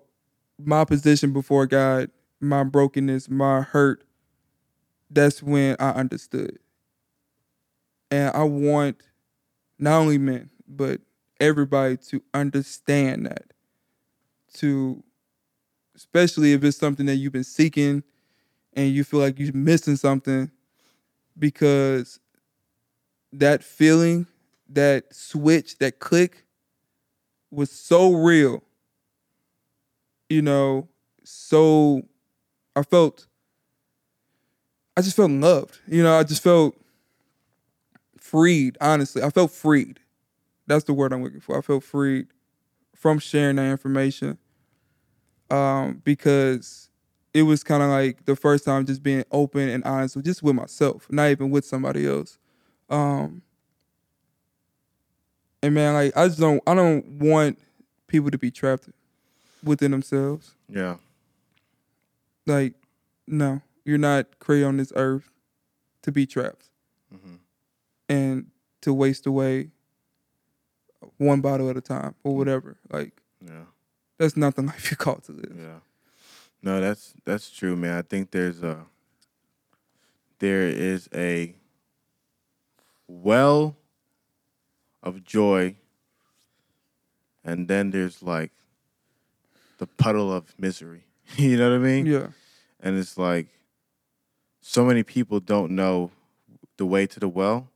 my 0.58 0.84
position 0.84 1.32
before 1.32 1.66
God, 1.66 2.10
my 2.40 2.64
brokenness, 2.64 3.30
my 3.30 3.62
hurt, 3.62 4.04
that's 5.10 5.42
when 5.42 5.76
I 5.80 5.92
understood. 5.92 6.60
And 8.12 8.36
I 8.36 8.44
want 8.44 8.98
not 9.80 10.00
only 10.00 10.18
men, 10.18 10.50
but 10.68 11.02
everybody 11.40 11.98
to 11.98 12.22
understand 12.34 13.26
that. 13.28 13.46
To 14.56 15.04
especially 15.98 16.54
if 16.54 16.64
it's 16.64 16.78
something 16.78 17.08
that 17.08 17.16
you've 17.16 17.34
been 17.34 17.44
seeking 17.44 18.04
and 18.74 18.92
you 18.92 19.04
feel 19.04 19.20
like 19.20 19.40
you're 19.40 19.52
missing 19.54 19.96
something 19.96 20.52
because 21.38 22.20
that 23.34 23.64
feeling, 23.64 24.28
that 24.70 25.14
switch, 25.14 25.80
that 25.80 26.00
click 26.00 26.46
was 27.52 27.72
so 27.72 28.14
real. 28.14 28.64
You 30.30 30.42
know, 30.42 30.88
so 31.24 32.04
I 32.76 32.84
felt 32.84 33.28
I 34.96 35.02
just 35.02 35.16
felt 35.16 35.32
loved. 35.32 35.80
You 35.88 36.04
know, 36.04 36.18
I 36.18 36.24
just 36.24 36.44
felt 36.44 36.76
freed, 38.20 38.78
honestly. 38.82 39.24
I 39.24 39.30
felt 39.30 39.52
freed. 39.52 40.00
That's 40.68 40.84
the 40.84 40.94
word 40.94 41.14
I'm 41.14 41.24
looking 41.24 41.40
for. 41.40 41.58
I 41.58 41.62
felt 41.62 41.84
freed 41.84 42.28
from 42.94 43.20
sharing 43.20 43.56
that 43.56 43.72
information. 43.72 44.38
Um, 45.50 46.02
because 46.04 46.90
it 47.34 47.44
was 47.44 47.64
kind 47.64 47.82
of 47.84 47.90
like 47.90 48.26
the 48.26 48.36
first 48.36 48.66
time 48.66 48.86
just 48.86 49.02
being 49.04 49.24
open 49.32 49.70
and 49.70 49.84
honest 49.84 50.16
with 50.16 50.26
just 50.26 50.44
with 50.44 50.56
myself, 50.56 51.08
not 51.10 51.30
even 51.30 51.50
with 51.52 51.66
somebody 51.66 52.06
else. 52.08 52.38
Um, 52.90 53.42
and 55.62 55.74
man, 55.74 55.94
like 55.94 56.16
I 56.18 56.28
just 56.28 56.40
don't 56.40 56.62
I 56.68 56.74
don't 56.74 57.06
want 57.20 57.60
people 58.08 58.32
to 58.32 58.38
be 58.38 58.52
trapped 58.52 58.90
within 59.64 59.92
themselves. 59.92 60.56
Yeah. 60.70 60.98
Like, 62.46 62.76
no, 63.28 63.62
you're 63.84 63.98
not 63.98 64.40
created 64.40 64.66
on 64.68 64.78
this 64.78 64.94
earth 64.96 65.30
to 66.04 66.12
be 66.12 66.26
trapped 66.26 66.70
Mhm. 67.14 67.40
and 68.08 68.48
to 68.82 68.94
waste 68.94 69.26
away 69.26 69.72
one 71.18 71.42
bottle 71.42 71.70
at 71.70 71.78
a 71.78 71.82
time 71.82 72.16
or 72.24 72.36
whatever. 72.36 72.78
Like, 72.90 73.22
Yeah. 73.46 73.66
That's 74.18 74.38
not 74.38 74.56
the 74.56 74.62
life 74.62 74.90
you're 74.92 74.98
called 74.98 75.24
to 75.26 75.32
live. 75.32 75.54
Yeah. 75.58 75.80
No, 76.62 76.82
that's 76.82 77.14
that's 77.26 77.50
true, 77.50 77.76
man. 77.76 77.98
I 77.98 78.02
think 78.02 78.32
there's 78.32 78.64
a 78.64 78.86
there 80.40 80.68
is 80.68 81.10
a 81.14 81.56
well 83.08 83.76
of 85.02 85.24
joy 85.24 85.76
and 87.48 87.68
then 87.68 87.92
there's 87.92 88.22
like 88.22 88.52
the 89.78 89.88
puddle 89.88 90.32
of 90.34 90.54
misery. 90.60 91.06
you 91.38 91.58
know 91.58 91.70
what 91.70 91.76
I 91.76 91.80
mean? 91.80 92.06
Yeah, 92.06 92.28
And 92.82 92.98
it's 92.98 93.18
like 93.18 93.48
so 94.62 94.84
many 94.84 95.04
people 95.04 95.40
don't 95.40 95.72
know 95.72 96.12
the 96.78 96.86
way 96.86 97.08
to 97.08 97.20
the 97.20 97.28
well, 97.30 97.70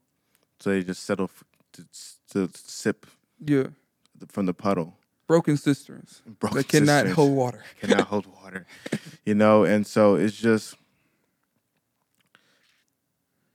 so 0.60 0.70
they 0.72 0.84
just 0.84 1.04
settle 1.04 1.26
f- 1.26 1.44
to, 1.74 1.86
to 2.32 2.50
sip 2.54 3.06
yeah. 3.44 3.68
from 4.28 4.46
the 4.46 4.54
puddle. 4.54 4.98
Broken 5.32 5.56
cisterns 5.56 6.22
Broken 6.42 6.58
that 6.58 6.68
cannot 6.68 6.94
cisterns. 7.04 7.16
hold 7.16 7.38
water. 7.38 7.64
cannot 7.80 8.08
hold 8.10 8.26
water. 8.26 8.66
You 9.24 9.34
know, 9.34 9.64
and 9.64 9.88
so 9.88 10.16
it's 10.16 10.36
just 10.36 10.76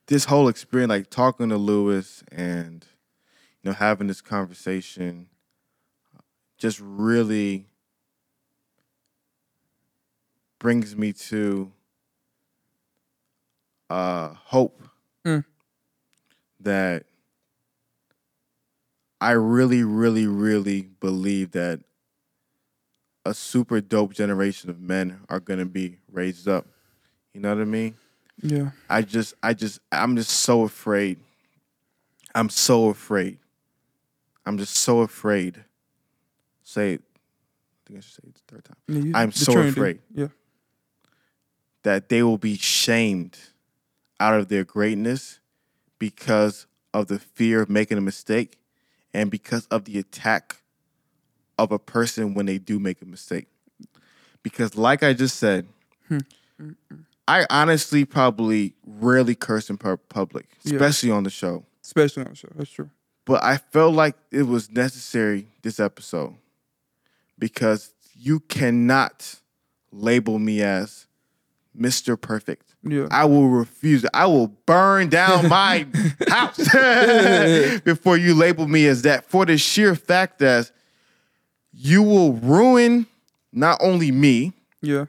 this 0.07 0.25
whole 0.25 0.49
experience, 0.49 0.89
like 0.89 1.11
talking 1.11 1.51
to 1.51 1.59
Lewis 1.59 2.25
and 2.33 2.87
you 3.63 3.69
know 3.71 3.75
having 3.75 4.07
this 4.07 4.23
conversation, 4.23 5.29
just 6.57 6.81
really 6.81 7.67
brings 10.59 10.97
me 10.97 11.13
to 11.13 11.71
uh, 13.91 14.29
hope 14.47 14.81
Mm. 15.27 15.45
that 16.61 17.05
I 19.21 19.33
really, 19.33 19.83
really, 19.83 20.27
really 20.27 20.83
believe 21.01 21.53
that 21.53 21.81
a 23.25 23.35
super 23.35 23.81
dope 23.81 24.13
generation 24.13 24.71
of 24.71 24.81
men 24.81 25.21
are 25.29 25.41
gonna 25.41 25.65
be 25.67 25.99
raised 26.13 26.47
up. 26.49 26.67
You 27.33 27.41
know 27.41 27.49
what 27.55 27.61
I 27.61 27.65
mean? 27.65 27.95
Yeah, 28.43 28.71
I 28.91 29.03
just, 29.03 29.35
I 29.43 29.55
just, 29.55 29.81
I'm 29.91 30.17
just 30.17 30.31
so 30.31 30.63
afraid. 30.63 31.19
I'm 32.35 32.51
so 32.51 32.89
afraid. 32.89 33.39
I'm 34.45 34.59
just 34.59 34.77
so 34.77 35.01
afraid. 35.01 35.65
Say, 36.63 36.95
it. 36.95 37.03
I 37.03 37.89
think 37.89 37.99
I 37.99 38.01
should 38.03 38.13
say 38.15 38.21
it 38.29 38.35
the 38.35 38.41
third 38.55 38.65
time. 38.65 38.77
Yeah, 38.89 39.01
you- 39.01 39.13
I'm 39.15 39.33
so 39.33 39.53
afraid. 39.71 40.01
Yeah, 40.15 40.29
that 41.83 42.09
they 42.11 42.23
will 42.23 42.39
be 42.39 42.57
shamed 42.57 43.39
out 44.21 44.39
of 44.39 44.49
their 44.49 44.65
greatness 44.65 45.41
because 45.99 46.67
of 46.93 47.07
the 47.09 47.19
fear 47.19 47.63
of 47.63 47.71
making 47.71 47.97
a 47.99 48.03
mistake 48.03 48.59
and 49.17 49.31
because 49.31 49.67
of 49.67 49.85
the 49.87 49.99
attack 49.99 50.57
of 51.59 51.73
a 51.73 51.79
person 51.79 52.35
when 52.35 52.45
they 52.47 52.59
do 52.59 52.79
make 52.79 53.01
a 53.01 53.07
mistake. 53.07 53.47
Because, 54.43 54.77
like 54.77 55.03
I 55.03 55.15
just 55.15 55.37
said, 55.39 55.67
hmm. 56.09 56.19
I 57.27 57.47
honestly 57.51 58.05
probably 58.05 58.75
rarely 58.87 59.35
curse 59.35 59.69
in 59.71 59.79
pu- 59.79 59.97
public, 59.97 60.47
Yeah. 60.63 60.75
especially 60.75 61.11
on 61.11 61.25
the 61.25 61.31
show. 61.31 61.65
especially 61.83 62.25
on 62.25 62.31
the 62.31 62.37
show. 62.37 62.49
That's 62.55 62.71
true. 62.71 62.91
But 63.25 63.43
I 63.43 63.57
felt 63.57 63.95
like 63.95 64.17
it 64.31 64.43
was 64.43 64.71
necessary 64.71 65.49
this 65.63 65.81
episode 65.81 66.35
because 67.39 67.93
you 68.15 68.41
cannot 68.41 69.41
label 69.93 70.39
me 70.39 70.63
as 70.63 71.06
Mr. 71.77 72.21
Perfect. 72.21 72.75
Yeah, 72.83 73.09
I 73.11 73.25
will 73.25 73.49
refuse 73.49 74.05
it. 74.05 74.11
I 74.15 74.27
will 74.27 74.49
burn 74.49 75.09
down 75.09 75.49
my 75.51 75.87
house 76.29 76.57
before 77.85 78.17
you 78.17 78.35
label 78.35 78.67
me 78.69 78.87
as 78.87 79.03
that 79.03 79.25
for 79.29 79.45
the 79.45 79.59
sheer 79.59 79.95
fact 79.95 80.39
that 80.39 80.71
you 81.73 82.03
will 82.03 82.35
ruin 82.35 83.07
not 83.53 83.79
only 83.83 84.11
me 84.13 84.53
yeah, 84.83 85.07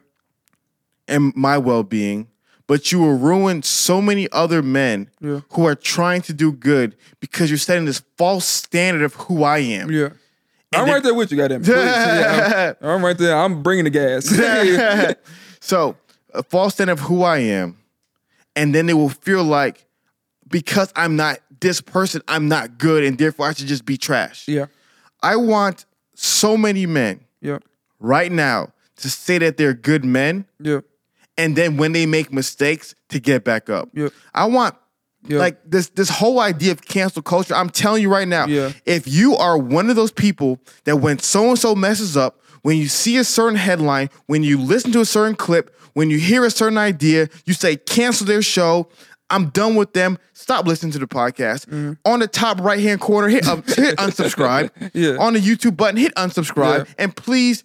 and 1.06 1.34
my 1.36 1.56
well 1.58 1.82
being, 1.82 2.28
but 2.66 2.90
you 2.92 2.98
will 2.98 3.16
ruin 3.16 3.62
so 3.62 4.00
many 4.02 4.28
other 4.32 4.62
men 4.62 5.08
Yeah. 5.20 5.40
who 5.52 5.66
are 5.66 5.74
trying 5.74 6.22
to 6.22 6.32
do 6.32 6.52
good 6.52 6.96
because 7.20 7.50
you're 7.50 7.58
setting 7.58 7.84
this 7.86 8.02
false 8.16 8.44
standard 8.46 9.02
of 9.02 9.14
who 9.14 9.42
I 9.44 9.58
am. 9.58 9.90
yeah. 9.90 10.10
I'm 10.74 10.84
then- 10.84 10.94
right 10.94 11.02
there 11.02 11.14
with 11.14 11.30
you, 11.30 11.38
goddamn. 11.38 11.62
Yeah, 11.64 12.74
I'm, 12.82 12.88
I'm 12.90 13.04
right 13.04 13.16
there. 13.16 13.34
I'm 13.36 13.62
bringing 13.62 13.84
the 13.84 13.90
gas. 13.90 14.26
so 15.60 15.96
a 16.38 16.42
false 16.42 16.74
standard 16.74 16.94
of 16.94 17.00
who 17.00 17.22
I 17.22 17.38
am, 17.38 17.76
and 18.56 18.74
then 18.74 18.86
they 18.86 18.94
will 18.94 19.08
feel 19.08 19.44
like 19.44 19.84
because 20.48 20.92
I'm 20.96 21.16
not 21.16 21.38
this 21.60 21.80
person, 21.80 22.22
I'm 22.28 22.48
not 22.48 22.78
good, 22.78 23.04
and 23.04 23.18
therefore 23.18 23.48
I 23.48 23.52
should 23.52 23.66
just 23.66 23.84
be 23.84 23.96
trash. 23.96 24.46
yeah, 24.48 24.66
I 25.22 25.36
want 25.36 25.84
so 26.14 26.56
many 26.56 26.86
men 26.86 27.20
yeah, 27.40 27.58
right 27.98 28.32
now 28.32 28.72
to 28.96 29.10
say 29.10 29.38
that 29.38 29.56
they're 29.56 29.74
good 29.74 30.04
men, 30.04 30.46
yeah, 30.60 30.80
and 31.36 31.54
then 31.56 31.76
when 31.76 31.92
they 31.92 32.06
make 32.06 32.32
mistakes, 32.32 32.94
to 33.10 33.20
get 33.20 33.44
back 33.44 33.70
up. 33.70 33.88
Yeah. 33.92 34.08
I 34.34 34.44
want 34.46 34.74
yeah. 35.26 35.38
like 35.38 35.58
this 35.64 35.88
this 35.90 36.08
whole 36.08 36.40
idea 36.40 36.72
of 36.72 36.82
cancel 36.82 37.22
culture. 37.22 37.54
I'm 37.54 37.70
telling 37.70 38.02
you 38.02 38.10
right 38.10 38.28
now, 38.28 38.46
Yeah. 38.46 38.72
if 38.84 39.08
you 39.08 39.36
are 39.36 39.58
one 39.58 39.90
of 39.90 39.96
those 39.96 40.12
people 40.12 40.60
that 40.84 40.96
when 40.96 41.18
so 41.18 41.48
and 41.48 41.58
so 41.58 41.74
messes 41.74 42.16
up, 42.16 42.40
when 42.68 42.76
you 42.76 42.86
see 42.86 43.16
a 43.16 43.24
certain 43.24 43.56
headline, 43.56 44.10
when 44.26 44.42
you 44.42 44.60
listen 44.60 44.92
to 44.92 45.00
a 45.00 45.04
certain 45.06 45.34
clip, 45.34 45.74
when 45.94 46.10
you 46.10 46.18
hear 46.18 46.44
a 46.44 46.50
certain 46.50 46.76
idea, 46.76 47.30
you 47.46 47.54
say, 47.54 47.76
cancel 47.76 48.26
their 48.26 48.42
show. 48.42 48.90
I'm 49.30 49.48
done 49.48 49.74
with 49.74 49.94
them. 49.94 50.18
Stop 50.34 50.66
listening 50.66 50.92
to 50.92 50.98
the 50.98 51.06
podcast. 51.06 51.64
Mm-hmm. 51.64 51.92
On 52.04 52.20
the 52.20 52.26
top 52.26 52.60
right 52.60 52.78
hand 52.78 53.00
corner, 53.00 53.28
hit, 53.28 53.48
um, 53.48 53.62
hit 53.62 53.96
unsubscribe. 53.98 54.90
Yeah. 54.92 55.16
On 55.16 55.32
the 55.32 55.40
YouTube 55.40 55.78
button, 55.78 55.96
hit 55.96 56.14
unsubscribe. 56.16 56.86
Yeah. 56.86 56.92
And 56.98 57.16
please 57.16 57.64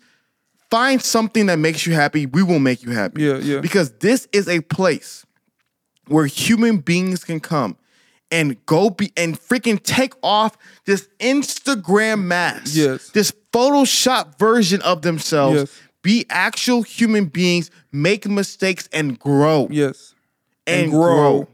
find 0.72 1.02
something 1.02 1.48
that 1.48 1.60
makes 1.60 1.86
you 1.86 1.94
happy. 1.94 2.26
We 2.26 2.42
will 2.42 2.60
make 2.60 2.82
you 2.84 2.92
happy. 2.92 3.24
Yeah, 3.24 3.40
yeah. 3.40 3.60
Because 3.60 3.92
this 3.98 4.30
is 4.32 4.48
a 4.48 4.62
place 4.62 5.26
where 6.08 6.28
human 6.28 6.78
beings 6.78 7.26
can 7.26 7.42
come 7.42 7.76
and 8.32 8.66
go 8.66 8.90
be 8.90 9.12
and 9.18 9.38
freaking 9.38 9.84
take 9.84 10.14
off 10.24 10.58
this 10.86 11.10
Instagram 11.20 12.24
mask. 12.24 12.74
Yes. 12.74 13.10
This 13.10 13.34
Photoshop 13.54 14.38
version 14.40 14.82
of 14.82 15.02
themselves. 15.04 15.56
Yes. 15.60 15.80
Be 16.02 16.26
actual 16.30 16.82
human 16.82 17.26
beings, 17.26 17.72
make 17.92 18.28
mistakes 18.28 18.90
and 18.92 19.18
grow. 19.18 19.68
Yes. 19.72 20.14
And, 20.68 20.84
And 20.84 20.92
grow. 20.92 21.00
grow. 21.42 21.48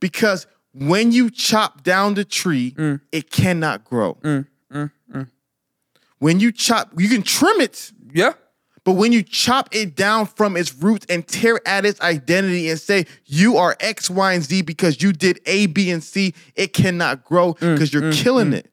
Because 0.00 0.46
when 0.72 1.12
you 1.12 1.30
chop 1.30 1.82
down 1.82 2.14
the 2.14 2.24
tree, 2.24 2.72
Mm. 2.76 3.00
it 3.12 3.30
cannot 3.30 3.84
grow. 3.84 4.14
Mm, 4.22 4.46
mm, 4.72 4.90
mm. 5.12 5.28
When 6.18 6.40
you 6.40 6.50
chop, 6.52 6.90
you 6.98 7.08
can 7.08 7.22
trim 7.22 7.60
it. 7.60 7.92
Yeah. 8.12 8.32
But 8.84 8.92
when 8.92 9.10
you 9.12 9.22
chop 9.22 9.68
it 9.74 9.96
down 9.96 10.26
from 10.26 10.56
its 10.56 10.72
roots 10.74 11.06
and 11.08 11.26
tear 11.26 11.60
at 11.66 11.84
its 11.84 12.00
identity 12.00 12.68
and 12.70 12.78
say 12.80 13.06
you 13.24 13.56
are 13.56 13.76
X, 13.80 14.08
Y, 14.08 14.32
and 14.32 14.44
Z 14.44 14.62
because 14.62 15.02
you 15.02 15.12
did 15.12 15.40
A, 15.46 15.66
B, 15.66 15.90
and 15.90 16.02
C, 16.02 16.34
it 16.54 16.72
cannot 16.72 17.24
grow 17.24 17.54
Mm, 17.54 17.74
because 17.74 17.92
you're 17.92 18.12
killing 18.12 18.52
it. 18.52 18.70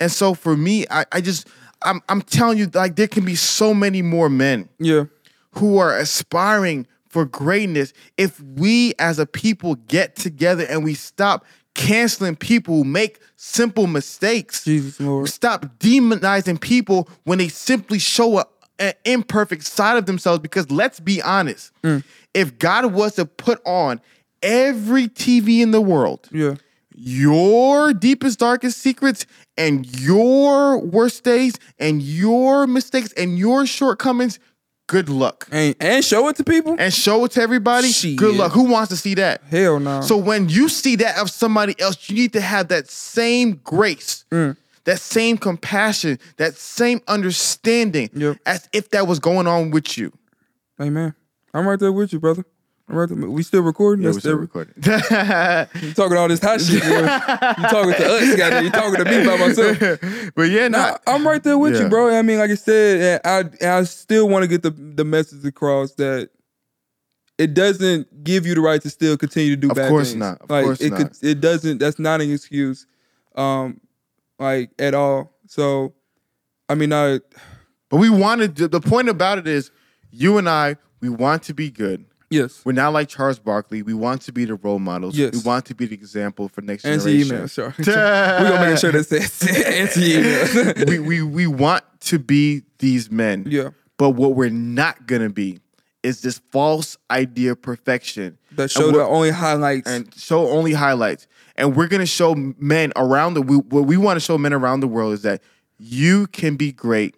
And 0.00 0.10
so 0.10 0.34
for 0.34 0.56
me, 0.56 0.86
I, 0.90 1.04
I 1.12 1.20
just 1.20 1.46
I'm 1.82 2.00
I'm 2.08 2.22
telling 2.22 2.58
you, 2.58 2.68
like 2.74 2.96
there 2.96 3.08
can 3.08 3.24
be 3.24 3.34
so 3.36 3.72
many 3.74 4.02
more 4.02 4.28
men 4.28 4.68
Yeah. 4.78 5.04
who 5.52 5.78
are 5.78 5.96
aspiring 5.96 6.86
for 7.08 7.24
greatness 7.24 7.92
if 8.16 8.40
we 8.40 8.94
as 8.98 9.18
a 9.18 9.26
people 9.26 9.74
get 9.74 10.16
together 10.16 10.64
and 10.68 10.84
we 10.84 10.94
stop 10.94 11.44
canceling 11.74 12.36
people 12.36 12.76
who 12.76 12.84
make 12.84 13.18
simple 13.36 13.86
mistakes. 13.86 14.64
Jesus 14.64 15.00
Lord. 15.00 15.28
Stop 15.28 15.78
demonizing 15.78 16.60
people 16.60 17.08
when 17.24 17.38
they 17.38 17.48
simply 17.48 17.98
show 17.98 18.38
a, 18.38 18.44
an 18.78 18.92
imperfect 19.04 19.64
side 19.64 19.96
of 19.96 20.06
themselves. 20.06 20.40
Because 20.40 20.70
let's 20.70 21.00
be 21.00 21.20
honest, 21.22 21.72
mm. 21.82 22.02
if 22.34 22.58
God 22.58 22.92
was 22.92 23.14
to 23.16 23.24
put 23.26 23.60
on 23.64 24.00
every 24.42 25.08
TV 25.08 25.60
in 25.60 25.70
the 25.72 25.80
world, 25.80 26.28
Yeah. 26.32 26.54
Your 27.02 27.94
deepest, 27.94 28.38
darkest 28.38 28.78
secrets 28.78 29.24
and 29.56 29.86
your 30.00 30.78
worst 30.78 31.24
days 31.24 31.54
and 31.78 32.02
your 32.02 32.66
mistakes 32.66 33.12
and 33.14 33.38
your 33.38 33.64
shortcomings, 33.64 34.38
good 34.86 35.08
luck. 35.08 35.48
And 35.50 35.74
and 35.80 36.04
show 36.04 36.28
it 36.28 36.36
to 36.36 36.44
people? 36.44 36.76
And 36.78 36.92
show 36.92 37.24
it 37.24 37.30
to 37.32 37.40
everybody, 37.42 37.88
Shit. 37.90 38.16
good 38.16 38.36
luck. 38.36 38.52
Who 38.52 38.64
wants 38.64 38.90
to 38.90 38.96
see 38.96 39.14
that? 39.14 39.42
Hell 39.48 39.80
no. 39.80 40.02
So 40.02 40.16
when 40.16 40.48
you 40.50 40.68
see 40.68 40.96
that 40.96 41.16
of 41.18 41.30
somebody 41.30 41.74
else, 41.80 42.10
you 42.10 42.16
need 42.16 42.34
to 42.34 42.40
have 42.42 42.68
that 42.68 42.90
same 42.90 43.60
grace, 43.64 44.24
Mm. 44.30 44.56
that 44.84 45.00
same 45.00 45.38
compassion, 45.38 46.18
that 46.36 46.54
same 46.56 47.00
understanding 47.08 48.10
Yep. 48.12 48.38
as 48.44 48.68
if 48.74 48.90
that 48.90 49.06
was 49.06 49.18
going 49.20 49.46
on 49.46 49.70
with 49.70 49.96
you. 49.96 50.12
Amen. 50.80 51.14
I'm 51.54 51.66
right 51.66 51.78
there 51.78 51.92
with 51.92 52.12
you, 52.12 52.20
brother. 52.20 52.44
I'm 52.90 52.96
right 52.96 53.08
there. 53.08 53.16
We 53.30 53.42
still 53.42 53.62
recording? 53.62 54.04
That's 54.04 54.18
still 54.18 54.36
recording. 54.36 54.74
You 55.82 55.94
talking 55.94 56.16
all 56.16 56.28
this 56.28 56.40
hot 56.42 56.60
shit. 56.60 56.82
bro. 56.82 56.98
you 56.98 57.06
talking 57.06 57.94
to 57.94 58.06
us, 58.14 58.36
goddamn. 58.36 58.64
You 58.64 58.70
talking 58.70 59.04
to 59.04 59.10
me 59.10 59.26
by 59.26 59.36
myself. 59.36 60.32
but 60.34 60.42
yeah, 60.50 60.68
Nah, 60.68 60.78
not. 60.78 61.02
I'm 61.06 61.26
right 61.26 61.42
there 61.42 61.56
with 61.58 61.74
Yeah. 61.74 61.82
you, 61.84 61.88
bro. 61.88 62.16
I 62.16 62.22
mean, 62.22 62.38
like 62.38 62.50
I 62.50 62.54
said, 62.56 63.20
I 63.24 63.44
I 63.66 63.82
still 63.84 64.28
want 64.28 64.42
to 64.42 64.48
get 64.48 64.62
the 64.62 64.70
the 64.70 65.04
message 65.04 65.44
across 65.44 65.92
that 65.94 66.30
it 67.38 67.54
doesn't 67.54 68.22
give 68.24 68.44
you 68.46 68.54
the 68.54 68.60
right 68.60 68.82
to 68.82 68.90
still 68.90 69.16
continue 69.16 69.50
to 69.50 69.56
do 69.56 69.68
bad 69.68 69.74
things. 69.76 69.78
Of 69.78 69.84
bad 69.84 69.88
course 69.90 70.08
things. 70.10 70.18
not. 70.20 70.40
Of 70.42 70.50
like 70.50 70.64
course 70.64 70.80
it 70.80 70.90
not. 70.90 70.98
could 70.98 71.16
it 71.22 71.40
doesn't 71.40 71.78
that's 71.78 71.98
not 71.98 72.20
an 72.20 72.30
excuse 72.32 72.86
um 73.36 73.80
like 74.38 74.70
at 74.78 74.94
all. 74.94 75.32
So 75.46 75.94
I 76.68 76.74
mean 76.74 76.92
I 76.92 77.20
But 77.88 77.96
we 77.98 78.10
wanted 78.10 78.56
to, 78.56 78.68
the 78.68 78.80
point 78.80 79.08
about 79.08 79.38
it 79.38 79.46
is, 79.46 79.70
you 80.10 80.38
and 80.38 80.48
I, 80.48 80.76
we 81.00 81.08
want 81.08 81.42
to 81.44 81.54
be 81.54 81.70
good. 81.70 82.04
Yes. 82.30 82.62
We're 82.64 82.72
not 82.72 82.92
like 82.92 83.08
Charles 83.08 83.38
Barkley. 83.38 83.82
We 83.82 83.92
want 83.94 84.22
to 84.22 84.32
be 84.32 84.44
the 84.44 84.54
role 84.54 84.78
models. 84.78 85.16
Yes. 85.16 85.32
We 85.34 85.40
want 85.40 85.66
to 85.66 85.74
be 85.74 85.86
the 85.86 85.94
example 85.94 86.48
for 86.48 86.62
next 86.62 86.84
Answer 86.84 87.08
generation. 87.08 87.34
email, 87.36 87.46
sure. 87.48 87.74
We're 87.78 87.84
gonna 87.84 88.70
make 88.70 88.78
sure 88.78 88.92
that 88.92 89.04
says 89.04 89.42
answer 89.66 90.00
email. 90.00 90.74
we, 90.86 90.98
we 90.98 91.22
we 91.22 91.46
want 91.46 91.84
to 92.00 92.18
be 92.18 92.62
these 92.78 93.10
men. 93.10 93.44
yeah. 93.48 93.70
But 93.96 94.10
what 94.10 94.34
we're 94.34 94.48
not 94.48 95.06
gonna 95.06 95.28
be 95.28 95.60
is 96.02 96.22
this 96.22 96.40
false 96.50 96.96
idea 97.10 97.52
of 97.52 97.60
perfection 97.60 98.38
That 98.52 98.70
show 98.70 98.90
the 98.90 99.04
only 99.04 99.30
highlights. 99.30 99.86
and 99.86 100.14
show 100.14 100.48
only 100.48 100.72
highlights. 100.72 101.26
And 101.56 101.76
we're 101.76 101.88
gonna 101.88 102.06
show 102.06 102.34
men 102.34 102.92
around 102.96 103.34
the 103.34 103.42
we, 103.42 103.56
what 103.56 103.84
we 103.84 103.98
want 103.98 104.16
to 104.16 104.20
show 104.24 104.38
men 104.38 104.54
around 104.54 104.80
the 104.80 104.88
world 104.88 105.12
is 105.12 105.20
that 105.22 105.42
you 105.78 106.26
can 106.28 106.56
be 106.56 106.72
great, 106.72 107.14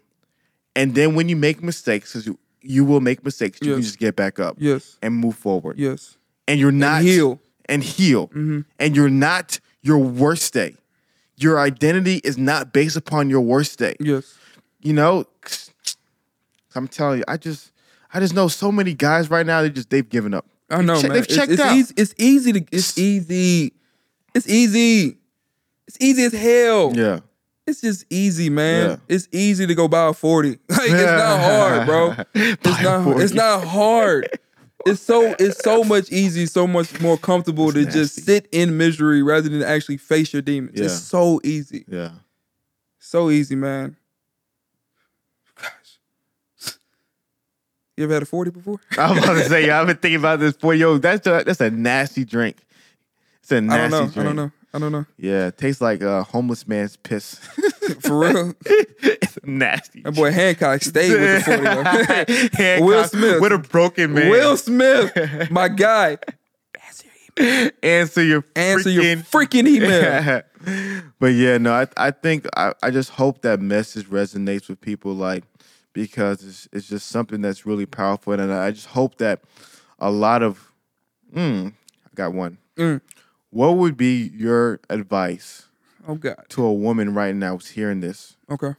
and 0.75 0.95
then 0.97 1.15
when 1.15 1.29
you 1.29 1.37
make 1.37 1.63
mistakes, 1.63 2.13
because 2.13 2.37
you, 2.63 2.85
will 2.85 3.01
make 3.01 3.25
mistakes, 3.25 3.59
you 3.63 3.75
can 3.75 3.83
just 3.83 3.99
get 3.99 4.17
back 4.17 4.39
up 4.39 4.57
yes. 4.59 4.99
and 5.03 5.15
move 5.15 5.37
forward. 5.37 5.79
Yes. 5.79 6.17
And 6.49 6.59
you're 6.59 6.73
not 6.73 7.03
heal. 7.03 7.37
Mm-hmm. 7.37 7.43
and 7.67 7.83
heal, 7.85 8.31
and 8.79 8.97
you're 8.97 9.09
not 9.11 9.61
your 9.83 9.99
worst 9.99 10.53
day. 10.53 10.77
Your 11.37 11.59
identity 11.59 12.21
is 12.25 12.37
not 12.39 12.73
based 12.73 12.97
upon 12.97 13.31
your 13.31 13.41
worst 13.41 13.79
day 13.79 13.97
Yes. 13.99 14.37
you 14.81 14.93
know, 14.93 15.25
I'm 16.75 16.89
telling 16.89 17.19
you, 17.19 17.25
I 17.29 17.37
just, 17.37 17.73
I 18.13 18.21
just 18.21 18.35
know 18.35 18.49
so 18.49 18.71
many 18.73 18.95
guys 18.95 19.31
right 19.31 19.45
now. 19.47 19.63
They 19.63 19.71
just 19.71 19.91
they've 19.91 20.09
given 20.09 20.35
up. 20.35 20.47
I 20.71 20.83
know, 20.83 20.97
che- 21.01 21.09
man. 21.09 21.15
they've 21.15 21.23
It's- 21.25 21.37
checked 21.37 21.53
it's, 21.53 21.61
out. 21.61 21.77
Easy, 21.77 21.95
it's 21.97 22.15
easy 22.19 22.53
to. 22.55 22.65
It's 22.73 22.97
easy. 22.99 23.73
It's 24.35 24.49
easy. 24.49 25.19
It's 25.87 25.97
easy 26.01 26.25
as 26.25 26.33
hell. 26.33 26.93
Yeah, 26.95 27.21
It's 27.67 27.81
just 27.81 28.05
easy, 28.11 28.51
man. 28.51 28.91
Yeah. 28.91 28.97
It's 29.09 29.29
easy 29.31 29.67
to 29.67 29.75
go 29.75 29.87
buy 29.89 30.09
a 30.09 30.13
forty. 30.13 30.59
Like 30.69 30.91
it's 30.91 31.03
not 31.03 31.41
hard, 31.41 31.87
bro. 31.87 32.15
It's 32.35 32.83
not. 32.83 33.21
It's 33.21 33.33
not 33.33 33.65
hard. 33.65 34.29
It's 34.85 35.01
so. 35.01 35.35
It's 35.39 35.63
so 35.63 35.85
much 35.85 36.11
easy. 36.11 36.47
So 36.47 36.67
much 36.67 37.01
more 37.01 37.17
comfortable 37.17 37.71
to 37.73 37.85
just 37.85 38.25
sit 38.25 38.49
in 38.51 38.77
misery 38.77 39.23
rather 39.23 39.49
than 39.49 39.63
actually 39.63 39.99
face 39.99 40.33
your 40.33 40.43
demons. 40.43 40.77
Yeah. 40.77 40.87
It's 40.87 40.95
so 40.99 41.41
easy. 41.45 41.85
yeah. 41.87 42.11
So 42.99 43.31
easy, 43.31 43.55
man. 43.57 43.97
Gosh. 45.61 46.75
You 47.97 48.05
ever 48.05 48.15
had 48.15 48.23
a 48.23 48.27
forty 48.27 48.51
before? 48.51 48.81
I'm 48.99 49.19
about 49.19 49.35
to 49.35 49.45
say, 49.45 49.69
I've 49.71 49.87
been 49.87 49.97
thinking 49.99 50.19
about 50.19 50.41
this 50.41 50.57
for 50.57 50.75
yo. 50.75 50.99
That's 50.99 51.27
a, 51.27 51.45
that's 51.47 51.61
a 51.61 51.71
nasty 51.71 52.25
drink. 52.25 52.57
It's 53.43 53.53
a 53.53 53.61
nasty 53.61 53.91
don't 53.91 53.91
know. 53.91 53.99
drink. 54.07 54.17
I 54.19 54.23
don't 54.23 54.37
know. 54.37 54.53
I 54.75 54.79
don't 54.79 54.93
know. 54.93 55.05
Yeah, 55.19 55.49
it 55.49 55.59
tastes 55.59 55.81
like 55.83 56.01
a 56.03 56.23
homeless 56.23 56.67
man's 56.67 56.97
piss. 56.97 57.35
For 58.01 58.19
real. 58.21 58.55
it's 58.65 59.39
nasty. 59.45 60.01
That 60.03 60.15
boy 60.15 60.31
Hancock 60.33 60.81
stayed 60.83 61.13
with 61.13 61.45
the 61.45 62.47
40. 62.57 62.57
Hancock 62.63 62.87
Will 62.87 63.05
Smith. 63.05 63.41
with 63.43 63.53
a 63.53 63.59
broken 63.59 64.15
man. 64.15 64.31
Will 64.31 64.57
Smith, 64.57 65.51
my 65.51 65.69
guy. 65.87 66.19
answer 67.83 68.23
your 68.23 68.45
Answer 68.57 68.91
your 68.91 69.03
freaking- 69.05 69.27
freaking 69.31 69.67
email. 69.69 70.43
but 71.19 71.29
yeah, 71.29 71.59
no, 71.59 71.73
I 71.73 71.87
I 71.97 72.11
think 72.11 72.47
I, 72.57 72.73
I 72.83 72.91
just 72.91 73.11
hope 73.11 73.43
that 73.43 73.61
message 73.61 74.07
resonates 74.07 74.69
with 74.69 74.81
people 74.81 75.13
like 75.15 75.45
because 75.93 76.43
it's 76.45 76.69
it's 76.73 76.89
just 76.89 77.09
something 77.09 77.41
that's 77.41 77.67
really 77.67 77.87
powerful 77.87 78.33
and 78.35 78.53
I 78.53 78.71
just 78.71 78.87
hope 78.89 79.19
that 79.19 79.43
a 79.99 80.11
lot 80.11 80.43
of 80.43 80.73
mm, 81.35 81.69
I 81.73 82.09
got 82.15 82.33
one. 82.35 82.59
Mm. 82.77 83.01
What 83.53 83.77
would 83.77 83.97
be 83.97 84.31
your 84.35 84.81
advice 84.89 85.67
Oh 86.09 86.15
God. 86.17 86.45
to 86.49 86.65
a 86.65 86.73
woman 86.73 87.15
right 87.15 87.35
now 87.35 87.53
who's 87.57 87.69
hearing 87.71 88.01
this 88.01 88.37
Okay. 88.51 88.75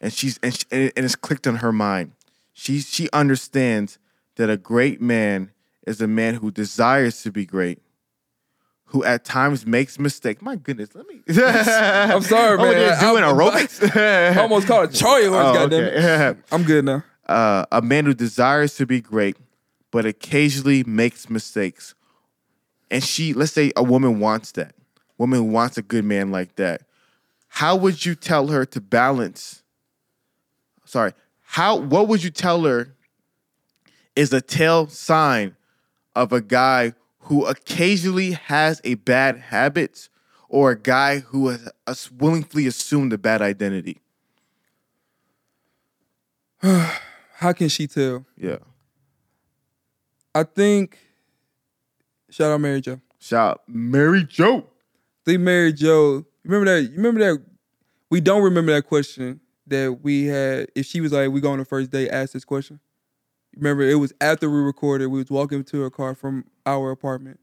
and 0.00 0.12
she's 0.12 0.38
and, 0.42 0.54
she, 0.54 0.64
and 0.70 0.92
it's 0.96 1.16
clicked 1.16 1.46
on 1.46 1.56
her 1.56 1.72
mind. 1.72 2.12
She 2.52 2.80
she 2.80 3.08
understands 3.12 3.98
that 4.36 4.50
a 4.50 4.56
great 4.56 5.00
man 5.00 5.50
is 5.86 6.00
a 6.00 6.06
man 6.06 6.34
who 6.36 6.50
desires 6.50 7.22
to 7.22 7.30
be 7.32 7.44
great, 7.46 7.78
who 8.86 9.02
at 9.04 9.24
times 9.24 9.66
makes 9.66 9.98
mistakes. 9.98 10.40
My 10.42 10.56
goodness, 10.56 10.94
let 10.94 11.06
me. 11.08 11.22
I'm 11.28 12.22
sorry, 12.22 12.56
Oh, 12.60 12.62
man. 12.62 12.72
you're 12.80 13.00
doing 13.10 13.24
I'm- 13.24 13.34
aerobics. 13.36 13.96
I 14.36 14.40
almost 14.40 14.66
called 14.66 14.90
a 14.90 14.92
Charlie 14.92 15.26
horse, 15.26 15.46
Oh, 15.48 15.54
goddamn 15.54 15.84
okay. 15.84 16.26
it. 16.30 16.36
I'm 16.52 16.62
good 16.62 16.84
now. 16.84 17.02
uh, 17.26 17.64
a 17.72 17.80
man 17.82 18.04
who 18.06 18.14
desires 18.14 18.74
to 18.76 18.86
be 18.86 19.00
great, 19.00 19.36
but 19.90 20.04
occasionally 20.06 20.84
makes 20.84 21.28
mistakes. 21.30 21.94
And 22.90 23.02
she, 23.02 23.32
let's 23.32 23.52
say 23.52 23.72
a 23.76 23.82
woman 23.82 24.20
wants 24.20 24.52
that. 24.52 24.74
Woman 25.18 25.52
wants 25.52 25.78
a 25.78 25.82
good 25.82 26.04
man 26.04 26.30
like 26.30 26.56
that. 26.56 26.82
How 27.48 27.76
would 27.76 28.04
you 28.04 28.14
tell 28.14 28.48
her 28.48 28.66
to 28.66 28.80
balance? 28.80 29.62
Sorry. 30.84 31.12
How 31.42 31.76
what 31.76 32.08
would 32.08 32.24
you 32.24 32.30
tell 32.30 32.64
her 32.64 32.94
is 34.16 34.32
a 34.32 34.40
tell 34.40 34.88
sign 34.88 35.56
of 36.16 36.32
a 36.32 36.40
guy 36.40 36.94
who 37.20 37.46
occasionally 37.46 38.32
has 38.32 38.80
a 38.84 38.94
bad 38.94 39.38
habit 39.38 40.08
or 40.48 40.72
a 40.72 40.78
guy 40.78 41.20
who 41.20 41.56
has 41.86 42.10
willingly 42.10 42.66
assumed 42.66 43.12
a 43.12 43.18
bad 43.18 43.40
identity? 43.40 44.00
How 46.62 47.52
can 47.52 47.68
she 47.68 47.86
tell? 47.86 48.26
Yeah. 48.36 48.58
I 50.34 50.42
think. 50.42 50.98
Shout 52.34 52.50
out 52.50 52.60
Mary 52.60 52.80
Joe. 52.80 53.00
Shout 53.20 53.48
out 53.48 53.62
Mary 53.68 54.24
Joe. 54.24 54.66
Think 55.24 55.42
Mary 55.42 55.72
Jo. 55.72 56.24
Remember 56.42 56.64
that? 56.64 56.90
You 56.90 56.96
remember 56.96 57.20
that? 57.20 57.40
We 58.10 58.20
don't 58.20 58.42
remember 58.42 58.72
that 58.72 58.88
question 58.88 59.40
that 59.68 60.00
we 60.02 60.24
had. 60.24 60.66
If 60.74 60.84
she 60.84 61.00
was 61.00 61.12
like, 61.12 61.30
"We 61.30 61.40
go 61.40 61.52
on 61.52 61.60
the 61.60 61.64
first 61.64 61.92
date," 61.92 62.10
ask 62.10 62.32
this 62.32 62.44
question. 62.44 62.80
Remember, 63.54 63.84
it 63.84 63.94
was 63.94 64.12
after 64.20 64.50
we 64.50 64.58
recorded. 64.58 65.06
We 65.06 65.20
was 65.20 65.30
walking 65.30 65.62
to 65.62 65.80
her 65.82 65.90
car 65.90 66.16
from 66.16 66.46
our 66.66 66.90
apartment, 66.90 67.38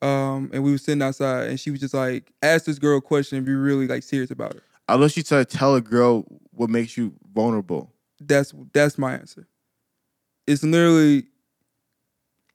um, 0.00 0.50
and 0.52 0.62
we 0.62 0.70
was 0.70 0.84
sitting 0.84 1.02
outside, 1.02 1.48
and 1.48 1.58
she 1.58 1.72
was 1.72 1.80
just 1.80 1.92
like, 1.92 2.32
"Ask 2.42 2.66
this 2.66 2.78
girl 2.78 2.98
a 2.98 3.02
question 3.02 3.38
and 3.38 3.44
be 3.44 3.54
really 3.54 3.88
like 3.88 4.04
serious 4.04 4.30
about 4.30 4.54
it." 4.54 4.62
Love 4.88 5.10
she 5.10 5.24
tried 5.24 5.48
to 5.50 5.56
tell 5.56 5.74
a 5.74 5.80
girl 5.80 6.24
what 6.52 6.70
makes 6.70 6.96
you 6.96 7.12
vulnerable. 7.34 7.92
That's 8.20 8.54
that's 8.72 8.98
my 8.98 9.14
answer. 9.14 9.48
It's 10.46 10.62
literally, 10.62 11.24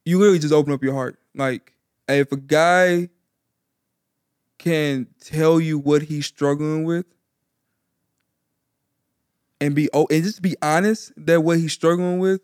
you 0.05 0.17
literally 0.17 0.39
just 0.39 0.53
open 0.53 0.71
up 0.71 0.81
your 0.81 0.93
heart. 0.93 1.17
Like, 1.35 1.73
if 2.07 2.31
a 2.31 2.37
guy 2.37 3.09
can 4.57 5.07
tell 5.19 5.59
you 5.59 5.79
what 5.79 6.03
he's 6.03 6.25
struggling 6.25 6.83
with, 6.83 7.05
and 9.59 9.75
be 9.75 9.89
oh, 9.93 10.07
and 10.09 10.23
just 10.23 10.41
be 10.41 10.55
honest 10.61 11.13
that 11.17 11.41
what 11.43 11.59
he's 11.59 11.73
struggling 11.73 12.19
with, 12.19 12.41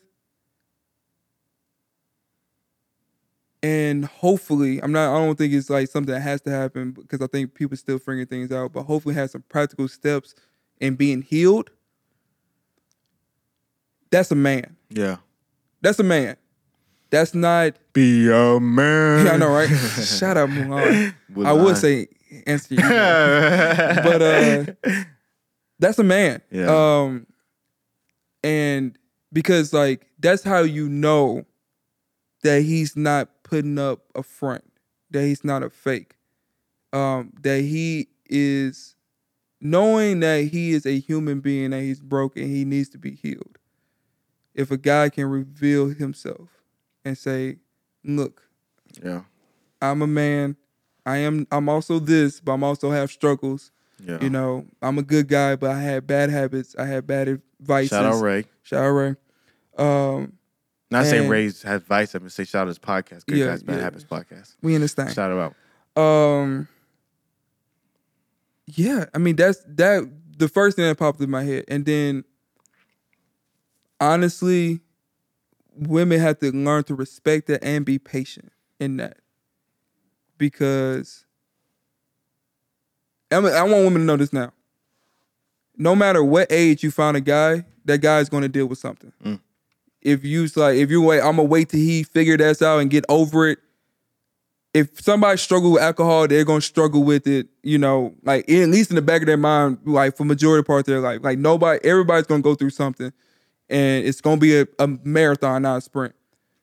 and 3.63 4.05
hopefully, 4.05 4.81
I'm 4.81 4.91
not. 4.91 5.15
I 5.15 5.25
don't 5.25 5.37
think 5.37 5.53
it's 5.53 5.69
like 5.69 5.89
something 5.89 6.13
that 6.13 6.21
has 6.21 6.41
to 6.41 6.51
happen 6.51 6.91
because 6.91 7.21
I 7.21 7.27
think 7.27 7.53
people 7.53 7.75
still 7.75 7.97
figuring 7.97 8.27
things 8.27 8.51
out. 8.51 8.71
But 8.71 8.83
hopefully, 8.83 9.15
have 9.15 9.31
some 9.31 9.43
practical 9.49 9.87
steps 9.87 10.35
in 10.79 10.95
being 10.95 11.21
healed. 11.23 11.71
That's 14.11 14.31
a 14.31 14.35
man. 14.35 14.77
Yeah. 14.89 15.17
That's 15.81 15.99
a 15.99 16.03
man. 16.03 16.37
That's 17.09 17.33
not. 17.33 17.75
Be 17.93 18.29
a 18.29 18.59
man. 18.59 19.25
Yeah, 19.25 19.31
I 19.33 19.37
know, 19.37 19.49
right? 19.49 19.67
Shout 19.69 20.37
out 20.37 20.49
Mulan. 20.49 21.13
I 21.45 21.53
would 21.53 21.77
say 21.77 22.07
answer 22.45 22.75
your 22.75 22.85
email. 22.85 23.95
but 24.03 24.21
uh 24.21 25.03
that's 25.79 25.99
a 25.99 26.03
man. 26.03 26.41
Yeah. 26.51 26.67
Um 26.67 27.27
and 28.43 28.97
because 29.31 29.73
like 29.73 30.07
that's 30.19 30.43
how 30.43 30.59
you 30.59 30.89
know 30.89 31.45
that 32.43 32.61
he's 32.63 32.95
not 32.95 33.29
putting 33.43 33.79
up 33.79 34.01
a 34.15 34.23
front, 34.23 34.65
that 35.11 35.23
he's 35.23 35.43
not 35.43 35.63
a 35.63 35.69
fake. 35.69 36.15
Um 36.93 37.33
that 37.41 37.61
he 37.61 38.09
is 38.29 38.95
knowing 39.61 40.19
that 40.19 40.45
he 40.45 40.71
is 40.71 40.85
a 40.85 40.99
human 40.99 41.39
being 41.39 41.71
that 41.71 41.81
he's 41.81 42.01
broken, 42.01 42.47
he 42.47 42.65
needs 42.65 42.89
to 42.89 42.97
be 42.97 43.11
healed. 43.15 43.57
If 44.53 44.71
a 44.71 44.77
guy 44.77 45.09
can 45.09 45.25
reveal 45.25 45.87
himself 45.87 46.56
and 47.05 47.17
say, 47.17 47.57
"Look, 48.03 48.43
yeah. 49.03 49.21
I'm 49.81 50.01
a 50.01 50.07
man. 50.07 50.55
I 51.05 51.17
am 51.17 51.47
I'm 51.51 51.69
also 51.69 51.99
this, 51.99 52.39
but 52.41 52.53
I'm 52.53 52.63
also 52.63 52.91
have 52.91 53.09
struggles. 53.11 53.71
Yeah. 54.03 54.19
You 54.21 54.29
know, 54.29 54.65
I'm 54.81 54.97
a 54.97 55.03
good 55.03 55.27
guy, 55.27 55.55
but 55.55 55.71
I 55.71 55.81
had 55.81 56.05
bad 56.05 56.29
habits. 56.29 56.75
I 56.77 56.85
had 56.85 57.07
bad 57.07 57.27
advice. 57.27 57.89
Shout 57.89 58.05
out 58.05 58.21
Ray. 58.21 58.45
Shout 58.63 58.83
out 58.83 58.89
Ray. 58.91 59.15
Um, 59.77 60.33
Not 60.91 61.05
saying 61.05 61.23
And- 61.23 61.31
Ray 61.31 61.45
has 61.45 61.63
advice. 61.65 62.13
I'm 62.13 62.21
gonna 62.21 62.29
say 62.29 62.43
shout 62.43 62.63
out 62.63 62.67
his 62.67 62.79
podcast. 62.79 63.25
Good 63.25 63.37
Yeah, 63.37 63.45
guys, 63.47 63.63
bad 63.63 63.77
yeah. 63.77 63.81
habits 63.83 64.03
podcast. 64.03 64.55
we 64.61 64.75
understand. 64.75 65.13
Shout 65.13 65.31
out. 65.31 66.01
Um 66.01 66.67
Yeah, 68.67 69.05
I 69.13 69.17
mean 69.17 69.35
that's 69.35 69.63
that 69.67 70.09
the 70.37 70.47
first 70.47 70.75
thing 70.75 70.85
that 70.85 70.97
popped 70.97 71.19
in 71.21 71.29
my 71.29 71.43
head. 71.43 71.65
And 71.67 71.85
then 71.85 72.23
honestly, 73.99 74.81
women 75.77 76.19
have 76.19 76.39
to 76.39 76.51
learn 76.51 76.83
to 76.85 76.95
respect 76.95 77.47
that 77.47 77.63
and 77.63 77.85
be 77.85 77.99
patient 77.99 78.51
in 78.79 78.97
that. 78.97 79.17
Because 80.37 81.25
I, 83.31 83.39
mean, 83.39 83.53
I 83.53 83.63
want 83.63 83.83
women 83.83 84.01
to 84.01 84.05
know 84.05 84.17
this 84.17 84.33
now. 84.33 84.53
No 85.75 85.95
matter 85.95 86.23
what 86.23 86.51
age 86.51 86.83
you 86.83 86.91
find 86.91 87.17
a 87.17 87.21
guy, 87.21 87.65
that 87.85 87.99
guy 87.99 88.19
is 88.19 88.29
going 88.29 88.43
to 88.43 88.49
deal 88.49 88.65
with 88.65 88.79
something. 88.79 89.11
Mm. 89.23 89.39
If 90.01 90.23
you 90.23 90.47
like, 90.55 90.77
if 90.77 90.89
you 90.89 91.01
wait, 91.01 91.19
I'm 91.19 91.35
gonna 91.35 91.43
wait 91.43 91.69
till 91.69 91.79
he 91.79 92.03
figure 92.03 92.37
that 92.37 92.61
out 92.61 92.79
and 92.79 92.89
get 92.89 93.03
over 93.09 93.49
it. 93.49 93.59
If 94.73 95.01
somebody 95.01 95.37
struggle 95.37 95.73
with 95.73 95.81
alcohol, 95.81 96.27
they're 96.27 96.45
gonna 96.45 96.61
struggle 96.61 97.03
with 97.03 97.27
it. 97.27 97.47
You 97.63 97.77
know, 97.77 98.13
like 98.23 98.49
at 98.49 98.69
least 98.69 98.89
in 98.89 98.95
the 98.95 99.01
back 99.01 99.21
of 99.21 99.25
their 99.27 99.37
mind, 99.37 99.79
like 99.85 100.15
for 100.15 100.23
majority 100.23 100.63
part 100.65 100.81
of 100.81 100.85
their 100.85 101.01
life, 101.01 101.21
like 101.23 101.39
nobody, 101.39 101.83
everybody's 101.83 102.27
gonna 102.27 102.41
go 102.41 102.55
through 102.55 102.69
something, 102.69 103.11
and 103.69 104.05
it's 104.05 104.21
gonna 104.21 104.37
be 104.39 104.59
a, 104.59 104.67
a 104.79 104.87
marathon, 104.87 105.61
not 105.63 105.77
a 105.77 105.81
sprint. 105.81 106.13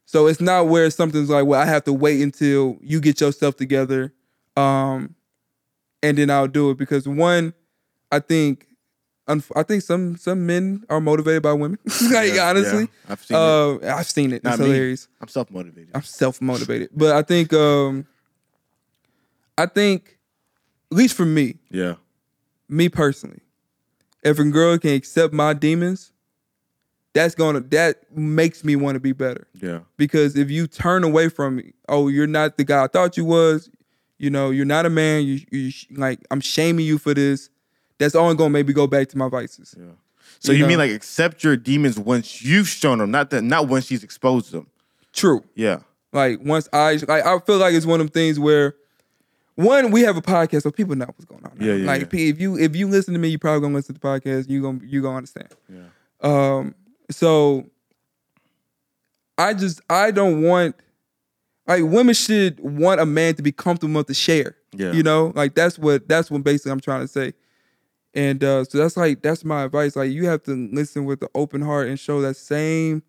So 0.06 0.26
it's 0.26 0.40
not 0.40 0.68
where 0.68 0.90
something's 0.90 1.30
like, 1.30 1.46
well, 1.46 1.60
I 1.60 1.64
have 1.64 1.84
to 1.84 1.92
wait 1.92 2.20
until 2.20 2.78
you 2.82 3.00
get 3.00 3.20
yourself 3.20 3.56
together, 3.56 4.12
um, 4.56 5.14
and 6.02 6.18
then 6.18 6.30
I'll 6.30 6.46
do 6.48 6.70
it 6.70 6.76
because 6.78 7.08
one, 7.08 7.54
I 8.12 8.18
think, 8.20 8.66
I 9.26 9.62
think 9.62 9.82
some 9.82 10.16
some 10.16 10.44
men 10.46 10.84
are 10.90 11.00
motivated 11.00 11.42
by 11.42 11.54
women. 11.54 11.78
like 12.12 12.34
Yeah, 12.34 12.48
honestly, 12.50 12.82
yeah. 12.82 13.10
I've 13.12 13.24
seen 13.24 13.36
it. 13.36 13.40
uh, 13.40 13.96
I've 13.96 14.10
seen 14.10 14.32
it. 14.34 14.44
Not 14.44 14.60
It's 14.60 14.62
me. 14.62 14.96
I'm 15.20 15.28
self 15.28 15.50
motivated. 15.50 15.90
I'm 15.94 16.02
self 16.02 16.40
motivated, 16.42 16.90
but 16.94 17.12
I 17.16 17.22
think, 17.22 17.52
um, 17.54 18.06
I 19.56 19.66
think, 19.66 20.18
at 20.92 20.98
least 20.98 21.14
for 21.16 21.24
me, 21.24 21.56
Yeah. 21.70 21.94
me 22.68 22.88
personally, 22.90 23.40
if 24.22 24.38
a 24.38 24.44
girl 24.44 24.76
can 24.78 24.90
accept 24.92 25.32
my 25.32 25.54
demons, 25.54 26.12
that's 27.14 27.34
gonna 27.34 27.60
that 27.60 28.14
makes 28.16 28.62
me 28.64 28.76
want 28.76 28.96
to 28.96 29.00
be 29.00 29.12
better. 29.12 29.46
Yeah. 29.54 29.80
Because 29.96 30.36
if 30.36 30.50
you 30.50 30.66
turn 30.66 31.04
away 31.04 31.28
from 31.28 31.56
me, 31.56 31.72
oh, 31.88 32.08
you're 32.08 32.26
not 32.26 32.58
the 32.58 32.64
guy 32.64 32.84
I 32.84 32.86
thought 32.88 33.16
you 33.16 33.24
was. 33.24 33.70
You 34.18 34.30
know, 34.30 34.50
you're 34.50 34.64
not 34.64 34.86
a 34.86 34.90
man. 34.90 35.24
You, 35.24 35.40
you 35.50 35.72
like 35.92 36.20
I'm 36.30 36.40
shaming 36.40 36.84
you 36.86 36.98
for 36.98 37.14
this. 37.14 37.50
That's 37.98 38.14
only 38.14 38.34
gonna 38.36 38.50
maybe 38.50 38.72
go 38.72 38.86
back 38.86 39.08
to 39.08 39.18
my 39.18 39.28
vices. 39.28 39.74
Yeah. 39.78 39.84
So 40.40 40.52
You 40.52 40.58
you, 40.58 40.62
know? 40.64 40.68
mean 40.68 40.78
like 40.78 40.90
accept 40.90 41.42
your 41.42 41.56
demons 41.56 41.98
once 41.98 42.42
you've 42.42 42.68
shown 42.68 42.98
them, 42.98 43.10
not 43.10 43.30
that 43.30 43.42
not 43.42 43.68
once 43.68 43.86
she's 43.86 44.04
exposed 44.04 44.52
them. 44.52 44.66
True. 45.12 45.42
Yeah. 45.54 45.78
Like 46.12 46.40
once 46.42 46.68
I 46.72 46.94
like 47.06 47.24
I 47.24 47.38
feel 47.40 47.58
like 47.58 47.74
it's 47.74 47.86
one 47.86 48.00
of 48.00 48.06
them 48.06 48.12
things 48.12 48.38
where 48.38 48.74
one, 49.56 49.92
we 49.92 50.00
have 50.02 50.16
a 50.16 50.22
podcast, 50.22 50.62
so 50.62 50.72
people 50.72 50.96
know 50.96 51.06
what's 51.06 51.24
going 51.26 51.44
on. 51.44 51.52
now. 51.56 51.64
Yeah, 51.64 51.74
yeah, 51.74 51.86
Like 51.86 52.12
yeah. 52.12 52.20
If 52.20 52.40
you 52.40 52.58
if 52.58 52.74
you 52.74 52.88
listen 52.88 53.14
to 53.14 53.20
me, 53.20 53.28
you 53.28 53.38
probably 53.38 53.60
gonna 53.60 53.74
listen 53.74 53.94
to 53.94 54.00
the 54.00 54.06
podcast. 54.06 54.48
You 54.48 54.60
gonna 54.62 54.80
you 54.84 55.00
gonna 55.02 55.16
understand. 55.16 55.48
Yeah. 55.68 55.82
Um, 56.22 56.74
so 57.14 57.66
I 59.38 59.54
just 59.54 59.80
I 59.90 60.10
don't 60.10 60.42
want 60.42 60.76
like 61.66 61.82
women 61.84 62.14
should 62.14 62.60
want 62.60 63.00
a 63.00 63.06
man 63.06 63.34
to 63.36 63.42
be 63.42 63.52
comfortable 63.52 63.90
enough 63.94 64.06
to 64.06 64.14
share. 64.14 64.56
Yeah. 64.76 64.92
You 64.92 65.02
know, 65.02 65.32
like 65.34 65.54
that's 65.54 65.78
what 65.78 66.08
that's 66.08 66.30
what 66.30 66.42
basically 66.44 66.72
I'm 66.72 66.80
trying 66.80 67.00
to 67.02 67.08
say. 67.08 67.32
And 68.12 68.42
uh, 68.44 68.64
so 68.64 68.78
that's 68.78 68.96
like 68.96 69.22
that's 69.22 69.44
my 69.44 69.64
advice. 69.64 69.96
Like 69.96 70.10
you 70.12 70.26
have 70.26 70.42
to 70.44 70.52
listen 70.72 71.04
with 71.04 71.22
an 71.22 71.28
open 71.34 71.62
heart 71.62 71.88
and 71.88 71.98
show 71.98 72.20
that 72.22 72.36
same 72.36 73.02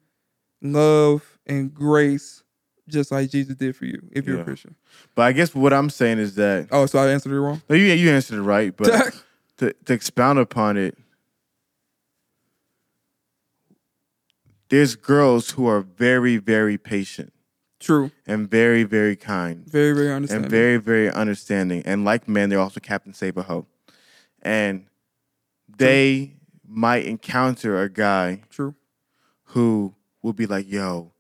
love 0.61 1.37
and 1.45 1.71
grace, 1.73 2.43
just 2.87 3.11
like 3.11 3.29
Jesus 3.29 3.55
did 3.55 3.75
for 3.75 3.85
you 3.85 4.01
if 4.11 4.25
you're 4.25 4.37
Yeah. 4.37 4.41
a 4.41 4.45
Christian. 4.45 4.75
But 5.13 5.23
I 5.23 5.31
guess 5.31 5.53
what 5.53 5.73
I'm 5.73 5.89
saying 5.91 6.17
is 6.17 6.35
that 6.35 6.69
Oh, 6.71 6.87
so 6.87 6.97
I 6.97 7.09
answered 7.09 7.33
it 7.33 7.39
wrong. 7.39 7.61
no, 7.69 7.75
you 7.75 7.85
you 7.85 8.09
answered 8.09 8.37
it 8.39 8.41
right, 8.41 8.75
but 8.75 9.13
to, 9.57 9.73
to 9.85 9.93
expound 9.93 10.39
upon 10.39 10.77
it, 10.77 10.97
there's 14.69 14.95
girls 14.95 15.51
who 15.51 15.67
are 15.67 15.81
very, 15.81 16.37
very 16.37 16.77
patient 16.77 17.33
True. 17.79 18.11
and 18.25 18.49
very, 18.49 18.83
very 18.83 19.15
kind 19.15 19.65
Very 19.65 19.93
very 19.93 20.11
understanding. 20.11 20.43
and 20.45 20.51
very, 20.51 20.77
very 20.77 21.09
understanding. 21.11 21.83
And 21.85 22.03
like 22.05 22.27
men, 22.27 22.49
they're 22.49 22.59
also 22.59 22.79
Captain 22.79 23.13
Save 23.13 23.37
a 23.37 23.43
Ho. 23.43 23.65
And 24.41 24.85
they 25.67 26.33
might 26.67 27.05
encounter 27.05 27.81
a 27.81 27.89
guy 27.89 28.41
True. 28.49 28.75
who 29.45 29.93
will 30.21 30.33
be 30.33 30.45
like, 30.45 30.69
yo, 30.69 31.11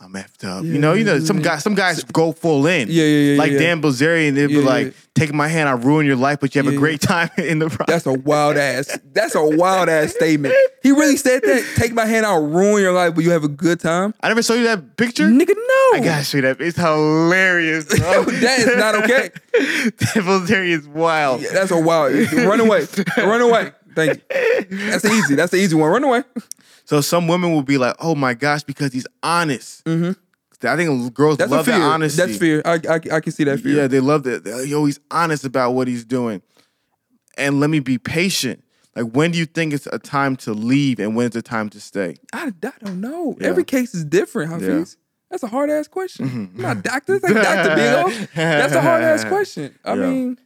I'm 0.00 0.12
effed 0.12 0.44
up. 0.44 0.64
Yeah, 0.64 0.72
you 0.72 0.78
know, 0.78 0.92
you 0.92 1.02
know, 1.04 1.18
some 1.18 1.42
guys 1.42 1.62
some 1.64 1.74
guys 1.74 2.04
go 2.04 2.30
full 2.32 2.66
in. 2.66 2.86
Yeah, 2.88 3.02
yeah, 3.04 3.32
yeah. 3.32 3.38
Like 3.38 3.52
yeah. 3.52 3.58
Dan 3.58 3.82
Bilzerian, 3.82 4.34
they'd 4.36 4.42
Yeah, 4.42 4.60
be 4.60 4.62
like, 4.62 4.94
take 5.14 5.32
my 5.34 5.48
hand, 5.48 5.68
I 5.68 5.72
ruin 5.72 6.06
your 6.06 6.14
life, 6.14 6.38
but 6.40 6.54
you 6.54 6.62
have 6.62 6.72
a 6.72 6.76
great 6.76 7.00
time 7.00 7.30
in 7.38 7.58
the 7.58 7.68
process. 7.68 8.04
That's 8.04 8.06
a 8.06 8.12
wild 8.12 8.56
ass. 8.56 8.96
That's 9.12 9.34
a 9.34 9.44
wild 9.44 9.88
ass 9.88 10.12
statement. 10.14 10.54
He 10.84 10.92
really 10.92 11.16
said 11.16 11.42
that. 11.42 11.64
Take 11.76 11.92
my 11.94 12.06
hand, 12.06 12.24
I'll 12.26 12.46
ruin 12.46 12.80
your 12.80 12.92
life, 12.92 13.16
but 13.16 13.24
you 13.24 13.30
have 13.32 13.42
a 13.42 13.48
good 13.48 13.80
time. 13.80 14.14
I 14.20 14.28
never 14.28 14.42
saw 14.42 14.54
you 14.54 14.64
that 14.64 14.96
picture. 14.96 15.24
Nigga, 15.24 15.48
no. 15.56 15.98
I 15.98 16.00
gotta 16.04 16.22
show 16.22 16.38
you 16.38 16.42
that. 16.42 16.60
It's 16.60 16.76
hilarious, 16.78 17.86
bro. 17.86 18.24
That 18.38 18.58
is 18.60 18.76
not 18.76 18.94
okay. 19.02 19.30
Dan 19.58 20.22
Bilzerian 20.24 20.78
is 20.78 20.86
wild. 20.86 21.42
Yeah, 21.42 21.50
that's 21.52 21.72
a 21.72 21.80
wild. 21.80 22.12
Run 22.32 22.60
away. 22.60 22.86
Run 23.16 23.40
away. 23.40 23.72
Thank 23.98 24.22
you. 24.70 24.90
That's 24.90 25.04
easy. 25.04 25.34
That's 25.34 25.50
the 25.52 25.58
easy 25.58 25.74
one. 25.76 25.90
Run 25.90 26.04
away. 26.04 26.22
So 26.84 27.00
some 27.00 27.28
women 27.28 27.52
will 27.52 27.62
be 27.62 27.76
like, 27.78 27.96
oh 28.00 28.14
my 28.14 28.34
gosh, 28.34 28.62
because 28.62 28.92
he's 28.92 29.06
honest. 29.22 29.84
Mhm. 29.84 30.16
I 30.64 30.74
think 30.76 31.14
girls 31.14 31.36
That's 31.38 31.50
love 31.52 31.66
that 31.66 31.80
honesty. 31.80 32.20
That's 32.20 32.36
fear. 32.38 32.62
I, 32.64 32.80
I 32.88 32.94
I 33.16 33.20
can 33.20 33.30
see 33.32 33.44
that 33.44 33.60
fear. 33.60 33.76
Yeah, 33.76 33.86
they 33.86 34.00
love 34.00 34.24
that. 34.24 34.44
Yo, 34.66 34.84
he's 34.86 34.98
honest 35.10 35.44
about 35.44 35.72
what 35.72 35.86
he's 35.86 36.04
doing. 36.04 36.42
And 37.36 37.60
let 37.60 37.70
me 37.70 37.78
be 37.80 37.98
patient. 37.98 38.64
Like 38.96 39.12
when 39.12 39.30
do 39.30 39.38
you 39.38 39.46
think 39.46 39.72
it's 39.72 39.86
a 39.92 39.98
time 40.00 40.34
to 40.36 40.52
leave 40.52 40.98
and 40.98 41.14
when's 41.14 41.36
a 41.36 41.42
time 41.42 41.68
to 41.70 41.80
stay? 41.80 42.16
I, 42.32 42.52
I 42.62 42.70
don't 42.84 43.00
know. 43.00 43.36
Yeah. 43.40 43.46
Every 43.48 43.62
case 43.64 43.94
is 43.94 44.04
different, 44.04 44.50
Hafeez. 44.50 44.60
Yeah. 44.62 44.68
Mm-hmm. 44.70 45.00
That's 45.30 45.42
a 45.42 45.46
hard 45.48 45.70
ass 45.70 45.86
question. 45.88 46.50
I'm 46.56 46.62
not 46.62 46.78
a 46.78 46.80
doctor. 46.82 47.14
It's 47.16 47.24
like 47.24 47.34
Dr. 47.34 47.76
Bigelow. 47.76 48.26
That's 48.34 48.72
a 48.72 48.80
hard 48.80 49.02
ass 49.04 49.24
question. 49.26 49.74
I 49.84 49.94
Yeah. 49.94 50.06
mean, 50.06 50.38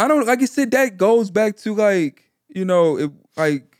I 0.00 0.08
don't 0.08 0.26
like 0.26 0.40
you 0.40 0.46
said, 0.46 0.70
that 0.70 0.96
goes 0.96 1.30
back 1.30 1.56
to 1.58 1.74
like, 1.74 2.22
you 2.48 2.64
know, 2.64 2.96
it, 2.96 3.10
like, 3.36 3.76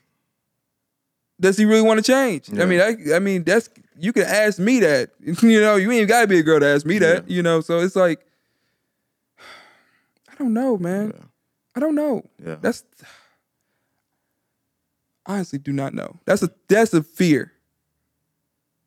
does 1.41 1.57
he 1.57 1.65
really 1.65 1.81
want 1.81 1.99
to 1.99 2.03
change? 2.03 2.51
Yeah. 2.51 2.63
I 2.63 2.67
mean, 2.67 2.81
I, 2.81 3.17
I 3.17 3.19
mean, 3.19 3.43
that's 3.45 3.71
you 3.99 4.13
can 4.13 4.25
ask 4.25 4.59
me 4.59 4.81
that. 4.81 5.11
You 5.43 5.61
know, 5.61 5.77
you 5.77 5.91
ain't 5.91 6.09
gotta 6.09 6.27
be 6.27 6.39
a 6.39 6.43
girl 6.43 6.61
to 6.61 6.67
ask 6.67 6.85
me 6.85 6.99
that. 6.99 7.31
You 7.31 7.43
know, 7.43 7.63
so 7.63 7.79
it's 7.79 7.97
like, 7.97 8.21
I 10.29 10.35
don't 10.39 10.53
know, 10.53 10.77
man. 10.77 11.15
Yeah. 11.17 11.25
I 11.75 11.81
don't 11.81 11.95
know. 11.95 12.25
Yeah. 12.45 12.57
That's 12.61 12.85
I 15.25 15.35
honestly 15.35 15.59
do 15.59 15.73
not 15.73 15.95
know. 15.95 16.19
That's 16.27 16.43
a 16.43 16.51
that's 16.69 16.93
a 16.93 17.03
fear. 17.03 17.53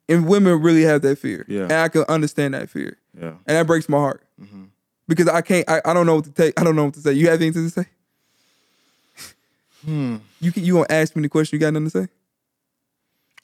And 0.08 0.28
women 0.28 0.62
really 0.62 0.84
have 0.84 1.02
that 1.02 1.18
fear. 1.18 1.46
Yeah. 1.48 1.64
And 1.64 1.74
I 1.74 1.88
can 1.88 2.04
understand 2.04 2.54
that 2.54 2.70
fear. 2.70 2.98
Yeah. 3.20 3.38
And 3.48 3.58
that 3.58 3.66
breaks 3.66 3.90
my 3.90 3.98
heart. 3.98 4.24
Mm-hmm. 4.40 4.66
Because 5.08 5.28
I 5.28 5.42
can't 5.42 5.70
I, 5.70 5.82
I 5.86 5.94
don't 5.94 6.06
know 6.06 6.16
what 6.16 6.26
to 6.26 6.32
take. 6.32 6.60
I 6.60 6.64
don't 6.64 6.76
know 6.76 6.86
what 6.86 6.94
to 6.96 7.02
say. 7.02 7.14
You 7.14 7.30
have 7.30 7.42
anything 7.42 7.70
to 7.70 7.70
say? 7.70 7.86
Hmm. 9.86 10.18
You 10.40 10.52
can 10.52 10.64
you 10.64 10.74
gonna 10.74 10.86
ask 10.90 11.16
me 11.16 11.22
the 11.22 11.30
question, 11.30 11.58
you 11.58 11.60
got 11.60 11.74
nothing 11.74 11.90
to 11.90 12.02
say? 12.04 12.08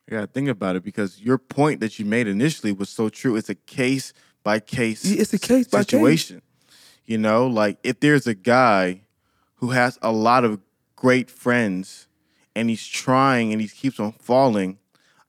I 0.07 0.11
gotta 0.11 0.27
think 0.27 0.47
about 0.47 0.75
it 0.75 0.83
because 0.83 1.21
your 1.21 1.37
point 1.37 1.81
that 1.81 1.99
you 1.99 2.05
made 2.05 2.27
initially 2.27 2.71
was 2.71 2.89
so 2.89 3.09
true. 3.09 3.35
It's 3.35 3.49
a 3.49 3.55
case 3.55 4.13
by 4.43 4.59
case. 4.59 5.05
It's 5.05 5.33
a 5.33 5.39
case 5.39 5.67
by 5.67 5.79
case. 5.79 5.91
situation. 5.91 6.41
You 7.05 7.17
know, 7.17 7.47
like 7.47 7.77
if 7.83 7.99
there's 7.99 8.25
a 8.25 8.33
guy 8.33 9.01
who 9.55 9.71
has 9.71 9.99
a 10.01 10.11
lot 10.11 10.45
of 10.45 10.61
great 10.95 11.29
friends 11.29 12.07
and 12.55 12.69
he's 12.69 12.85
trying 12.85 13.51
and 13.51 13.61
he 13.61 13.67
keeps 13.67 13.99
on 13.99 14.13
falling, 14.13 14.79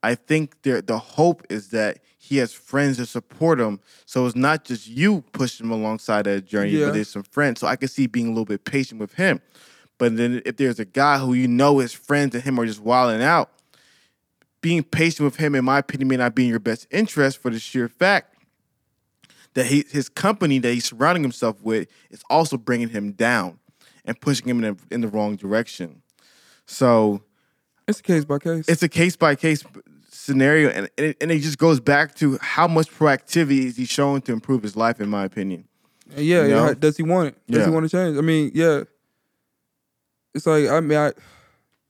I 0.03 0.15
think 0.15 0.63
there 0.63 0.81
the 0.81 0.99
hope 0.99 1.45
is 1.51 1.71
that 1.71 1.99
he 2.31 2.37
has 2.37 2.53
friends 2.53 2.97
that 2.99 3.07
support 3.07 3.59
him. 3.59 3.81
So 4.07 4.25
it's 4.25 4.37
not 4.37 4.65
just 4.65 4.87
you 4.87 5.23
pushing 5.33 5.67
him 5.67 5.73
alongside 5.73 6.27
that 6.27 6.47
journey, 6.47 6.71
Yeah. 6.71 6.87
but 6.87 6.95
there's 6.95 7.09
some 7.11 7.25
friends. 7.25 7.59
So 7.59 7.67
I 7.67 7.75
can 7.75 7.89
see 7.89 8.07
being 8.07 8.27
a 8.27 8.31
little 8.31 8.45
bit 8.45 8.65
patient 8.65 9.01
with 9.01 9.15
him. 9.15 9.41
But 9.99 10.17
then 10.17 10.41
if 10.47 10.57
there's 10.57 10.79
a 10.79 10.85
guy 10.85 11.19
who 11.19 11.33
you 11.35 11.49
know 11.49 11.79
his 11.81 11.93
friends 11.93 12.33
and 12.37 12.45
him 12.45 12.57
are 12.61 12.67
just 12.67 12.79
wilding 12.81 13.21
out, 13.21 13.51
being 14.61 14.85
patient 14.85 15.25
with 15.25 15.37
him, 15.37 15.57
in 15.57 15.65
my 15.65 15.79
opinion, 15.79 16.07
may 16.07 16.19
not 16.19 16.37
be 16.37 16.45
in 16.45 16.51
your 16.51 16.61
best 16.61 16.87
interest 16.93 17.39
for 17.39 17.51
the 17.51 17.59
sheer 17.59 17.89
fact 17.89 18.37
that 19.55 19.67
he, 19.67 19.85
his 19.91 20.09
company 20.09 20.61
that 20.61 20.73
he's 20.73 20.85
surrounding 20.85 21.25
himself 21.25 21.61
with 21.63 21.89
is 22.13 22.23
also 22.31 22.57
bringing 22.57 22.91
him 22.91 23.11
down 23.11 23.59
and 24.05 24.21
pushing 24.21 24.49
him 24.49 24.63
in, 24.63 24.77
a, 24.77 24.95
in 24.95 25.01
the 25.01 25.09
wrong 25.09 25.35
direction. 25.35 26.03
So 26.65 27.23
It's 27.89 27.99
a 27.99 28.03
case 28.05 28.25
by 28.25 28.39
case. 28.39 28.69
it's 28.69 28.85
a 28.85 28.89
case 28.89 29.17
by 29.17 29.35
case 29.35 29.65
scenario, 30.11 30.69
and, 30.71 30.89
and, 30.99 31.07
it, 31.09 31.17
and 31.21 31.31
it 31.31 31.41
just 31.41 31.59
goes 31.59 31.81
back 31.81 32.15
to 32.17 32.39
how 32.41 32.67
much 32.69 32.91
proactivity 32.91 33.65
is 33.65 33.77
he 33.77 33.85
showing 33.85 34.23
to 34.23 34.33
improve 34.33 34.63
his 34.63 34.77
life, 34.77 35.01
in 35.01 35.09
my 35.09 35.25
opinion. 35.25 35.67
yeah, 36.17 36.43
you 36.45 36.49
yeah. 36.55 36.75
Does 36.79 36.97
he 36.97 37.03
want 37.03 37.29
it? 37.29 37.47
Does 37.47 37.61
Yeah. 37.61 37.65
he 37.67 37.71
want 37.71 37.85
to 37.85 37.91
change? 37.91 38.19
I 38.19 38.21
mean, 38.21 38.51
yeah. 38.55 38.83
It's 40.35 40.47
like 40.47 40.69
I 40.69 40.81
mean, 40.81 40.99
I, 40.99 41.13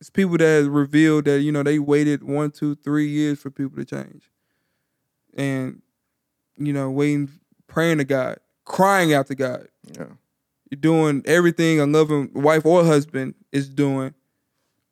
it's 0.00 0.08
people 0.10 0.38
that 0.38 0.68
revealed 0.70 1.26
that 1.26 1.40
you 1.40 1.52
know 1.52 1.62
they 1.62 1.78
waited 1.78 2.22
one, 2.22 2.50
two, 2.50 2.74
three 2.74 3.08
years 3.08 3.38
for 3.38 3.50
people 3.50 3.76
to 3.76 3.84
change, 3.84 4.30
and 5.34 5.82
you 6.56 6.72
know 6.72 6.90
waiting, 6.90 7.30
praying 7.66 7.98
to 7.98 8.04
God, 8.04 8.38
crying 8.64 9.12
out 9.12 9.26
to 9.28 9.34
God. 9.34 9.68
Yeah. 9.92 10.06
You're 10.70 10.80
doing 10.80 11.22
everything 11.26 11.80
a 11.80 11.86
loving 11.86 12.30
wife 12.32 12.64
or 12.64 12.84
husband 12.84 13.34
is 13.52 13.68
doing, 13.68 14.14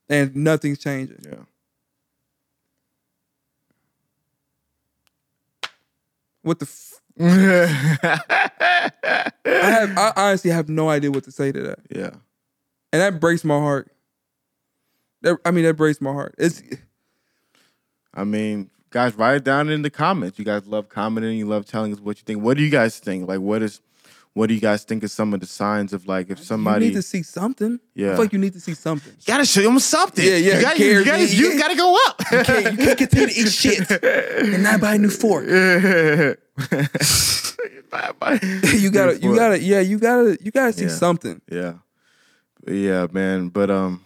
and 0.09 0.35
nothing's 0.37 0.79
changing. 0.81 1.21
Yeah. 1.25 1.45
What 6.49 6.61
the? 6.61 6.65
F- 6.65 7.01
I 9.45 9.71
have. 9.71 9.99
I 9.99 10.13
honestly 10.17 10.51
have 10.51 10.69
no 10.71 10.89
idea 10.89 11.11
what 11.11 11.25
to 11.25 11.31
say 11.31 11.53
to 11.53 11.61
that. 11.63 11.81
yeah. 11.95 12.11
and 12.93 13.03
that 13.03 13.21
breaks 13.21 13.45
my 13.45 13.59
heart. 13.59 13.91
That 15.21 15.37
I 15.45 15.51
mean, 15.51 15.65
that 15.65 15.75
breaks 15.75 16.01
my 16.01 16.11
heart. 16.13 16.35
It's 16.39 16.63
I 18.15 18.25
mean, 18.25 18.71
guys, 18.89 19.15
write 19.17 19.37
it 19.37 19.45
down 19.45 19.69
in 19.69 19.83
the 19.83 19.91
comments. 19.91 20.39
You 20.39 20.47
guys 20.47 20.67
love 20.67 20.89
commenting. 20.89 21.37
You 21.37 21.45
love 21.47 21.67
telling 21.67 21.93
us 21.93 22.01
what 22.01 22.17
you 22.17 22.23
think. 22.25 22.43
What 22.43 22.57
do 22.57 22.63
you 22.63 22.71
guys 22.71 22.99
think? 22.99 23.29
Like, 23.29 23.41
what 23.41 23.63
is, 23.63 23.83
what 24.35 24.47
do 24.49 24.55
you 24.55 24.61
guys 24.61 24.85
think 24.85 25.03
is 25.03 25.13
some 25.13 25.35
of 25.35 25.41
the 25.41 25.47
signs 25.47 25.93
of 25.93 26.07
like 26.07 26.31
if 26.31 26.43
somebody? 26.43 26.85
you 26.87 26.91
need 26.93 26.97
to 26.97 27.03
see 27.03 27.23
something. 27.23 27.75
I 27.75 27.79
Yeah. 27.95 28.11
feel 28.13 28.19
like 28.25 28.33
you 28.33 28.39
need 28.39 28.53
to 28.53 28.61
see 28.61 28.75
something. 28.75 29.13
You 29.13 29.25
gotta 29.27 29.45
show 29.45 29.63
them 29.63 29.79
something. 29.81 30.25
Yeah, 30.25 30.37
yeah, 30.37 30.57
You 30.57 30.63
gotta, 30.63 30.79
you, 30.85 31.05
gotta, 31.05 31.25
you- 31.27 31.51
you 31.53 31.59
gotta 31.59 31.75
go 31.77 31.97
up. 32.07 32.21
You 32.31 32.43
can't, 32.45 32.73
you 32.73 32.79
can't 32.85 32.99
continue 32.99 33.27
to 33.29 33.35
eat 33.41 33.49
shit 33.51 33.91
and 34.03 34.63
not 34.63 34.81
buy 34.81 34.95
a 34.95 34.99
new 34.99 35.11
fork. 35.11 35.45
You 37.91 38.91
gotta, 38.91 39.19
you 39.21 39.35
gotta, 39.35 39.59
yeah, 39.61 39.81
you 39.81 39.99
gotta, 39.99 40.37
you 40.43 40.51
gotta 40.51 40.73
see 40.73 40.83
Yeah. 40.85 40.89
something. 40.91 41.41
Yeah, 41.51 41.75
yeah, 42.67 43.07
man. 43.11 43.49
But 43.49 43.71
um, 43.71 44.05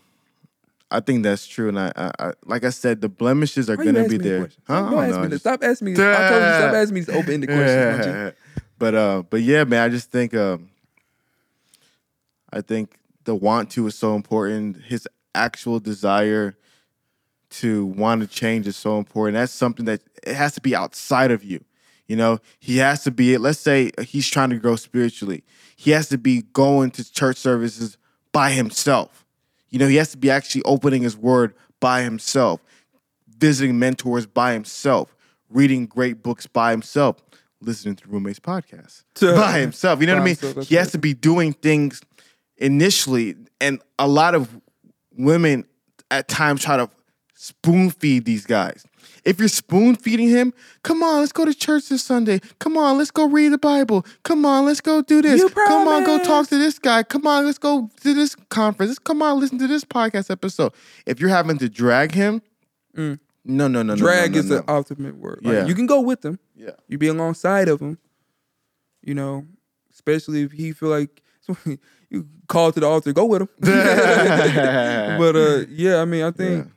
I 0.90 1.00
think 1.00 1.22
that's 1.24 1.46
true, 1.46 1.68
and 1.68 1.78
I, 1.78 1.92
I, 1.96 2.10
I 2.18 2.32
like 2.44 2.64
I 2.64 2.70
said, 2.70 3.00
the 3.00 3.08
blemishes 3.08 3.68
are 3.68 3.76
Why 3.76 3.84
gonna 3.86 4.04
be 4.08 4.18
me 4.18 4.24
there. 4.24 4.50
Huh? 4.66 4.90
Don't 4.90 4.94
ask 5.02 5.10
don't 5.10 5.16
me 5.16 5.22
know, 5.22 5.28
this. 5.28 5.40
Stop 5.40 5.62
asking 5.64 5.86
me. 5.86 5.92
This. 5.94 6.00
I 6.18 6.28
told 6.28 6.42
you 6.42 6.48
stop 6.48 6.74
asking 6.74 6.94
me 6.94 7.00
these 7.00 7.08
open-ended 7.16 7.48
questions. 7.48 8.34
But 8.82 8.96
uh, 8.96 9.22
but 9.30 9.42
yeah, 9.42 9.62
man. 9.62 9.80
I 9.80 9.88
just 9.88 10.10
think 10.10 10.34
um, 10.34 10.70
I 12.52 12.62
think 12.62 12.98
the 13.22 13.32
want 13.32 13.70
to 13.70 13.86
is 13.86 13.94
so 13.94 14.16
important. 14.16 14.82
His 14.82 15.06
actual 15.36 15.78
desire 15.78 16.56
to 17.50 17.86
want 17.86 18.22
to 18.22 18.26
change 18.26 18.66
is 18.66 18.74
so 18.74 18.98
important. 18.98 19.36
That's 19.36 19.52
something 19.52 19.84
that 19.84 20.00
it 20.26 20.34
has 20.34 20.54
to 20.54 20.60
be 20.60 20.74
outside 20.74 21.30
of 21.30 21.44
you. 21.44 21.64
You 22.08 22.16
know, 22.16 22.40
he 22.58 22.78
has 22.78 23.04
to 23.04 23.12
be. 23.12 23.38
Let's 23.38 23.60
say 23.60 23.92
he's 24.00 24.28
trying 24.28 24.50
to 24.50 24.56
grow 24.56 24.74
spiritually. 24.74 25.44
He 25.76 25.92
has 25.92 26.08
to 26.08 26.18
be 26.18 26.42
going 26.52 26.90
to 26.90 27.08
church 27.08 27.36
services 27.36 27.96
by 28.32 28.50
himself. 28.50 29.24
You 29.70 29.78
know, 29.78 29.86
he 29.86 29.94
has 29.94 30.10
to 30.10 30.18
be 30.18 30.28
actually 30.28 30.62
opening 30.64 31.02
his 31.02 31.16
word 31.16 31.54
by 31.78 32.02
himself, 32.02 32.60
visiting 33.38 33.78
mentors 33.78 34.26
by 34.26 34.54
himself, 34.54 35.14
reading 35.48 35.86
great 35.86 36.20
books 36.24 36.48
by 36.48 36.72
himself, 36.72 37.22
listening 37.62 37.96
to 37.96 38.08
roommates 38.08 38.40
podcasts 38.40 39.04
To- 39.14 39.34
by 39.34 39.58
himself. 39.60 40.00
You 40.00 40.06
know 40.06 40.14
what 40.14 40.22
I 40.22 40.24
mean? 40.24 40.36
himself, 40.36 40.66
he 40.68 40.74
has 40.76 40.88
right. 40.88 40.92
to 40.92 40.98
be 40.98 41.14
doing 41.14 41.52
things 41.52 42.00
initially, 42.56 43.36
and 43.60 43.80
a 43.98 44.06
lot 44.08 44.34
of 44.34 44.48
women 45.16 45.64
at 46.10 46.28
times 46.28 46.62
try 46.62 46.76
to 46.76 46.88
spoon 47.34 47.90
feed 47.90 48.24
these 48.24 48.46
guys. 48.46 48.84
If 49.24 49.38
you're 49.38 49.48
spoon 49.48 49.96
feeding 49.96 50.28
him, 50.28 50.52
come 50.82 51.02
on, 51.02 51.20
let's 51.20 51.32
go 51.32 51.44
to 51.44 51.54
church 51.54 51.88
this 51.88 52.02
Sunday. 52.02 52.40
Come 52.58 52.76
on, 52.76 52.98
let's 52.98 53.10
go 53.10 53.26
read 53.28 53.48
the 53.52 53.58
Bible. 53.58 54.04
Come 54.24 54.44
on, 54.44 54.64
let's 54.64 54.80
go 54.80 55.00
do 55.02 55.22
this. 55.22 55.42
Come 55.52 55.88
on, 55.88 56.04
go 56.04 56.22
talk 56.22 56.48
to 56.48 56.58
this 56.58 56.78
guy. 56.78 57.02
Come 57.02 57.26
on, 57.26 57.44
let's 57.46 57.58
go 57.58 57.88
to 58.02 58.14
this 58.14 58.34
conference. 58.48 58.98
Come 58.98 59.22
on, 59.22 59.40
listen 59.40 59.58
to 59.58 59.66
this 59.66 59.84
podcast 59.84 60.30
episode. 60.30 60.72
If 61.06 61.20
you're 61.20 61.30
having 61.30 61.58
to 61.58 61.68
drag 61.68 62.12
him, 62.14 62.42
Mm. 62.96 63.18
No, 63.44 63.68
no, 63.68 63.82
no, 63.82 63.94
no. 63.94 63.96
Drag 63.96 64.30
no, 64.30 64.34
no, 64.34 64.38
is 64.40 64.50
no. 64.50 64.56
the 64.56 64.70
ultimate 64.72 65.16
word. 65.16 65.40
Like, 65.42 65.52
Yeah. 65.54 65.66
you 65.66 65.74
can 65.74 65.86
go 65.86 66.00
with 66.00 66.20
them. 66.22 66.38
yeah. 66.54 66.70
You 66.88 66.98
be 66.98 67.08
alongside 67.08 67.68
of 67.68 67.80
him. 67.80 67.98
You 69.02 69.14
know, 69.14 69.46
especially 69.92 70.42
if 70.42 70.52
he 70.52 70.72
feel 70.72 70.88
like 70.90 71.22
you 72.10 72.28
call 72.46 72.70
to 72.72 72.78
the 72.80 72.86
altar, 72.86 73.12
go 73.12 73.24
with 73.24 73.42
him. 73.42 73.48
but 73.60 75.34
uh, 75.36 75.64
yeah, 75.68 76.00
I 76.00 76.04
mean, 76.04 76.22
I 76.22 76.30
think 76.30 76.68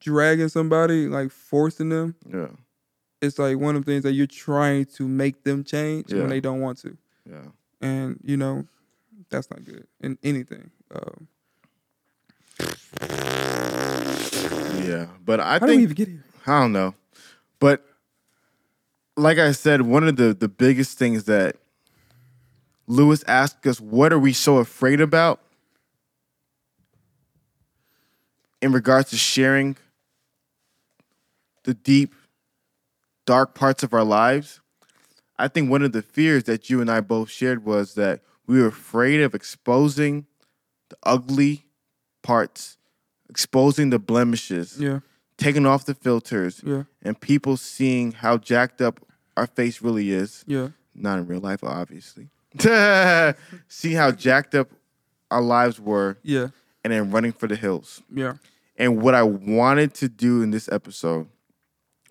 dragging 0.00 0.48
somebody, 0.48 1.06
like 1.06 1.30
forcing 1.30 1.88
them, 1.90 2.16
yeah, 2.28 2.48
it's 3.20 3.38
like 3.38 3.58
one 3.58 3.76
of 3.76 3.84
the 3.84 3.92
things 3.92 4.02
that 4.02 4.12
you're 4.12 4.26
trying 4.26 4.86
to 4.86 5.06
make 5.06 5.44
them 5.44 5.62
change 5.62 6.10
Yeah. 6.12 6.22
when 6.22 6.30
they 6.30 6.40
don't 6.40 6.60
want 6.60 6.78
to, 6.78 6.96
yeah. 7.30 7.44
and 7.80 8.18
you 8.24 8.36
know, 8.36 8.66
that's 9.30 9.48
not 9.48 9.64
good 9.64 9.86
in 10.00 10.18
anything. 10.24 10.72
Um, 10.92 11.28
Yeah, 14.86 15.06
but 15.24 15.40
I 15.40 15.54
how 15.54 15.58
do 15.60 15.66
think 15.66 15.78
we 15.78 15.82
even 15.84 15.94
get 15.94 16.08
here? 16.08 16.24
I 16.46 16.60
don't 16.60 16.72
know. 16.72 16.94
But 17.58 17.84
like 19.16 19.38
I 19.38 19.52
said, 19.52 19.82
one 19.82 20.06
of 20.06 20.16
the, 20.16 20.34
the 20.34 20.48
biggest 20.48 20.98
things 20.98 21.24
that 21.24 21.56
Lewis 22.86 23.22
asked 23.26 23.66
us, 23.66 23.80
what 23.80 24.12
are 24.12 24.18
we 24.18 24.32
so 24.32 24.58
afraid 24.58 25.00
about 25.00 25.40
in 28.60 28.72
regards 28.72 29.10
to 29.10 29.16
sharing 29.16 29.76
the 31.64 31.74
deep, 31.74 32.14
dark 33.26 33.54
parts 33.54 33.82
of 33.82 33.94
our 33.94 34.04
lives? 34.04 34.60
I 35.38 35.48
think 35.48 35.70
one 35.70 35.82
of 35.82 35.92
the 35.92 36.02
fears 36.02 36.44
that 36.44 36.70
you 36.70 36.80
and 36.80 36.90
I 36.90 37.00
both 37.00 37.30
shared 37.30 37.64
was 37.64 37.94
that 37.94 38.20
we 38.46 38.60
were 38.60 38.68
afraid 38.68 39.20
of 39.20 39.34
exposing 39.34 40.26
the 40.88 40.96
ugly 41.02 41.66
parts, 42.22 42.76
exposing 43.32 43.88
the 43.90 43.98
blemishes 43.98 44.78
Yeah, 44.78 45.00
taking 45.38 45.64
off 45.66 45.86
the 45.86 45.94
filters 45.94 46.60
yeah, 46.64 46.82
and 47.02 47.18
people 47.18 47.56
seeing 47.56 48.12
how 48.12 48.36
jacked 48.36 48.80
up 48.82 49.00
our 49.38 49.46
face 49.46 49.80
really 49.80 50.10
is. 50.12 50.44
yeah, 50.46 50.68
Not 50.94 51.18
in 51.18 51.26
real 51.26 51.40
life, 51.40 51.64
obviously. 51.64 52.28
See 53.68 53.94
how 53.94 54.10
jacked 54.12 54.54
up 54.54 54.68
our 55.30 55.40
lives 55.40 55.80
were 55.80 56.18
yeah, 56.22 56.48
and 56.84 56.92
then 56.92 57.10
running 57.10 57.32
for 57.32 57.46
the 57.48 57.56
hills. 57.56 58.02
Yeah. 58.14 58.34
And 58.76 59.00
what 59.02 59.14
I 59.14 59.22
wanted 59.22 59.94
to 59.94 60.08
do 60.08 60.42
in 60.42 60.50
this 60.50 60.68
episode 60.70 61.28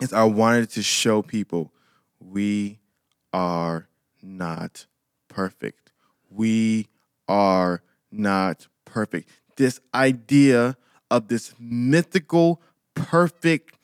is 0.00 0.12
I 0.12 0.24
wanted 0.24 0.70
to 0.70 0.82
show 0.82 1.22
people 1.22 1.72
we 2.18 2.78
are 3.32 3.86
not 4.22 4.86
perfect. 5.28 5.92
We 6.30 6.88
are 7.28 7.82
not 8.10 8.66
perfect. 8.84 9.28
This 9.56 9.80
idea 9.94 10.76
of 11.12 11.28
this 11.28 11.54
mythical, 11.60 12.62
perfect, 12.94 13.76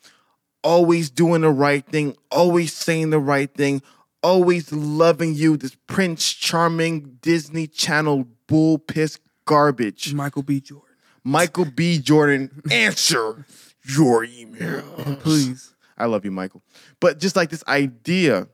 always 0.63 1.11
doing 1.11 1.41
the 1.41 1.51
right 1.51 1.85
thing, 1.85 2.17
always 2.31 2.73
saying 2.73 3.11
the 3.11 3.19
right 3.19 3.53
thing, 3.53 3.83
always 4.23 4.73
loving 4.73 5.35
you, 5.35 5.55
this 5.55 5.77
Prince 5.85 6.33
Charming 6.33 7.19
Disney 7.21 7.67
Channel 7.67 8.27
bull 8.47 8.79
piss 8.79 9.19
garbage. 9.45 10.11
Michael 10.11 10.41
B. 10.41 10.59
Jordan. 10.59 10.95
Michael 11.23 11.65
B. 11.65 11.99
Jordan, 11.99 12.63
answer 12.71 13.45
your 13.83 14.23
email. 14.23 14.81
Please. 15.21 15.75
I 15.99 16.05
love 16.05 16.25
you, 16.25 16.31
Michael. 16.31 16.63
But 16.99 17.19
just 17.19 17.35
like 17.35 17.51
this 17.51 17.63
idea 17.67 18.47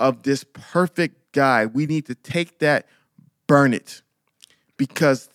of 0.00 0.24
this 0.24 0.44
perfect 0.52 1.32
guy, 1.32 1.66
we 1.66 1.86
need 1.86 2.06
to 2.06 2.16
take 2.16 2.58
that, 2.58 2.88
burn 3.46 3.72
it, 3.72 4.02
because 4.76 5.30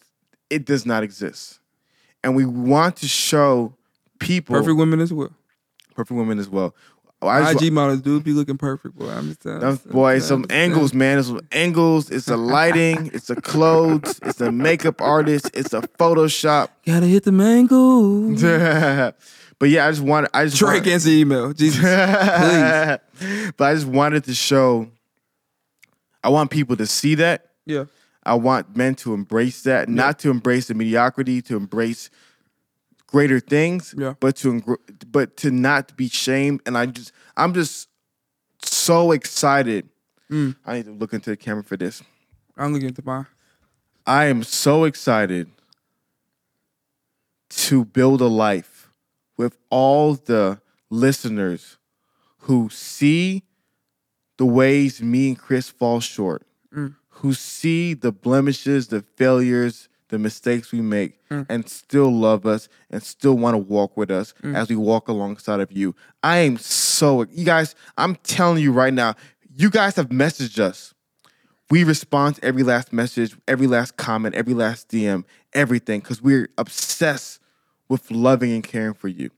it 0.50 0.66
does 0.66 0.86
not 0.86 1.04
exist. 1.04 1.60
And 2.26 2.36
we 2.36 2.44
want 2.44 2.96
to 2.98 3.08
show 3.08 3.76
people 4.20 4.56
Perfect 4.56 4.78
women 4.78 5.00
as 5.00 5.14
well. 5.14 5.30
perfect 5.96 6.18
women 6.18 6.40
as 6.40 6.50
well. 6.50 6.74
I 7.22 7.54
just- 7.54 7.64
IG 7.64 7.72
models 7.72 8.02
do 8.02 8.20
be 8.20 8.32
looking 8.32 8.58
perfect, 8.58 8.98
boy. 8.98 9.10
I'm 9.10 9.28
just 9.28 9.42
telling 9.42 9.62
you. 9.62 9.92
boy, 9.92 10.18
some 10.20 10.44
angles, 10.50 10.92
man. 10.94 11.20
It's 11.20 11.28
some 11.28 11.42
angles. 11.52 12.10
It's 12.10 12.26
the 12.26 12.36
lighting. 12.36 13.12
it's 13.14 13.28
the 13.28 13.40
clothes. 13.40 14.20
It's 14.24 14.40
the 14.40 14.52
makeup 14.52 15.02
artist. 15.02 15.52
It's 15.54 15.70
the 15.70 15.82
Photoshop. 15.82 16.70
Gotta 16.86 17.06
hit 17.06 17.26
the 17.26 17.32
mango. 17.32 18.32
but 19.60 19.70
yeah, 19.70 19.86
I 19.86 19.92
just 19.92 20.02
wanted. 20.02 20.32
I 20.34 20.46
just 20.46 20.58
Drake 20.58 20.88
answer 20.88 21.10
email. 21.10 21.54
Jesus. 21.54 21.80
Please. 21.80 23.52
but 23.56 23.66
I 23.66 23.74
just 23.76 23.86
wanted 23.86 24.24
to 24.24 24.34
show. 24.34 24.88
I 26.24 26.30
want 26.30 26.50
people 26.50 26.76
to 26.78 26.88
see 26.88 27.16
that. 27.16 27.52
Yeah. 27.68 27.86
I 28.26 28.34
want 28.36 28.76
men 28.76 28.96
to 28.96 29.14
embrace 29.14 29.62
that, 29.64 29.88
not 29.90 30.20
to 30.20 30.30
embrace 30.32 30.68
the 30.68 30.74
mediocrity, 30.74 31.42
to 31.44 31.56
embrace 31.58 32.10
greater 33.08 33.40
things, 33.40 33.94
Yeah. 33.98 34.16
but 34.20 34.36
to 34.38 34.52
engr- 34.54 35.12
but 35.12 35.38
to 35.38 35.52
not 35.52 35.96
be 35.96 36.10
shamed. 36.10 36.62
And 36.66 36.78
I 36.78 36.88
just, 36.88 37.12
I'm 37.38 37.54
just 37.54 37.88
so 38.64 39.12
excited. 39.12 39.88
Mm. 40.32 40.56
I 40.66 40.78
need 40.78 40.86
to 40.86 40.92
look 40.92 41.14
into 41.14 41.30
the 41.30 41.38
camera 41.38 41.64
for 41.64 41.78
this. 41.78 42.02
I'm 42.58 42.74
looking 42.74 42.88
into 42.90 43.04
mine. 43.06 43.28
I 44.08 44.26
am 44.26 44.44
so 44.44 44.84
excited 44.86 45.50
to 47.50 47.86
build 47.86 48.22
a 48.22 48.28
life 48.28 48.90
with 49.38 49.58
all 49.70 50.16
the 50.16 50.60
listeners 50.90 51.78
who 52.40 52.70
see 52.70 53.44
the 54.38 54.46
ways 54.46 55.02
me 55.02 55.30
and 55.30 55.38
Chris 55.38 55.70
fall 55.70 56.00
short. 56.00 56.44
Who 57.26 57.34
see 57.34 57.96
the 57.96 58.12
blemishes, 58.12 58.90
the 58.90 59.02
failures, 59.16 59.90
the 60.10 60.20
mistakes 60.20 60.72
we 60.72 60.80
make, 60.80 61.18
Mm. 61.32 61.44
and 61.50 61.68
still 61.68 62.12
love 62.16 62.46
us 62.46 62.70
and 62.92 63.02
still 63.02 63.36
want 63.36 63.56
to 63.56 63.58
walk 63.58 63.98
with 63.98 64.12
us 64.12 64.36
Mm. 64.44 64.56
as 64.56 64.70
we 64.70 64.76
walk 64.76 65.08
alongside 65.08 65.60
of 65.60 65.72
you. 65.72 65.96
I 66.22 66.38
am 66.38 66.58
so, 66.60 67.26
you 67.32 67.44
guys, 67.44 67.74
I'm 67.98 68.16
telling 68.18 68.62
you 68.62 68.72
right 68.72 68.94
now, 68.94 69.16
you 69.58 69.72
guys 69.72 69.96
have 69.96 70.10
messaged 70.10 70.60
us 70.60 70.94
we 71.72 71.84
respond 71.84 72.36
to 72.36 72.46
every 72.46 72.62
last 72.62 72.94
message, 72.94 73.36
every 73.48 73.66
last 73.66 73.98
comment, 73.98 74.36
every 74.36 74.54
last 74.54 74.88
DM, 74.90 75.24
everything, 75.54 76.00
because 76.00 76.22
we're 76.22 76.48
obsessed 76.60 77.40
with 77.90 78.12
loving 78.12 78.52
and 78.52 78.64
caring 78.64 78.94
for 78.94 79.08
you. 79.08 79.32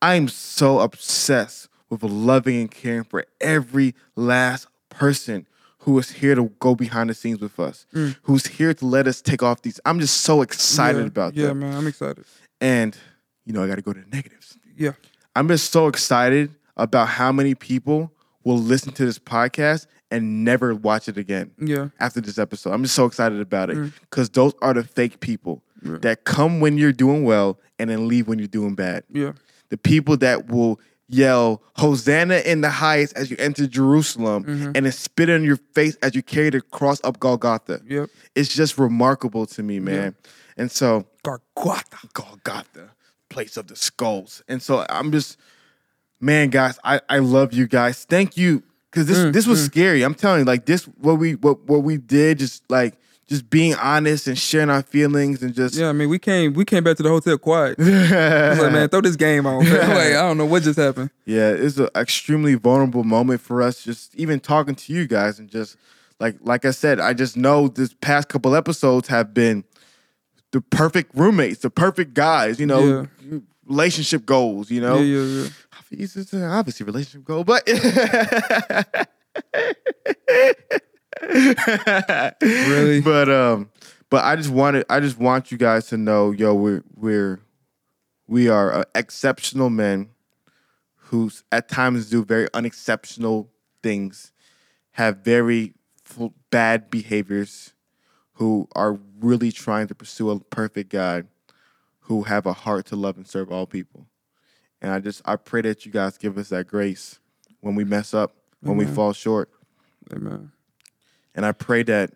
I 0.00 0.14
am 0.14 0.28
so 0.28 0.78
obsessed 0.78 1.68
with 1.90 2.04
loving 2.04 2.60
and 2.60 2.70
caring 2.70 3.02
for 3.02 3.24
every 3.40 3.96
last 4.14 4.68
person 4.90 5.48
who 5.82 5.98
is 5.98 6.10
here 6.10 6.34
to 6.34 6.50
go 6.60 6.74
behind 6.74 7.10
the 7.10 7.14
scenes 7.14 7.40
with 7.40 7.58
us, 7.58 7.86
who's 8.22 8.46
here 8.46 8.72
to 8.74 8.86
let 8.86 9.06
us 9.06 9.20
take 9.20 9.42
off 9.42 9.62
these. 9.62 9.80
I'm 9.84 9.98
just 10.00 10.18
so 10.22 10.42
excited 10.42 11.00
yeah. 11.00 11.06
about 11.06 11.34
Yeah, 11.34 11.42
that. 11.42 11.48
Yeah, 11.48 11.54
man. 11.54 11.74
I'm 11.76 11.86
excited. 11.86 12.24
And, 12.60 12.96
you 13.44 13.52
know, 13.52 13.62
I 13.64 13.66
got 13.66 13.76
to 13.76 13.82
go 13.82 13.92
to 13.92 14.00
the 14.00 14.06
negatives. 14.14 14.56
Yeah. 14.76 14.92
I'm 15.34 15.48
just 15.48 15.72
so 15.72 15.88
excited 15.88 16.54
about 16.76 17.08
how 17.08 17.32
many 17.32 17.54
people 17.54 18.12
will 18.44 18.58
listen 18.58 18.92
to 18.92 19.04
this 19.04 19.18
podcast 19.18 19.86
and 20.10 20.44
never 20.44 20.74
watch 20.74 21.08
it 21.08 21.16
again 21.16 21.50
Yeah. 21.58 21.88
after 21.98 22.20
this 22.20 22.38
episode. 22.38 22.72
I'm 22.72 22.82
just 22.82 22.94
so 22.94 23.06
excited 23.06 23.40
about 23.40 23.70
it 23.70 23.76
Mm. 23.76 23.92
because 24.02 24.28
those 24.30 24.52
are 24.62 24.74
the 24.74 24.84
fake 24.84 25.20
people 25.20 25.62
Yeah. 25.82 25.98
that 26.02 26.24
come 26.24 26.60
when 26.60 26.78
you're 26.78 26.92
doing 26.92 27.24
well 27.24 27.58
and 27.78 27.90
then 27.90 28.06
leave 28.08 28.28
when 28.28 28.38
you're 28.38 28.46
doing 28.48 28.74
bad. 28.74 29.04
Yeah. 29.10 29.32
The 29.70 29.78
people 29.78 30.16
that 30.18 30.48
will 30.48 30.78
yell 31.12 31.62
Hosanna 31.76 32.38
in 32.38 32.62
the 32.62 32.70
highest 32.70 33.16
as 33.16 33.30
you 33.30 33.36
enter 33.38 33.66
Jerusalem 33.66 34.44
Mhm. 34.44 34.72
and 34.74 34.86
then 34.86 34.92
spit 34.92 35.28
in 35.28 35.44
your 35.44 35.58
face 35.74 35.96
as 36.02 36.14
you 36.14 36.22
carry 36.22 36.50
the 36.50 36.60
cross 36.60 37.00
up 37.04 37.20
Golgotha. 37.20 37.82
Yep. 37.86 38.08
It's 38.34 38.52
just 38.54 38.78
remarkable 38.78 39.46
to 39.46 39.62
me, 39.62 39.78
man. 39.78 40.14
And 40.56 40.70
so 40.70 41.06
Garguata. 41.24 42.12
Golgotha, 42.14 42.90
place 43.28 43.56
of 43.56 43.66
the 43.68 43.76
skulls. 43.76 44.42
And 44.48 44.62
so 44.62 44.84
I'm 44.88 45.12
just, 45.12 45.36
man, 46.20 46.48
guys, 46.50 46.78
I, 46.82 47.00
I 47.08 47.18
love 47.18 47.52
you 47.52 47.66
guys. 47.68 48.04
Thank 48.04 48.36
you. 48.36 48.62
Cause 48.90 49.06
this 49.06 49.18
Mm, 49.18 49.32
this 49.32 49.46
was 49.46 49.64
scary. 49.64 50.02
I'm 50.02 50.14
telling 50.14 50.40
you, 50.40 50.44
like 50.44 50.66
this 50.66 50.84
what 50.84 51.14
we 51.18 51.34
what 51.36 51.64
what 51.66 51.82
we 51.82 51.96
did, 51.96 52.38
just 52.38 52.62
like 52.70 52.98
just 53.32 53.48
being 53.48 53.74
honest 53.76 54.28
and 54.28 54.38
sharing 54.38 54.68
our 54.68 54.82
feelings 54.82 55.42
and 55.42 55.54
just 55.54 55.74
Yeah, 55.74 55.88
I 55.88 55.92
mean, 55.92 56.10
we 56.10 56.18
came 56.18 56.52
we 56.52 56.66
came 56.66 56.84
back 56.84 56.98
to 56.98 57.02
the 57.02 57.08
hotel 57.08 57.38
quiet. 57.38 57.76
I 57.80 58.50
was 58.50 58.58
like, 58.58 58.72
man, 58.72 58.90
throw 58.90 59.00
this 59.00 59.16
game 59.16 59.46
on. 59.46 59.64
like, 59.64 59.70
I 59.70 60.10
don't 60.12 60.36
know 60.36 60.44
what 60.44 60.64
just 60.64 60.78
happened. 60.78 61.08
Yeah, 61.24 61.48
it's 61.48 61.78
an 61.78 61.88
extremely 61.96 62.56
vulnerable 62.56 63.04
moment 63.04 63.40
for 63.40 63.62
us. 63.62 63.82
Just 63.82 64.14
even 64.16 64.38
talking 64.38 64.74
to 64.74 64.92
you 64.92 65.06
guys 65.06 65.38
and 65.38 65.48
just 65.48 65.78
like 66.20 66.36
like 66.42 66.66
I 66.66 66.72
said, 66.72 67.00
I 67.00 67.14
just 67.14 67.38
know 67.38 67.68
this 67.68 67.94
past 67.94 68.28
couple 68.28 68.54
episodes 68.54 69.08
have 69.08 69.32
been 69.32 69.64
the 70.50 70.60
perfect 70.60 71.12
roommates, 71.14 71.60
the 71.60 71.70
perfect 71.70 72.12
guys. 72.12 72.60
You 72.60 72.66
know, 72.66 73.08
relationship 73.66 74.26
goals. 74.26 74.70
You 74.70 74.82
know, 74.82 74.98
Yeah, 74.98 75.24
yeah, 75.24 75.42
yeah. 75.42 75.48
It's 76.04 76.16
it's 76.16 76.34
an 76.34 76.44
obviously 76.44 76.84
relationship 76.84 77.24
goal, 77.24 77.44
but 77.44 77.66
Really? 81.22 83.00
But 83.04 83.28
um, 83.28 83.70
but 84.10 84.24
I 84.24 84.36
just 84.36 84.50
wanted 84.50 84.84
I 84.90 85.00
just 85.00 85.18
want 85.18 85.50
you 85.50 85.58
guys 85.58 85.86
to 85.88 85.96
know, 85.96 86.30
yo, 86.30 86.54
we're 86.54 86.84
we're 86.94 87.40
we 88.26 88.48
are 88.48 88.72
uh, 88.72 88.84
exceptional 88.94 89.70
men 89.70 90.10
who 90.94 91.30
at 91.50 91.68
times 91.68 92.08
do 92.10 92.24
very 92.24 92.48
unexceptional 92.54 93.50
things, 93.82 94.32
have 94.92 95.18
very 95.18 95.74
f- 96.08 96.30
bad 96.50 96.90
behaviors, 96.90 97.74
who 98.34 98.68
are 98.74 98.98
really 99.20 99.52
trying 99.52 99.86
to 99.88 99.94
pursue 99.94 100.30
a 100.30 100.40
perfect 100.40 100.90
God, 100.90 101.26
who 102.00 102.22
have 102.22 102.46
a 102.46 102.52
heart 102.52 102.86
to 102.86 102.96
love 102.96 103.16
and 103.16 103.26
serve 103.26 103.50
all 103.52 103.66
people. 103.66 104.06
And 104.80 104.90
I 104.92 104.98
just 104.98 105.22
I 105.24 105.36
pray 105.36 105.60
that 105.62 105.84
you 105.86 105.92
guys 105.92 106.18
give 106.18 106.38
us 106.38 106.48
that 106.48 106.66
grace 106.66 107.18
when 107.60 107.74
we 107.74 107.84
mess 107.84 108.14
up, 108.14 108.34
when 108.60 108.76
we 108.76 108.84
fall 108.94 109.12
short. 109.12 109.50
Amen. 110.12 110.52
And 111.34 111.46
I 111.46 111.52
pray 111.52 111.82
that 111.84 112.12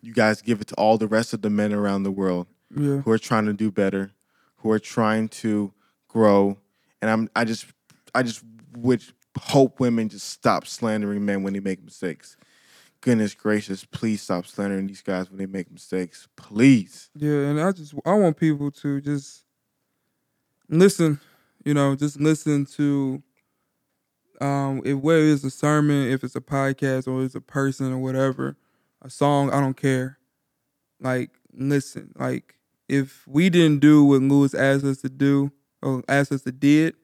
you 0.00 0.12
guys 0.12 0.42
give 0.42 0.60
it 0.60 0.66
to 0.68 0.74
all 0.76 0.98
the 0.98 1.06
rest 1.08 1.32
of 1.32 1.42
the 1.42 1.50
men 1.50 1.72
around 1.72 2.02
the 2.02 2.10
world 2.10 2.46
Yeah. 2.74 2.98
who 2.98 3.10
are 3.10 3.18
trying 3.18 3.46
to 3.46 3.52
do 3.52 3.70
better, 3.70 4.12
who 4.58 4.70
are 4.70 4.78
trying 4.78 5.28
to 5.28 5.72
grow. 6.08 6.58
And 7.00 7.10
I'm 7.10 7.28
I 7.34 7.44
just 7.44 7.66
I 8.14 8.22
just 8.22 8.42
would 8.76 9.02
hope 9.38 9.80
women 9.80 10.08
just 10.08 10.28
stop 10.28 10.66
slandering 10.66 11.24
men 11.24 11.42
when 11.42 11.52
they 11.52 11.60
make 11.60 11.82
mistakes. 11.82 12.36
Goodness 13.00 13.34
gracious, 13.34 13.84
please 13.84 14.22
stop 14.22 14.46
slandering 14.46 14.86
these 14.86 15.02
guys 15.02 15.28
when 15.28 15.38
they 15.38 15.46
make 15.46 15.70
mistakes. 15.70 16.28
Please. 16.36 17.10
Yeah, 17.14 17.48
and 17.48 17.60
I 17.60 17.72
just 17.72 17.94
I 18.06 18.14
want 18.14 18.36
people 18.36 18.70
to 18.70 19.00
just 19.00 19.44
listen, 20.68 21.20
you 21.64 21.74
know, 21.74 21.94
just 21.96 22.20
listen 22.20 22.64
to 22.76 23.22
um 24.40 24.82
if 24.84 24.98
whether 24.98 25.24
it's 25.24 25.44
a 25.44 25.50
sermon, 25.50 26.10
if 26.10 26.24
it's 26.24 26.36
a 26.36 26.40
podcast 26.40 27.08
or 27.08 27.24
it's 27.24 27.34
a 27.34 27.40
person 27.40 27.92
or 27.92 27.98
whatever, 27.98 28.56
a 29.02 29.10
song, 29.10 29.50
I 29.50 29.60
don't 29.60 29.76
care. 29.76 30.18
Like 31.00 31.30
listen, 31.52 32.12
like 32.16 32.56
if 32.88 33.26
we 33.26 33.50
didn't 33.50 33.80
do 33.80 34.04
what 34.04 34.22
Lewis 34.22 34.54
asked 34.54 34.84
us 34.84 34.98
to 34.98 35.08
do 35.08 35.50
or 35.82 36.02
asked 36.08 36.32
us 36.32 36.42
to 36.42 36.52
did, 36.52 36.94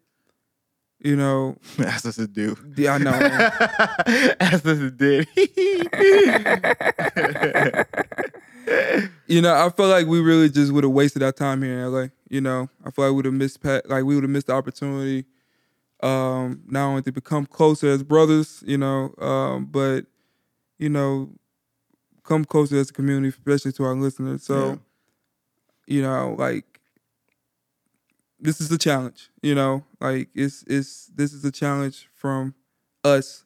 you 1.01 1.17
know, 1.17 1.57
asked 1.79 2.07
us 2.07 2.17
to 2.17 2.27
do. 2.27 2.57
yeah, 2.77 2.95
I 2.95 2.99
know. 2.99 3.11
Ask 4.41 4.67
us 4.67 4.79
to 4.79 4.91
did. 4.91 5.29
you 9.27 9.41
know, 9.41 9.55
I 9.55 9.71
feel 9.71 9.89
like 9.89 10.07
we 10.07 10.21
really 10.21 10.51
just 10.51 10.73
would 10.73 10.85
have 10.85 10.93
wasted 10.93 11.23
our 11.23 11.33
time 11.33 11.63
here 11.63 11.87
in 11.87 11.93
LA. 11.93 12.07
You 12.29 12.41
know, 12.41 12.69
I 12.85 12.91
feel 12.91 13.07
like 13.07 13.13
we 13.13 13.17
would 13.17 13.25
have 13.27 13.35
missed 13.35 13.65
like 13.65 14.05
we 14.05 14.15
would 14.15 14.25
have 14.25 14.31
missed 14.31 14.49
the 14.49 14.55
opportunity, 14.55 15.25
um, 16.03 16.63
not 16.67 16.87
only 16.89 17.03
to 17.03 17.13
become 17.13 17.47
closer 17.47 17.89
as 17.89 18.03
brothers, 18.03 18.63
you 18.67 18.79
know, 18.79 19.15
um, 19.19 19.67
but 19.67 20.07
you 20.79 20.89
know, 20.89 21.31
come 22.25 22.45
closer 22.45 22.77
as 22.79 22.91
a 22.91 22.93
community, 22.93 23.29
especially 23.29 23.73
to 23.73 23.85
our 23.85 23.95
listeners. 23.95 24.45
So, 24.45 24.55
Yeah. 24.57 24.77
you 25.87 26.03
know, 26.03 26.35
like 26.39 26.81
this 28.39 28.61
is 28.61 28.71
a 28.73 28.79
challenge, 28.79 29.31
you 29.43 29.55
know, 29.55 29.85
like 30.01 30.29
it's 30.35 30.65
it's 30.67 31.07
this 31.15 31.33
is 31.33 31.45
a 31.45 31.51
challenge 31.53 32.09
from 32.15 32.55
us 33.05 33.45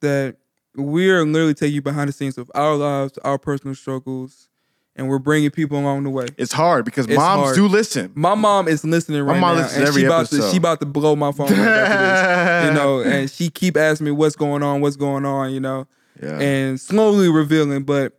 that 0.00 0.36
we're 0.76 1.24
literally 1.24 1.54
taking 1.54 1.76
you 1.76 1.82
behind 1.82 2.08
the 2.08 2.12
scenes 2.12 2.38
of 2.38 2.50
our 2.54 2.76
lives, 2.76 3.18
our 3.18 3.38
personal 3.38 3.74
struggles, 3.74 4.48
and 4.96 5.08
we're 5.08 5.18
bringing 5.18 5.50
people 5.50 5.78
along 5.78 6.04
the 6.04 6.10
way. 6.10 6.26
It's 6.36 6.52
hard 6.52 6.84
because 6.84 7.06
It's 7.06 7.16
moms 7.16 7.42
hard. 7.42 7.56
do 7.56 7.66
listen. 7.68 8.12
My 8.14 8.34
mom 8.34 8.68
is 8.68 8.84
listening 8.84 9.24
My 9.24 9.32
right 9.32 9.40
mom 9.40 9.56
now, 9.56 9.62
listens 9.62 9.78
and 9.78 9.88
every 9.88 10.02
she 10.02 10.06
about 10.06 10.26
to 10.26 10.36
episode. 10.36 10.50
she 10.52 10.56
about 10.58 10.80
to 10.80 10.86
blow 10.86 11.16
my 11.16 11.32
phone 11.32 11.48
right 11.48 11.56
this, 11.56 12.64
you 12.68 12.74
know, 12.74 13.00
and 13.04 13.30
she 13.30 13.50
keep 13.50 13.76
asking 13.76 14.04
me 14.06 14.10
what's 14.12 14.36
going 14.36 14.62
on, 14.62 14.80
what's 14.80 14.96
going 14.96 15.24
on, 15.24 15.52
you 15.52 15.60
know, 15.60 15.86
Yeah. 16.22 16.38
and 16.38 16.80
slowly 16.80 17.28
revealing. 17.28 17.82
But 17.84 18.12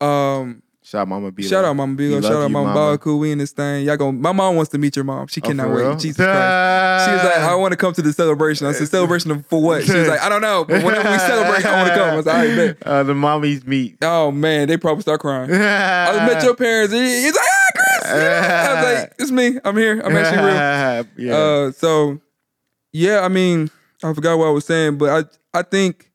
um, 0.00 0.62
shout 0.90 1.02
out 1.02 1.08
Mama 1.08 1.30
B. 1.30 1.42
shout 1.44 1.64
out 1.64 1.74
Mama 1.74 1.94
We 1.96 2.10
shout 2.20 2.24
out 2.32 2.50
Mama 2.50 2.74
Mama. 2.74 2.74
Baku, 2.96 3.16
we 3.16 3.30
in 3.32 3.38
this 3.38 3.52
thing. 3.52 3.84
Y'all 3.86 3.96
go. 3.96 4.10
My 4.10 4.32
mom 4.32 4.56
wants 4.56 4.70
to 4.72 4.78
meet 4.78 4.96
your 4.96 5.04
mom. 5.04 5.28
She 5.28 5.40
Oh, 5.40 5.46
cannot 5.46 5.68
for 5.68 5.74
wait. 5.76 5.82
real? 5.82 5.96
Jesus 5.96 6.16
Christ. 6.16 7.04
She 7.06 7.12
was 7.14 7.24
like, 7.24 7.36
I 7.38 7.54
want 7.54 7.72
to 7.72 7.76
come 7.76 7.92
to 7.94 8.02
the 8.02 8.12
celebration. 8.12 8.66
I 8.66 8.72
said, 8.72 8.88
celebration 8.88 9.30
of- 9.30 9.46
for 9.46 9.62
what? 9.62 9.84
She 9.84 9.92
was 9.94 10.08
like, 10.08 10.20
I 10.20 10.28
don't 10.28 10.42
know, 10.42 10.64
but 10.64 10.82
whenever 10.82 11.10
we 11.10 11.18
celebrate, 11.18 11.64
I 11.64 11.76
want 11.76 11.88
to 11.88 11.94
come. 11.94 12.10
I 12.10 12.16
was 12.16 12.26
like, 12.26 12.34
all 12.36 12.44
right, 12.44 12.78
bet. 12.78 12.86
Uh, 12.86 13.02
the 13.04 13.12
mommies 13.12 13.66
meet. 13.66 13.98
Oh 14.02 14.30
man, 14.32 14.66
they 14.68 14.76
probably 14.76 15.02
start 15.02 15.20
crying. 15.20 15.50
I 15.52 16.26
met 16.26 16.42
your 16.42 16.54
parents. 16.56 16.92
He's 16.92 17.34
like, 17.34 17.44
ah, 17.44 17.70
Chris. 17.76 18.12
I 18.12 18.74
was 18.74 19.00
like, 19.02 19.12
it's 19.18 19.30
me. 19.30 19.58
I'm 19.64 19.76
here. 19.76 20.00
I'm 20.00 20.16
actually 20.16 20.44
real. 20.44 21.28
yeah. 21.30 21.36
Uh, 21.36 21.70
so 21.72 22.20
yeah, 22.92 23.20
I 23.20 23.28
mean, 23.28 23.70
I 24.02 24.12
forgot 24.12 24.36
what 24.38 24.46
I 24.48 24.50
was 24.50 24.64
saying, 24.64 24.98
but 24.98 25.10
I 25.54 25.58
I 25.58 25.62
think 25.62 26.09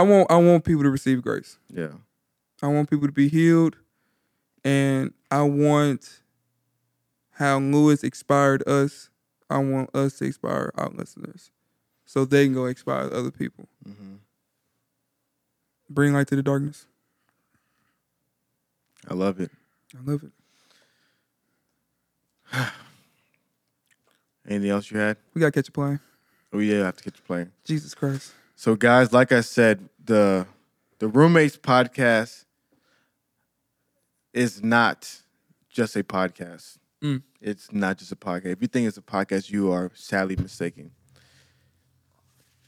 I 0.00 0.02
want 0.02 0.30
I 0.30 0.36
want 0.36 0.64
people 0.64 0.82
to 0.84 0.90
receive 0.90 1.20
grace. 1.20 1.58
yeah. 1.70 1.90
I 2.62 2.68
want 2.68 2.88
people 2.88 3.06
to 3.06 3.12
be 3.12 3.28
healed, 3.28 3.76
and 4.64 5.12
I 5.30 5.42
want 5.42 6.22
how 7.32 7.58
Lewis 7.58 8.02
inspired 8.02 8.66
us. 8.66 9.10
I 9.50 9.58
want 9.58 9.94
us 9.94 10.16
to 10.18 10.24
inspire 10.24 10.70
our 10.76 10.88
listeners, 10.88 11.50
so 12.06 12.24
they 12.24 12.46
can 12.46 12.54
go 12.54 12.64
inspire 12.64 13.10
other 13.12 13.30
people. 13.30 13.68
Mhm. 13.86 14.20
Bring 15.90 16.14
light 16.14 16.28
to 16.28 16.36
the 16.36 16.42
darkness. 16.42 16.86
I 19.06 19.12
love 19.14 19.38
it. 19.38 19.50
I 19.94 20.10
love 20.10 20.22
it. 20.24 20.32
Anything 24.48 24.70
else 24.70 24.90
you 24.90 24.98
had? 24.98 25.18
We 25.34 25.40
gotta 25.40 25.52
catch 25.52 25.68
a 25.68 25.72
plane. 25.72 26.00
Oh 26.54 26.58
yeah, 26.58 26.80
I 26.82 26.84
have 26.86 26.96
to 26.96 27.04
get 27.04 27.16
you 27.16 27.22
plane. 27.26 27.52
Jesus 27.64 27.94
Christ. 27.94 28.32
So 28.56 28.76
guys, 28.76 29.12
like 29.12 29.30
I 29.32 29.42
said, 29.42 29.88
the 30.04 30.46
the 30.98 31.08
roommates 31.08 31.56
podcast 31.56 32.44
is 34.32 34.62
not 34.62 35.22
just 35.68 35.96
a 35.96 36.04
podcast. 36.04 36.78
Mm. 37.02 37.22
It's 37.40 37.72
not 37.72 37.98
just 37.98 38.12
a 38.12 38.16
podcast. 38.16 38.46
If 38.46 38.62
you 38.62 38.68
think 38.68 38.86
it's 38.86 38.98
a 38.98 39.02
podcast, 39.02 39.50
you 39.50 39.72
are 39.72 39.90
sadly 39.94 40.36
mistaken. 40.36 40.90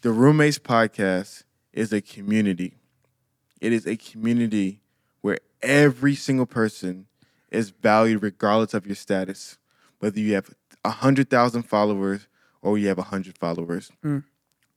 The 0.00 0.10
roommates 0.10 0.58
podcast 0.58 1.44
is 1.72 1.92
a 1.92 2.00
community. 2.00 2.74
It 3.60 3.72
is 3.72 3.86
a 3.86 3.96
community 3.96 4.80
where 5.20 5.38
every 5.62 6.14
single 6.14 6.46
person 6.46 7.06
is 7.50 7.70
valued 7.70 8.22
regardless 8.22 8.74
of 8.74 8.86
your 8.86 8.96
status, 8.96 9.58
whether 9.98 10.18
you 10.18 10.34
have 10.34 10.50
a 10.84 10.90
hundred 10.90 11.30
thousand 11.30 11.62
followers 11.64 12.26
or 12.62 12.78
you 12.78 12.88
have 12.88 12.98
a 12.98 13.02
hundred 13.02 13.38
followers 13.38 13.92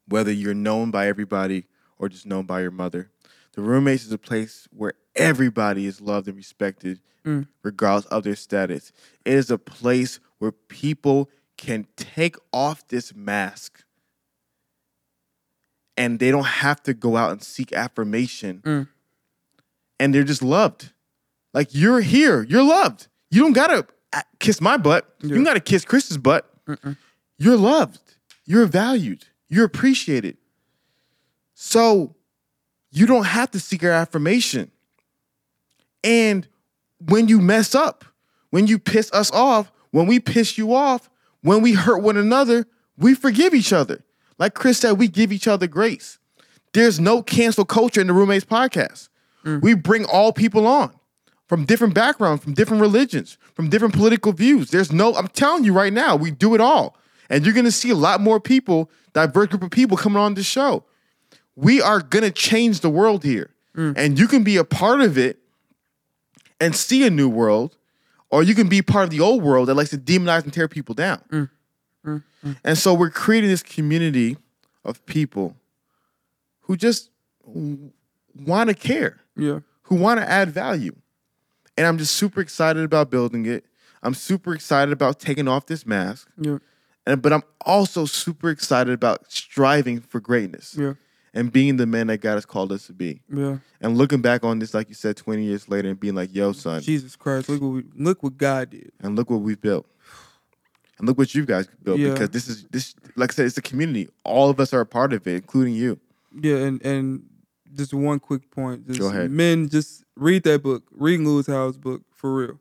whether 0.08 0.32
you're 0.32 0.54
known 0.54 0.92
by 0.92 1.08
everybody 1.08 1.66
or 1.98 2.10
just 2.10 2.26
known 2.26 2.46
by 2.46 2.62
your 2.62 2.72
mother. 2.72 3.10
The 3.54 3.62
roommates 3.62 4.06
is 4.06 4.12
a 4.12 4.18
place 4.18 4.68
where 4.72 4.94
everybody 5.16 5.86
is 5.86 6.02
loved 6.02 6.28
and 6.28 6.36
respected, 6.38 7.00
Mm. 7.26 7.48
regardless 7.64 8.06
of 8.12 8.24
their 8.24 8.36
status. 8.36 8.92
It 9.26 9.34
is 9.34 9.50
a 9.50 9.58
place 9.58 10.20
where 10.38 10.52
people 10.52 11.30
can 11.58 11.88
take 11.96 12.36
off 12.54 12.88
this 12.90 13.16
mask 13.16 13.84
and 15.98 16.20
they 16.20 16.30
don't 16.32 16.46
have 16.46 16.84
to 16.84 16.94
go 16.94 17.16
out 17.18 17.32
and 17.32 17.42
seek 17.42 17.72
affirmation. 17.74 18.62
Mm. 18.64 18.88
And 20.00 20.14
they're 20.14 20.24
just 20.24 20.44
loved. 20.44 20.92
Like 21.54 21.70
you're 21.72 22.02
here, 22.02 22.44
you're 22.44 22.64
loved. 22.64 23.08
You 23.32 23.42
don't 23.42 23.54
gotta 23.54 23.88
uh, 24.14 24.22
kiss 24.40 24.60
my 24.60 24.78
butt. 24.78 25.10
You 25.24 25.30
don't 25.30 25.44
gotta 25.46 25.60
kiss 25.62 25.86
Chris's 25.86 26.18
butt. 26.18 26.50
You're 27.38 27.58
loved. 27.58 28.02
You're 28.46 28.66
valued. 28.66 29.26
You're 29.50 29.66
appreciated. 29.66 30.38
So 31.56 32.16
you 32.92 33.08
don't 33.08 33.26
have 33.26 33.50
to 33.52 33.60
seek 33.60 33.84
our 33.84 33.92
affirmation. 33.92 34.70
And 36.04 36.48
when 37.00 37.28
you 37.28 37.42
mess 37.42 37.74
up, 37.74 38.06
when 38.52 38.68
you 38.68 38.78
piss 38.78 39.12
us 39.12 39.32
off, 39.32 39.72
when 39.92 40.06
we 40.06 40.20
piss 40.20 40.58
you 40.58 40.76
off, 40.76 41.10
when 41.42 41.62
we 41.62 41.74
hurt 41.74 42.04
one 42.04 42.18
another, 42.18 42.68
we 42.98 43.16
forgive 43.16 43.54
each 43.54 43.74
other. 43.74 44.04
Like 44.38 44.54
Chris 44.54 44.78
said, 44.80 44.94
we 44.94 45.08
give 45.08 45.32
each 45.32 45.48
other 45.48 45.68
grace. 45.68 46.20
There's 46.74 47.00
no 47.00 47.24
cancel 47.24 47.66
culture 47.66 48.02
in 48.02 48.08
the 48.08 48.14
Roommates 48.14 48.46
podcast. 48.46 49.10
Mm. 49.46 49.62
We 49.62 49.74
bring 49.74 50.06
all 50.06 50.34
people 50.34 50.68
on 50.68 50.94
from 51.48 51.66
different 51.66 51.94
backgrounds, 51.94 52.44
from 52.44 52.54
different 52.54 52.82
religions, 52.82 53.38
from 53.54 53.70
different 53.70 53.94
political 53.94 54.34
views. 54.34 54.72
There's 54.72 54.92
no, 54.92 55.16
I'm 55.16 55.28
telling 55.30 55.64
you 55.64 55.74
right 55.74 55.94
now, 55.94 56.16
we 56.16 56.32
do 56.32 56.54
it 56.56 56.62
all. 56.62 56.98
And 57.30 57.46
you're 57.46 57.54
gonna 57.54 57.72
see 57.72 57.92
a 57.92 57.96
lot 57.96 58.20
more 58.20 58.40
people, 58.40 58.92
diverse 59.14 59.48
group 59.48 59.64
of 59.64 59.72
people 59.72 59.96
coming 59.96 60.22
on 60.22 60.34
the 60.34 60.44
show. 60.44 60.84
We 61.56 61.82
are 61.82 62.02
gonna 62.02 62.32
change 62.32 62.82
the 62.82 62.90
world 62.90 63.24
here. 63.24 63.52
Mm. 63.76 63.94
And 63.98 64.20
you 64.20 64.28
can 64.28 64.44
be 64.44 64.58
a 64.58 64.64
part 64.64 65.02
of 65.02 65.18
it 65.18 65.40
and 66.60 66.76
see 66.76 67.06
a 67.06 67.10
new 67.10 67.28
world, 67.30 67.76
or 68.30 68.44
you 68.44 68.56
can 68.56 68.68
be 68.70 68.82
part 68.82 69.04
of 69.06 69.10
the 69.10 69.20
old 69.20 69.44
world 69.44 69.68
that 69.68 69.76
likes 69.76 69.90
to 69.92 69.98
demonize 69.98 70.44
and 70.44 70.54
tear 70.54 70.68
people 70.68 70.96
down. 70.96 71.22
Mm. 71.32 71.50
Mm. 72.06 72.24
And 72.64 72.78
so 72.78 72.94
we're 72.94 73.10
creating 73.10 73.50
this 73.50 73.64
community 73.64 74.38
of 74.84 75.04
people 75.06 75.56
who 76.62 76.76
just 76.78 77.10
want 77.46 78.70
to 78.70 78.74
care 78.76 79.22
Yeah. 79.36 79.60
who 79.84 79.96
want 79.96 80.20
to 80.20 80.30
add 80.30 80.50
value. 80.52 80.96
And 81.78 81.86
I'm 81.88 81.98
just 81.98 82.16
super 82.16 82.40
excited 82.42 82.84
about 82.84 83.10
building 83.10 83.46
it. 83.46 83.66
I'm 84.04 84.14
super 84.14 84.54
excited 84.54 84.92
about 84.94 85.20
taking 85.20 85.48
off 85.48 85.66
this 85.66 85.86
mask. 85.86 86.30
Yeah. 86.40 86.60
And 87.08 87.22
but 87.22 87.34
I'm 87.34 87.44
also 87.66 88.06
super 88.06 88.50
excited 88.50 88.94
about 88.94 89.32
striving 89.32 90.00
for 90.02 90.20
greatness 90.20 90.76
Yeah. 90.78 90.94
And 91.36 91.52
being 91.52 91.78
the 91.78 91.86
man 91.86 92.08
that 92.08 92.18
God 92.20 92.36
has 92.36 92.46
called 92.46 92.72
us 92.72 92.88
to 92.88 92.94
be. 92.94 93.22
Yeah. 93.32 93.58
And 93.82 93.98
looking 93.98 94.22
back 94.22 94.44
on 94.44 94.58
this, 94.60 94.74
like 94.74 94.90
you 94.90 94.96
said, 94.96 95.18
20 95.18 95.44
years 95.44 95.70
later 95.70 95.90
and 95.90 96.00
being 96.00 96.16
like, 96.16 96.34
yo, 96.34 96.54
son, 96.54 96.82
Jesus 96.82 97.16
Christ. 97.16 97.50
Look 97.50 97.62
what 97.62 97.68
we, 97.68 97.84
look 97.96 98.24
what 98.24 98.38
God 98.38 98.72
did. 98.72 98.92
and 99.02 99.16
look 99.16 99.30
what 99.30 99.42
we've 99.42 99.62
built. 99.62 99.86
And 100.98 101.08
look 101.08 101.18
what 101.18 101.36
you 101.36 101.46
guys 101.46 101.68
built 101.84 102.00
Yeah. 102.00 102.14
because 102.14 102.30
this 102.30 102.48
is 102.48 102.66
this 102.72 102.96
like 103.18 103.32
I 103.32 103.34
said, 103.36 103.46
it's 103.48 103.58
a 103.58 103.62
community. 103.62 104.08
All 104.24 104.50
of 104.50 104.60
us 104.60 104.74
are 104.74 104.80
a 104.82 104.86
part 104.86 105.12
of 105.14 105.28
it, 105.28 105.36
including 105.36 105.74
you. 105.74 106.00
Yeah, 106.42 106.56
and 106.58 106.82
and 106.86 107.24
just 107.76 107.94
one 107.94 108.20
quick 108.20 108.50
point. 108.50 108.88
Just 108.88 109.00
Go 109.00 109.10
ahead. 109.10 109.30
Men, 109.30 109.68
just 109.68 110.06
read 110.16 110.44
that 110.44 110.64
book. 110.64 110.84
Read 110.92 111.20
Lewis 111.20 111.48
Howes' 111.48 111.78
book 111.78 112.02
for 112.14 112.34
real. 112.36 112.60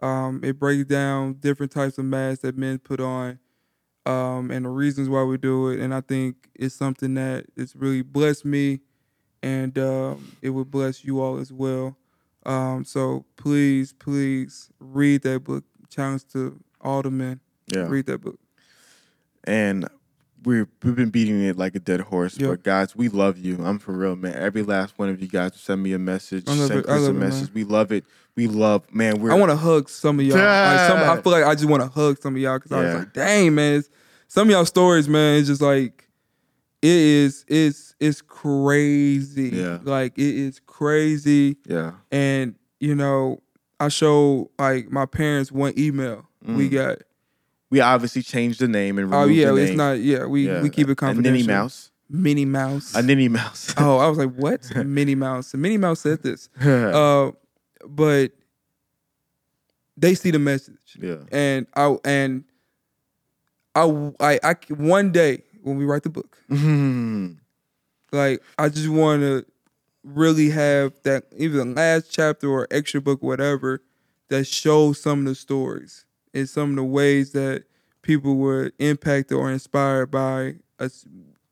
Um, 0.00 0.40
it 0.42 0.58
breaks 0.58 0.88
down 0.88 1.34
different 1.34 1.72
types 1.72 1.98
of 1.98 2.04
masks 2.06 2.40
that 2.42 2.56
men 2.56 2.78
put 2.78 3.00
on, 3.00 3.38
um, 4.06 4.50
and 4.50 4.64
the 4.64 4.70
reasons 4.70 5.08
why 5.08 5.22
we 5.22 5.36
do 5.38 5.68
it. 5.68 5.80
And 5.80 5.94
I 5.94 6.00
think 6.00 6.48
it's 6.54 6.74
something 6.74 7.14
that 7.14 7.46
it's 7.56 7.76
really 7.76 8.02
blessed 8.02 8.44
me, 8.44 8.80
and 9.42 9.78
um, 9.78 10.36
it 10.42 10.50
would 10.50 10.70
bless 10.70 11.04
you 11.04 11.20
all 11.20 11.38
as 11.38 11.52
well. 11.52 11.96
Um, 12.46 12.84
so 12.84 13.24
please, 13.36 13.92
please 13.92 14.70
read 14.80 15.22
that 15.22 15.44
book. 15.44 15.64
Challenge 15.90 16.24
to 16.32 16.58
all 16.80 17.02
the 17.02 17.10
men. 17.10 17.40
Yeah. 17.72 17.86
Read 17.88 18.06
that 18.06 18.20
book. 18.20 18.38
and 19.44 19.88
we've 20.44 20.66
we've 20.82 20.94
been 20.96 21.10
beating 21.10 21.42
it 21.42 21.56
like 21.56 21.74
a 21.74 21.80
dead 21.80 22.00
horse. 22.00 22.38
Yeah. 22.38 22.48
But 22.48 22.62
guys, 22.62 22.94
we 22.96 23.08
love 23.08 23.38
you. 23.38 23.58
I'm 23.64 23.78
for 23.78 23.92
real, 23.92 24.16
man. 24.16 24.34
Every 24.34 24.62
last 24.62 24.98
one 24.98 25.08
of 25.08 25.20
you 25.20 25.28
guys 25.28 25.52
send 25.56 25.82
me 25.82 25.92
a 25.92 25.98
message, 25.98 26.46
send 26.46 26.60
it. 26.70 26.84
Chris 26.84 26.96
a 26.96 27.00
love 27.00 27.08
it, 27.16 27.18
message. 27.18 27.54
We 27.54 27.64
love 27.64 27.92
it. 27.92 28.04
We 28.36 28.46
love, 28.46 28.82
man. 28.94 29.20
We're 29.20 29.32
I 29.32 29.34
want 29.34 29.50
to 29.50 29.56
hug 29.56 29.88
some 29.88 30.20
of 30.20 30.24
y'all. 30.26 30.36
Like 30.38 30.88
some, 30.88 30.98
I 30.98 31.20
feel 31.20 31.32
like 31.32 31.44
I 31.44 31.54
just 31.54 31.66
want 31.68 31.82
to 31.82 31.88
hug 31.88 32.18
some 32.20 32.34
of 32.36 32.40
y'all 32.40 32.58
because 32.58 32.72
I 32.72 32.82
was 32.84 32.94
like, 32.94 33.12
dang 33.12 33.54
man, 33.54 33.82
some 34.28 34.48
of 34.48 34.52
y'all 34.52 34.64
stories, 34.64 35.08
man, 35.08 35.38
it's 35.38 35.48
just 35.48 35.60
like 35.62 36.08
it 36.82 36.88
is. 36.88 37.44
It's 37.48 37.94
it's 37.98 38.22
crazy. 38.22 39.48
Yeah. 39.50 39.78
like 39.82 40.16
it 40.18 40.34
is 40.36 40.60
crazy. 40.66 41.56
yeah, 41.66 41.92
And 42.12 42.54
you 42.80 42.94
know, 42.94 43.42
I 43.80 43.88
showed 43.88 44.50
like 44.58 44.90
my 44.90 45.06
parents 45.06 45.50
one 45.50 45.72
email 45.76 46.26
we 46.46 46.68
Mm. 46.68 46.72
got. 46.72 46.98
We 47.70 47.80
obviously 47.80 48.22
changed 48.22 48.60
the 48.60 48.68
name 48.68 48.98
and 48.98 49.12
Oh 49.14 49.26
yeah, 49.26 49.54
it's 49.54 49.76
not. 49.76 50.00
Yeah, 50.00 50.24
we 50.26 50.46
Yeah. 50.46 50.62
we 50.62 50.70
keep 50.70 50.88
it 50.88 50.92
A 50.92 50.96
confidential. 50.96 51.32
Ninny 51.32 51.46
Mouse, 51.46 51.90
Minnie 52.08 52.44
Mouse. 52.44 52.94
a 52.94 53.02
Ninny 53.02 53.28
Mouse. 53.28 53.74
oh, 53.78 53.98
I 53.98 54.08
was 54.08 54.18
like, 54.18 54.32
what? 54.34 54.60
Minnie 54.86 55.14
Mouse. 55.14 55.52
And 55.52 55.62
Minnie 55.62 55.76
Mouse 55.78 56.00
said 56.00 56.22
this. 56.22 56.48
Uh, 56.60 57.32
but 57.88 58.32
they 59.96 60.14
see 60.14 60.30
the 60.30 60.38
message. 60.38 60.96
yeah, 61.00 61.16
and 61.32 61.66
I 61.74 61.96
and 62.04 62.44
I, 63.74 64.12
I 64.20 64.40
I 64.42 64.54
one 64.74 65.12
day 65.12 65.42
when 65.62 65.76
we 65.76 65.84
write 65.84 66.02
the 66.02 66.10
book, 66.10 66.38
like 68.12 68.42
I 68.58 68.68
just 68.68 68.88
want 68.88 69.22
to 69.22 69.44
really 70.04 70.50
have 70.50 70.92
that 71.04 71.30
the 71.30 71.48
last 71.64 72.10
chapter 72.10 72.48
or 72.48 72.66
extra 72.70 73.00
book, 73.00 73.22
whatever, 73.22 73.82
that 74.28 74.46
shows 74.46 75.00
some 75.00 75.20
of 75.20 75.24
the 75.26 75.34
stories 75.34 76.04
and 76.34 76.48
some 76.48 76.70
of 76.70 76.76
the 76.76 76.84
ways 76.84 77.32
that 77.32 77.64
people 78.02 78.36
were 78.36 78.72
impacted 78.78 79.36
or 79.36 79.50
inspired 79.50 80.10
by 80.10 80.56
a, 80.78 80.90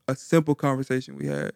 a 0.09 0.17
simple 0.17 0.55
conversation 0.55 1.17
we 1.17 1.27
had. 1.27 1.53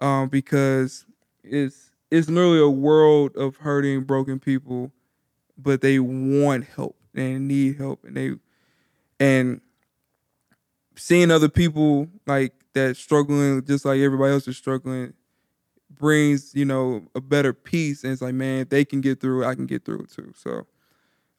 Um, 0.00 0.28
because 0.28 1.06
it's 1.44 1.90
it's 2.10 2.28
literally 2.28 2.60
a 2.60 2.68
world 2.68 3.36
of 3.36 3.56
hurting, 3.56 4.04
broken 4.04 4.38
people, 4.38 4.92
but 5.58 5.80
they 5.82 5.98
want 5.98 6.66
help 6.66 6.96
and 7.14 7.48
need 7.48 7.76
help, 7.78 8.04
and 8.04 8.16
they 8.16 8.32
and 9.20 9.60
seeing 10.96 11.30
other 11.30 11.48
people 11.48 12.08
like 12.26 12.52
that 12.74 12.96
struggling 12.96 13.64
just 13.64 13.84
like 13.84 13.98
everybody 14.00 14.32
else 14.32 14.48
is 14.48 14.56
struggling 14.56 15.12
brings 15.90 16.54
you 16.54 16.64
know 16.64 17.02
a 17.14 17.20
better 17.20 17.52
peace 17.52 18.04
and 18.04 18.12
it's 18.12 18.22
like 18.22 18.34
man 18.34 18.60
if 18.60 18.68
they 18.68 18.84
can 18.84 19.00
get 19.00 19.20
through 19.20 19.42
it 19.42 19.46
i 19.46 19.54
can 19.54 19.66
get 19.66 19.84
through 19.84 20.00
it 20.00 20.10
too 20.12 20.32
so 20.36 20.66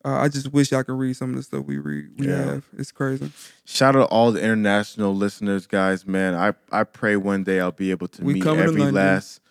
uh, 0.06 0.16
i 0.18 0.28
just 0.30 0.52
wish 0.54 0.72
i 0.74 0.82
could 0.84 0.94
read 0.98 1.14
some 1.16 1.30
of 1.32 1.36
the 1.36 1.44
stuff 1.44 1.66
we 1.66 1.78
read 1.78 2.10
we 2.18 2.28
Yeah. 2.28 2.46
have 2.46 2.66
it's 2.78 2.92
crazy 2.92 3.32
Shout 3.66 3.96
out 3.96 4.00
to 4.00 4.06
all 4.06 4.32
the 4.32 4.42
international 4.42 5.16
listeners, 5.16 5.68
guys. 5.68 6.06
Man, 6.08 6.34
I, 6.34 6.54
I 6.72 6.84
pray 6.84 7.16
one 7.18 7.44
day 7.44 7.60
I'll 7.60 7.72
be 7.72 7.92
able 7.92 8.08
to 8.08 8.24
We 8.24 8.34
meet 8.36 8.44
coming 8.44 8.64
to 8.64 8.70
every 8.70 8.92
last 8.92 9.42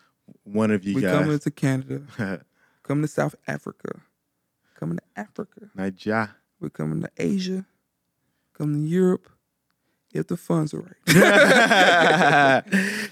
one 0.44 0.70
of 0.72 0.84
you 0.84 0.94
guys. 1.00 1.02
we 1.02 1.08
coming 1.08 1.38
to 1.38 1.50
canada 1.50 2.02
coming 2.82 3.02
to 3.02 3.08
south 3.08 3.34
africa 3.46 4.00
coming 4.74 4.96
to 4.98 5.02
africa 5.20 5.70
Nigeria. 5.74 6.34
we're 6.60 6.68
coming 6.70 7.00
to 7.02 7.10
asia 7.18 7.64
coming 8.54 8.82
to 8.84 8.88
europe 8.88 9.28
if 10.12 10.26
the 10.26 10.36
funds 10.36 10.72
are 10.74 10.80
right 10.80 10.96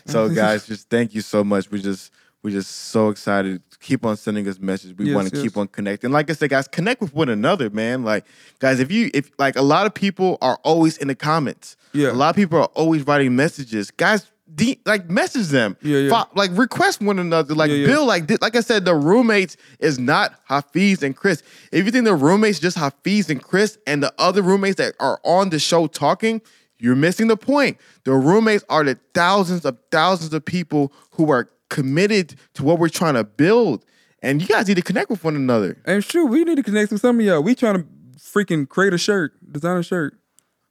so 0.07 0.29
guys, 0.35 0.67
just 0.67 0.89
thank 0.89 1.15
you 1.15 1.21
so 1.21 1.45
much. 1.45 1.71
We 1.71 1.81
just 1.83 2.11
we're 2.47 2.53
just 2.53 2.71
so 2.71 3.09
excited. 3.09 3.61
Keep 3.81 4.07
on 4.07 4.17
sending 4.17 4.47
us 4.47 4.61
messages. 4.61 4.97
We 4.97 5.07
Yes, 5.07 5.15
want 5.17 5.29
to 5.31 5.35
yes. 5.37 5.43
keep 5.43 5.57
on 5.57 5.67
connecting. 5.67 6.13
Like 6.13 6.31
I 6.31 6.33
said, 6.33 6.49
guys, 6.49 6.69
connect 6.69 7.01
with 7.01 7.13
one 7.13 7.29
another, 7.29 7.71
man. 7.71 8.05
Like, 8.05 8.25
guys, 8.61 8.79
if 8.79 8.93
you 8.93 9.11
if 9.13 9.33
like 9.37 9.57
a 9.57 9.63
lot 9.63 9.85
of 9.87 9.95
people 9.95 10.39
are 10.41 10.57
always 10.63 10.97
in 10.97 11.09
the 11.09 11.17
comments. 11.17 11.77
Yeah. 11.93 12.11
A 12.11 12.13
lot 12.13 12.31
of 12.31 12.37
people 12.37 12.59
are 12.61 12.71
always 12.75 13.05
writing 13.05 13.35
messages. 13.35 13.91
Guys, 13.91 14.31
de- 14.55 14.79
like 14.87 15.11
message 15.11 15.49
them. 15.49 15.77
Yeah, 15.83 15.99
yeah. 15.99 16.25
Like 16.37 16.51
request 16.57 17.01
one 17.03 17.19
another. 17.19 17.53
Like 17.55 17.71
Yeah, 17.71 17.79
yeah. 17.79 17.87
Bill, 17.87 18.07
like 18.07 18.31
like 18.41 18.55
I 18.55 18.61
said, 18.61 18.85
the 18.85 18.95
roommates 18.95 19.57
is 19.81 19.99
not 19.99 20.39
Hafeez 20.49 21.03
and 21.03 21.17
Chris. 21.17 21.43
If 21.73 21.85
you 21.85 21.91
think 21.91 22.05
the 22.05 22.15
roommates 22.15 22.61
just 22.61 22.79
Hafeez 22.79 23.29
and 23.29 23.43
Chris 23.43 23.77
and 23.89 24.05
the 24.05 24.15
other 24.21 24.41
roommates 24.43 24.77
that 24.77 24.95
are 25.01 25.19
on 25.25 25.51
the 25.51 25.59
show 25.59 25.89
talking, 25.89 26.41
you're 26.79 26.95
missing 26.95 27.27
the 27.27 27.37
point. 27.37 27.79
The 28.05 28.13
roommates 28.13 28.63
are 28.69 28.85
the 28.85 28.97
thousands 29.15 29.65
of 29.65 29.79
thousands 29.91 30.33
of 30.33 30.45
people 30.45 30.93
who 31.13 31.31
are 31.33 31.49
committed 31.69 32.35
to 32.55 32.63
what 32.65 32.79
we're 32.79 32.89
trying 32.89 33.15
to 33.15 33.25
build. 33.25 33.85
And 34.23 34.41
you 34.41 34.49
guys 34.49 34.67
need 34.69 34.77
to 34.77 34.83
connect 34.83 35.11
with 35.11 35.23
one 35.25 35.37
another. 35.37 35.77
And 35.85 36.03
sure, 36.05 36.25
we 36.27 36.43
need 36.45 36.57
to 36.57 36.63
connect 36.63 36.91
with 36.91 37.01
some 37.01 37.21
of 37.21 37.25
y'all. 37.27 37.43
We 37.43 37.55
trying 37.55 37.83
to 37.83 37.87
freaking 38.19 38.69
create 38.69 38.93
a 38.95 38.99
shirt, 38.99 39.33
design 39.53 39.79
a 39.79 39.83
shirt. 39.83 40.19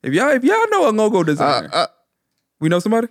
If 0.03 0.13
y'all 0.13 0.29
if 0.31 0.43
y'all 0.43 0.67
know 0.69 0.89
a 0.89 0.91
logo 0.91 1.23
designer, 1.23 1.69
Uh, 1.71 1.87
we 2.59 2.69
know 2.69 2.79
somebody. 2.79 3.07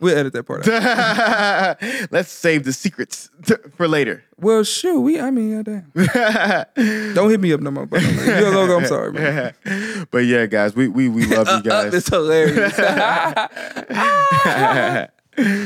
We'll 0.00 0.16
edit 0.16 0.32
that 0.32 0.44
part 0.44 0.66
out. 0.66 0.82
uh, 0.82 1.74
let's 2.10 2.30
save 2.32 2.64
the 2.64 2.72
secrets 2.72 3.28
t- 3.44 3.54
for 3.76 3.86
later. 3.86 4.24
well, 4.38 4.64
sure, 4.64 4.98
we. 4.98 5.20
I 5.20 5.30
mean, 5.30 5.50
yeah, 5.50 5.62
damn. 5.62 7.14
Don't 7.14 7.28
hit 7.28 7.38
me 7.38 7.52
up 7.52 7.60
no 7.60 7.70
more. 7.70 7.84
But 7.84 8.00
you're 8.02 8.46
a 8.46 8.50
logo. 8.50 8.78
I'm 8.78 8.86
sorry, 8.86 9.12
man. 9.12 9.54
but 10.10 10.24
yeah, 10.24 10.46
guys, 10.46 10.74
we 10.74 10.88
we, 10.88 11.10
we 11.10 11.26
love 11.26 11.48
you 11.48 11.62
guys. 11.70 11.92
It's 11.92 12.08
hilarious. 12.08 12.74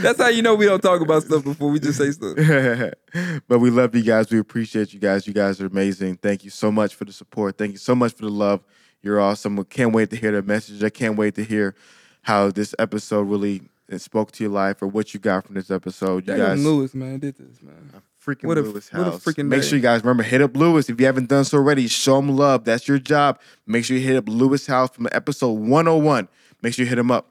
That's 0.03 0.21
how 0.21 0.29
you 0.29 0.43
know 0.43 0.55
we 0.55 0.67
don't 0.67 0.81
talk 0.83 1.01
about 1.01 1.23
stuff 1.25 1.45
before 1.45 1.71
we 1.71 1.81
just 1.81 1.99
say 1.99 2.11
stuff. 2.11 2.37
but 3.49 3.59
we 3.59 3.71
love 3.71 3.95
you 3.95 4.03
guys. 4.03 4.31
We 4.31 4.39
appreciate 4.39 4.93
you 4.93 5.01
guys. 5.01 5.27
You 5.27 5.33
guys 5.33 5.61
are 5.61 5.67
amazing. 5.67 6.17
Thank 6.17 6.45
you 6.45 6.51
so 6.51 6.71
much 6.73 6.95
for 6.95 7.05
the 7.05 7.13
support. 7.13 7.59
Thank 7.59 7.73
you 7.73 7.79
so 7.79 7.95
much 7.95 8.13
for 8.15 8.23
the 8.23 8.31
love. 8.31 8.63
You're 9.03 9.21
awesome. 9.21 9.57
We 9.57 9.65
can't 9.65 9.93
wait 9.93 10.11
to 10.11 10.17
hear 10.17 10.33
the 10.33 10.43
message. 10.43 10.83
I 10.83 10.91
can't 10.91 11.17
wait 11.17 11.35
to 11.37 11.45
hear 11.45 11.75
how 12.23 12.51
this 12.51 12.75
episode 12.79 13.23
really 13.23 13.63
spoke 13.99 14.33
to 14.33 14.45
your 14.45 14.53
life 14.53 14.81
or 14.83 14.87
what 14.89 15.13
you 15.13 15.21
got 15.21 15.45
from 15.47 15.55
this 15.57 15.71
episode. 15.71 16.27
You 16.27 16.37
guys 16.37 16.65
Lewis, 16.65 16.95
man, 16.95 17.19
did 17.19 17.37
this, 17.37 17.61
man. 17.63 18.03
freaking 18.25 18.45
What 18.47 18.57
a- 18.57 18.63
Lewis 18.63 18.91
what 18.93 19.01
a 19.03 19.11
house. 19.11 19.25
freaking 19.25 19.47
Make 19.49 19.61
day. 19.61 19.67
sure 19.69 19.77
you 19.77 19.83
guys 19.83 20.01
remember 20.03 20.23
hit 20.23 20.41
up 20.41 20.57
Lewis 20.57 20.89
if 20.89 20.99
you 20.99 21.05
haven't 21.07 21.29
done 21.29 21.45
so 21.45 21.59
already. 21.59 21.87
Show 21.87 22.19
him 22.19 22.31
love. 22.35 22.65
That's 22.65 22.89
your 22.89 22.99
job. 22.99 23.39
Make 23.67 23.85
sure 23.85 23.97
you 23.97 24.03
hit 24.07 24.17
up 24.17 24.27
Lewis 24.27 24.67
Howes 24.67 24.91
from 24.91 25.07
episode 25.13 25.53
101. 25.53 26.29
Make 26.63 26.73
sure 26.73 26.85
you 26.85 26.89
hit 26.89 26.99
him 26.99 27.11
up. 27.11 27.29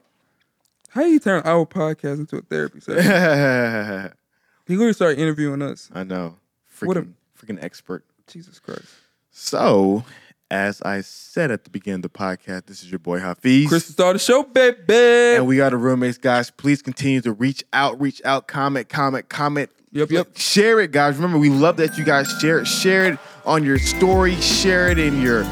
How 0.94 1.02
you 1.02 1.18
turn 1.18 1.42
our 1.44 1.66
podcast 1.66 2.18
into 2.20 2.36
a 2.36 2.42
therapy 2.42 2.80
session? 2.80 4.12
He 4.66 4.76
literally 4.76 4.94
started 4.94 5.18
interviewing 5.18 5.60
us. 5.60 5.90
I 5.92 6.04
know. 6.04 6.36
What 6.82 6.96
a- 6.96 7.02
Freaking, 7.02 7.12
freaking 7.38 7.62
expert. 7.62 8.02
Jesus 8.26 8.58
Christ. 8.58 8.86
So, 9.30 10.04
as 10.50 10.80
I 10.80 11.02
said 11.02 11.50
at 11.50 11.64
the 11.64 11.70
beginning 11.70 11.96
of 11.96 12.02
the 12.02 12.08
podcast, 12.08 12.64
this 12.64 12.82
is 12.82 12.90
your 12.90 12.98
boy 13.00 13.20
Hafeez. 13.20 13.68
Chris 13.68 13.86
started 13.86 14.20
the 14.20 14.24
show, 14.24 14.42
baby. 14.42 15.36
and 15.36 15.46
we 15.46 15.60
are 15.60 15.68
the 15.68 15.76
roommates, 15.76 16.16
guys. 16.16 16.50
Please 16.50 16.80
continue 16.80 17.20
to 17.20 17.32
reach 17.32 17.62
out, 17.74 18.00
reach 18.00 18.22
out, 18.24 18.46
comment, 18.48 18.88
comment, 18.88 19.28
comment. 19.28 19.68
Yep, 19.92 20.10
yep. 20.10 20.28
Share 20.38 20.80
it, 20.80 20.90
guys. 20.92 21.16
Remember, 21.16 21.36
we 21.38 21.50
love 21.50 21.76
that 21.76 21.98
you 21.98 22.04
guys 22.04 22.32
share 22.40 22.60
it. 22.60 22.66
Share 22.66 23.12
it 23.12 23.18
on 23.44 23.64
your 23.64 23.78
story, 23.78 24.36
share 24.36 24.88
it 24.90 24.98
in 24.98 25.20
your 25.20 25.42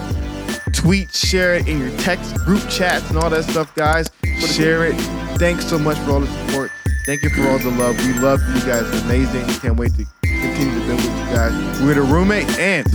tweets, 0.70 1.14
share 1.14 1.54
it 1.56 1.68
in 1.68 1.78
your 1.80 1.90
text 1.98 2.34
group 2.36 2.66
chats 2.70 3.10
and 3.10 3.18
all 3.18 3.28
that 3.28 3.44
stuff, 3.44 3.74
guys. 3.74 4.08
Share 4.38 4.86
it. 4.86 5.31
Thanks 5.42 5.66
so 5.66 5.76
much 5.76 5.98
for 5.98 6.12
all 6.12 6.20
the 6.20 6.28
support. 6.28 6.70
Thank 7.04 7.24
you 7.24 7.30
for 7.30 7.42
all 7.48 7.58
the 7.58 7.72
love. 7.72 7.98
We 8.06 8.12
love 8.12 8.40
you 8.54 8.60
guys. 8.60 8.88
Amazing. 9.02 9.44
Can't 9.58 9.76
wait 9.76 9.92
to 9.96 10.06
continue 10.22 10.78
to 10.78 10.86
build 10.86 11.00
with 11.00 11.18
you 11.18 11.34
guys. 11.34 11.82
We're 11.82 11.94
the 11.94 12.02
roommates, 12.02 12.56
and 12.58 12.86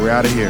we're 0.00 0.08
out 0.08 0.24
of 0.24 0.32
here. 0.32 0.48